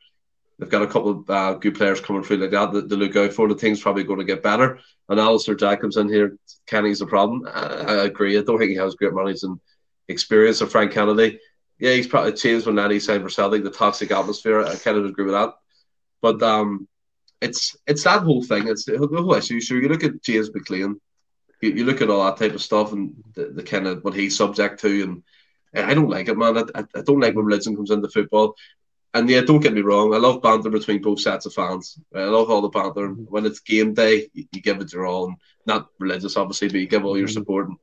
They've 0.58 0.68
got 0.70 0.82
a 0.82 0.86
couple 0.86 1.10
of 1.10 1.30
uh, 1.30 1.54
good 1.54 1.74
players 1.74 2.00
coming 2.00 2.22
through 2.22 2.38
like 2.38 2.50
that 2.52 2.72
that 2.72 2.88
they 2.88 2.96
look 2.96 3.16
out 3.16 3.32
for. 3.32 3.48
The 3.48 3.54
thing's 3.54 3.80
probably 3.80 4.04
going 4.04 4.20
to 4.20 4.24
get 4.24 4.42
better. 4.42 4.78
And 5.08 5.18
Alistair 5.18 5.54
Jack 5.54 5.80
comes 5.80 5.96
in 5.96 6.08
here. 6.08 6.36
Kenny's 6.66 7.00
a 7.00 7.06
problem. 7.06 7.46
I, 7.52 7.60
I 7.60 8.04
agree. 8.04 8.38
I 8.38 8.42
don't 8.42 8.58
think 8.58 8.70
he 8.70 8.76
has 8.76 8.94
great 8.94 9.12
management 9.12 9.60
experience 10.08 10.60
of 10.60 10.70
Frank 10.70 10.92
Kennedy. 10.92 11.40
Yeah, 11.78 11.92
he's 11.92 12.06
probably 12.06 12.32
changed 12.32 12.66
when 12.66 12.76
Nanny 12.76 13.00
signed 13.00 13.22
for 13.22 13.30
Celtic, 13.30 13.64
the 13.64 13.70
toxic 13.70 14.10
atmosphere. 14.10 14.62
I 14.62 14.76
kind 14.76 14.96
of 14.96 15.04
agree 15.04 15.24
with 15.24 15.34
that. 15.34 15.54
But 16.20 16.42
um, 16.42 16.86
it's 17.40 17.76
it's 17.86 18.04
that 18.04 18.22
whole 18.22 18.42
thing. 18.42 18.68
It's 18.68 18.84
the 18.84 18.98
whole 18.98 19.34
issue. 19.34 19.60
So 19.60 19.74
you 19.74 19.88
look 19.88 20.04
at 20.04 20.22
James 20.22 20.50
McClean, 20.50 20.94
you, 21.60 21.70
you 21.70 21.84
look 21.84 22.00
at 22.00 22.10
all 22.10 22.24
that 22.24 22.36
type 22.36 22.54
of 22.54 22.62
stuff 22.62 22.92
and 22.92 23.14
the, 23.34 23.46
the 23.46 23.62
kind 23.62 23.86
of 23.86 24.04
what 24.04 24.14
he's 24.14 24.36
subject 24.36 24.80
to, 24.80 25.02
and 25.02 25.22
I 25.74 25.94
don't 25.94 26.10
like 26.10 26.28
it, 26.28 26.36
man. 26.38 26.58
I, 26.58 26.84
I 26.94 27.02
don't 27.02 27.20
like 27.20 27.34
when 27.34 27.46
religion 27.46 27.74
comes 27.74 27.90
into 27.90 28.08
football. 28.08 28.54
And 29.14 29.28
yeah, 29.28 29.42
don't 29.42 29.60
get 29.60 29.74
me 29.74 29.82
wrong, 29.82 30.14
I 30.14 30.16
love 30.16 30.40
banter 30.40 30.70
between 30.70 31.02
both 31.02 31.20
sets 31.20 31.44
of 31.44 31.52
fans. 31.52 31.98
I 32.14 32.24
love 32.24 32.50
all 32.50 32.62
the 32.62 32.70
banter. 32.70 33.08
When 33.08 33.44
it's 33.44 33.60
game 33.60 33.92
day, 33.92 34.30
you, 34.32 34.46
you 34.52 34.62
give 34.62 34.80
it 34.80 34.92
your 34.92 35.04
all, 35.06 35.26
and 35.26 35.36
not 35.66 35.88
religious, 35.98 36.36
obviously, 36.38 36.68
but 36.68 36.80
you 36.80 36.86
give 36.86 37.04
all 37.04 37.18
your 37.18 37.26
mm-hmm. 37.26 37.34
support. 37.34 37.68
And 37.68 37.76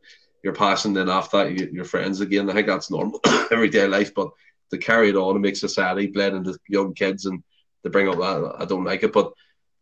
your 0.44 0.54
passing, 0.54 0.94
then 0.94 1.10
after 1.10 1.38
that, 1.38 1.58
you, 1.58 1.70
your 1.72 1.86
friends 1.86 2.22
again. 2.22 2.50
I 2.50 2.54
think 2.54 2.68
that's 2.68 2.92
normal, 2.92 3.20
everyday 3.52 3.88
life. 3.88 4.14
But 4.14 4.30
to 4.72 4.78
carry 4.78 5.10
it 5.10 5.16
on 5.16 5.36
and 5.36 5.42
make 5.42 5.56
society 5.56 6.08
blend 6.08 6.36
into 6.36 6.58
young 6.68 6.94
kids 6.94 7.26
and 7.26 7.44
to 7.84 7.90
bring 7.90 8.08
up 8.08 8.18
that, 8.18 8.56
I 8.60 8.66
don't 8.66 8.84
like 8.84 9.04
it. 9.04 9.14
But 9.14 9.34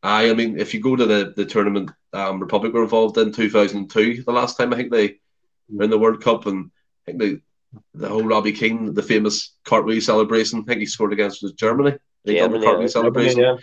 I, 0.01 0.29
I 0.29 0.33
mean, 0.33 0.59
if 0.59 0.73
you 0.73 0.79
go 0.79 0.95
to 0.95 1.05
the, 1.05 1.33
the 1.35 1.45
tournament, 1.45 1.91
um, 2.13 2.39
Republic 2.39 2.73
were 2.73 2.83
involved 2.83 3.17
in 3.17 3.31
2002, 3.31 4.23
the 4.23 4.31
last 4.31 4.57
time 4.57 4.73
I 4.73 4.77
think 4.77 4.91
they 4.91 5.19
were 5.69 5.83
in 5.83 5.89
the 5.89 5.99
World 5.99 6.23
Cup, 6.23 6.45
and 6.45 6.71
I 7.07 7.11
think 7.11 7.19
they, 7.19 7.37
the 7.93 8.09
whole 8.09 8.23
Robbie 8.23 8.53
Keane, 8.53 8.93
the 8.93 9.03
famous 9.03 9.53
cartwheel 9.63 10.01
celebration, 10.01 10.59
I 10.59 10.63
think 10.63 10.79
he 10.79 10.85
scored 10.85 11.13
against 11.13 11.43
Germany. 11.57 11.97
They 12.23 12.35
yeah, 12.35 12.47
done 12.47 12.59
the 12.59 12.65
cartwheel 12.65 12.89
celebration. 12.89 13.39
Yeah. 13.39 13.57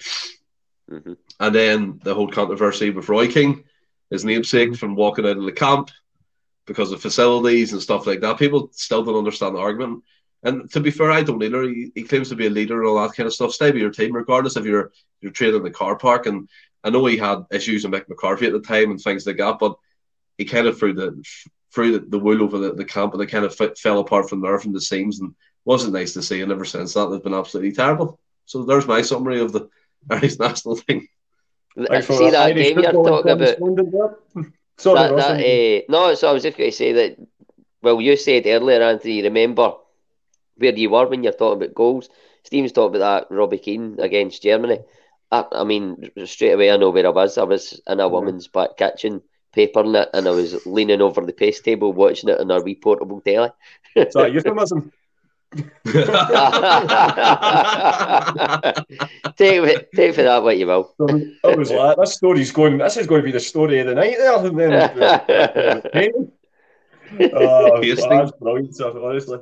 Mm-hmm. 0.90 1.12
And 1.40 1.54
then 1.54 2.00
the 2.04 2.14
whole 2.14 2.28
controversy 2.28 2.90
with 2.90 3.08
Roy 3.08 3.28
Keane, 3.28 3.64
his 4.10 4.24
namesake, 4.24 4.70
mm-hmm. 4.70 4.76
from 4.76 4.96
walking 4.96 5.24
out 5.24 5.38
of 5.38 5.44
the 5.44 5.52
camp 5.52 5.90
because 6.66 6.92
of 6.92 7.02
facilities 7.02 7.72
and 7.72 7.82
stuff 7.82 8.06
like 8.06 8.20
that. 8.20 8.38
People 8.38 8.70
still 8.72 9.04
don't 9.04 9.18
understand 9.18 9.54
the 9.54 9.60
argument. 9.60 10.02
And 10.42 10.70
to 10.72 10.80
be 10.80 10.90
fair, 10.90 11.10
I 11.10 11.22
don't 11.22 11.42
either. 11.42 11.62
He, 11.62 11.90
he 11.94 12.02
claims 12.02 12.28
to 12.28 12.36
be 12.36 12.46
a 12.46 12.50
leader 12.50 12.78
and 12.80 12.88
all 12.88 13.02
that 13.02 13.16
kind 13.16 13.26
of 13.26 13.32
stuff. 13.32 13.52
Stay 13.52 13.70
with 13.70 13.80
your 13.80 13.90
team, 13.90 14.14
regardless 14.14 14.56
if 14.56 14.64
you're 14.64 14.92
you're 15.20 15.32
training 15.32 15.56
in 15.56 15.62
the 15.62 15.70
car 15.70 15.96
park. 15.96 16.26
And 16.26 16.48
I 16.82 16.90
know 16.90 17.04
he 17.06 17.16
had 17.16 17.46
issues 17.50 17.84
with 17.84 17.92
Mick 17.92 18.08
McCarthy 18.08 18.46
at 18.46 18.52
the 18.52 18.60
time 18.60 18.90
and 18.90 19.00
things 19.00 19.26
like 19.26 19.38
that, 19.38 19.58
but 19.58 19.76
he 20.36 20.44
kind 20.44 20.66
of 20.66 20.78
threw 20.78 20.92
the 20.92 21.22
threw 21.72 21.98
the, 21.98 22.06
the 22.06 22.18
wool 22.18 22.42
over 22.42 22.58
the, 22.58 22.74
the 22.74 22.84
camp 22.84 23.14
and 23.14 23.22
it 23.22 23.26
kind 23.26 23.44
of 23.44 23.56
f- 23.58 23.78
fell 23.78 23.98
apart 23.98 24.28
from 24.28 24.40
there 24.40 24.58
from 24.58 24.72
the 24.72 24.80
seams 24.80 25.20
and 25.20 25.34
wasn't 25.64 25.92
nice 25.92 26.12
to 26.12 26.22
see. 26.22 26.42
And 26.42 26.52
ever 26.52 26.64
since 26.64 26.94
that, 26.94 27.06
they've 27.06 27.22
been 27.22 27.34
absolutely 27.34 27.72
terrible. 27.72 28.20
So 28.44 28.64
there's 28.64 28.86
my 28.86 29.02
summary 29.02 29.40
of 29.40 29.52
the 29.52 29.68
Irish 30.10 30.38
national 30.38 30.76
thing. 30.76 31.08
I 31.90 32.00
see 32.00 32.30
that 32.30 32.54
game 32.54 32.78
you're 32.78 32.92
talking 32.92 33.30
about. 33.32 34.20
Sorry, 34.76 34.98
that, 34.98 35.16
that, 35.16 35.40
uh, 35.40 35.82
no, 35.88 36.14
so 36.14 36.28
I 36.28 36.32
was 36.32 36.42
just 36.42 36.58
going 36.58 36.70
to 36.70 36.76
say 36.76 36.92
that. 36.92 37.16
Well, 37.82 38.00
you 38.00 38.16
said 38.16 38.46
earlier, 38.46 38.82
Anthony. 38.82 39.22
Remember 39.22 39.74
where 40.56 40.74
you 40.74 40.90
were 40.90 41.06
when 41.06 41.22
you're 41.22 41.32
talking 41.32 41.62
about 41.62 41.74
goals. 41.74 42.08
Steve's 42.42 42.72
talking 42.72 42.96
about 42.96 43.28
that 43.28 43.34
Robbie 43.34 43.58
Keane 43.58 43.96
against 43.98 44.42
Germany. 44.42 44.80
I, 45.30 45.44
I, 45.52 45.64
mean, 45.64 46.10
straight 46.24 46.52
away 46.52 46.70
I 46.70 46.76
know 46.76 46.90
where 46.90 47.06
I 47.06 47.10
was. 47.10 47.38
I 47.38 47.44
was 47.44 47.80
in 47.86 48.00
a 48.00 48.08
woman's 48.08 48.48
back 48.48 48.76
kitchen 48.76 49.22
papering 49.52 49.94
it, 49.94 50.10
and 50.12 50.26
I 50.26 50.30
was 50.30 50.66
leaning 50.66 51.00
over 51.00 51.20
the 51.20 51.32
paste 51.32 51.64
table 51.64 51.92
watching 51.92 52.28
it 52.28 52.40
on 52.40 52.50
our 52.50 52.62
wee 52.62 52.74
portable 52.74 53.20
telly. 53.20 53.50
so 54.10 54.26
euphemism. 54.26 54.92
take, 55.54 55.64
it, 59.62 59.92
take 59.94 60.14
for 60.14 60.22
that 60.22 60.42
what 60.42 60.58
you 60.58 60.66
will. 60.66 60.92
So 60.98 61.06
I 61.44 61.54
was 61.54 61.70
like, 61.70 61.96
this 61.96 62.14
story's 62.14 62.50
going. 62.50 62.78
This 62.78 62.96
is 62.96 63.06
going 63.06 63.20
to 63.20 63.26
be 63.26 63.32
the 63.32 63.38
story 63.40 63.78
of 63.80 63.86
the 63.86 63.94
night 63.94 64.16
there. 64.18 64.44
And 64.44 64.58
then, 64.58 64.72
uh, 64.72 65.80
that's 67.18 68.32
brilliant 68.32 68.74
stuff, 68.74 68.96
honestly. 68.96 69.38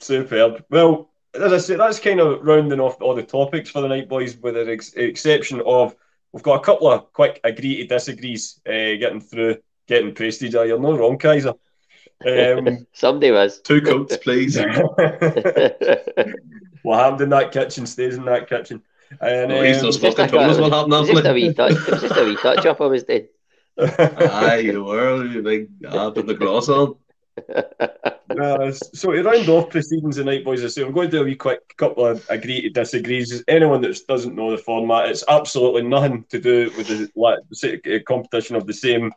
Superb. 0.00 0.64
Well, 0.70 1.10
as 1.34 1.52
I 1.52 1.58
say, 1.58 1.76
that's 1.76 2.00
kind 2.00 2.20
of 2.20 2.42
rounding 2.42 2.80
off 2.80 3.00
all 3.00 3.14
the 3.14 3.22
topics 3.22 3.70
for 3.70 3.82
the 3.82 3.88
night, 3.88 4.08
boys, 4.08 4.36
with 4.36 4.54
the 4.54 4.72
ex- 4.72 4.94
exception 4.94 5.62
of 5.64 5.94
we've 6.32 6.42
got 6.42 6.60
a 6.60 6.64
couple 6.64 6.90
of 6.90 7.12
quick 7.12 7.40
agree 7.44 7.76
to 7.76 7.86
disagrees 7.86 8.60
uh, 8.66 8.98
getting 8.98 9.20
through, 9.20 9.58
getting 9.86 10.14
prestige. 10.14 10.54
You're 10.54 10.78
not 10.78 10.98
wrong, 10.98 11.18
Kaiser. 11.18 11.54
Um, 12.26 12.86
Somebody 12.92 13.30
was. 13.30 13.60
Two 13.60 13.80
coats, 13.80 14.16
please. 14.18 14.56
what 16.82 16.98
happened 16.98 17.20
in 17.22 17.30
that 17.30 17.50
kitchen 17.52 17.86
stays 17.86 18.16
in 18.16 18.24
that 18.26 18.48
kitchen. 18.48 18.82
And, 19.20 19.52
oh, 19.52 19.62
he's 19.62 19.78
um, 19.78 19.86
just 19.86 20.00
fucking 20.00 20.28
told 20.28 20.50
us 20.50 20.58
what 20.58 20.72
happened. 20.72 20.94
It 20.94 21.00
was 21.00 21.08
just 21.10 21.26
a 21.26 21.32
wee 21.32 21.52
touch. 21.52 21.74
Just 22.00 22.16
a 22.16 22.24
wee 22.24 22.36
touch 22.36 22.64
up. 22.66 22.80
I 22.80 22.86
was 22.86 23.04
dead. 23.04 23.28
Aye, 23.78 24.62
you 24.64 24.84
were. 24.84 25.24
You 25.24 25.42
big 25.42 25.68
ah, 25.88 26.10
put 26.10 26.26
the 26.26 26.34
gloss 26.34 26.68
on. 26.68 26.96
uh, 27.48 28.70
so 28.70 29.12
to 29.12 29.22
round 29.22 29.48
off 29.48 29.70
proceedings 29.70 30.16
tonight, 30.16 30.44
boys, 30.44 30.62
I 30.64 30.68
say 30.68 30.82
I'm 30.82 30.92
going 30.92 31.10
to 31.10 31.16
do 31.16 31.22
a 31.22 31.24
wee 31.24 31.36
quick 31.36 31.76
couple 31.76 32.06
of 32.06 32.24
agree 32.28 32.62
to 32.62 32.70
disagrees. 32.70 33.42
Anyone 33.48 33.80
that 33.80 33.98
doesn't 34.06 34.34
know 34.36 34.50
the 34.50 34.58
format, 34.58 35.08
it's 35.08 35.24
absolutely 35.28 35.82
nothing 35.82 36.24
to 36.28 36.38
do 36.38 36.70
with 36.76 36.88
the 36.88 38.02
competition 38.06 38.56
of 38.56 38.66
the 38.66 38.74
same 38.74 39.12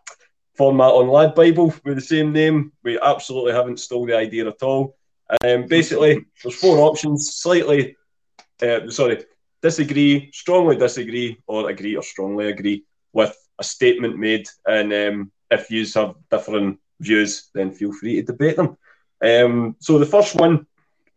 format 0.56 0.91
on 0.91 1.08
Lad 1.08 1.36
Bible 1.36 1.74
with 1.84 1.95
the 1.95 2.01
same 2.01 2.32
name. 2.32 2.72
We 2.84 2.99
absolutely 2.99 3.54
haven't 3.54 3.80
stole 3.80 4.06
the 4.06 4.18
idea 4.18 4.47
at 4.47 4.62
all. 4.64 4.95
Um, 5.43 5.68
basically, 5.68 6.26
there's 6.41 6.56
four 6.56 6.78
options: 6.80 7.36
slightly, 7.36 7.95
uh, 8.62 8.89
sorry, 8.89 9.26
disagree, 9.62 10.30
strongly 10.32 10.76
disagree, 10.76 11.38
or 11.47 11.70
agree 11.70 11.95
or 11.95 12.04
strongly 12.04 12.49
agree 12.49 12.84
with 13.14 13.36
a 13.60 13.64
statement 13.64 14.18
made. 14.18 14.47
And 14.66 14.93
um, 14.93 15.32
if 15.49 15.72
you 15.72 15.86
have 15.95 16.16
different 16.30 16.80
views, 16.99 17.49
then 17.54 17.72
feel 17.72 17.93
free 17.93 18.16
to 18.16 18.24
debate 18.24 18.58
them. 18.58 18.78
Um, 19.24 19.76
so 19.80 19.97
the 19.97 20.06
first 20.06 20.36
one, 20.36 20.68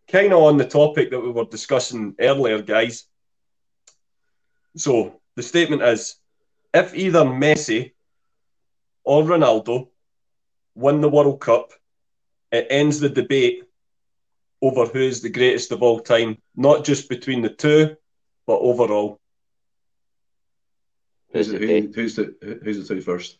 kind 0.09 0.33
of 0.33 0.43
on 0.43 0.57
the 0.57 0.65
topic 0.65 1.11
that 1.11 1.21
we 1.21 1.31
were 1.31 1.45
discussing 1.45 2.15
earlier, 2.21 2.63
guys. 2.63 3.05
So 4.77 5.21
the 5.35 5.43
statement 5.43 5.83
is, 5.83 6.17
if 6.73 6.95
either 6.95 7.25
Messi 7.25 7.93
or 9.07 9.23
Ronaldo 9.23 9.89
win 10.75 11.01
the 11.01 11.09
World 11.09 11.41
Cup, 11.41 11.73
it 12.53 12.67
ends 12.69 13.01
the 13.01 13.09
debate 13.09 13.63
over 14.61 14.87
who 14.87 15.01
is 15.01 15.23
the 15.23 15.31
greatest 15.31 15.73
of 15.73 15.83
all 15.83 16.01
time, 16.01 16.39
not 16.55 16.85
just 16.85 17.09
between 17.09 17.41
the 17.41 17.49
two, 17.49 17.97
but 18.47 18.59
overall. 18.59 19.21
Who's 21.33 21.49
the, 21.49 21.59
who, 21.59 21.93
who's 21.95 22.17
the 22.17 22.61
who's 22.63 22.79
the 22.79 22.85
thirty 22.85 23.01
first? 23.01 23.39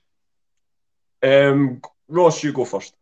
Um, 1.23 1.81
Ross, 2.09 2.43
you 2.43 2.53
go 2.53 2.65
first. 2.65 2.95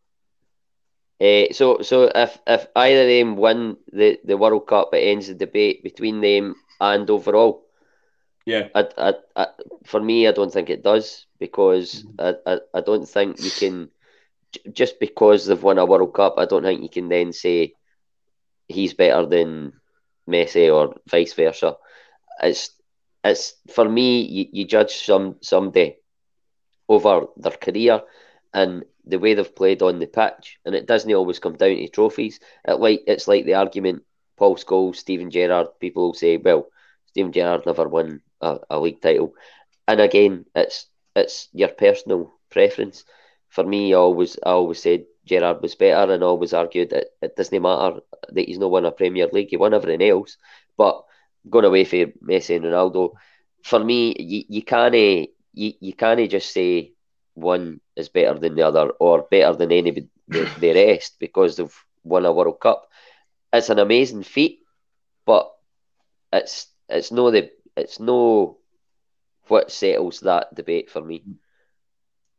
Uh, 1.21 1.53
so, 1.53 1.83
so 1.83 2.11
if 2.15 2.39
if 2.47 2.67
either 2.77 3.03
of 3.03 3.09
them 3.09 3.37
win 3.37 3.77
the, 3.93 4.19
the 4.25 4.37
World 4.37 4.67
Cup, 4.67 4.91
it 4.95 4.99
ends 4.99 5.29
the 5.29 5.35
debate 5.35 5.83
between 5.83 6.21
them 6.21 6.55
and 6.81 7.09
overall. 7.11 7.64
Yeah. 8.47 8.69
I, 8.75 8.89
I, 8.99 9.15
I, 9.37 9.47
for 9.85 10.01
me, 10.01 10.29
I 10.29 10.33
don't 10.33 10.53
think 10.53 10.71
it 10.71 10.83
does 10.83 11.27
because 11.39 12.05
I, 12.19 12.35
I, 12.47 12.59
I 12.75 12.81
don't 12.81 13.09
think 13.09 13.43
you 13.43 13.51
can 13.51 13.91
just 14.73 15.01
because 15.01 15.47
they've 15.47 15.63
won 15.63 15.79
a 15.79 15.87
World 15.87 16.15
Cup. 16.15 16.35
I 16.39 16.45
don't 16.45 16.63
think 16.63 16.83
you 16.83 16.89
can 16.89 17.09
then 17.09 17.33
say 17.33 17.75
he's 18.69 18.95
better 18.95 19.27
than 19.27 19.73
Messi 20.29 20.73
or 20.73 20.97
vice 21.09 21.33
versa. 21.35 21.77
It's 22.43 22.71
it's 23.23 23.55
for 23.71 23.89
me. 23.89 24.23
You, 24.23 24.47
you 24.53 24.65
judge 24.67 24.93
some 24.95 25.37
somebody 25.41 25.97
over 26.89 27.27
their 27.37 27.53
career 27.53 28.03
and 28.53 28.85
the 29.07 29.19
way 29.19 29.35
they've 29.35 29.57
played 29.57 29.83
on 29.83 29.99
the 29.99 30.07
pitch, 30.07 30.59
and 30.65 30.75
it 30.75 30.87
doesn't 30.87 31.13
always 31.13 31.39
come 31.39 31.57
down 31.57 31.77
to 31.77 31.89
trophies. 31.89 32.41
It 32.67 32.75
like 32.75 33.03
it's 33.07 33.29
like 33.29 33.45
the 33.45 33.55
argument 33.55 34.03
Paul 34.37 34.57
Scholes, 34.57 34.97
Steven 34.97 35.31
Gerrard. 35.31 35.69
People 35.81 36.07
will 36.07 36.15
say, 36.15 36.37
well, 36.37 36.69
Steven 37.07 37.33
Gerrard 37.33 37.67
never 37.67 37.89
won 37.89 38.21
a, 38.45 38.59
a 38.71 38.81
league 38.81 39.01
title, 39.03 39.35
and 39.89 40.01
again, 40.01 40.45
it's 40.55 40.87
it's 41.17 41.49
your 41.53 41.69
personal 41.69 42.33
preference. 42.51 43.05
For 43.49 43.65
me, 43.65 43.95
I 43.95 43.99
always 43.99 44.39
I 44.45 44.51
always 44.51 44.83
said 44.83 45.05
Gerrard 45.27 45.63
was 45.63 45.75
better, 45.75 46.13
and 46.13 46.23
always 46.23 46.53
argued 46.55 46.91
that 46.91 47.07
it 47.23 47.37
doesn't 47.37 47.63
matter 47.63 48.01
that 48.31 48.47
he's 48.47 48.59
not 48.59 48.71
won 48.71 48.85
a 48.87 48.93
Premier 48.93 49.29
League. 49.33 49.49
He 49.51 49.57
won 49.57 49.75
everything 49.75 50.09
else, 50.09 50.37
but 50.77 51.03
going 51.51 51.65
away 51.67 51.85
for 51.85 51.97
Messi 52.29 52.57
and 52.57 52.65
Ronaldo, 52.67 53.13
for 53.63 53.81
me, 53.83 54.15
you, 54.19 54.45
you 54.49 54.63
can't 54.63 54.95
you, 54.95 55.73
you 55.81 55.95
can't 55.95 56.31
just 56.31 56.53
say 56.53 56.93
one 57.35 57.81
is 57.97 58.09
better 58.09 58.39
than 58.39 58.55
the 58.57 58.63
other 58.63 58.91
or 59.01 59.27
better 59.31 59.55
than 59.57 59.73
any 59.73 59.91
the, 60.29 60.51
the 60.59 60.73
rest 60.75 61.17
because 61.19 61.57
they've 61.57 61.85
won 62.05 62.27
a 62.27 62.33
World 62.33 62.61
Cup. 62.61 62.89
It's 63.53 63.71
an 63.71 63.79
amazing 63.79 64.23
feat, 64.25 64.61
but 65.27 65.51
it's 66.33 66.69
it's 66.89 67.13
no 67.13 67.31
the 67.31 67.51
it's 67.77 68.01
no 68.01 68.59
what 69.49 69.71
settles 69.71 70.21
that 70.21 70.55
debate 70.55 70.91
for 70.91 71.03
me. 71.03 71.23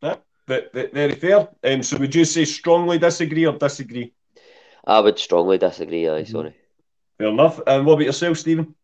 Yeah, 0.02 0.16
very 0.48 1.16
fair. 1.16 1.50
Um, 1.64 1.84
so 1.84 1.98
would 1.98 2.16
you 2.16 2.26
say 2.26 2.46
strongly 2.46 2.98
disagree 2.98 3.46
or 3.46 3.58
disagree? 3.58 4.14
I 4.86 5.00
would 5.00 5.18
strongly 5.20 5.58
disagree. 5.58 6.08
Aye, 6.08 6.24
sorry. 6.24 6.56
Fair 7.18 7.28
enough. 7.28 7.60
And 7.66 7.86
what 7.86 7.94
about 7.94 8.06
yourself, 8.06 8.38
Stephen? 8.38 8.76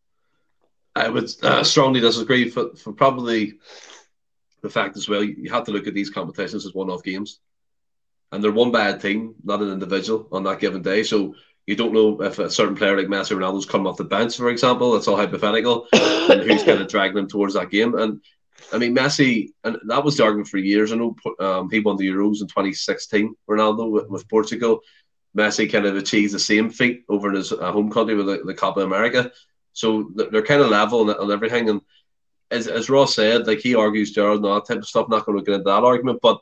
I 0.96 1.10
would 1.10 1.30
uh, 1.44 1.64
strongly 1.64 2.00
disagree 2.00 2.50
for, 2.50 2.76
for 2.76 2.94
probably 2.94 3.60
the 4.62 4.70
fact 4.70 4.98
as 4.98 5.08
well. 5.08 5.24
You 5.24 5.52
have 5.52 5.66
to 5.66 5.72
look 5.72 5.88
at 5.88 5.94
these 5.94 6.10
competitions 6.10 6.66
as 6.66 6.74
one-off 6.74 7.04
games, 7.04 7.40
and 8.32 8.44
they're 8.44 8.52
won 8.52 8.72
by 8.72 8.90
a 8.90 8.98
team, 8.98 9.36
not 9.44 9.62
an 9.62 9.72
individual, 9.72 10.28
on 10.32 10.44
that 10.44 10.60
given 10.60 10.82
day. 10.82 11.04
So 11.04 11.36
you 11.68 11.76
don't 11.76 11.94
know 11.94 12.22
if 12.22 12.40
a 12.40 12.50
certain 12.50 12.76
player 12.76 12.98
like 12.98 13.08
Messi 13.08 13.32
or 13.32 13.38
Ronaldo's 13.38 13.66
coming 13.66 13.88
off 13.88 13.98
the 13.98 14.04
bench, 14.04 14.38
for 14.38 14.50
example. 14.50 14.96
It's 14.96 15.08
all 15.08 15.18
hypothetical, 15.18 15.88
and 15.94 16.42
who's 16.44 16.64
going 16.64 16.80
to 16.80 16.86
drag 16.86 17.14
them 17.14 17.28
towards 17.28 17.54
that 17.54 17.70
game. 17.70 17.96
And 17.96 18.22
I 18.74 18.78
mean, 18.78 18.96
Messi, 18.96 19.50
and 19.64 19.78
that 19.88 20.04
was 20.04 20.18
the 20.18 20.24
argument 20.24 20.48
for 20.48 20.58
years. 20.58 20.92
I 20.92 20.96
know 20.96 21.16
um, 21.40 21.70
he 21.70 21.80
won 21.80 21.98
the 21.98 22.08
Euros 22.08 22.42
in 22.42 22.48
2016, 22.48 23.36
Ronaldo 23.50 23.90
with, 23.90 24.10
with, 24.10 24.30
Portugal. 24.30 24.82
Messi 25.38 25.72
kind 25.72 25.86
of 25.86 25.96
achieved 25.96 26.34
the 26.34 26.40
same 26.40 26.70
feat 26.70 27.04
over 27.08 27.30
in 27.30 27.36
his 27.36 27.52
uh, 27.52 27.72
home 27.72 27.92
country 27.92 28.16
with 28.16 28.26
the, 28.26 28.42
the 28.44 28.54
Copa 28.54 28.82
America. 28.82 29.32
So 29.74 30.12
they're 30.16 30.42
kind 30.42 30.62
of 30.62 30.70
level 30.70 31.10
and, 31.10 31.32
everything. 31.32 31.70
And 31.70 31.82
as, 32.50 32.68
as 32.68 32.90
Ross 32.90 33.16
said, 33.16 33.48
like 33.48 33.60
he 33.60 33.76
argues 33.76 34.12
Gerrard 34.12 34.38
and 34.38 34.46
all 34.46 34.56
that 34.56 34.66
type 34.66 34.80
of 34.80 34.88
stuff. 34.88 35.10
Not 35.10 35.26
going 35.26 35.38
to 35.38 35.44
get 35.44 35.56
into 35.56 35.66
that 35.66 35.84
argument, 35.84 36.20
but 36.22 36.40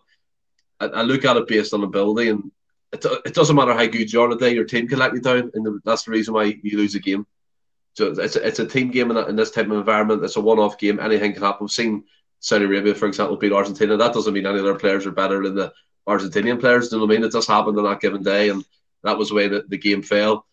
I, 0.79 0.85
I 0.87 1.01
look 1.03 1.25
at 1.25 1.37
it 1.37 1.47
based 1.47 1.73
on 1.73 1.83
ability 1.83 2.29
and 2.29 2.51
it, 2.91 3.05
it 3.25 3.33
doesn't 3.33 3.55
matter 3.55 3.73
how 3.73 3.85
good 3.85 4.11
you 4.11 4.21
are 4.21 4.27
today, 4.29 4.53
your 4.53 4.65
team 4.65 4.87
can 4.87 4.99
let 4.99 5.13
you 5.13 5.21
down, 5.21 5.51
and 5.53 5.81
that's 5.85 6.03
the 6.03 6.11
reason 6.11 6.33
why 6.33 6.59
you 6.61 6.77
lose 6.77 6.95
a 6.95 6.99
game. 6.99 7.25
So 7.93 8.11
it's 8.11 8.35
a, 8.35 8.47
it's 8.47 8.59
a 8.59 8.67
team 8.67 8.91
game 8.91 9.11
in, 9.11 9.17
in 9.17 9.35
this 9.35 9.51
type 9.51 9.65
of 9.65 9.73
environment. 9.73 10.23
It's 10.23 10.37
a 10.37 10.41
one-off 10.41 10.77
game. 10.77 10.99
Anything 10.99 11.33
can 11.33 11.43
happen. 11.43 11.65
We've 11.65 11.71
seen 11.71 12.03
Saudi 12.39 12.65
Arabia, 12.65 12.95
for 12.95 13.07
example, 13.07 13.37
beat 13.37 13.51
Argentina. 13.51 13.97
That 13.97 14.13
doesn't 14.13 14.33
mean 14.33 14.45
any 14.45 14.59
other 14.59 14.75
players 14.75 15.05
are 15.05 15.11
better 15.11 15.43
than 15.43 15.55
the 15.55 15.73
Argentinian 16.07 16.59
players. 16.59 16.91
You 16.91 16.97
know 16.97 17.05
what 17.05 17.13
I 17.13 17.15
mean? 17.15 17.25
It 17.25 17.31
just 17.31 17.47
happened 17.47 17.77
on 17.77 17.83
that 17.85 17.99
given 17.99 18.23
day, 18.23 18.49
and 18.49 18.63
that 19.03 19.17
was 19.17 19.29
the 19.29 19.35
way 19.35 19.47
that 19.49 19.69
the 19.69 19.77
game 19.77 20.01
fell. 20.01 20.45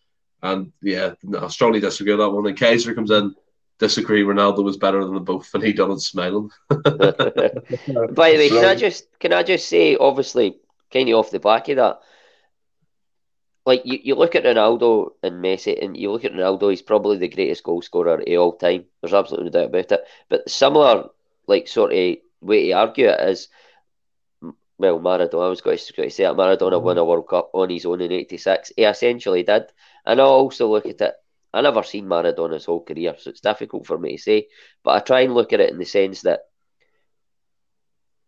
And 0.43 0.71
yeah, 0.81 1.13
I 1.39 1.47
strongly 1.47 1.79
disagree 1.79 2.13
with 2.13 2.19
that 2.19 2.29
one. 2.29 2.45
And 2.45 2.59
Kaiser 2.59 2.93
comes 2.93 3.11
in, 3.11 3.33
disagree. 3.79 4.23
Ronaldo 4.23 4.63
was 4.63 4.77
better 4.77 5.03
than 5.03 5.13
the 5.13 5.19
both, 5.19 5.53
and 5.53 5.63
he 5.63 5.73
done 5.73 5.91
it 5.91 5.99
smiling. 6.01 6.49
By 6.69 6.83
the 6.83 8.37
way, 8.37 8.49
can 8.49 8.65
I 8.65 8.75
just 8.75 9.07
can 9.19 9.33
I 9.33 9.43
just 9.43 9.67
say, 9.67 9.95
obviously, 9.95 10.57
kind 10.93 11.09
of 11.09 11.15
off 11.15 11.31
the 11.31 11.39
back 11.39 11.69
of 11.69 11.77
that, 11.77 12.01
like 13.67 13.81
you, 13.83 13.99
you 14.01 14.15
look 14.15 14.33
at 14.33 14.45
Ronaldo 14.45 15.11
and 15.21 15.43
Messi, 15.43 15.83
and 15.83 15.97
you 15.97 16.09
look 16.09 16.23
at 16.23 16.31
Ronaldo, 16.31 16.69
he's 16.69 16.81
probably 16.81 17.17
the 17.17 17.27
greatest 17.27 17.63
goal 17.63 17.81
scorer 17.81 18.21
of 18.21 18.39
all 18.39 18.53
time. 18.53 18.85
There's 19.01 19.13
absolutely 19.13 19.49
no 19.49 19.59
doubt 19.59 19.69
about 19.69 19.91
it. 19.91 20.03
But 20.29 20.49
similar, 20.49 21.09
like 21.47 21.67
sort 21.67 21.91
of 21.91 22.15
way 22.39 22.67
to 22.67 22.71
argue 22.71 23.09
it 23.09 23.19
is, 23.29 23.49
well, 24.77 25.01
Maradona. 25.01 25.47
I 25.47 25.49
was 25.49 25.59
going 25.59 25.77
to, 25.77 25.93
going 25.93 26.07
to 26.07 26.15
say 26.15 26.23
that 26.23 26.37
Maradona 26.37 26.81
won 26.81 26.97
a 26.97 27.01
mm-hmm. 27.01 27.09
World 27.09 27.27
Cup 27.27 27.51
on 27.53 27.69
his 27.69 27.85
own 27.85 27.99
in 27.99 28.13
'86. 28.13 28.71
He 28.77 28.85
essentially 28.85 29.43
did, 29.43 29.65
and 30.05 30.21
I 30.21 30.23
also 30.23 30.69
look 30.69 30.85
at 30.85 31.01
it. 31.01 31.15
I 31.53 31.59
never 31.59 31.83
seen 31.83 32.05
Maradona's 32.05 32.63
whole 32.63 32.85
career, 32.85 33.15
so 33.19 33.31
it's 33.31 33.41
difficult 33.41 33.85
for 33.85 33.97
me 33.97 34.15
to 34.15 34.23
say. 34.23 34.47
But 34.81 34.91
I 34.91 34.99
try 34.99 35.21
and 35.21 35.33
look 35.33 35.51
at 35.51 35.59
it 35.59 35.71
in 35.71 35.77
the 35.77 35.83
sense 35.83 36.21
that 36.21 36.43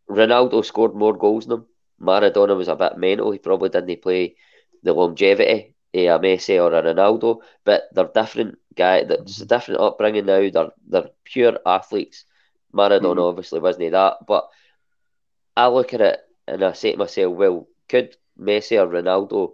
Ronaldo 0.10 0.66
scored 0.66 0.96
more 0.96 1.16
goals 1.16 1.46
than 1.46 1.60
him. 1.60 1.66
Maradona 2.02 2.58
was 2.58 2.68
a 2.68 2.76
bit 2.76 2.98
mental. 2.98 3.32
He 3.32 3.40
probably 3.40 3.70
didn't 3.70 4.02
play 4.02 4.36
the 4.84 4.94
longevity 4.94 5.76
of 5.94 6.24
a 6.24 6.24
Messi 6.24 6.62
or 6.62 6.74
a 6.74 6.84
Ronaldo, 6.84 7.42
but 7.64 7.90
they're 7.94 8.10
different 8.14 8.58
guy. 8.76 9.04
That's 9.04 9.36
mm-hmm. 9.36 9.44
a 9.44 9.46
different 9.46 9.82
upbringing 9.82 10.26
now. 10.26 10.50
They're 10.50 10.72
they're 10.88 11.10
pure 11.24 11.60
athletes. 11.66 12.26
Maradona 12.74 13.02
mm-hmm. 13.02 13.20
obviously 13.20 13.60
wasn't 13.60 13.92
that, 13.92 14.18
but 14.28 14.48
I 15.58 15.68
look 15.68 15.94
at 15.94 16.02
it 16.02 16.20
and 16.48 16.64
I 16.64 16.74
say 16.74 16.92
to 16.92 16.98
myself, 16.98 17.36
well, 17.36 17.68
could 17.88 18.16
Messi 18.40 18.80
or 18.80 18.88
Ronaldo 18.88 19.54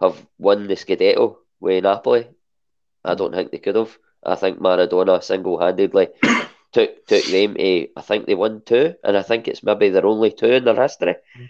have 0.00 0.26
won 0.38 0.66
the 0.66 0.74
Scudetto 0.74 1.36
with 1.58 1.84
Napoli. 1.84 2.28
I 3.04 3.10
mm-hmm. 3.10 3.18
don't 3.18 3.34
think 3.34 3.50
they 3.50 3.58
could 3.58 3.76
have. 3.76 3.96
I 4.22 4.34
think 4.34 4.58
Maradona 4.58 5.22
single 5.22 5.58
handedly 5.58 6.08
took 6.72 7.06
took 7.06 7.24
them 7.24 7.54
to 7.54 7.88
I 7.96 8.00
think 8.02 8.26
they 8.26 8.34
won 8.34 8.62
two, 8.64 8.94
and 9.02 9.16
I 9.16 9.22
think 9.22 9.48
it's 9.48 9.62
maybe 9.62 9.88
their 9.88 10.06
only 10.06 10.30
two 10.30 10.52
in 10.52 10.64
their 10.64 10.80
history. 10.80 11.14
Mm-hmm. 11.14 11.44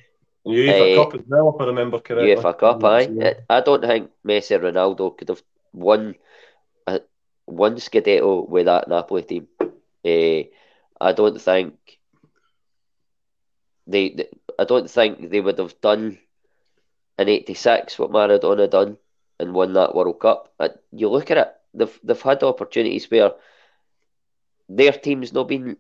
UEFA 0.51 0.93
uh, 0.93 0.95
Cup 0.95 1.15
as 1.15 1.21
well, 1.29 1.55
if 1.55 1.61
I 1.61 1.67
remember 1.67 1.99
correctly. 2.01 2.35
UEFA 2.35 2.59
Cup, 2.59 2.85
aye. 2.85 3.09
I 3.49 3.61
don't 3.61 3.83
think 3.83 4.11
Messi 4.27 4.55
and 4.55 4.65
Ronaldo 4.65 5.17
could 5.17 5.29
have 5.29 5.43
won 5.73 6.15
a, 6.87 7.01
one 7.47 7.77
Scudetto 7.77 8.49
with 8.49 8.67
that 8.67 8.89
Napoli 8.89 9.23
team. 9.23 9.49
Uh, 10.05 10.43
I 11.01 11.13
don't 11.13 11.41
think 11.41 11.75
they, 13.87 14.11
they, 14.11 14.29
I 14.59 14.65
don't 14.65 14.91
think 14.91 15.31
they 15.31 15.41
would 15.41 15.59
have 15.59 15.81
done 15.81 16.19
in 17.19 17.29
'86 17.29 17.99
what 17.99 18.11
Maradona 18.11 18.69
done 18.71 18.97
and 19.39 19.55
won 19.55 19.73
that 19.75 19.95
World 19.95 20.21
Cup. 20.21 20.53
You 20.93 21.09
look 21.09 21.31
at 21.31 21.39
it; 21.39 21.55
they've 21.75 22.01
they've 22.03 22.23
had 22.23 22.43
opportunities 22.43 23.11
where 23.11 23.33
their 24.69 24.93
team's 24.93 25.33
not 25.33 25.49
been. 25.49 25.77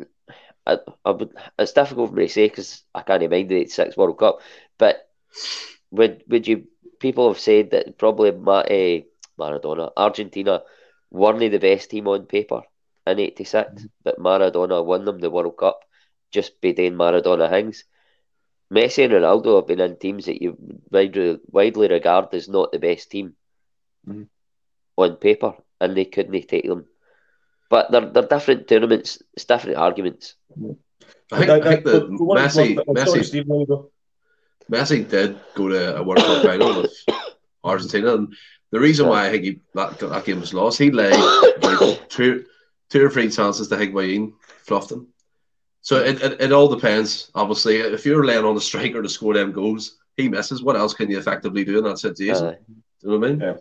I, 0.67 0.79
I 1.05 1.11
would, 1.11 1.35
it's 1.59 1.73
difficult 1.73 2.11
for 2.11 2.17
me 2.17 2.27
to 2.27 2.33
say 2.33 2.49
because 2.49 2.83
I 2.95 3.03
can't 3.03 3.31
mind 3.31 3.49
the 3.49 3.57
'86 3.57 3.97
World 3.97 4.19
Cup, 4.19 4.41
but 4.79 5.09
would 5.91 6.23
would 6.29 6.47
you? 6.47 6.65
People 6.99 7.29
have 7.29 7.41
said 7.41 7.71
that 7.71 7.97
probably 7.97 8.31
Ma, 8.31 8.59
uh, 8.59 9.01
Maradona, 9.39 9.91
Argentina, 9.97 10.63
weren't 11.11 11.39
the 11.39 11.59
best 11.59 11.91
team 11.91 12.09
on 12.09 12.27
paper 12.27 12.63
in 13.07 13.19
'86, 13.19 13.71
mm-hmm. 13.71 13.87
but 14.05 14.19
Maradona 14.19 14.85
won 14.85 15.05
them 15.05 15.19
the 15.19 15.31
World 15.31 15.57
Cup 15.57 15.81
just 16.31 16.61
by 16.61 16.73
doing 16.73 16.95
Maradona 16.95 17.49
things. 17.49 17.85
Messi 18.73 19.05
and 19.05 19.13
Ronaldo 19.15 19.57
have 19.57 19.67
been 19.67 19.81
in 19.81 19.97
teams 19.97 20.27
that 20.27 20.41
you 20.41 20.57
widely, 20.91 21.41
widely 21.51 21.89
regard 21.89 22.33
as 22.35 22.49
not 22.49 22.71
the 22.71 22.79
best 22.79 23.11
team 23.11 23.35
mm-hmm. 24.07 24.25
on 24.97 25.17
paper, 25.17 25.55
and 25.81 25.97
they 25.97 26.05
couldn't 26.05 26.49
take 26.49 26.69
them. 26.69 26.87
But 27.71 27.91
they're, 27.91 28.11
they're 28.11 28.27
different 28.27 28.69
tournaments, 28.69 29.23
it's 29.33 29.47
different 29.47 29.79
arguments. 29.79 30.35
I 31.33 31.39
think, 31.39 31.51
I 31.51 31.61
think 31.61 31.85
that 31.85 32.09
Messi, 32.11 32.77
Messi, 32.77 33.87
Messi 34.71 35.09
did 35.09 35.39
go 35.55 35.69
to 35.69 35.97
a 35.97 36.03
World 36.03 36.19
Cup 36.19 36.43
final 36.43 36.83
with 36.83 36.93
Argentina, 37.65 38.15
and 38.15 38.35
the 38.73 38.81
reason 38.81 39.07
why 39.07 39.27
I 39.27 39.31
think 39.31 39.45
he, 39.45 39.61
that, 39.75 39.99
that 40.01 40.25
game 40.25 40.41
was 40.41 40.53
lost, 40.53 40.79
he 40.79 40.91
lay 40.91 41.13
like 41.13 42.09
two, 42.09 42.45
two 42.91 43.07
or 43.07 43.11
three 43.11 43.31
chances 43.31 43.69
to 43.69 43.77
Higuain 43.77 44.33
fluffed 44.65 44.91
him. 44.91 45.07
So 45.83 45.97
it, 45.97 46.21
it, 46.23 46.41
it, 46.41 46.53
all 46.53 46.69
depends, 46.69 47.31
obviously. 47.35 47.77
If 47.79 48.05
you're 48.05 48.27
laying 48.27 48.45
on 48.45 48.55
the 48.55 48.61
striker 48.61 49.03
to 49.03 49.09
score 49.09 49.35
them 49.35 49.53
goals, 49.53 49.97
he 50.17 50.29
misses. 50.29 50.63
What 50.63 50.77
else 50.77 50.93
can 50.93 51.11
you 51.11 51.19
effectively 51.19 51.65
do 51.65 51.79
in 51.79 51.85
that 51.85 51.99
situation? 51.99 52.47
Uh, 52.47 52.51
do 52.51 52.65
you 53.03 53.11
know 53.11 53.19
what 53.19 53.27
I 53.27 53.31
mean? 53.31 53.41
Yeah. 53.41 53.55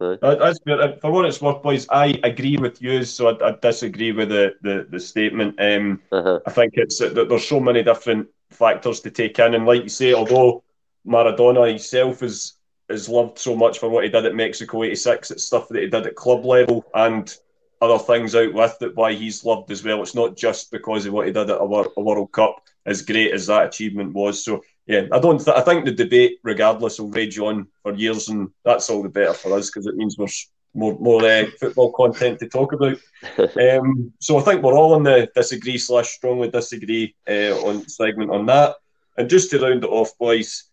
That's 0.00 0.58
good. 0.60 1.00
For 1.00 1.10
what 1.10 1.26
it's 1.26 1.40
worth, 1.40 1.62
boys, 1.62 1.86
I 1.90 2.18
agree 2.24 2.56
with 2.56 2.80
you, 2.80 3.04
so 3.04 3.28
I, 3.28 3.48
I 3.48 3.56
disagree 3.60 4.12
with 4.12 4.30
the, 4.30 4.54
the, 4.62 4.86
the 4.88 4.98
statement. 4.98 5.56
Um, 5.60 6.00
uh-huh. 6.10 6.40
I 6.46 6.50
think 6.50 6.74
it's 6.76 6.98
that 6.98 7.28
there's 7.28 7.46
so 7.46 7.60
many 7.60 7.82
different 7.82 8.28
factors 8.50 9.00
to 9.00 9.10
take 9.10 9.38
in, 9.38 9.54
and 9.54 9.66
like 9.66 9.82
you 9.82 9.88
say, 9.88 10.14
although 10.14 10.64
Maradona 11.06 11.68
himself 11.68 12.22
is 12.22 12.54
is 12.88 13.08
loved 13.08 13.38
so 13.38 13.54
much 13.54 13.78
for 13.78 13.88
what 13.88 14.02
he 14.02 14.10
did 14.10 14.26
at 14.26 14.34
Mexico 14.34 14.82
'86, 14.82 15.30
it's 15.30 15.44
stuff 15.44 15.68
that 15.68 15.82
he 15.82 15.88
did 15.88 16.06
at 16.06 16.16
club 16.16 16.44
level 16.44 16.84
and 16.94 17.36
other 17.80 17.98
things 17.98 18.34
out 18.34 18.52
with 18.52 18.78
that 18.78 18.94
why 18.94 19.14
he's 19.14 19.44
loved 19.44 19.70
as 19.70 19.82
well. 19.82 20.02
It's 20.02 20.14
not 20.14 20.36
just 20.36 20.70
because 20.70 21.06
of 21.06 21.12
what 21.12 21.26
he 21.26 21.32
did 21.32 21.50
at 21.50 21.56
a, 21.56 21.90
a 21.96 22.02
World 22.02 22.32
Cup, 22.32 22.62
as 22.86 23.02
great 23.02 23.32
as 23.32 23.46
that 23.46 23.66
achievement 23.66 24.12
was. 24.12 24.44
So 24.44 24.62
yeah, 24.86 25.06
I 25.12 25.18
don't. 25.18 25.38
Th- 25.38 25.56
I 25.56 25.60
think 25.60 25.84
the 25.84 25.92
debate, 25.92 26.40
regardless, 26.42 26.98
will 26.98 27.10
rage 27.10 27.38
on 27.38 27.68
for 27.82 27.94
years, 27.94 28.28
and 28.28 28.50
that's 28.64 28.90
all 28.90 29.02
the 29.02 29.08
better 29.08 29.34
for 29.34 29.56
us 29.56 29.70
because 29.70 29.86
it 29.86 29.94
means 29.94 30.18
we're 30.18 30.26
more 30.74 30.98
more 30.98 31.24
uh, 31.24 31.46
football 31.58 31.92
content 31.92 32.40
to 32.40 32.48
talk 32.48 32.72
about. 32.72 32.98
um, 33.38 34.12
so 34.18 34.38
I 34.38 34.42
think 34.42 34.62
we're 34.62 34.76
all 34.76 34.96
in 34.96 35.04
the 35.04 35.30
disagree 35.34 35.78
slash 35.78 36.08
strongly 36.08 36.50
disagree 36.50 37.14
uh, 37.28 37.54
on 37.64 37.88
segment 37.88 38.30
on 38.30 38.46
that. 38.46 38.76
And 39.16 39.30
just 39.30 39.50
to 39.50 39.60
round 39.60 39.84
it 39.84 39.90
off, 39.90 40.16
boys, 40.18 40.64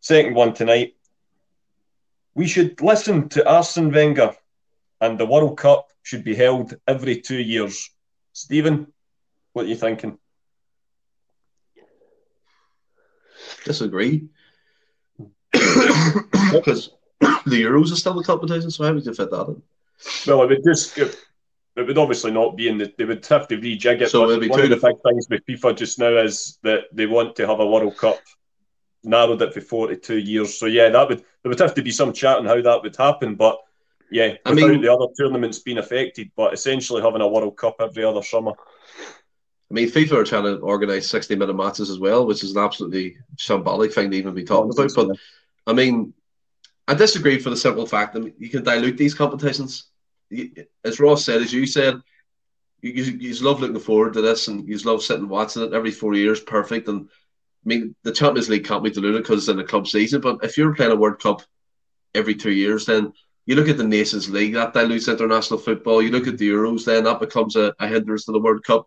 second 0.00 0.34
one 0.34 0.54
tonight. 0.54 0.94
We 2.34 2.46
should 2.46 2.80
listen 2.80 3.28
to 3.30 3.48
Arsene 3.48 3.92
Wenger, 3.92 4.34
and 5.02 5.18
the 5.18 5.26
World 5.26 5.58
Cup 5.58 5.88
should 6.02 6.22
be 6.22 6.34
held 6.34 6.74
every 6.86 7.20
two 7.20 7.36
years. 7.36 7.90
Stephen, 8.32 8.86
what 9.52 9.66
are 9.66 9.68
you 9.68 9.74
thinking? 9.74 10.16
Disagree. 13.64 14.28
because 15.52 16.92
the 17.20 17.62
Euros 17.62 17.92
are 17.92 17.96
still 17.96 18.14
the 18.14 18.22
competition, 18.22 18.70
so 18.70 18.84
how 18.84 18.94
would 18.94 19.04
you 19.04 19.12
fit 19.12 19.30
that 19.30 19.48
in? 19.48 19.62
Well, 20.26 20.42
it 20.44 20.48
would 20.48 20.64
just 20.64 20.96
it, 20.96 21.16
it 21.76 21.86
would 21.86 21.98
obviously 21.98 22.30
not 22.30 22.56
be 22.56 22.68
in 22.68 22.78
the. 22.78 22.92
They 22.96 23.04
would 23.04 23.26
have 23.26 23.48
to 23.48 23.56
rejig 23.56 24.02
it. 24.02 24.10
So 24.10 24.38
be 24.38 24.48
one 24.48 24.60
of 24.60 24.70
the 24.70 24.76
big 24.76 25.02
things 25.02 25.26
with 25.28 25.46
FIFA 25.46 25.76
just 25.76 25.98
now 25.98 26.16
is 26.16 26.58
that 26.62 26.84
they 26.92 27.06
want 27.06 27.34
to 27.36 27.46
have 27.46 27.60
a 27.60 27.66
World 27.66 27.96
Cup 27.96 28.20
narrowed 29.02 29.42
it 29.42 29.52
for 29.52 29.60
forty-two 29.60 30.18
years. 30.18 30.58
So 30.58 30.66
yeah, 30.66 30.90
that 30.90 31.08
would 31.08 31.18
there 31.18 31.50
would 31.50 31.58
have 31.58 31.74
to 31.74 31.82
be 31.82 31.90
some 31.90 32.12
chat 32.12 32.38
on 32.38 32.46
how 32.46 32.62
that 32.62 32.82
would 32.82 32.96
happen, 32.96 33.34
but. 33.34 33.58
Yeah, 34.12 34.34
I 34.44 34.52
mean, 34.52 34.82
the 34.82 34.92
other 34.92 35.06
tournaments 35.18 35.60
being 35.60 35.78
affected, 35.78 36.30
but 36.36 36.52
essentially 36.52 37.00
having 37.00 37.22
a 37.22 37.28
World 37.28 37.56
Cup 37.56 37.76
every 37.80 38.04
other 38.04 38.22
summer. 38.22 38.52
I 39.70 39.74
mean, 39.74 39.88
FIFA 39.88 40.12
are 40.12 40.24
trying 40.24 40.44
to 40.44 40.58
organise 40.58 41.08
60 41.08 41.34
minute 41.34 41.54
matches 41.54 41.88
as 41.88 41.98
well, 41.98 42.26
which 42.26 42.44
is 42.44 42.54
an 42.54 42.62
absolutely 42.62 43.16
shambolic 43.36 43.94
thing 43.94 44.10
to 44.10 44.16
even 44.18 44.34
be 44.34 44.44
talking 44.44 44.70
about. 44.70 44.92
But 44.94 45.16
I 45.66 45.72
mean, 45.72 46.12
I 46.86 46.92
disagree 46.92 47.38
for 47.38 47.48
the 47.48 47.56
simple 47.56 47.86
fact 47.86 48.12
that 48.12 48.34
you 48.38 48.50
can 48.50 48.62
dilute 48.62 48.98
these 48.98 49.14
competitions. 49.14 49.88
As 50.84 51.00
Ross 51.00 51.24
said, 51.24 51.40
as 51.40 51.54
you 51.54 51.64
said, 51.64 51.94
you, 52.82 52.90
you 52.90 53.34
love 53.36 53.60
looking 53.60 53.78
forward 53.78 54.12
to 54.12 54.20
this 54.20 54.48
and 54.48 54.68
you 54.68 54.76
love 54.78 55.02
sitting 55.02 55.26
watching 55.26 55.62
it 55.62 55.72
every 55.72 55.90
four 55.90 56.14
years, 56.14 56.38
perfect. 56.38 56.86
And 56.88 57.08
I 57.08 57.64
mean, 57.64 57.94
the 58.02 58.12
Champions 58.12 58.50
League 58.50 58.66
can't 58.66 58.84
be 58.84 58.90
diluted 58.90 59.22
because 59.22 59.38
it's 59.38 59.48
in 59.48 59.56
the 59.56 59.64
club 59.64 59.88
season. 59.88 60.20
But 60.20 60.44
if 60.44 60.58
you're 60.58 60.74
playing 60.74 60.92
a 60.92 60.96
World 60.96 61.18
Cup 61.18 61.40
every 62.14 62.34
two 62.34 62.50
years, 62.50 62.84
then 62.84 63.14
you 63.46 63.56
look 63.56 63.68
at 63.68 63.76
the 63.76 63.84
Nations 63.84 64.30
League, 64.30 64.54
that 64.54 64.72
dilutes 64.72 65.08
international 65.08 65.58
football. 65.58 66.02
You 66.02 66.10
look 66.10 66.26
at 66.26 66.38
the 66.38 66.48
Euros, 66.48 66.84
then 66.84 67.04
that 67.04 67.20
becomes 67.20 67.56
a, 67.56 67.74
a 67.80 67.88
hindrance 67.88 68.24
to 68.26 68.32
the 68.32 68.40
World 68.40 68.64
Cup 68.64 68.86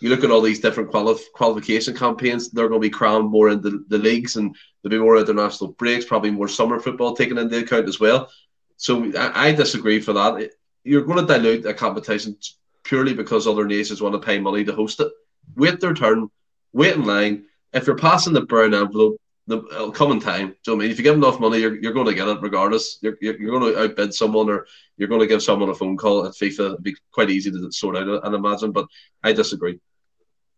you 0.00 0.10
look 0.10 0.24
at 0.24 0.30
all 0.30 0.40
these 0.40 0.60
different 0.60 0.90
quali- 0.90 1.18
qualification 1.32 1.96
campaigns, 1.96 2.50
they're 2.50 2.68
going 2.68 2.80
to 2.80 2.86
be 2.86 2.90
crammed 2.90 3.30
more 3.30 3.48
into 3.48 3.84
the 3.88 3.98
leagues 3.98 4.36
and 4.36 4.54
there'll 4.82 4.98
be 4.98 5.02
more 5.02 5.16
international 5.16 5.72
breaks, 5.72 6.04
probably 6.04 6.30
more 6.30 6.48
summer 6.48 6.78
football 6.78 7.16
taken 7.16 7.38
into 7.38 7.58
account 7.58 7.88
as 7.88 7.98
well. 7.98 8.30
So 8.76 9.10
I, 9.16 9.48
I 9.48 9.52
disagree 9.52 10.00
for 10.00 10.12
that. 10.12 10.50
You're 10.84 11.04
going 11.04 11.26
to 11.26 11.32
dilute 11.32 11.66
a 11.66 11.74
competition 11.74 12.36
purely 12.84 13.14
because 13.14 13.46
other 13.46 13.66
nations 13.66 14.02
want 14.02 14.14
to 14.14 14.26
pay 14.26 14.38
money 14.38 14.64
to 14.64 14.74
host 14.74 15.00
it. 15.00 15.10
Wait 15.56 15.80
their 15.80 15.94
turn, 15.94 16.28
wait 16.72 16.94
in 16.94 17.04
line. 17.04 17.46
If 17.72 17.86
you're 17.86 17.96
passing 17.96 18.32
the 18.32 18.42
brown 18.42 18.74
envelope, 18.74 19.20
the, 19.46 19.58
it'll 19.72 19.92
come 19.92 20.12
in 20.12 20.20
time. 20.20 20.48
Do 20.64 20.72
you 20.72 20.72
know 20.72 20.74
I 20.74 20.78
mean? 20.82 20.90
If 20.90 20.98
you 20.98 21.04
give 21.04 21.14
enough 21.14 21.38
money, 21.38 21.58
you're, 21.58 21.76
you're 21.76 21.92
going 21.92 22.06
to 22.06 22.14
get 22.14 22.28
it 22.28 22.40
regardless. 22.40 22.98
You're, 23.00 23.16
you're, 23.20 23.40
you're 23.40 23.58
going 23.58 23.72
to 23.72 23.80
outbid 23.80 24.12
someone 24.12 24.50
or 24.50 24.66
you're 24.96 25.08
going 25.08 25.20
to 25.20 25.26
give 25.26 25.42
someone 25.42 25.68
a 25.68 25.74
phone 25.74 25.96
call 25.96 26.26
at 26.26 26.32
FIFA. 26.32 26.72
It'd 26.72 26.82
be 26.82 26.96
quite 27.12 27.30
easy 27.30 27.50
to 27.50 27.70
sort 27.70 27.96
out, 27.96 28.24
I 28.24 28.34
imagine, 28.34 28.72
but 28.72 28.86
I 29.22 29.32
disagree. 29.32 29.78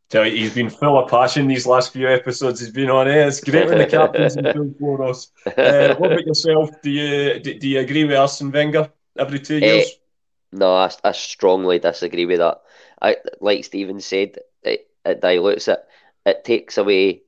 Tell 0.09 0.27
you, 0.27 0.39
he's 0.39 0.55
been 0.55 0.71
full 0.71 0.99
of 0.99 1.11
passion 1.11 1.47
these 1.47 1.67
last 1.67 1.93
few 1.93 2.09
episodes. 2.09 2.61
He's 2.61 2.71
been 2.71 2.89
on 2.89 3.09
it. 3.09 3.27
It's 3.27 3.41
great 3.43 3.69
when 3.69 3.77
the 3.77 3.87
captain's 3.87 4.37
in 4.37 4.45
full 4.55 4.75
for 4.79 5.03
Uh, 5.05 5.95
what 5.97 6.13
about 6.13 6.27
yourself? 6.27 6.71
Do 6.83 6.91
you 6.91 7.39
do, 7.41 7.59
do, 7.59 7.69
you 7.69 7.81
agree 7.81 8.05
with 8.05 8.17
Arsene 8.17 8.51
Wenger 8.51 8.91
every 9.19 9.39
two 9.39 9.59
years? 9.59 9.87
Uh, 9.87 10.57
no, 10.57 10.75
I, 10.75 10.91
I 11.05 11.13
strongly 11.13 11.79
disagree 11.79 12.25
with 12.25 12.39
that. 12.39 12.63
I 13.03 13.19
like 13.43 13.67
Stephen 13.67 14.01
said, 14.01 14.39
it, 14.63 14.89
it 15.05 15.21
dilutes 15.21 15.69
it. 15.69 15.81
It 16.25 16.43
takes 16.43 16.79
away 16.79 17.21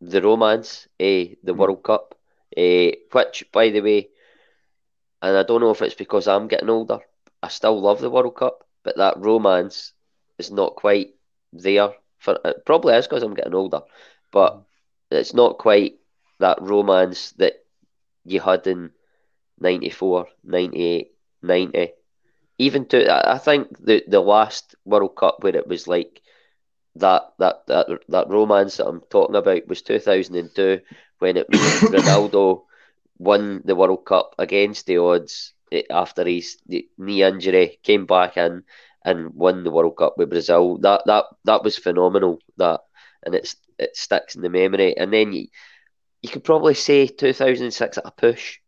the 0.00 0.22
romance, 0.22 0.88
eh, 0.98 1.34
the 1.42 1.52
mm. 1.52 1.56
World 1.56 1.82
Cup, 1.82 2.14
eh, 2.56 2.92
which, 3.12 3.44
by 3.52 3.70
the 3.70 3.80
way, 3.80 4.08
and 5.22 5.36
I 5.36 5.42
don't 5.42 5.60
know 5.60 5.70
if 5.70 5.82
it's 5.82 5.94
because 5.94 6.26
I'm 6.26 6.48
getting 6.48 6.70
older, 6.70 7.00
I 7.42 7.48
still 7.48 7.80
love 7.80 8.00
the 8.00 8.10
World 8.10 8.36
Cup, 8.36 8.64
but 8.82 8.96
that 8.96 9.18
romance 9.18 9.92
is 10.38 10.50
not 10.50 10.76
quite 10.76 11.14
there 11.52 11.92
for 12.20 12.38
it 12.44 12.64
probably 12.64 12.94
is 12.94 13.08
because 13.08 13.22
I'm 13.22 13.34
getting 13.34 13.54
older, 13.54 13.80
but 14.30 14.56
mm. 14.56 14.64
it's 15.10 15.34
not 15.34 15.58
quite 15.58 15.94
that 16.38 16.60
romance 16.60 17.32
that 17.32 17.64
you 18.24 18.40
had 18.40 18.66
in 18.66 18.90
94, 19.58 20.28
98, 20.44 21.12
90. 21.42 21.92
Even 22.58 22.86
to, 22.86 23.30
I 23.30 23.38
think 23.38 23.68
the, 23.78 24.04
the 24.06 24.20
last 24.20 24.74
World 24.84 25.16
Cup 25.16 25.42
where 25.42 25.56
it 25.56 25.66
was 25.66 25.88
like 25.88 26.20
that 26.96 27.32
that 27.38 27.66
that 27.66 27.86
that 28.08 28.28
romance 28.28 28.76
that 28.76 28.86
I'm 28.86 29.00
talking 29.10 29.36
about 29.36 29.68
was 29.68 29.82
2002 29.82 30.80
when 31.18 31.36
it 31.36 31.48
Ronaldo 31.50 32.62
won 33.18 33.62
the 33.64 33.76
World 33.76 34.04
Cup 34.04 34.34
against 34.38 34.86
the 34.86 34.98
odds 34.98 35.52
eh, 35.70 35.82
after 35.90 36.24
his 36.24 36.58
knee 36.66 37.22
injury, 37.22 37.78
came 37.82 38.06
back 38.06 38.36
in 38.36 38.64
and 39.04 39.34
won 39.34 39.64
the 39.64 39.70
World 39.70 39.96
Cup 39.96 40.14
with 40.16 40.30
Brazil. 40.30 40.78
That 40.78 41.02
that 41.06 41.26
that 41.44 41.62
was 41.62 41.78
phenomenal. 41.78 42.38
That 42.56 42.80
and 43.22 43.34
it's 43.34 43.56
it 43.78 43.96
sticks 43.96 44.34
in 44.34 44.42
the 44.42 44.50
memory. 44.50 44.96
And 44.96 45.12
then 45.12 45.32
you 45.32 45.48
you 46.22 46.28
could 46.28 46.44
probably 46.44 46.74
say 46.74 47.06
2006 47.06 47.98
at 47.98 48.06
a 48.06 48.10
push. 48.10 48.58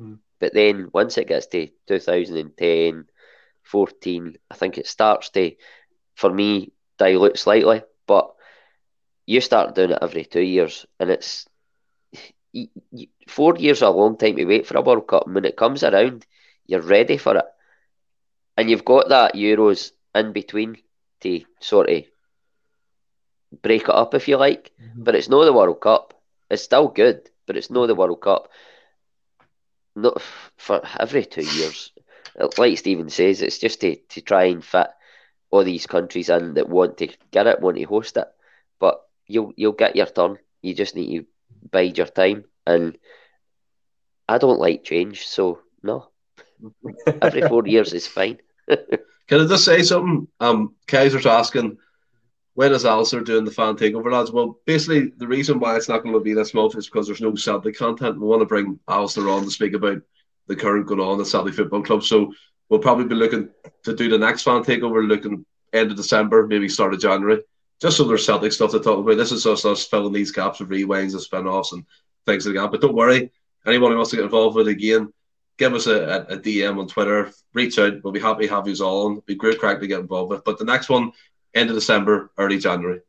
Mm. 0.00 0.18
But 0.38 0.54
then 0.54 0.88
once 0.92 1.18
it 1.18 1.28
gets 1.28 1.46
to 1.48 1.68
2010, 1.86 3.04
14, 3.62 4.36
I 4.50 4.54
think 4.54 4.78
it 4.78 4.86
starts 4.86 5.30
to, 5.30 5.52
for 6.14 6.32
me, 6.32 6.72
dilute 7.00 7.38
slightly. 7.38 7.82
But 8.06 8.30
you 9.26 9.40
start 9.40 9.74
doing 9.74 9.90
it 9.92 9.98
every 10.02 10.24
two 10.24 10.42
years, 10.42 10.86
and 11.00 11.10
it's 11.10 11.48
four 13.26 13.56
years 13.56 13.82
a 13.82 13.88
long 13.88 14.16
time 14.16 14.36
to 14.36 14.44
wait 14.44 14.66
for 14.66 14.76
a 14.76 14.82
World 14.82 15.06
Cup. 15.06 15.26
And 15.26 15.34
when 15.34 15.44
it 15.44 15.56
comes 15.56 15.82
around, 15.82 16.26
you're 16.66 16.82
ready 16.82 17.16
for 17.16 17.36
it, 17.36 17.46
and 18.56 18.70
you've 18.70 18.84
got 18.84 19.08
that 19.08 19.34
Euros 19.34 19.92
in 20.14 20.32
between 20.32 20.76
to 21.20 21.40
sort 21.60 21.90
of 21.90 22.04
break 23.62 23.82
it 23.82 23.90
up 23.90 24.14
if 24.14 24.28
you 24.28 24.36
like. 24.36 24.70
Mm-hmm. 24.80 25.02
But 25.04 25.14
it's 25.14 25.28
not 25.28 25.44
the 25.44 25.52
World 25.52 25.80
Cup. 25.80 26.14
It's 26.50 26.62
still 26.62 26.88
good, 26.88 27.30
but 27.46 27.56
it's 27.56 27.70
not 27.70 27.86
the 27.86 27.94
World 27.94 28.20
Cup. 28.20 28.48
Not 29.94 30.20
for 30.56 30.82
every 30.98 31.24
two 31.24 31.42
years. 31.42 31.92
Like 32.58 32.78
Stephen 32.78 33.10
says, 33.10 33.42
it's 33.42 33.58
just 33.58 33.80
to, 33.80 33.96
to 33.96 34.20
try 34.20 34.44
and 34.44 34.64
fit 34.64 34.88
all 35.50 35.64
these 35.64 35.86
countries 35.86 36.28
in 36.28 36.54
that 36.54 36.68
want 36.68 36.98
to 36.98 37.08
get 37.30 37.46
it, 37.46 37.60
want 37.60 37.76
to 37.76 37.84
host 37.84 38.16
it. 38.16 38.28
But 38.78 39.00
you'll 39.26 39.52
you'll 39.56 39.72
get 39.72 39.96
your 39.96 40.06
turn. 40.06 40.38
You 40.62 40.74
just 40.74 40.94
need 40.94 41.18
to 41.18 41.26
bide 41.70 41.98
your 41.98 42.06
time. 42.06 42.44
And 42.66 42.96
I 44.28 44.38
don't 44.38 44.60
like 44.60 44.84
change, 44.84 45.26
so 45.26 45.60
no. 45.82 46.08
Every 47.22 47.42
four 47.42 47.66
years 47.66 47.92
is 47.92 48.06
fine. 48.06 48.38
Can 48.68 49.40
I 49.40 49.46
just 49.46 49.64
say 49.64 49.82
something? 49.82 50.28
Um, 50.40 50.74
Kaiser's 50.86 51.26
asking 51.26 51.78
when 52.54 52.72
is 52.72 52.84
Alistair 52.84 53.20
doing 53.20 53.44
the 53.44 53.50
fan 53.50 53.76
takeover, 53.76 54.12
lads? 54.12 54.32
Well, 54.32 54.58
basically, 54.66 55.12
the 55.16 55.26
reason 55.26 55.60
why 55.60 55.76
it's 55.76 55.88
not 55.88 56.02
going 56.02 56.14
to 56.14 56.20
be 56.20 56.34
this 56.34 56.52
month 56.52 56.76
is 56.76 56.86
because 56.86 57.06
there's 57.06 57.20
no 57.20 57.34
Celtic 57.34 57.76
content. 57.76 58.20
We 58.20 58.26
want 58.26 58.42
to 58.42 58.46
bring 58.46 58.78
Alistair 58.88 59.28
on 59.28 59.44
to 59.44 59.50
speak 59.50 59.72
about 59.74 60.02
the 60.46 60.56
current 60.56 60.86
going 60.86 61.00
on 61.00 61.20
at 61.20 61.26
Celtic 61.26 61.54
Football 61.54 61.84
Club. 61.84 62.02
So 62.02 62.34
we'll 62.70 62.80
probably 62.80 63.04
be 63.04 63.14
looking 63.14 63.50
to 63.82 63.94
do 63.94 64.08
the 64.08 64.16
next 64.16 64.44
fan 64.44 64.62
takeover, 64.62 65.06
looking 65.06 65.44
end 65.72 65.90
of 65.90 65.96
December, 65.96 66.46
maybe 66.46 66.68
start 66.68 66.94
of 66.94 67.00
January, 67.00 67.42
just 67.80 67.96
so 67.96 68.04
there's 68.04 68.24
Celtic 68.24 68.52
stuff 68.52 68.70
to 68.70 68.80
talk 68.80 68.98
about. 68.98 69.16
This 69.16 69.32
is 69.32 69.44
just 69.44 69.66
us 69.66 69.86
filling 69.86 70.12
these 70.12 70.32
gaps 70.32 70.60
of 70.60 70.68
rewinds 70.68 71.12
and 71.12 71.20
spin 71.20 71.46
offs 71.46 71.72
and 71.72 71.84
things 72.26 72.46
like 72.46 72.56
that. 72.56 72.70
But 72.70 72.80
don't 72.80 72.94
worry, 72.94 73.30
anyone 73.66 73.90
who 73.90 73.96
wants 73.96 74.10
to 74.10 74.16
get 74.16 74.24
involved 74.24 74.56
with 74.56 74.68
it 74.68 74.72
again, 74.72 75.12
give 75.58 75.74
us 75.74 75.86
a, 75.86 76.26
a, 76.28 76.38
DM 76.38 76.78
on 76.78 76.88
Twitter, 76.88 77.30
reach 77.52 77.78
out. 77.78 78.02
We'll 78.02 78.12
be 78.12 78.20
happy 78.20 78.46
to 78.46 78.54
have 78.54 78.66
you 78.66 78.74
all 78.84 79.06
on. 79.06 79.22
Be 79.26 79.34
great 79.34 79.58
crack 79.58 79.80
to 79.80 79.86
get 79.86 80.00
involved 80.00 80.30
with. 80.30 80.44
But 80.44 80.58
the 80.58 80.64
next 80.64 80.88
one 80.88 81.12
end 81.54 81.70
of 81.70 81.76
December, 81.76 82.30
early 82.38 82.58
January. 82.58 83.00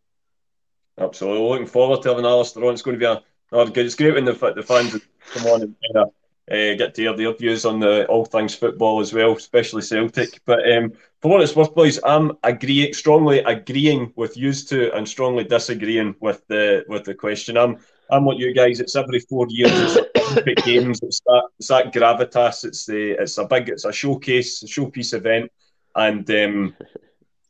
Absolutely. 0.98 1.48
Looking 1.48 1.68
forward 1.68 2.02
to 2.02 2.10
having 2.10 2.26
Alistair 2.26 2.66
on. 2.66 2.74
It's 2.74 2.82
going 2.82 3.00
to 3.00 3.00
be 3.00 3.06
a, 3.06 3.24
a 3.58 3.66
good. 3.70 3.86
It's 3.86 3.96
great 3.96 4.14
when 4.14 4.26
the, 4.26 4.34
the 4.34 4.64
fans 4.64 4.98
come 5.34 5.48
on 5.48 5.62
and 5.62 5.76
of 5.96 6.12
uh, 6.50 6.74
get 6.76 6.96
to 6.96 7.02
hear 7.02 7.16
their 7.16 7.34
views 7.34 7.66
on 7.66 7.80
the 7.80 8.06
all 8.08 8.26
things 8.26 8.56
football 8.56 9.00
as 9.00 9.14
well, 9.14 9.34
especially 9.34 9.82
Celtic. 9.82 10.40
But 10.46 10.60
um, 10.72 10.94
for 11.22 11.32
what 11.32 11.42
it's 11.42 11.56
worth, 11.56 11.76
boys, 11.76 12.00
I'm 12.04 12.34
agree 12.44 12.92
strongly 12.94 13.40
agreeing 13.40 14.14
with 14.16 14.38
you 14.38 14.54
two 14.54 14.92
and 14.94 15.08
strongly 15.08 15.44
disagreeing 15.44 16.16
with 16.20 16.46
the 16.48 16.84
with 16.88 17.04
the 17.04 17.14
question. 17.14 17.58
I'm 17.58 17.78
I'm 18.10 18.26
what 18.26 18.38
you 18.38 18.54
guys. 18.54 18.80
It's 18.80 18.96
every 18.96 19.20
four 19.20 19.46
years. 19.50 19.98
It's 20.16 20.32
Olympic 20.32 20.58
Games. 20.66 21.00
It's 21.04 21.22
that 21.26 21.44
it's 21.60 21.68
that 21.68 21.94
gravitas. 21.94 22.66
It's 22.66 22.86
the 22.86 23.12
it's 23.12 23.38
a 23.38 23.46
big. 23.46 23.70
It's 23.70 23.86
a 23.86 23.92
showcase, 23.92 24.64
a 24.64 24.66
showpiece 24.66 25.14
event, 25.14 25.52
and 25.96 26.30
um, 26.32 26.76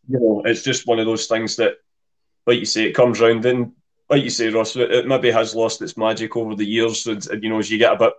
you 0.07 0.19
know, 0.19 0.41
it's 0.45 0.63
just 0.63 0.87
one 0.87 0.99
of 0.99 1.05
those 1.05 1.27
things 1.27 1.55
that, 1.55 1.75
like 2.45 2.59
you 2.59 2.65
say, 2.65 2.83
it 2.83 2.93
comes 2.93 3.19
round 3.19 3.45
and, 3.45 3.71
like 4.09 4.23
you 4.23 4.29
say, 4.29 4.49
Ross, 4.49 4.75
it, 4.75 5.07
maybe 5.07 5.31
has 5.31 5.55
lost 5.55 5.81
its 5.81 5.95
magic 5.95 6.35
over 6.35 6.55
the 6.55 6.65
years. 6.65 7.05
You 7.05 7.49
know, 7.49 7.59
as 7.59 7.71
you 7.71 7.77
get 7.77 7.93
a 7.93 7.97
bit 7.97 8.13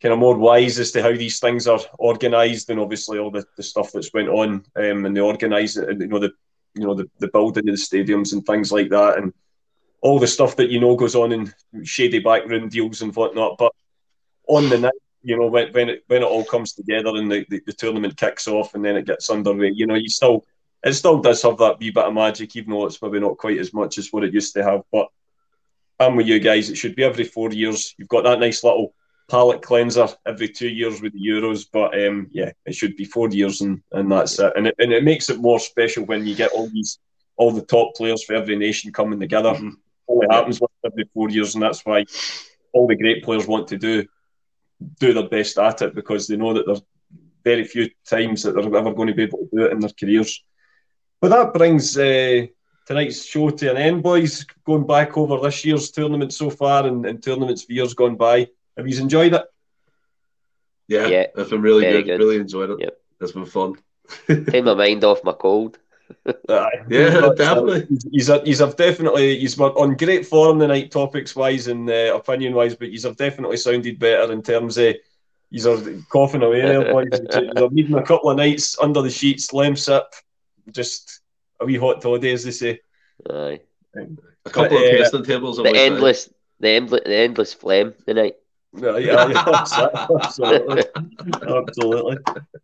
kind 0.00 0.12
of 0.12 0.18
more 0.18 0.36
wise 0.36 0.78
as 0.78 0.92
to 0.92 1.02
how 1.02 1.12
these 1.12 1.40
things 1.40 1.66
are 1.66 1.80
organised, 1.98 2.70
and 2.70 2.80
obviously 2.80 3.18
all 3.18 3.30
the, 3.30 3.44
the 3.56 3.62
stuff 3.62 3.92
that's 3.92 4.12
went 4.12 4.28
on 4.28 4.64
um, 4.76 5.04
and 5.04 5.16
the 5.16 5.20
organising, 5.20 6.00
you 6.00 6.06
know 6.06 6.18
the 6.18 6.32
you 6.74 6.86
know 6.86 6.94
the, 6.94 7.08
the 7.18 7.28
building 7.28 7.68
of 7.68 7.76
the 7.76 7.80
stadiums 7.80 8.32
and 8.32 8.44
things 8.46 8.70
like 8.70 8.90
that, 8.90 9.18
and 9.18 9.32
all 10.00 10.18
the 10.18 10.26
stuff 10.26 10.56
that 10.56 10.70
you 10.70 10.80
know 10.80 10.96
goes 10.96 11.14
on 11.14 11.32
in 11.32 11.52
shady 11.82 12.20
backroom 12.20 12.68
deals 12.68 13.02
and 13.02 13.14
whatnot. 13.14 13.58
But 13.58 13.72
on 14.46 14.68
the 14.68 14.78
night, 14.78 14.92
you 15.22 15.36
know, 15.36 15.46
when, 15.46 15.72
when 15.72 15.88
it 15.88 16.04
when 16.06 16.22
it 16.22 16.26
all 16.26 16.44
comes 16.44 16.72
together 16.72 17.10
and 17.10 17.30
the, 17.30 17.44
the, 17.48 17.60
the 17.66 17.72
tournament 17.72 18.16
kicks 18.16 18.46
off 18.46 18.74
and 18.74 18.84
then 18.84 18.96
it 18.96 19.06
gets 19.06 19.30
underway, 19.30 19.72
you 19.74 19.86
know, 19.86 19.94
you 19.94 20.08
still 20.08 20.44
it 20.84 20.92
still 20.94 21.20
does 21.20 21.42
have 21.42 21.58
that 21.58 21.78
wee 21.80 21.90
bit 21.90 22.04
of 22.04 22.14
magic, 22.14 22.54
even 22.56 22.70
though 22.70 22.86
it's 22.86 22.98
probably 22.98 23.20
not 23.20 23.36
quite 23.36 23.58
as 23.58 23.74
much 23.74 23.98
as 23.98 24.12
what 24.12 24.24
it 24.24 24.32
used 24.32 24.54
to 24.54 24.62
have. 24.62 24.82
But 24.92 25.08
I'm 25.98 26.14
with 26.14 26.28
you 26.28 26.38
guys. 26.38 26.70
It 26.70 26.76
should 26.76 26.94
be 26.94 27.04
every 27.04 27.24
four 27.24 27.50
years. 27.50 27.94
You've 27.98 28.08
got 28.08 28.24
that 28.24 28.38
nice 28.38 28.62
little 28.62 28.94
palate 29.28 29.62
cleanser 29.62 30.08
every 30.26 30.48
two 30.48 30.68
years 30.68 31.00
with 31.00 31.12
the 31.12 31.20
Euros. 31.20 31.66
But 31.70 31.98
um, 32.02 32.28
yeah, 32.30 32.52
it 32.66 32.74
should 32.74 32.96
be 32.96 33.04
four 33.04 33.28
years 33.28 33.60
and, 33.60 33.82
and 33.92 34.10
that's 34.10 34.38
it. 34.38 34.52
And, 34.56 34.68
it. 34.68 34.74
and 34.78 34.92
it 34.92 35.04
makes 35.04 35.30
it 35.30 35.38
more 35.38 35.60
special 35.60 36.04
when 36.04 36.26
you 36.26 36.34
get 36.34 36.52
all 36.52 36.68
these 36.68 36.98
all 37.36 37.52
the 37.52 37.62
top 37.62 37.94
players 37.94 38.24
for 38.24 38.34
every 38.34 38.56
nation 38.56 38.92
coming 38.92 39.20
together. 39.20 39.50
Mm-hmm. 39.50 39.70
Only 40.08 40.26
happens 40.30 40.60
once 40.60 40.72
every 40.84 41.04
four 41.14 41.30
years, 41.30 41.54
and 41.54 41.62
that's 41.62 41.84
why 41.84 42.04
all 42.72 42.86
the 42.86 42.96
great 42.96 43.22
players 43.22 43.46
want 43.46 43.68
to 43.68 43.78
do 43.78 44.06
do 45.00 45.12
their 45.12 45.28
best 45.28 45.58
at 45.58 45.82
it 45.82 45.94
because 45.94 46.26
they 46.26 46.36
know 46.36 46.54
that 46.54 46.64
there's 46.66 46.82
very 47.44 47.64
few 47.64 47.88
times 48.08 48.42
that 48.42 48.54
they're 48.54 48.76
ever 48.76 48.92
going 48.92 49.08
to 49.08 49.14
be 49.14 49.24
able 49.24 49.38
to 49.38 49.48
do 49.52 49.64
it 49.64 49.72
in 49.72 49.80
their 49.80 49.90
careers. 49.98 50.44
But 51.20 51.30
that 51.30 51.52
brings 51.52 51.96
uh, 51.98 52.46
tonight's 52.86 53.24
show 53.24 53.50
to 53.50 53.70
an 53.70 53.76
end, 53.76 54.02
boys. 54.02 54.44
Going 54.64 54.86
back 54.86 55.16
over 55.16 55.38
this 55.40 55.64
year's 55.64 55.90
tournament 55.90 56.32
so 56.32 56.48
far 56.50 56.86
and, 56.86 57.04
and 57.06 57.22
tournaments 57.22 57.64
for 57.64 57.72
years 57.72 57.94
gone 57.94 58.16
by. 58.16 58.48
Have 58.78 58.86
you 58.86 58.98
enjoyed 59.00 59.34
it? 59.34 59.44
Yeah, 60.86 61.06
yeah 61.08 61.26
it's 61.36 61.50
been 61.50 61.60
really 61.60 61.84
good. 61.84 62.06
good. 62.06 62.18
Really 62.18 62.36
enjoyed 62.36 62.70
it. 62.70 62.80
Yep. 62.80 63.00
It's 63.20 63.32
been 63.32 63.44
fun. 63.44 63.74
Take 64.26 64.64
my 64.64 64.74
mind 64.74 65.04
off 65.04 65.24
my 65.24 65.32
cold. 65.32 65.78
uh, 66.48 66.66
yeah, 66.88 67.28
definitely. 67.36 67.86
He's, 68.10 68.30
he's, 68.44 68.58
have 68.60 68.76
definitely 68.76 69.38
he's 69.38 69.58
on 69.60 69.96
great 69.96 70.24
form 70.26 70.60
tonight, 70.60 70.90
topics 70.90 71.36
wise 71.36 71.66
and 71.66 71.90
uh, 71.90 72.14
opinion 72.14 72.54
wise, 72.54 72.76
but 72.76 72.88
he's 72.88 73.02
have 73.02 73.16
definitely 73.16 73.56
sounded 73.56 73.98
better 73.98 74.32
in 74.32 74.42
terms 74.42 74.78
of 74.78 74.94
he's 75.50 75.66
coughing 76.08 76.42
away 76.42 76.62
there, 76.62 76.92
boys. 76.92 77.08
he's 77.12 77.70
needing 77.72 77.98
a 77.98 78.02
couple 78.02 78.30
of 78.30 78.36
nights 78.36 78.78
under 78.78 79.02
the 79.02 79.10
sheets, 79.10 79.48
Lemsip, 79.48 80.04
just 80.70 81.20
a 81.60 81.66
wee 81.66 81.76
hot 81.76 82.00
toddy, 82.00 82.30
as 82.32 82.44
they 82.44 82.52
say. 82.52 82.80
Aye. 83.28 83.60
A 83.96 84.50
couple 84.50 84.78
but, 84.78 84.86
of 84.86 84.94
uh, 84.94 84.98
tasting 84.98 85.24
tables. 85.24 85.56
The 85.56 85.72
endless, 85.74 86.30
the 86.60 86.68
endless, 86.68 87.02
the 87.04 87.16
endless 87.16 87.52
flame 87.52 87.92
tonight. 88.06 88.36
Yeah, 88.80 88.98
yeah, 88.98 90.06
absolutely, 90.22 90.82
absolutely. 91.46 92.16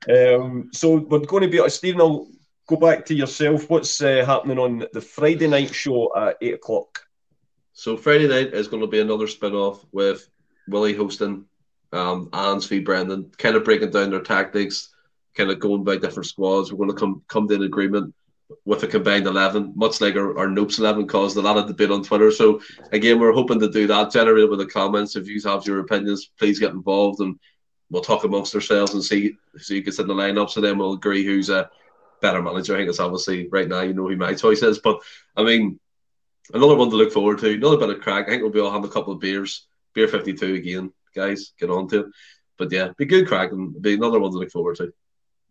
Um, 0.08 0.70
so 0.72 0.96
we're 0.96 1.20
going 1.20 1.42
to 1.42 1.48
be. 1.48 1.68
Stephen, 1.68 2.00
I'll 2.00 2.28
go 2.66 2.76
back 2.76 3.04
to 3.06 3.14
yourself. 3.14 3.68
What's 3.68 4.00
uh, 4.02 4.24
happening 4.24 4.58
on 4.58 4.86
the 4.92 5.00
Friday 5.00 5.46
night 5.46 5.74
show 5.74 6.14
at 6.16 6.36
eight 6.40 6.54
o'clock? 6.54 7.06
So 7.72 7.96
Friday 7.96 8.28
night 8.28 8.54
is 8.54 8.68
going 8.68 8.82
to 8.82 8.86
be 8.86 9.00
another 9.00 9.26
spin-off 9.26 9.84
with 9.90 10.28
Willie 10.68 10.94
hosting, 10.94 11.46
um, 11.92 12.28
Ange's 12.32 12.84
Brendan, 12.84 13.32
kind 13.36 13.56
of 13.56 13.64
breaking 13.64 13.90
down 13.90 14.10
their 14.10 14.20
tactics, 14.20 14.94
kind 15.36 15.50
of 15.50 15.58
going 15.58 15.82
by 15.84 15.96
different 15.96 16.26
squads. 16.26 16.72
We're 16.72 16.78
going 16.78 16.90
to 16.90 16.96
come 16.96 17.22
come 17.28 17.48
to 17.48 17.54
an 17.56 17.62
agreement 17.62 18.14
with 18.64 18.82
a 18.82 18.86
combined 18.86 19.26
11, 19.26 19.72
much 19.76 20.00
like 20.00 20.16
our, 20.16 20.38
our 20.38 20.46
Nopes 20.46 20.78
11 20.78 21.06
caused 21.06 21.36
a 21.36 21.42
lot 21.42 21.56
of 21.56 21.66
debate 21.66 21.90
on 21.90 22.02
Twitter. 22.02 22.30
So, 22.30 22.60
again, 22.92 23.18
we're 23.18 23.32
hoping 23.32 23.60
to 23.60 23.70
do 23.70 23.86
that, 23.86 24.12
generate 24.12 24.50
with 24.50 24.58
the 24.58 24.66
comments. 24.66 25.16
If 25.16 25.28
you 25.28 25.40
have 25.42 25.66
your 25.66 25.80
opinions, 25.80 26.30
please 26.38 26.58
get 26.58 26.72
involved 26.72 27.20
and 27.20 27.38
we'll 27.90 28.02
talk 28.02 28.24
amongst 28.24 28.54
ourselves 28.54 28.94
and 28.94 29.02
see 29.02 29.36
so 29.58 29.74
you 29.74 29.90
sit 29.90 30.02
in 30.02 30.08
the 30.08 30.14
lineup. 30.14 30.50
So 30.50 30.60
then 30.60 30.78
we'll 30.78 30.94
agree 30.94 31.24
who's 31.24 31.50
a 31.50 31.70
better 32.20 32.42
manager. 32.42 32.74
I 32.74 32.78
think 32.78 32.90
it's 32.90 33.00
obviously 33.00 33.48
right 33.48 33.68
now, 33.68 33.82
you 33.82 33.94
know 33.94 34.08
who 34.08 34.16
my 34.16 34.34
choice 34.34 34.62
is. 34.62 34.78
But, 34.78 35.00
I 35.36 35.42
mean, 35.42 35.78
another 36.52 36.76
one 36.76 36.90
to 36.90 36.96
look 36.96 37.12
forward 37.12 37.38
to, 37.40 37.52
another 37.52 37.78
bit 37.78 37.90
of 37.90 38.00
crack. 38.00 38.26
I 38.26 38.30
think 38.30 38.42
we'll 38.42 38.52
be 38.52 38.60
all 38.60 38.70
having 38.70 38.88
a 38.88 38.92
couple 38.92 39.12
of 39.12 39.20
beers. 39.20 39.66
Beer 39.94 40.08
52 40.08 40.54
again, 40.54 40.92
guys. 41.14 41.52
Get 41.58 41.70
on 41.70 41.88
to 41.88 42.00
it. 42.00 42.06
But 42.56 42.72
yeah, 42.72 42.90
be 42.96 43.04
good 43.04 43.26
crack 43.26 43.52
and 43.52 43.80
be 43.80 43.94
another 43.94 44.20
one 44.20 44.30
to 44.30 44.38
look 44.38 44.50
forward 44.50 44.76
to. 44.76 44.92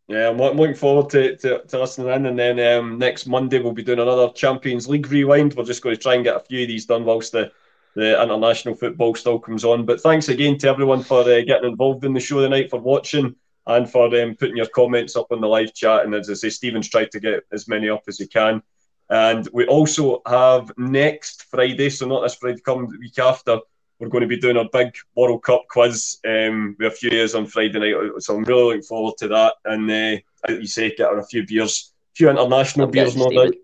Yeah, 0.10 0.30
I'm 0.30 0.38
looking 0.38 0.76
forward 0.76 1.10
to, 1.12 1.38
to, 1.38 1.64
to 1.64 1.80
listening 1.80 2.10
in. 2.10 2.26
And 2.26 2.38
then 2.38 2.60
um, 2.60 2.98
next 2.98 3.26
Monday, 3.26 3.60
we'll 3.60 3.72
be 3.72 3.84
doing 3.84 4.00
another 4.00 4.30
Champions 4.34 4.88
League 4.88 5.10
rewind. 5.10 5.54
We're 5.54 5.64
just 5.64 5.82
going 5.82 5.96
to 5.96 6.02
try 6.02 6.16
and 6.16 6.26
get 6.26 6.36
a 6.36 6.42
few 6.42 6.64
of 6.64 6.68
these 6.68 6.86
done 6.86 7.06
whilst 7.06 7.32
the, 7.32 7.52
the 7.96 8.22
international 8.22 8.76
football 8.76 9.16
still 9.16 9.40
comes 9.40 9.64
on. 9.64 9.86
But 9.86 10.02
thanks 10.02 10.28
again 10.28 10.58
to 10.58 10.68
everyone 10.68 11.04
for 11.04 11.22
uh, 11.22 11.42
getting 11.42 11.70
involved 11.70 12.04
in 12.04 12.14
the 12.14 12.20
show 12.20 12.42
tonight, 12.42 12.70
for 12.70 12.82
watching, 12.82 13.36
and 13.66 13.90
for 13.90 14.14
um, 14.22 14.36
putting 14.36 14.58
your 14.58 14.68
comments 14.68 15.16
up 15.16 15.28
on 15.32 15.40
the 15.40 15.48
live 15.48 15.74
chat. 15.74 16.04
And 16.04 16.14
as 16.14 16.30
I 16.30 16.34
say, 16.34 16.50
Stephen's 16.50 16.90
tried 16.90 17.12
to 17.12 17.22
get 17.22 17.44
as 17.54 17.70
many 17.70 17.90
up 17.90 18.04
as 18.10 18.18
he 18.18 18.28
can. 18.28 18.62
And 19.10 19.48
we 19.54 19.66
also 19.68 20.22
have 20.26 20.72
next 20.78 21.44
Friday, 21.44 21.90
so 21.90 22.08
not 22.08 22.24
this 22.24 22.36
Friday, 22.36 22.60
come 22.60 22.90
the 22.92 23.00
week 23.00 23.20
after, 23.20 23.60
we're 24.04 24.10
going 24.10 24.22
to 24.22 24.28
be 24.28 24.38
doing 24.38 24.58
a 24.58 24.66
big 24.72 24.96
World 25.16 25.44
Cup 25.44 25.64
quiz 25.70 26.20
um, 26.28 26.76
with 26.78 26.94
a 26.94 26.96
few 26.96 27.10
years 27.10 27.36
on 27.36 27.46
Friday 27.46 27.80
night. 27.80 28.22
So 28.22 28.36
I'm 28.36 28.44
really 28.44 28.64
looking 28.64 28.82
forward 28.84 29.16
to 29.20 29.28
that. 29.30 29.56
And 29.66 29.90
uh, 29.90 30.20
like 30.48 30.62
you 30.62 30.68
say, 30.68 30.94
get 30.96 31.10
on 31.10 31.20
a 31.20 31.26
few 31.26 31.46
beers, 31.46 31.94
a 32.14 32.16
few 32.16 32.30
international 32.30 32.88
beers, 32.88 33.16
no 33.16 33.30
doubt. 33.30 33.54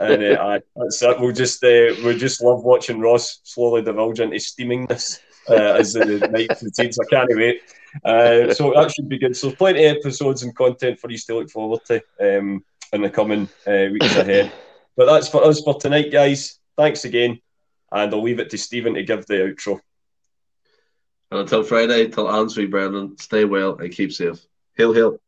And 0.00 0.22
uh, 0.22 0.60
that's 0.76 1.02
it. 1.02 1.18
We'll 1.18 1.32
just 1.32 1.64
uh, 1.64 1.90
we 2.04 2.16
just 2.16 2.40
love 2.40 2.62
watching 2.62 3.00
Ross 3.00 3.40
slowly 3.42 3.82
divulge 3.82 4.20
into 4.20 4.36
steamingness 4.36 5.18
uh, 5.48 5.54
as 5.54 5.94
the 5.94 6.04
night 6.32 6.50
proceeds. 6.50 7.00
I 7.00 7.04
can't 7.10 7.28
wait. 7.32 7.62
uh, 8.04 8.54
so 8.54 8.72
that 8.74 8.92
should 8.94 9.08
be 9.08 9.18
good. 9.18 9.36
So 9.36 9.50
plenty 9.50 9.86
of 9.86 9.96
episodes 9.96 10.44
and 10.44 10.54
content 10.54 11.00
for 11.00 11.10
you 11.10 11.18
to 11.18 11.34
look 11.34 11.50
forward 11.50 11.80
to 11.86 12.00
um, 12.20 12.64
in 12.92 13.02
the 13.02 13.10
coming 13.10 13.48
uh, 13.66 13.86
weeks 13.90 14.14
ahead. 14.14 14.52
But 14.96 15.06
that's 15.06 15.26
for 15.26 15.42
us 15.42 15.62
for 15.62 15.74
tonight, 15.80 16.12
guys. 16.12 16.60
Thanks 16.76 17.04
again, 17.04 17.40
and 17.90 18.12
I'll 18.12 18.22
leave 18.22 18.40
it 18.40 18.50
to 18.50 18.58
Stephen 18.58 18.94
to 18.94 19.02
give 19.02 19.26
the 19.26 19.34
outro. 19.34 19.80
And 21.30 21.40
until 21.40 21.62
Friday, 21.62 22.08
till 22.08 22.30
Ansley 22.30 22.66
Brennan, 22.66 23.18
stay 23.18 23.44
well 23.44 23.76
and 23.76 23.92
keep 23.92 24.12
safe. 24.12 24.38
Hail, 24.76 24.92
hail. 24.92 25.20